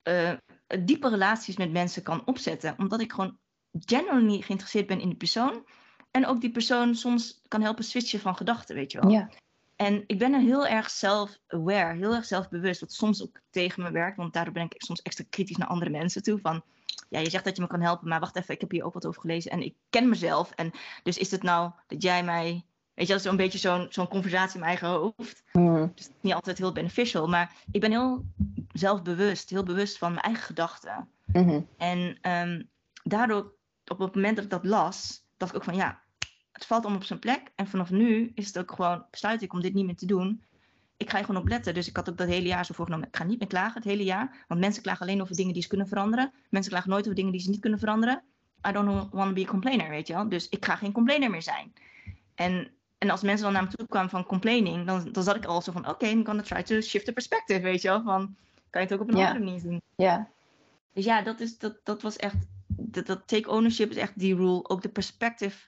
eh, 0.01 0.33
diepe 0.79 1.09
relaties 1.09 1.57
met 1.57 1.71
mensen 1.71 2.03
kan 2.03 2.25
opzetten. 2.25 2.75
Omdat 2.77 2.99
ik 2.99 3.11
gewoon 3.13 3.37
genuinely 3.79 4.41
geïnteresseerd 4.41 4.87
ben 4.87 4.99
in 4.99 5.07
die 5.07 5.17
persoon. 5.17 5.65
En 6.11 6.25
ook 6.25 6.41
die 6.41 6.51
persoon 6.51 6.95
soms 6.95 7.41
kan 7.47 7.61
helpen 7.61 7.83
switchen 7.83 8.19
van 8.19 8.35
gedachten, 8.35 8.75
weet 8.75 8.91
je 8.91 8.99
wel. 8.99 9.09
ja, 9.09 9.29
En 9.75 10.03
ik 10.07 10.19
ben 10.19 10.33
er 10.33 10.39
heel 10.39 10.67
erg 10.67 10.89
self-aware, 10.89 11.95
heel 11.95 12.13
erg 12.13 12.25
zelfbewust. 12.25 12.79
Wat 12.79 12.93
soms 12.93 13.23
ook 13.23 13.39
tegen 13.49 13.83
me 13.83 13.91
werkt, 13.91 14.17
want 14.17 14.33
daardoor 14.33 14.53
ben 14.53 14.65
ik 14.65 14.73
soms 14.77 15.01
extra 15.01 15.25
kritisch 15.29 15.57
naar 15.57 15.67
andere 15.67 15.91
mensen 15.91 16.23
toe. 16.23 16.39
Van, 16.39 16.63
ja, 17.09 17.19
je 17.19 17.29
zegt 17.29 17.43
dat 17.43 17.55
je 17.55 17.61
me 17.61 17.67
kan 17.67 17.81
helpen, 17.81 18.07
maar 18.07 18.19
wacht 18.19 18.35
even, 18.35 18.53
ik 18.53 18.61
heb 18.61 18.71
hier 18.71 18.85
ook 18.85 18.93
wat 18.93 19.05
over 19.05 19.21
gelezen. 19.21 19.51
En 19.51 19.61
ik 19.61 19.75
ken 19.89 20.09
mezelf. 20.09 20.51
En 20.51 20.71
dus 21.03 21.17
is 21.17 21.31
het 21.31 21.43
nou 21.43 21.71
dat 21.87 22.01
jij 22.01 22.23
mij... 22.23 22.65
Weet 22.95 23.07
je, 23.07 23.13
dat 23.13 23.21
is 23.21 23.27
zo'n 23.27 23.37
beetje 23.37 23.57
zo'n 23.57 23.85
zo'n 23.89 24.07
conversatie 24.07 24.53
in 24.53 24.59
mijn 24.65 24.77
eigen 24.77 24.87
hoofd. 24.99 25.43
Mm, 25.51 25.91
Dus 25.95 26.09
niet 26.21 26.33
altijd 26.33 26.57
heel 26.57 26.71
beneficial. 26.71 27.27
Maar 27.27 27.51
ik 27.71 27.81
ben 27.81 27.91
heel 27.91 28.25
zelfbewust, 28.73 29.49
heel 29.49 29.63
bewust 29.63 29.97
van 29.97 30.11
mijn 30.11 30.23
eigen 30.23 30.43
gedachten. 30.43 31.07
mhm, 31.25 31.61
En 31.77 32.17
ehm, 32.21 32.61
daardoor, 33.03 33.53
op 33.87 33.99
het 33.99 34.15
moment 34.15 34.35
dat 34.35 34.45
ik 34.45 34.51
dat 34.51 34.65
las, 34.65 35.25
dacht 35.37 35.51
ik 35.51 35.57
ook 35.57 35.63
van 35.63 35.75
ja, 35.75 36.01
het 36.51 36.65
valt 36.65 36.81
allemaal 36.81 36.99
op 37.01 37.07
zijn 37.07 37.19
plek. 37.19 37.51
En 37.55 37.67
vanaf 37.67 37.89
nu 37.89 38.31
is 38.35 38.47
het 38.47 38.59
ook 38.59 38.71
gewoon, 38.71 39.05
besluit 39.11 39.41
ik 39.41 39.53
om 39.53 39.61
dit 39.61 39.73
niet 39.73 39.85
meer 39.85 39.95
te 39.95 40.05
doen. 40.05 40.43
Ik 40.97 41.09
ga 41.09 41.17
er 41.17 41.25
gewoon 41.25 41.41
op 41.41 41.47
letten. 41.47 41.73
Dus 41.73 41.87
ik 41.87 41.95
had 41.95 42.09
ook 42.09 42.17
dat 42.17 42.27
hele 42.27 42.47
jaar 42.47 42.65
zo 42.65 42.73
voorgenomen. 42.73 43.07
Ik 43.07 43.15
ga 43.15 43.23
niet 43.23 43.39
meer 43.39 43.47
klagen 43.47 43.73
het 43.73 43.83
hele 43.83 44.03
jaar. 44.03 44.45
Want 44.47 44.59
mensen 44.59 44.81
klagen 44.83 45.01
alleen 45.01 45.21
over 45.21 45.35
dingen 45.35 45.53
die 45.53 45.61
ze 45.61 45.67
kunnen 45.67 45.87
veranderen. 45.87 46.31
Mensen 46.49 46.71
klagen 46.71 46.89
nooit 46.89 47.03
over 47.03 47.15
dingen 47.15 47.31
die 47.31 47.41
ze 47.41 47.49
niet 47.49 47.59
kunnen 47.59 47.79
veranderen. 47.79 48.23
I 48.67 48.71
don't 48.71 49.11
want 49.11 49.27
to 49.27 49.33
be 49.33 49.41
a 49.41 49.49
complainer, 49.49 49.89
weet 49.89 50.07
je 50.07 50.13
wel. 50.13 50.29
Dus 50.29 50.49
ik 50.49 50.65
ga 50.65 50.75
geen 50.75 50.91
complainer 50.91 51.29
meer 51.29 51.41
zijn. 51.41 51.73
En, 52.35 52.71
en 53.05 53.11
als 53.11 53.21
mensen 53.21 53.43
dan 53.43 53.53
naar 53.53 53.63
me 53.63 53.69
toe 53.69 53.87
kwamen 53.87 54.09
van 54.09 54.25
complaining, 54.25 54.85
dan, 54.85 55.11
dan 55.11 55.23
zat 55.23 55.35
ik 55.35 55.45
al 55.45 55.61
zo 55.61 55.71
van, 55.71 55.89
oké, 55.89 56.05
I'm 56.05 56.25
gonna 56.25 56.41
try 56.41 56.63
to 56.63 56.81
shift 56.81 57.05
the 57.05 57.13
perspective, 57.13 57.61
weet 57.61 57.81
je 57.81 57.87
wel. 57.87 58.03
Van, 58.03 58.35
kan 58.69 58.81
je 58.81 58.87
het 58.87 58.93
ook 58.93 59.01
op 59.01 59.07
een 59.07 59.15
andere 59.15 59.39
manier 59.39 59.59
zien? 59.59 59.81
ja, 59.95 60.29
Dus 60.93 61.05
ja, 61.05 61.21
dat, 61.21 61.39
is, 61.39 61.57
dat, 61.57 61.79
dat 61.83 62.01
was 62.01 62.15
echt. 62.15 62.35
Dat, 62.67 63.05
dat 63.05 63.27
take 63.27 63.49
ownership 63.49 63.89
is 63.89 63.95
echt 63.97 64.19
die 64.19 64.35
rule. 64.35 64.69
Ook 64.69 64.81
de 64.81 64.89
perspective. 64.89 65.67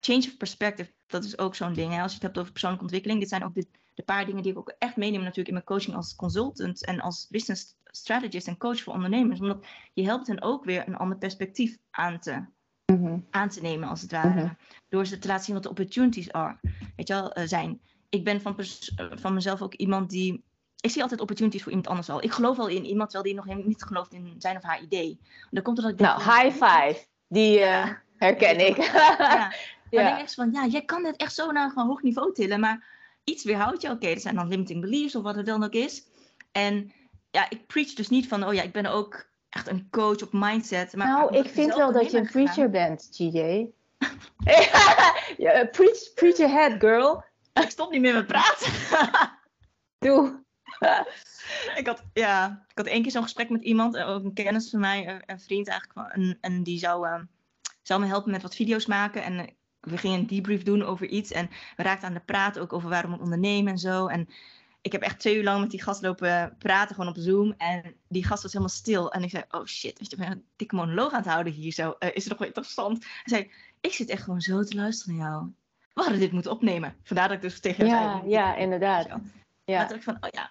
Change 0.00 0.26
of 0.26 0.36
perspective. 0.36 0.92
Dat 1.06 1.24
is 1.24 1.38
ook 1.38 1.54
zo'n 1.54 1.72
ding. 1.72 1.92
Hè? 1.92 2.02
Als 2.02 2.10
je 2.10 2.16
het 2.16 2.26
hebt 2.26 2.38
over 2.38 2.50
persoonlijke 2.52 2.84
ontwikkeling. 2.84 3.20
Dit 3.20 3.28
zijn 3.28 3.44
ook 3.44 3.54
de, 3.54 3.66
de 3.94 4.02
paar 4.02 4.26
dingen 4.26 4.42
die 4.42 4.52
ik 4.52 4.58
ook 4.58 4.74
echt 4.78 4.96
meeneem 4.96 5.20
natuurlijk 5.20 5.48
in 5.48 5.54
mijn 5.54 5.64
coaching 5.64 5.96
als 5.96 6.16
consultant. 6.16 6.84
En 6.84 7.00
als 7.00 7.26
business 7.30 7.76
strategist 7.84 8.46
en 8.46 8.56
coach 8.56 8.82
voor 8.82 8.94
ondernemers. 8.94 9.40
Omdat 9.40 9.66
je 9.94 10.04
helpt 10.04 10.26
hen 10.26 10.42
ook 10.42 10.64
weer 10.64 10.88
een 10.88 10.96
ander 10.96 11.18
perspectief 11.18 11.78
aan 11.90 12.18
te, 12.18 12.44
mhm, 12.92 13.18
aan 13.30 13.48
te 13.48 13.60
nemen, 13.60 13.88
als 13.88 14.00
het 14.00 14.12
ware. 14.12 14.28
Mhm. 14.28 14.52
Door 14.88 15.06
ze 15.06 15.18
te 15.18 15.28
laten 15.28 15.44
zien 15.44 15.54
wat 15.54 15.62
de 15.62 15.70
opportunities 15.70 16.32
are, 16.32 16.56
weet 16.96 17.08
je 17.08 17.14
wel, 17.14 17.32
eh, 17.32 17.46
zijn. 17.46 17.80
Ik 18.08 18.24
ben 18.24 18.40
van, 18.40 18.58
eh, 18.58 19.06
van 19.14 19.34
mezelf 19.34 19.62
ook 19.62 19.74
iemand 19.74 20.10
die. 20.10 20.44
Ik 20.80 20.90
zie 20.90 21.02
altijd 21.02 21.20
opportunities 21.20 21.62
voor 21.62 21.70
iemand 21.70 21.88
anders 21.88 22.10
al. 22.10 22.22
Ik 22.22 22.32
geloof 22.32 22.58
al 22.58 22.68
in 22.68 22.84
iemand, 22.84 23.10
terwijl 23.10 23.24
die 23.24 23.34
nog 23.34 23.44
helemaal 23.44 23.68
niet 23.68 23.82
gelooft 23.82 24.12
in 24.12 24.34
zijn 24.38 24.56
of 24.56 24.62
haar 24.62 24.82
idee. 24.82 25.20
Dan 25.50 25.62
komt 25.62 25.76
dat 25.76 25.90
ik 25.90 25.98
denk 25.98 26.10
Nou, 26.10 26.22
high 26.22 26.64
five. 26.64 27.06
Die 27.28 27.60
eh, 27.60 27.90
herken 28.16 28.66
ik. 28.66 28.76
Ja, 29.90 30.02
Maar 30.02 30.10
denk 30.10 30.24
echt 30.24 30.34
van, 30.34 30.52
ja, 30.52 30.66
jij 30.66 30.84
kan 30.84 31.02
dit 31.02 31.16
echt 31.16 31.34
zo 31.34 31.52
naar 31.52 31.72
een 31.74 31.86
hoog 31.86 32.02
niveau 32.02 32.34
tillen, 32.34 32.60
maar 32.60 32.86
iets 33.24 33.44
weerhoudt 33.44 33.82
je. 33.82 33.90
Oké, 33.90 34.06
er 34.06 34.20
zijn 34.20 34.34
dan 34.34 34.48
limiting 34.48 34.80
beliefs 34.80 35.14
of 35.14 35.22
wat 35.22 35.36
het 35.36 35.46
dan 35.46 35.64
ook 35.64 35.72
is. 35.72 36.06
En 36.52 36.92
ja, 37.30 37.50
ik 37.50 37.66
preach 37.66 37.92
dus 37.92 38.08
niet 38.08 38.28
van, 38.28 38.44
oh 38.44 38.54
ja, 38.54 38.62
ik 38.62 38.72
ben 38.72 38.86
ook 38.86 39.27
echt 39.48 39.68
een 39.68 39.88
coach 39.90 40.22
op 40.22 40.32
mindset. 40.32 40.96
Maar 40.96 41.06
nou, 41.06 41.36
ik 41.36 41.48
vind 41.48 41.74
wel 41.74 41.92
dat 41.92 42.10
je 42.10 42.18
een 42.18 42.30
preacher 42.30 42.70
bent, 42.70 43.08
GJ. 43.10 43.66
ja, 45.44 45.64
preach, 45.64 46.12
preach 46.14 46.40
ahead, 46.40 46.80
girl. 46.80 47.24
Ik 47.62 47.70
stop 47.70 47.90
niet 47.90 48.00
meer 48.00 48.14
met 48.14 48.26
praten. 48.26 48.72
Doe. 49.98 50.44
ik, 51.76 51.86
had, 51.86 52.04
ja, 52.12 52.64
ik 52.68 52.78
had 52.78 52.86
één 52.86 53.02
keer 53.02 53.10
zo'n 53.10 53.22
gesprek 53.22 53.50
met 53.50 53.62
iemand, 53.62 53.94
eh, 53.96 54.08
ook 54.08 54.24
een 54.24 54.32
kennis 54.32 54.70
van 54.70 54.80
mij, 54.80 55.22
een 55.26 55.40
vriend 55.40 55.68
eigenlijk, 55.68 56.14
en, 56.14 56.38
en 56.40 56.62
die 56.62 56.78
zou, 56.78 57.08
uh, 57.08 57.20
zou 57.82 58.00
me 58.00 58.06
helpen 58.06 58.30
met 58.30 58.42
wat 58.42 58.54
video's 58.54 58.86
maken. 58.86 59.22
En 59.22 59.38
eh, 59.38 59.46
we 59.80 59.96
gingen 59.96 60.18
een 60.18 60.26
debrief 60.26 60.62
doen 60.62 60.82
over 60.82 61.06
iets 61.06 61.30
en 61.30 61.50
we 61.76 61.82
raakten 61.82 62.08
aan 62.08 62.14
de 62.14 62.20
praten 62.20 62.62
ook 62.62 62.72
over 62.72 62.88
waarom 62.88 63.12
we 63.12 63.20
ondernemen 63.20 63.72
en 63.72 63.78
zo. 63.78 64.06
En 64.06 64.28
ik 64.80 64.92
heb 64.92 65.02
echt 65.02 65.18
twee 65.18 65.36
uur 65.36 65.44
lang 65.44 65.60
met 65.60 65.70
die 65.70 65.82
gast 65.82 66.02
lopen 66.02 66.56
praten, 66.58 66.94
gewoon 66.94 67.10
op 67.10 67.16
Zoom. 67.18 67.54
En 67.56 67.94
die 68.08 68.24
gast 68.24 68.42
was 68.42 68.52
helemaal 68.52 68.74
stil. 68.74 69.12
En 69.12 69.22
ik 69.22 69.30
zei, 69.30 69.44
oh 69.50 69.64
shit, 69.64 69.98
weet 69.98 70.10
je, 70.10 70.16
ik 70.16 70.22
ben 70.22 70.30
een 70.30 70.44
dikke 70.56 70.74
monoloog 70.74 71.12
aan 71.12 71.22
het 71.22 71.28
houden 71.28 71.52
hier 71.52 71.72
zo. 71.72 71.96
Uh, 71.98 72.08
is 72.08 72.22
het 72.24 72.28
nog 72.28 72.38
wel 72.38 72.46
interessant? 72.46 73.04
Hij 73.04 73.22
zei, 73.24 73.50
ik 73.80 73.92
zit 73.92 74.08
echt 74.08 74.22
gewoon 74.22 74.40
zo 74.40 74.62
te 74.62 74.74
luisteren 74.74 75.16
naar 75.16 75.28
jou. 75.28 75.46
We 75.94 76.02
hadden 76.02 76.20
dit 76.20 76.32
moeten 76.32 76.50
opnemen. 76.50 76.96
Vandaar 77.02 77.28
dat 77.28 77.36
ik 77.36 77.42
dus 77.42 77.60
tegen 77.60 77.86
hem 77.86 77.94
ja, 77.94 78.18
zei. 78.18 78.30
Ja, 78.30 78.56
inderdaad. 78.56 79.06
Ja. 79.64 79.82
Maar 79.82 79.94
ik 79.94 80.02
van, 80.02 80.16
oh 80.20 80.28
ja, 80.30 80.50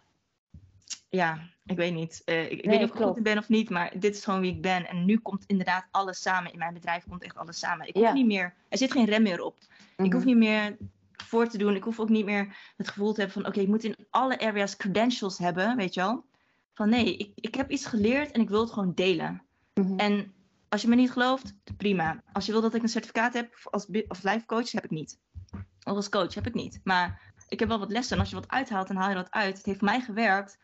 ja, 1.09 1.39
ik 1.65 1.77
weet 1.77 1.93
niet. 1.93 2.21
Uh, 2.25 2.43
ik, 2.43 2.51
ik 2.51 2.65
weet 2.65 2.79
niet 2.79 2.89
of 2.89 2.95
ik 2.95 3.03
goed 3.05 3.23
ben 3.23 3.37
of 3.37 3.49
niet, 3.49 3.69
maar 3.69 3.99
dit 3.99 4.15
is 4.15 4.23
gewoon 4.23 4.41
wie 4.41 4.53
ik 4.53 4.61
ben. 4.61 4.87
En 4.87 5.05
nu 5.05 5.17
komt 5.17 5.43
inderdaad 5.47 5.87
alles 5.91 6.21
samen. 6.21 6.51
In 6.51 6.59
mijn 6.59 6.73
bedrijf 6.73 7.03
komt 7.09 7.23
echt 7.23 7.37
alles 7.37 7.59
samen. 7.59 7.87
Ik 7.87 7.95
hoef 7.95 8.13
niet 8.13 8.25
meer, 8.25 8.53
er 8.69 8.77
zit 8.77 8.91
geen 8.91 9.05
rem 9.05 9.23
meer 9.23 9.41
op. 9.41 9.57
Ik 9.97 10.13
hoef 10.13 10.23
mhm. 10.23 10.25
niet 10.25 10.37
meer 10.37 10.77
voor 11.23 11.47
te 11.47 11.57
doen. 11.57 11.75
Ik 11.75 11.83
hoef 11.83 11.99
ook 11.99 12.09
niet 12.09 12.25
meer 12.25 12.57
het 12.77 12.87
gevoel 12.87 13.13
te 13.13 13.21
hebben 13.21 13.41
van, 13.41 13.51
oké, 13.51 13.59
ik 13.59 13.67
moet 13.67 13.83
in 13.83 13.95
alle 14.09 14.39
areas 14.39 14.75
credentials 14.75 15.37
hebben, 15.37 15.75
weet 15.75 15.93
je 15.93 16.01
wel. 16.01 16.25
Van 16.73 16.89
nee, 16.89 17.17
ik, 17.17 17.31
ik 17.35 17.55
heb 17.55 17.71
iets 17.71 17.85
geleerd 17.85 18.31
en 18.31 18.41
ik 18.41 18.49
wil 18.49 18.61
het 18.61 18.71
gewoon 18.71 18.93
delen. 18.93 19.41
Mhm. 19.73 19.97
En 19.97 20.33
als 20.69 20.81
je 20.81 20.87
me 20.87 20.95
niet 20.95 21.11
gelooft, 21.11 21.53
prima. 21.77 22.23
Als 22.33 22.45
je 22.45 22.51
wil 22.51 22.61
dat 22.61 22.73
ik 22.73 22.83
een 22.83 22.89
certificaat 22.89 23.33
heb 23.33 23.67
als, 23.71 23.87
als 24.07 24.21
life 24.21 24.45
coach, 24.45 24.71
heb 24.71 24.83
ik 24.83 24.91
niet. 24.91 25.19
Of 25.83 25.95
als 25.95 26.09
coach 26.09 26.33
heb 26.33 26.47
ik 26.47 26.53
niet. 26.53 26.79
Maar 26.83 27.21
ik 27.47 27.59
heb 27.59 27.67
wel 27.67 27.79
wat 27.79 27.91
lessen. 27.91 28.13
En 28.15 28.19
als 28.19 28.29
je 28.29 28.35
wat 28.35 28.49
uithaalt, 28.49 28.87
dan 28.87 28.97
haal 28.97 29.09
je 29.09 29.15
dat 29.15 29.31
uit. 29.31 29.57
Het 29.57 29.65
heeft 29.65 29.81
mij 29.81 30.01
gewerkt. 30.01 30.57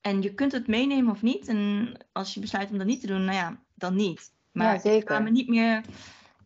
En 0.00 0.22
je 0.22 0.34
kunt 0.34 0.52
het 0.52 0.66
meenemen 0.66 1.12
of 1.12 1.22
niet. 1.22 1.48
En 1.48 1.92
als 2.12 2.34
je 2.34 2.40
besluit 2.40 2.70
om 2.70 2.78
dat 2.78 2.86
niet 2.86 3.00
te 3.00 3.06
doen, 3.06 3.24
nou 3.24 3.36
ja, 3.36 3.60
dan 3.74 3.94
niet. 3.94 4.32
Maar 4.52 4.74
ja, 4.74 4.80
zeker. 4.80 5.02
ik 5.02 5.08
ga 5.08 5.18
me 5.18 5.30
niet 5.30 5.48
meer. 5.48 5.82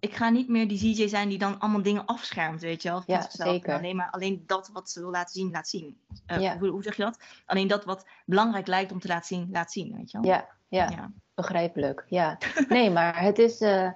Ik 0.02 0.14
ga 0.14 0.28
niet 0.28 0.48
meer 0.48 0.68
die 0.68 0.78
CJ 0.78 1.08
zijn 1.08 1.28
die 1.28 1.38
dan 1.38 1.58
allemaal 1.58 1.82
dingen 1.82 2.06
afschermt, 2.06 2.60
weet 2.60 2.82
je 2.82 2.88
wel. 2.88 3.02
Ja, 3.06 3.26
zeker. 3.30 3.74
Alleen 3.74 3.96
maar 3.96 4.10
alleen 4.10 4.42
dat 4.46 4.70
wat 4.72 4.90
ze 4.90 5.00
wil 5.00 5.10
laten 5.10 5.34
zien, 5.34 5.50
laat 5.50 5.68
zien. 5.68 5.96
Uh, 6.26 6.40
ja. 6.40 6.58
hoe, 6.58 6.68
hoe, 6.68 6.82
zeg 6.82 6.96
je 6.96 7.02
dat? 7.02 7.18
Alleen 7.46 7.68
dat 7.68 7.84
wat 7.84 8.06
belangrijk 8.24 8.66
lijkt 8.66 8.92
om 8.92 9.00
te 9.00 9.08
laten 9.08 9.26
zien, 9.26 9.48
laat 9.52 9.72
zien, 9.72 9.94
weet 9.96 10.10
je 10.10 10.20
wel. 10.20 10.30
Ja, 10.30 10.48
ja. 10.68 10.90
ja. 10.90 11.10
begrijpelijk. 11.34 12.04
Ja. 12.08 12.38
Nee, 12.68 12.90
maar 12.90 13.22
het 13.22 13.38
is 13.38 13.60
uh, 13.60 13.90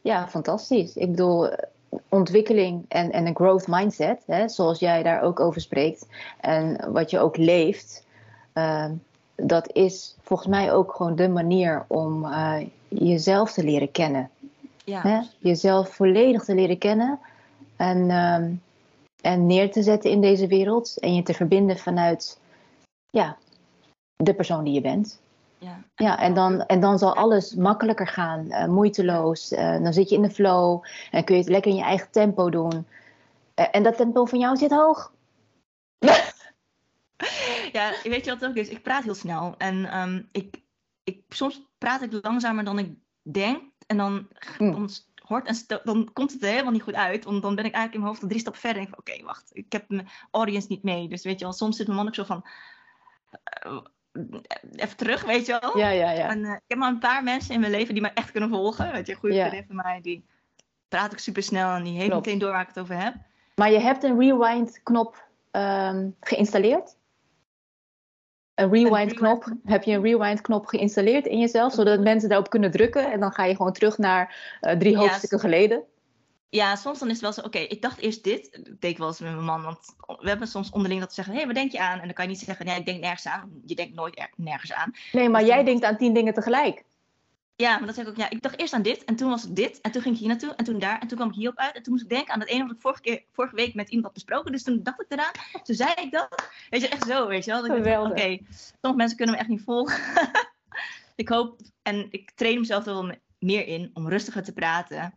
ja, 0.00 0.28
fantastisch. 0.28 0.96
Ik 0.96 1.10
bedoel, 1.10 1.50
ontwikkeling 2.08 2.84
en, 2.88 3.12
en 3.12 3.26
een 3.26 3.36
growth 3.36 3.66
mindset, 3.66 4.22
hè, 4.26 4.48
zoals 4.48 4.78
jij 4.78 5.02
daar 5.02 5.22
ook 5.22 5.40
over 5.40 5.60
spreekt, 5.60 6.06
en 6.40 6.92
wat 6.92 7.10
je 7.10 7.18
ook 7.18 7.36
leeft, 7.36 8.06
uh, 8.54 8.90
dat 9.34 9.72
is 9.72 10.16
volgens 10.20 10.48
mij 10.48 10.72
ook 10.72 10.94
gewoon 10.94 11.16
de 11.16 11.28
manier 11.28 11.84
om 11.86 12.24
uh, 12.24 12.56
jezelf 12.88 13.52
te 13.52 13.64
leren 13.64 13.90
kennen. 13.90 14.30
Ja. 14.86 15.02
Hè? 15.02 15.20
Jezelf 15.38 15.94
volledig 15.94 16.44
te 16.44 16.54
leren 16.54 16.78
kennen 16.78 17.18
en, 17.76 17.98
uh, 17.98 18.44
en 19.32 19.46
neer 19.46 19.72
te 19.72 19.82
zetten 19.82 20.10
in 20.10 20.20
deze 20.20 20.46
wereld 20.46 20.98
en 20.98 21.14
je 21.14 21.22
te 21.22 21.34
verbinden 21.34 21.78
vanuit 21.78 22.40
ja, 23.10 23.36
de 24.16 24.34
persoon 24.34 24.64
die 24.64 24.74
je 24.74 24.80
bent. 24.80 25.20
Ja. 25.58 25.84
ja, 25.94 26.18
en 26.18 26.34
dan, 26.34 26.66
en 26.66 26.80
dan 26.80 26.98
zal 26.98 27.14
alles 27.14 27.54
makkelijker 27.54 28.06
gaan, 28.06 28.46
uh, 28.46 28.66
moeiteloos. 28.66 29.52
Uh, 29.52 29.82
dan 29.82 29.92
zit 29.92 30.08
je 30.08 30.14
in 30.14 30.22
de 30.22 30.30
flow 30.30 30.84
en 31.10 31.24
kun 31.24 31.34
je 31.34 31.40
het 31.40 31.50
lekker 31.50 31.70
in 31.70 31.76
je 31.76 31.84
eigen 31.84 32.10
tempo 32.10 32.50
doen. 32.50 32.86
Uh, 33.60 33.66
en 33.70 33.82
dat 33.82 33.96
tempo 33.96 34.24
van 34.24 34.38
jou 34.38 34.56
zit 34.56 34.70
hoog. 34.70 35.12
ja, 37.72 37.92
weet 38.02 38.24
je 38.24 38.30
wat 38.30 38.40
het 38.40 38.44
ook 38.44 38.56
is? 38.56 38.68
Ik 38.68 38.82
praat 38.82 39.04
heel 39.04 39.14
snel. 39.14 39.54
En 39.58 39.98
um, 39.98 40.28
ik, 40.32 40.62
ik, 41.04 41.22
soms 41.28 41.62
praat 41.78 42.02
ik 42.02 42.18
langzamer 42.22 42.64
dan 42.64 42.78
ik 42.78 42.94
denk. 43.32 43.62
En 43.86 43.96
dan, 43.96 44.28
mm. 44.58 44.72
dan, 44.72 44.90
hoort 45.14 45.46
en 45.46 45.80
dan 45.84 46.10
komt 46.12 46.32
het 46.32 46.42
er 46.42 46.48
helemaal 46.48 46.72
niet 46.72 46.82
goed 46.82 46.94
uit. 46.94 47.24
Want 47.24 47.42
dan 47.42 47.54
ben 47.54 47.64
ik 47.64 47.74
eigenlijk 47.74 47.94
in 47.94 48.00
mijn 48.00 48.10
hoofd 48.10 48.22
al 48.22 48.28
drie 48.28 48.40
stappen 48.40 48.60
verder. 48.60 48.82
En 48.82 48.88
denk 48.88 48.98
oké, 48.98 49.24
wacht. 49.24 49.50
Ik 49.52 49.72
heb 49.72 49.88
mijn 49.88 50.08
audience 50.30 50.66
niet 50.70 50.82
mee. 50.82 51.08
Dus 51.08 51.24
weet 51.24 51.38
je 51.38 51.44
wel, 51.44 51.54
soms 51.54 51.76
zit 51.76 51.86
mijn 51.86 51.98
man 51.98 52.08
ook 52.08 52.14
zo 52.14 52.24
van 52.24 52.44
even 54.76 54.96
terug, 54.96 55.24
weet 55.24 55.46
je 55.46 55.58
wel. 55.60 55.78
Ja, 55.78 55.88
ja, 55.88 56.10
ja. 56.10 56.28
En, 56.28 56.38
uh, 56.38 56.52
ik 56.52 56.62
heb 56.66 56.78
maar 56.78 56.90
een 56.90 56.98
paar 56.98 57.22
mensen 57.22 57.54
in 57.54 57.60
mijn 57.60 57.72
leven 57.72 57.94
die 57.94 58.02
me 58.02 58.08
echt 58.08 58.30
kunnen 58.30 58.48
volgen. 58.48 58.92
Weet 58.92 59.06
je, 59.06 59.14
goede 59.14 59.34
ja. 59.34 59.48
vriendin 59.48 59.66
van 59.66 59.76
mij, 59.76 60.00
die 60.02 60.24
praat 60.88 61.12
ik 61.12 61.18
super 61.18 61.42
snel 61.42 61.74
en 61.74 61.84
die 61.84 61.98
heeft 61.98 62.12
meteen 62.12 62.38
door 62.38 62.50
waar 62.50 62.60
ik 62.60 62.68
het 62.68 62.78
over 62.78 63.02
heb. 63.02 63.14
Maar 63.54 63.70
je 63.70 63.80
hebt 63.80 64.04
een 64.04 64.18
rewind-knop 64.18 65.24
um, 65.52 66.16
geïnstalleerd? 66.20 66.96
Een 68.56 68.70
rewind-knop? 68.70 69.52
Heb 69.64 69.82
je 69.82 69.92
een 69.92 70.02
rewind-knop 70.02 70.66
geïnstalleerd 70.66 71.26
in 71.26 71.38
jezelf, 71.38 71.72
zodat 71.72 72.00
mensen 72.00 72.28
daarop 72.28 72.50
kunnen 72.50 72.70
drukken 72.70 73.12
en 73.12 73.20
dan 73.20 73.32
ga 73.32 73.44
je 73.44 73.56
gewoon 73.56 73.72
terug 73.72 73.98
naar 73.98 74.56
uh, 74.60 74.72
drie 74.72 74.96
hoofdstukken 74.96 75.40
geleden? 75.40 75.82
Ja, 76.48 76.76
soms 76.76 76.98
dan 76.98 77.08
is 77.08 77.14
het 77.14 77.22
wel 77.22 77.32
zo, 77.32 77.40
oké, 77.40 77.58
ik 77.58 77.82
dacht 77.82 77.98
eerst 77.98 78.24
dit. 78.24 78.52
Dat 78.52 78.80
deed 78.80 78.90
ik 78.90 78.98
wel 78.98 79.06
eens 79.06 79.20
met 79.20 79.32
mijn 79.32 79.44
man. 79.44 79.62
Want 79.62 79.78
we 80.06 80.28
hebben 80.28 80.48
soms 80.48 80.70
onderling 80.70 81.00
dat 81.00 81.08
te 81.08 81.14
zeggen, 81.14 81.32
hé, 81.32 81.38
hey, 81.38 81.48
wat 81.48 81.56
denk 81.56 81.72
je 81.72 81.80
aan? 81.80 81.98
En 81.98 82.04
dan 82.04 82.14
kan 82.14 82.24
je 82.24 82.30
niet 82.30 82.40
zeggen, 82.40 82.66
nee, 82.66 82.78
ik 82.78 82.86
denk 82.86 83.00
nergens 83.00 83.26
aan. 83.26 83.50
Je 83.66 83.74
denkt 83.74 83.94
nooit 83.94 84.28
nergens 84.36 84.72
aan. 84.72 84.92
Nee, 85.12 85.28
maar 85.28 85.40
dus 85.40 85.50
jij 85.50 85.64
denkt 85.64 85.84
aan 85.84 85.96
tien 85.96 86.14
dingen 86.14 86.34
tegelijk. 86.34 86.84
Ja, 87.56 87.76
maar 87.76 87.86
dan 87.86 87.94
zeg 87.94 88.04
ik 88.04 88.10
ook, 88.10 88.16
ja, 88.16 88.30
ik 88.30 88.42
dacht 88.42 88.58
eerst 88.58 88.72
aan 88.72 88.82
dit. 88.82 89.04
En 89.04 89.16
toen 89.16 89.28
was 89.28 89.42
het 89.42 89.56
dit. 89.56 89.80
En 89.80 89.90
toen 89.90 90.02
ging 90.02 90.14
ik 90.14 90.20
hier 90.20 90.28
naartoe. 90.28 90.54
En 90.54 90.64
toen 90.64 90.78
daar. 90.78 91.00
En 91.00 91.08
toen 91.08 91.16
kwam 91.16 91.28
ik 91.28 91.34
hierop 91.34 91.58
uit. 91.58 91.74
En 91.74 91.82
toen 91.82 91.92
moest 91.92 92.04
ik 92.04 92.10
denken 92.10 92.32
aan 92.32 92.38
dat 92.38 92.48
ene 92.48 92.62
wat 92.62 92.74
ik 92.74 92.80
vorige, 92.80 93.00
keer, 93.00 93.22
vorige 93.32 93.54
week 93.54 93.74
met 93.74 93.88
iemand 93.88 94.04
had 94.04 94.14
besproken. 94.14 94.52
Dus 94.52 94.62
toen 94.62 94.82
dacht 94.82 95.00
ik 95.00 95.06
eraan. 95.08 95.32
Toen 95.62 95.74
zei 95.74 95.92
ik 95.94 96.12
dat. 96.12 96.48
Weet 96.70 96.80
je, 96.80 96.88
echt 96.88 97.06
zo, 97.06 97.26
weet 97.26 97.44
je 97.44 97.50
wel. 97.50 97.64
Oké, 97.64 98.10
okay, 98.10 98.46
sommige 98.80 98.96
mensen 98.96 99.16
kunnen 99.16 99.34
me 99.34 99.40
echt 99.40 99.50
niet 99.50 99.62
volgen. 99.62 100.00
ik 101.14 101.28
hoop, 101.28 101.60
en 101.82 102.06
ik 102.10 102.30
train 102.30 102.60
mezelf 102.60 102.86
er 102.86 102.92
wel 102.92 103.14
meer 103.38 103.66
in 103.66 103.90
om 103.94 104.08
rustiger 104.08 104.42
te 104.42 104.52
praten. 104.52 105.14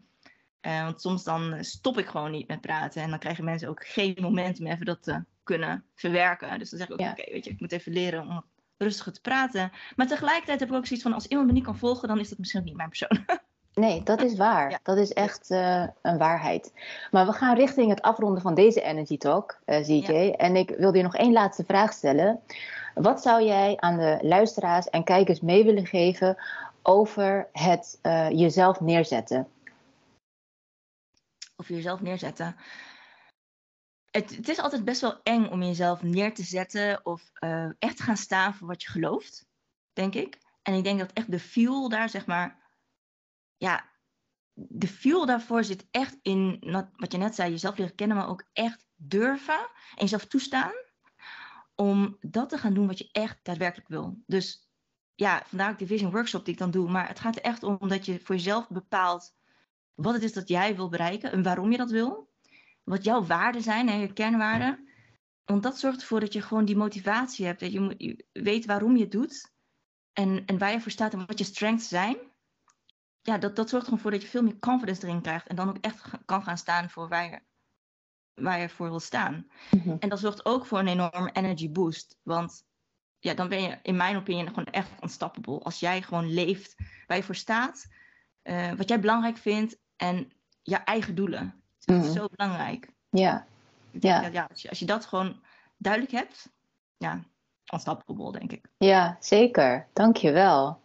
Uh, 0.62 0.84
want 0.84 1.02
soms 1.02 1.24
dan 1.24 1.64
stop 1.64 1.98
ik 1.98 2.08
gewoon 2.08 2.32
niet 2.32 2.48
met 2.48 2.62
praten. 2.62 3.02
En 3.02 3.10
dan 3.10 3.20
krijgen 3.20 3.44
mensen 3.44 3.70
ook 3.70 3.86
geen 3.86 4.18
moment 4.22 4.60
meer 4.60 4.74
even 4.74 4.86
dat 4.86 5.04
te 5.04 5.24
kunnen 5.44 5.86
verwerken. 5.96 6.60
Dus 6.60 6.70
dan 6.70 6.80
zeg 6.80 6.90
ik 6.90 6.94
ook, 6.94 7.10
oké, 7.10 7.32
weet 7.32 7.46
je, 7.46 7.52
ik 7.52 7.60
moet 7.60 7.72
even 7.72 7.94
leren 7.94 8.22
om 8.22 8.44
rustiger 8.80 9.13
te 9.13 9.21
praten. 9.21 9.71
Maar 9.95 10.07
tegelijkertijd 10.07 10.59
heb 10.59 10.69
ik 10.69 10.75
ook 10.75 10.86
zoiets 10.86 11.05
van, 11.05 11.13
als 11.13 11.27
iemand 11.27 11.47
me 11.47 11.53
niet 11.53 11.63
kan 11.63 11.77
volgen, 11.77 12.07
dan 12.07 12.19
is 12.19 12.30
dat 12.30 12.38
misschien 12.38 12.63
niet 12.63 12.75
mijn 12.75 12.89
persoon. 12.89 13.25
Nee, 13.73 14.03
dat 14.03 14.21
is 14.21 14.36
waar. 14.36 14.80
Dat 14.84 14.97
is 14.97 15.13
echt 15.13 15.51
uh, 15.51 15.88
een 16.01 16.17
waarheid. 16.17 16.73
Maar 17.11 17.25
we 17.25 17.32
gaan 17.32 17.55
richting 17.55 17.89
het 17.89 18.01
afronden 18.01 18.41
van 18.41 18.55
deze 18.55 18.82
Energy 18.82 19.17
Talk, 19.17 19.59
uh, 19.65 20.09
eh. 20.09 20.34
En 20.38 20.55
ik 20.55 20.69
wil 20.77 20.95
je 20.95 21.03
nog 21.03 21.15
één 21.15 21.32
laatste 21.32 21.63
vraag 21.63 21.93
stellen. 21.93 22.39
Wat 22.93 23.21
zou 23.21 23.43
jij 23.43 23.77
aan 23.77 23.97
de 23.97 24.17
luisteraars 24.21 24.89
en 24.89 25.03
kijkers 25.03 25.41
mee 25.41 25.63
willen 25.63 25.86
geven 25.86 26.38
over 26.82 27.47
het 27.51 27.99
uh, 28.03 28.30
jezelf 28.30 28.80
neerzetten? 28.80 29.47
of 31.59 31.67
jezelf 31.67 32.01
neerzetten. 32.01 32.55
Het, 34.12 34.36
het, 34.36 34.49
is 34.49 34.60
altijd 34.60 34.86
best 34.86 35.01
wel 35.01 35.20
eng 35.24 35.45
om 35.45 35.64
jezelf 35.64 36.01
neer 36.01 36.34
te 36.34 36.43
zetten 36.43 37.05
of 37.05 37.32
uh, 37.39 37.70
echt 37.80 37.97
te 37.97 38.03
gaan 38.03 38.18
staan 38.18 38.53
voor 38.53 38.68
wat 38.68 38.82
je 38.82 38.89
gelooft, 38.89 39.45
denk 39.93 40.16
ik. 40.16 40.38
En 40.62 40.74
ik 40.74 40.84
denk 40.84 40.99
dat 40.99 41.14
echt 41.14 41.32
de 41.32 41.39
fuel 41.39 41.89
daar, 41.89 42.10
zeg 42.10 42.26
maar, 42.26 42.74
ja, 43.57 43.89
de 44.53 44.88
fuel 44.88 45.26
daarvoor 45.26 45.64
zit 45.64 45.88
echt 45.91 46.18
in 46.22 46.60
wat 46.95 47.12
je 47.12 47.18
net 47.18 47.36
zei, 47.36 47.51
jezelf 47.51 47.78
leren 47.78 47.95
kennen, 47.95 48.18
maar 48.18 48.30
ook 48.30 48.49
echt 48.53 48.86
durven 48.95 49.70
en 49.95 50.01
jezelf 50.01 50.26
toestaan 50.26 50.74
om 51.76 52.18
dat 52.22 52.49
te 52.49 52.57
gaan 52.57 52.74
doen 52.74 52.88
wat 52.88 52.97
je 52.97 53.10
echt 53.12 53.39
daadwerkelijk 53.43 53.89
wil. 53.89 54.24
Dus 54.26 54.70
ja, 55.16 55.43
vandaar 55.45 55.72
ook 55.72 55.80
de 55.80 55.88
Vision 55.88 56.12
Workshop 56.12 56.45
die 56.45 56.53
ik 56.53 56.60
dan 56.60 56.72
doe. 56.72 56.89
Maar 56.89 57.07
het 57.07 57.20
gaat 57.20 57.36
er 57.36 57.41
echt 57.41 57.64
om 57.64 57.88
dat 57.88 58.05
je 58.05 58.20
voor 58.20 58.36
jezelf 58.36 58.70
bepaalt 58.70 59.36
wat 59.93 60.14
het 60.14 60.24
is 60.24 60.34
dat 60.34 60.47
jij 60.47 60.76
wil 60.76 60.89
bereiken 60.89 61.32
en 61.32 61.43
waarom 61.43 61.72
je 61.72 61.78
dat 61.78 61.91
wil. 61.91 62.28
Wat 62.90 63.04
jouw 63.04 63.26
waarden 63.26 63.62
zijn 63.62 63.90
en 63.90 64.00
je 64.00 64.14
kernwaarden. 64.14 64.88
Want 65.46 65.64
dat 65.64 65.80
zorgt 65.80 66.02
ervoor 66.02 66.20
dat 66.20 66.34
je 66.34 66.42
gewoon 66.42 66.66
die 66.66 66.76
motivatie 66.76 67.46
hebt. 67.46 67.60
Dat 67.60 67.72
je, 67.72 67.96
je 67.98 68.26
weet 68.32 68.66
waarom 68.66 68.96
je 68.96 69.02
het 69.04 69.12
doet. 69.12 69.52
En, 70.14 70.46
en 70.46 70.58
waar 70.58 70.72
je 70.72 70.82
voor 70.82 70.92
staat 70.92 71.14
en 71.14 71.26
wat 71.26 71.38
je 71.38 71.44
strengths 71.44 71.88
zijn. 71.88 72.18
Ja, 73.22 73.38
dat, 73.38 73.56
dat 73.56 73.70
zorgt 73.70 73.86
gewoon 73.86 74.00
voor 74.00 74.12
dat 74.12 74.22
je 74.22 74.28
veel 74.28 74.44
meer 74.44 74.60
confidence 74.60 75.08
erin 75.08 75.22
krijgt. 75.22 75.48
En 75.48 75.56
dan 75.56 75.70
ook 75.70 75.78
echt 75.78 76.10
kan 76.26 76.44
gaan 76.44 76.58
staan 76.58 76.90
voor 76.90 77.08
waar 77.08 77.30
je, 77.30 77.42
waar 78.34 78.60
je 78.60 78.70
voor 78.70 78.90
wil 78.90 79.00
staan. 79.00 79.48
Mhm. 79.72 79.96
En 80.00 80.10
dat 80.10 80.20
zorgt 80.20 80.46
ook 80.46 80.66
voor 80.66 80.80
een 80.80 80.88
enorme 80.88 81.32
energy 81.32 81.72
boost. 81.72 82.18
Want 82.24 82.64
ja, 83.20 83.34
dan 83.34 83.50
ben 83.50 83.62
je 83.62 83.80
in 83.82 83.96
mijn 83.96 84.16
opinie 84.16 84.48
gewoon 84.48 84.66
echt 84.66 85.04
unstoppable. 85.04 85.60
Als 85.60 85.80
jij 85.80 86.02
gewoon 86.02 86.34
leeft 86.34 86.76
waar 87.08 87.18
je 87.18 87.24
voor 87.24 87.36
staat. 87.36 87.88
Uh, 88.44 88.74
wat 88.74 88.90
jij 88.90 89.00
belangrijk 89.00 89.38
vindt 89.38 89.78
en 89.96 90.32
je 90.62 90.76
eigen 90.76 91.16
doelen. 91.16 91.64
Dat 91.86 91.97
is 91.97 92.03
Mhm. 92.05 92.17
zo 92.17 92.27
belangrijk. 92.36 92.89
Ja, 93.09 93.45
Ja. 93.91 94.25
ja 94.32 94.47
als, 94.51 94.61
je, 94.61 94.69
als 94.69 94.80
je 94.80 94.86
dat 94.86 95.05
gewoon 95.05 95.36
duidelijk 95.77 96.13
hebt, 96.13 96.49
ja, 96.97 97.19
unstoppable, 97.73 98.32
denk 98.32 98.51
ik. 98.51 98.65
ja, 98.77 99.17
zeker. 99.19 99.88
Dankjewel. 99.93 100.80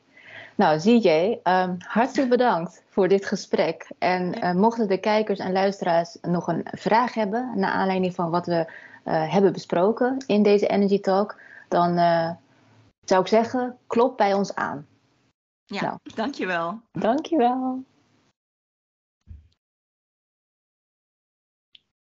Nou, 0.57 0.79
ZJ, 0.81 1.39
ehm 1.43 1.75
hartstikke 1.79 2.29
bedankt 2.29 2.83
voor 2.89 3.09
dit 3.09 3.27
gesprek. 3.27 3.91
En 3.99 4.33
Ja. 4.33 4.41
eh, 4.41 4.55
mochten 4.55 4.89
de 4.89 4.99
kijkers 4.99 5.39
en 5.39 5.53
luisteraars 5.53 6.17
nog 6.23 6.47
een 6.49 6.67
vraag 6.71 7.15
hebben, 7.15 7.53
naar 7.55 7.71
aanleiding 7.71 8.15
van 8.15 8.31
wat 8.31 8.47
we 8.47 8.73
eh, 9.05 9.33
hebben 9.33 9.53
besproken 9.53 10.25
in 10.27 10.43
deze 10.43 10.67
Energy 10.67 11.01
Talk, 11.01 11.41
dan 11.69 11.97
eh, 11.97 12.31
zou 13.01 13.21
ik 13.21 13.27
zeggen, 13.29 13.79
klop 13.87 14.17
bij 14.17 14.35
ons 14.35 14.55
aan. 14.55 14.87
Ja, 15.65 15.81
Nou. 15.83 15.99
dankjewel. 16.15 16.81
Dankjewel. 16.93 17.85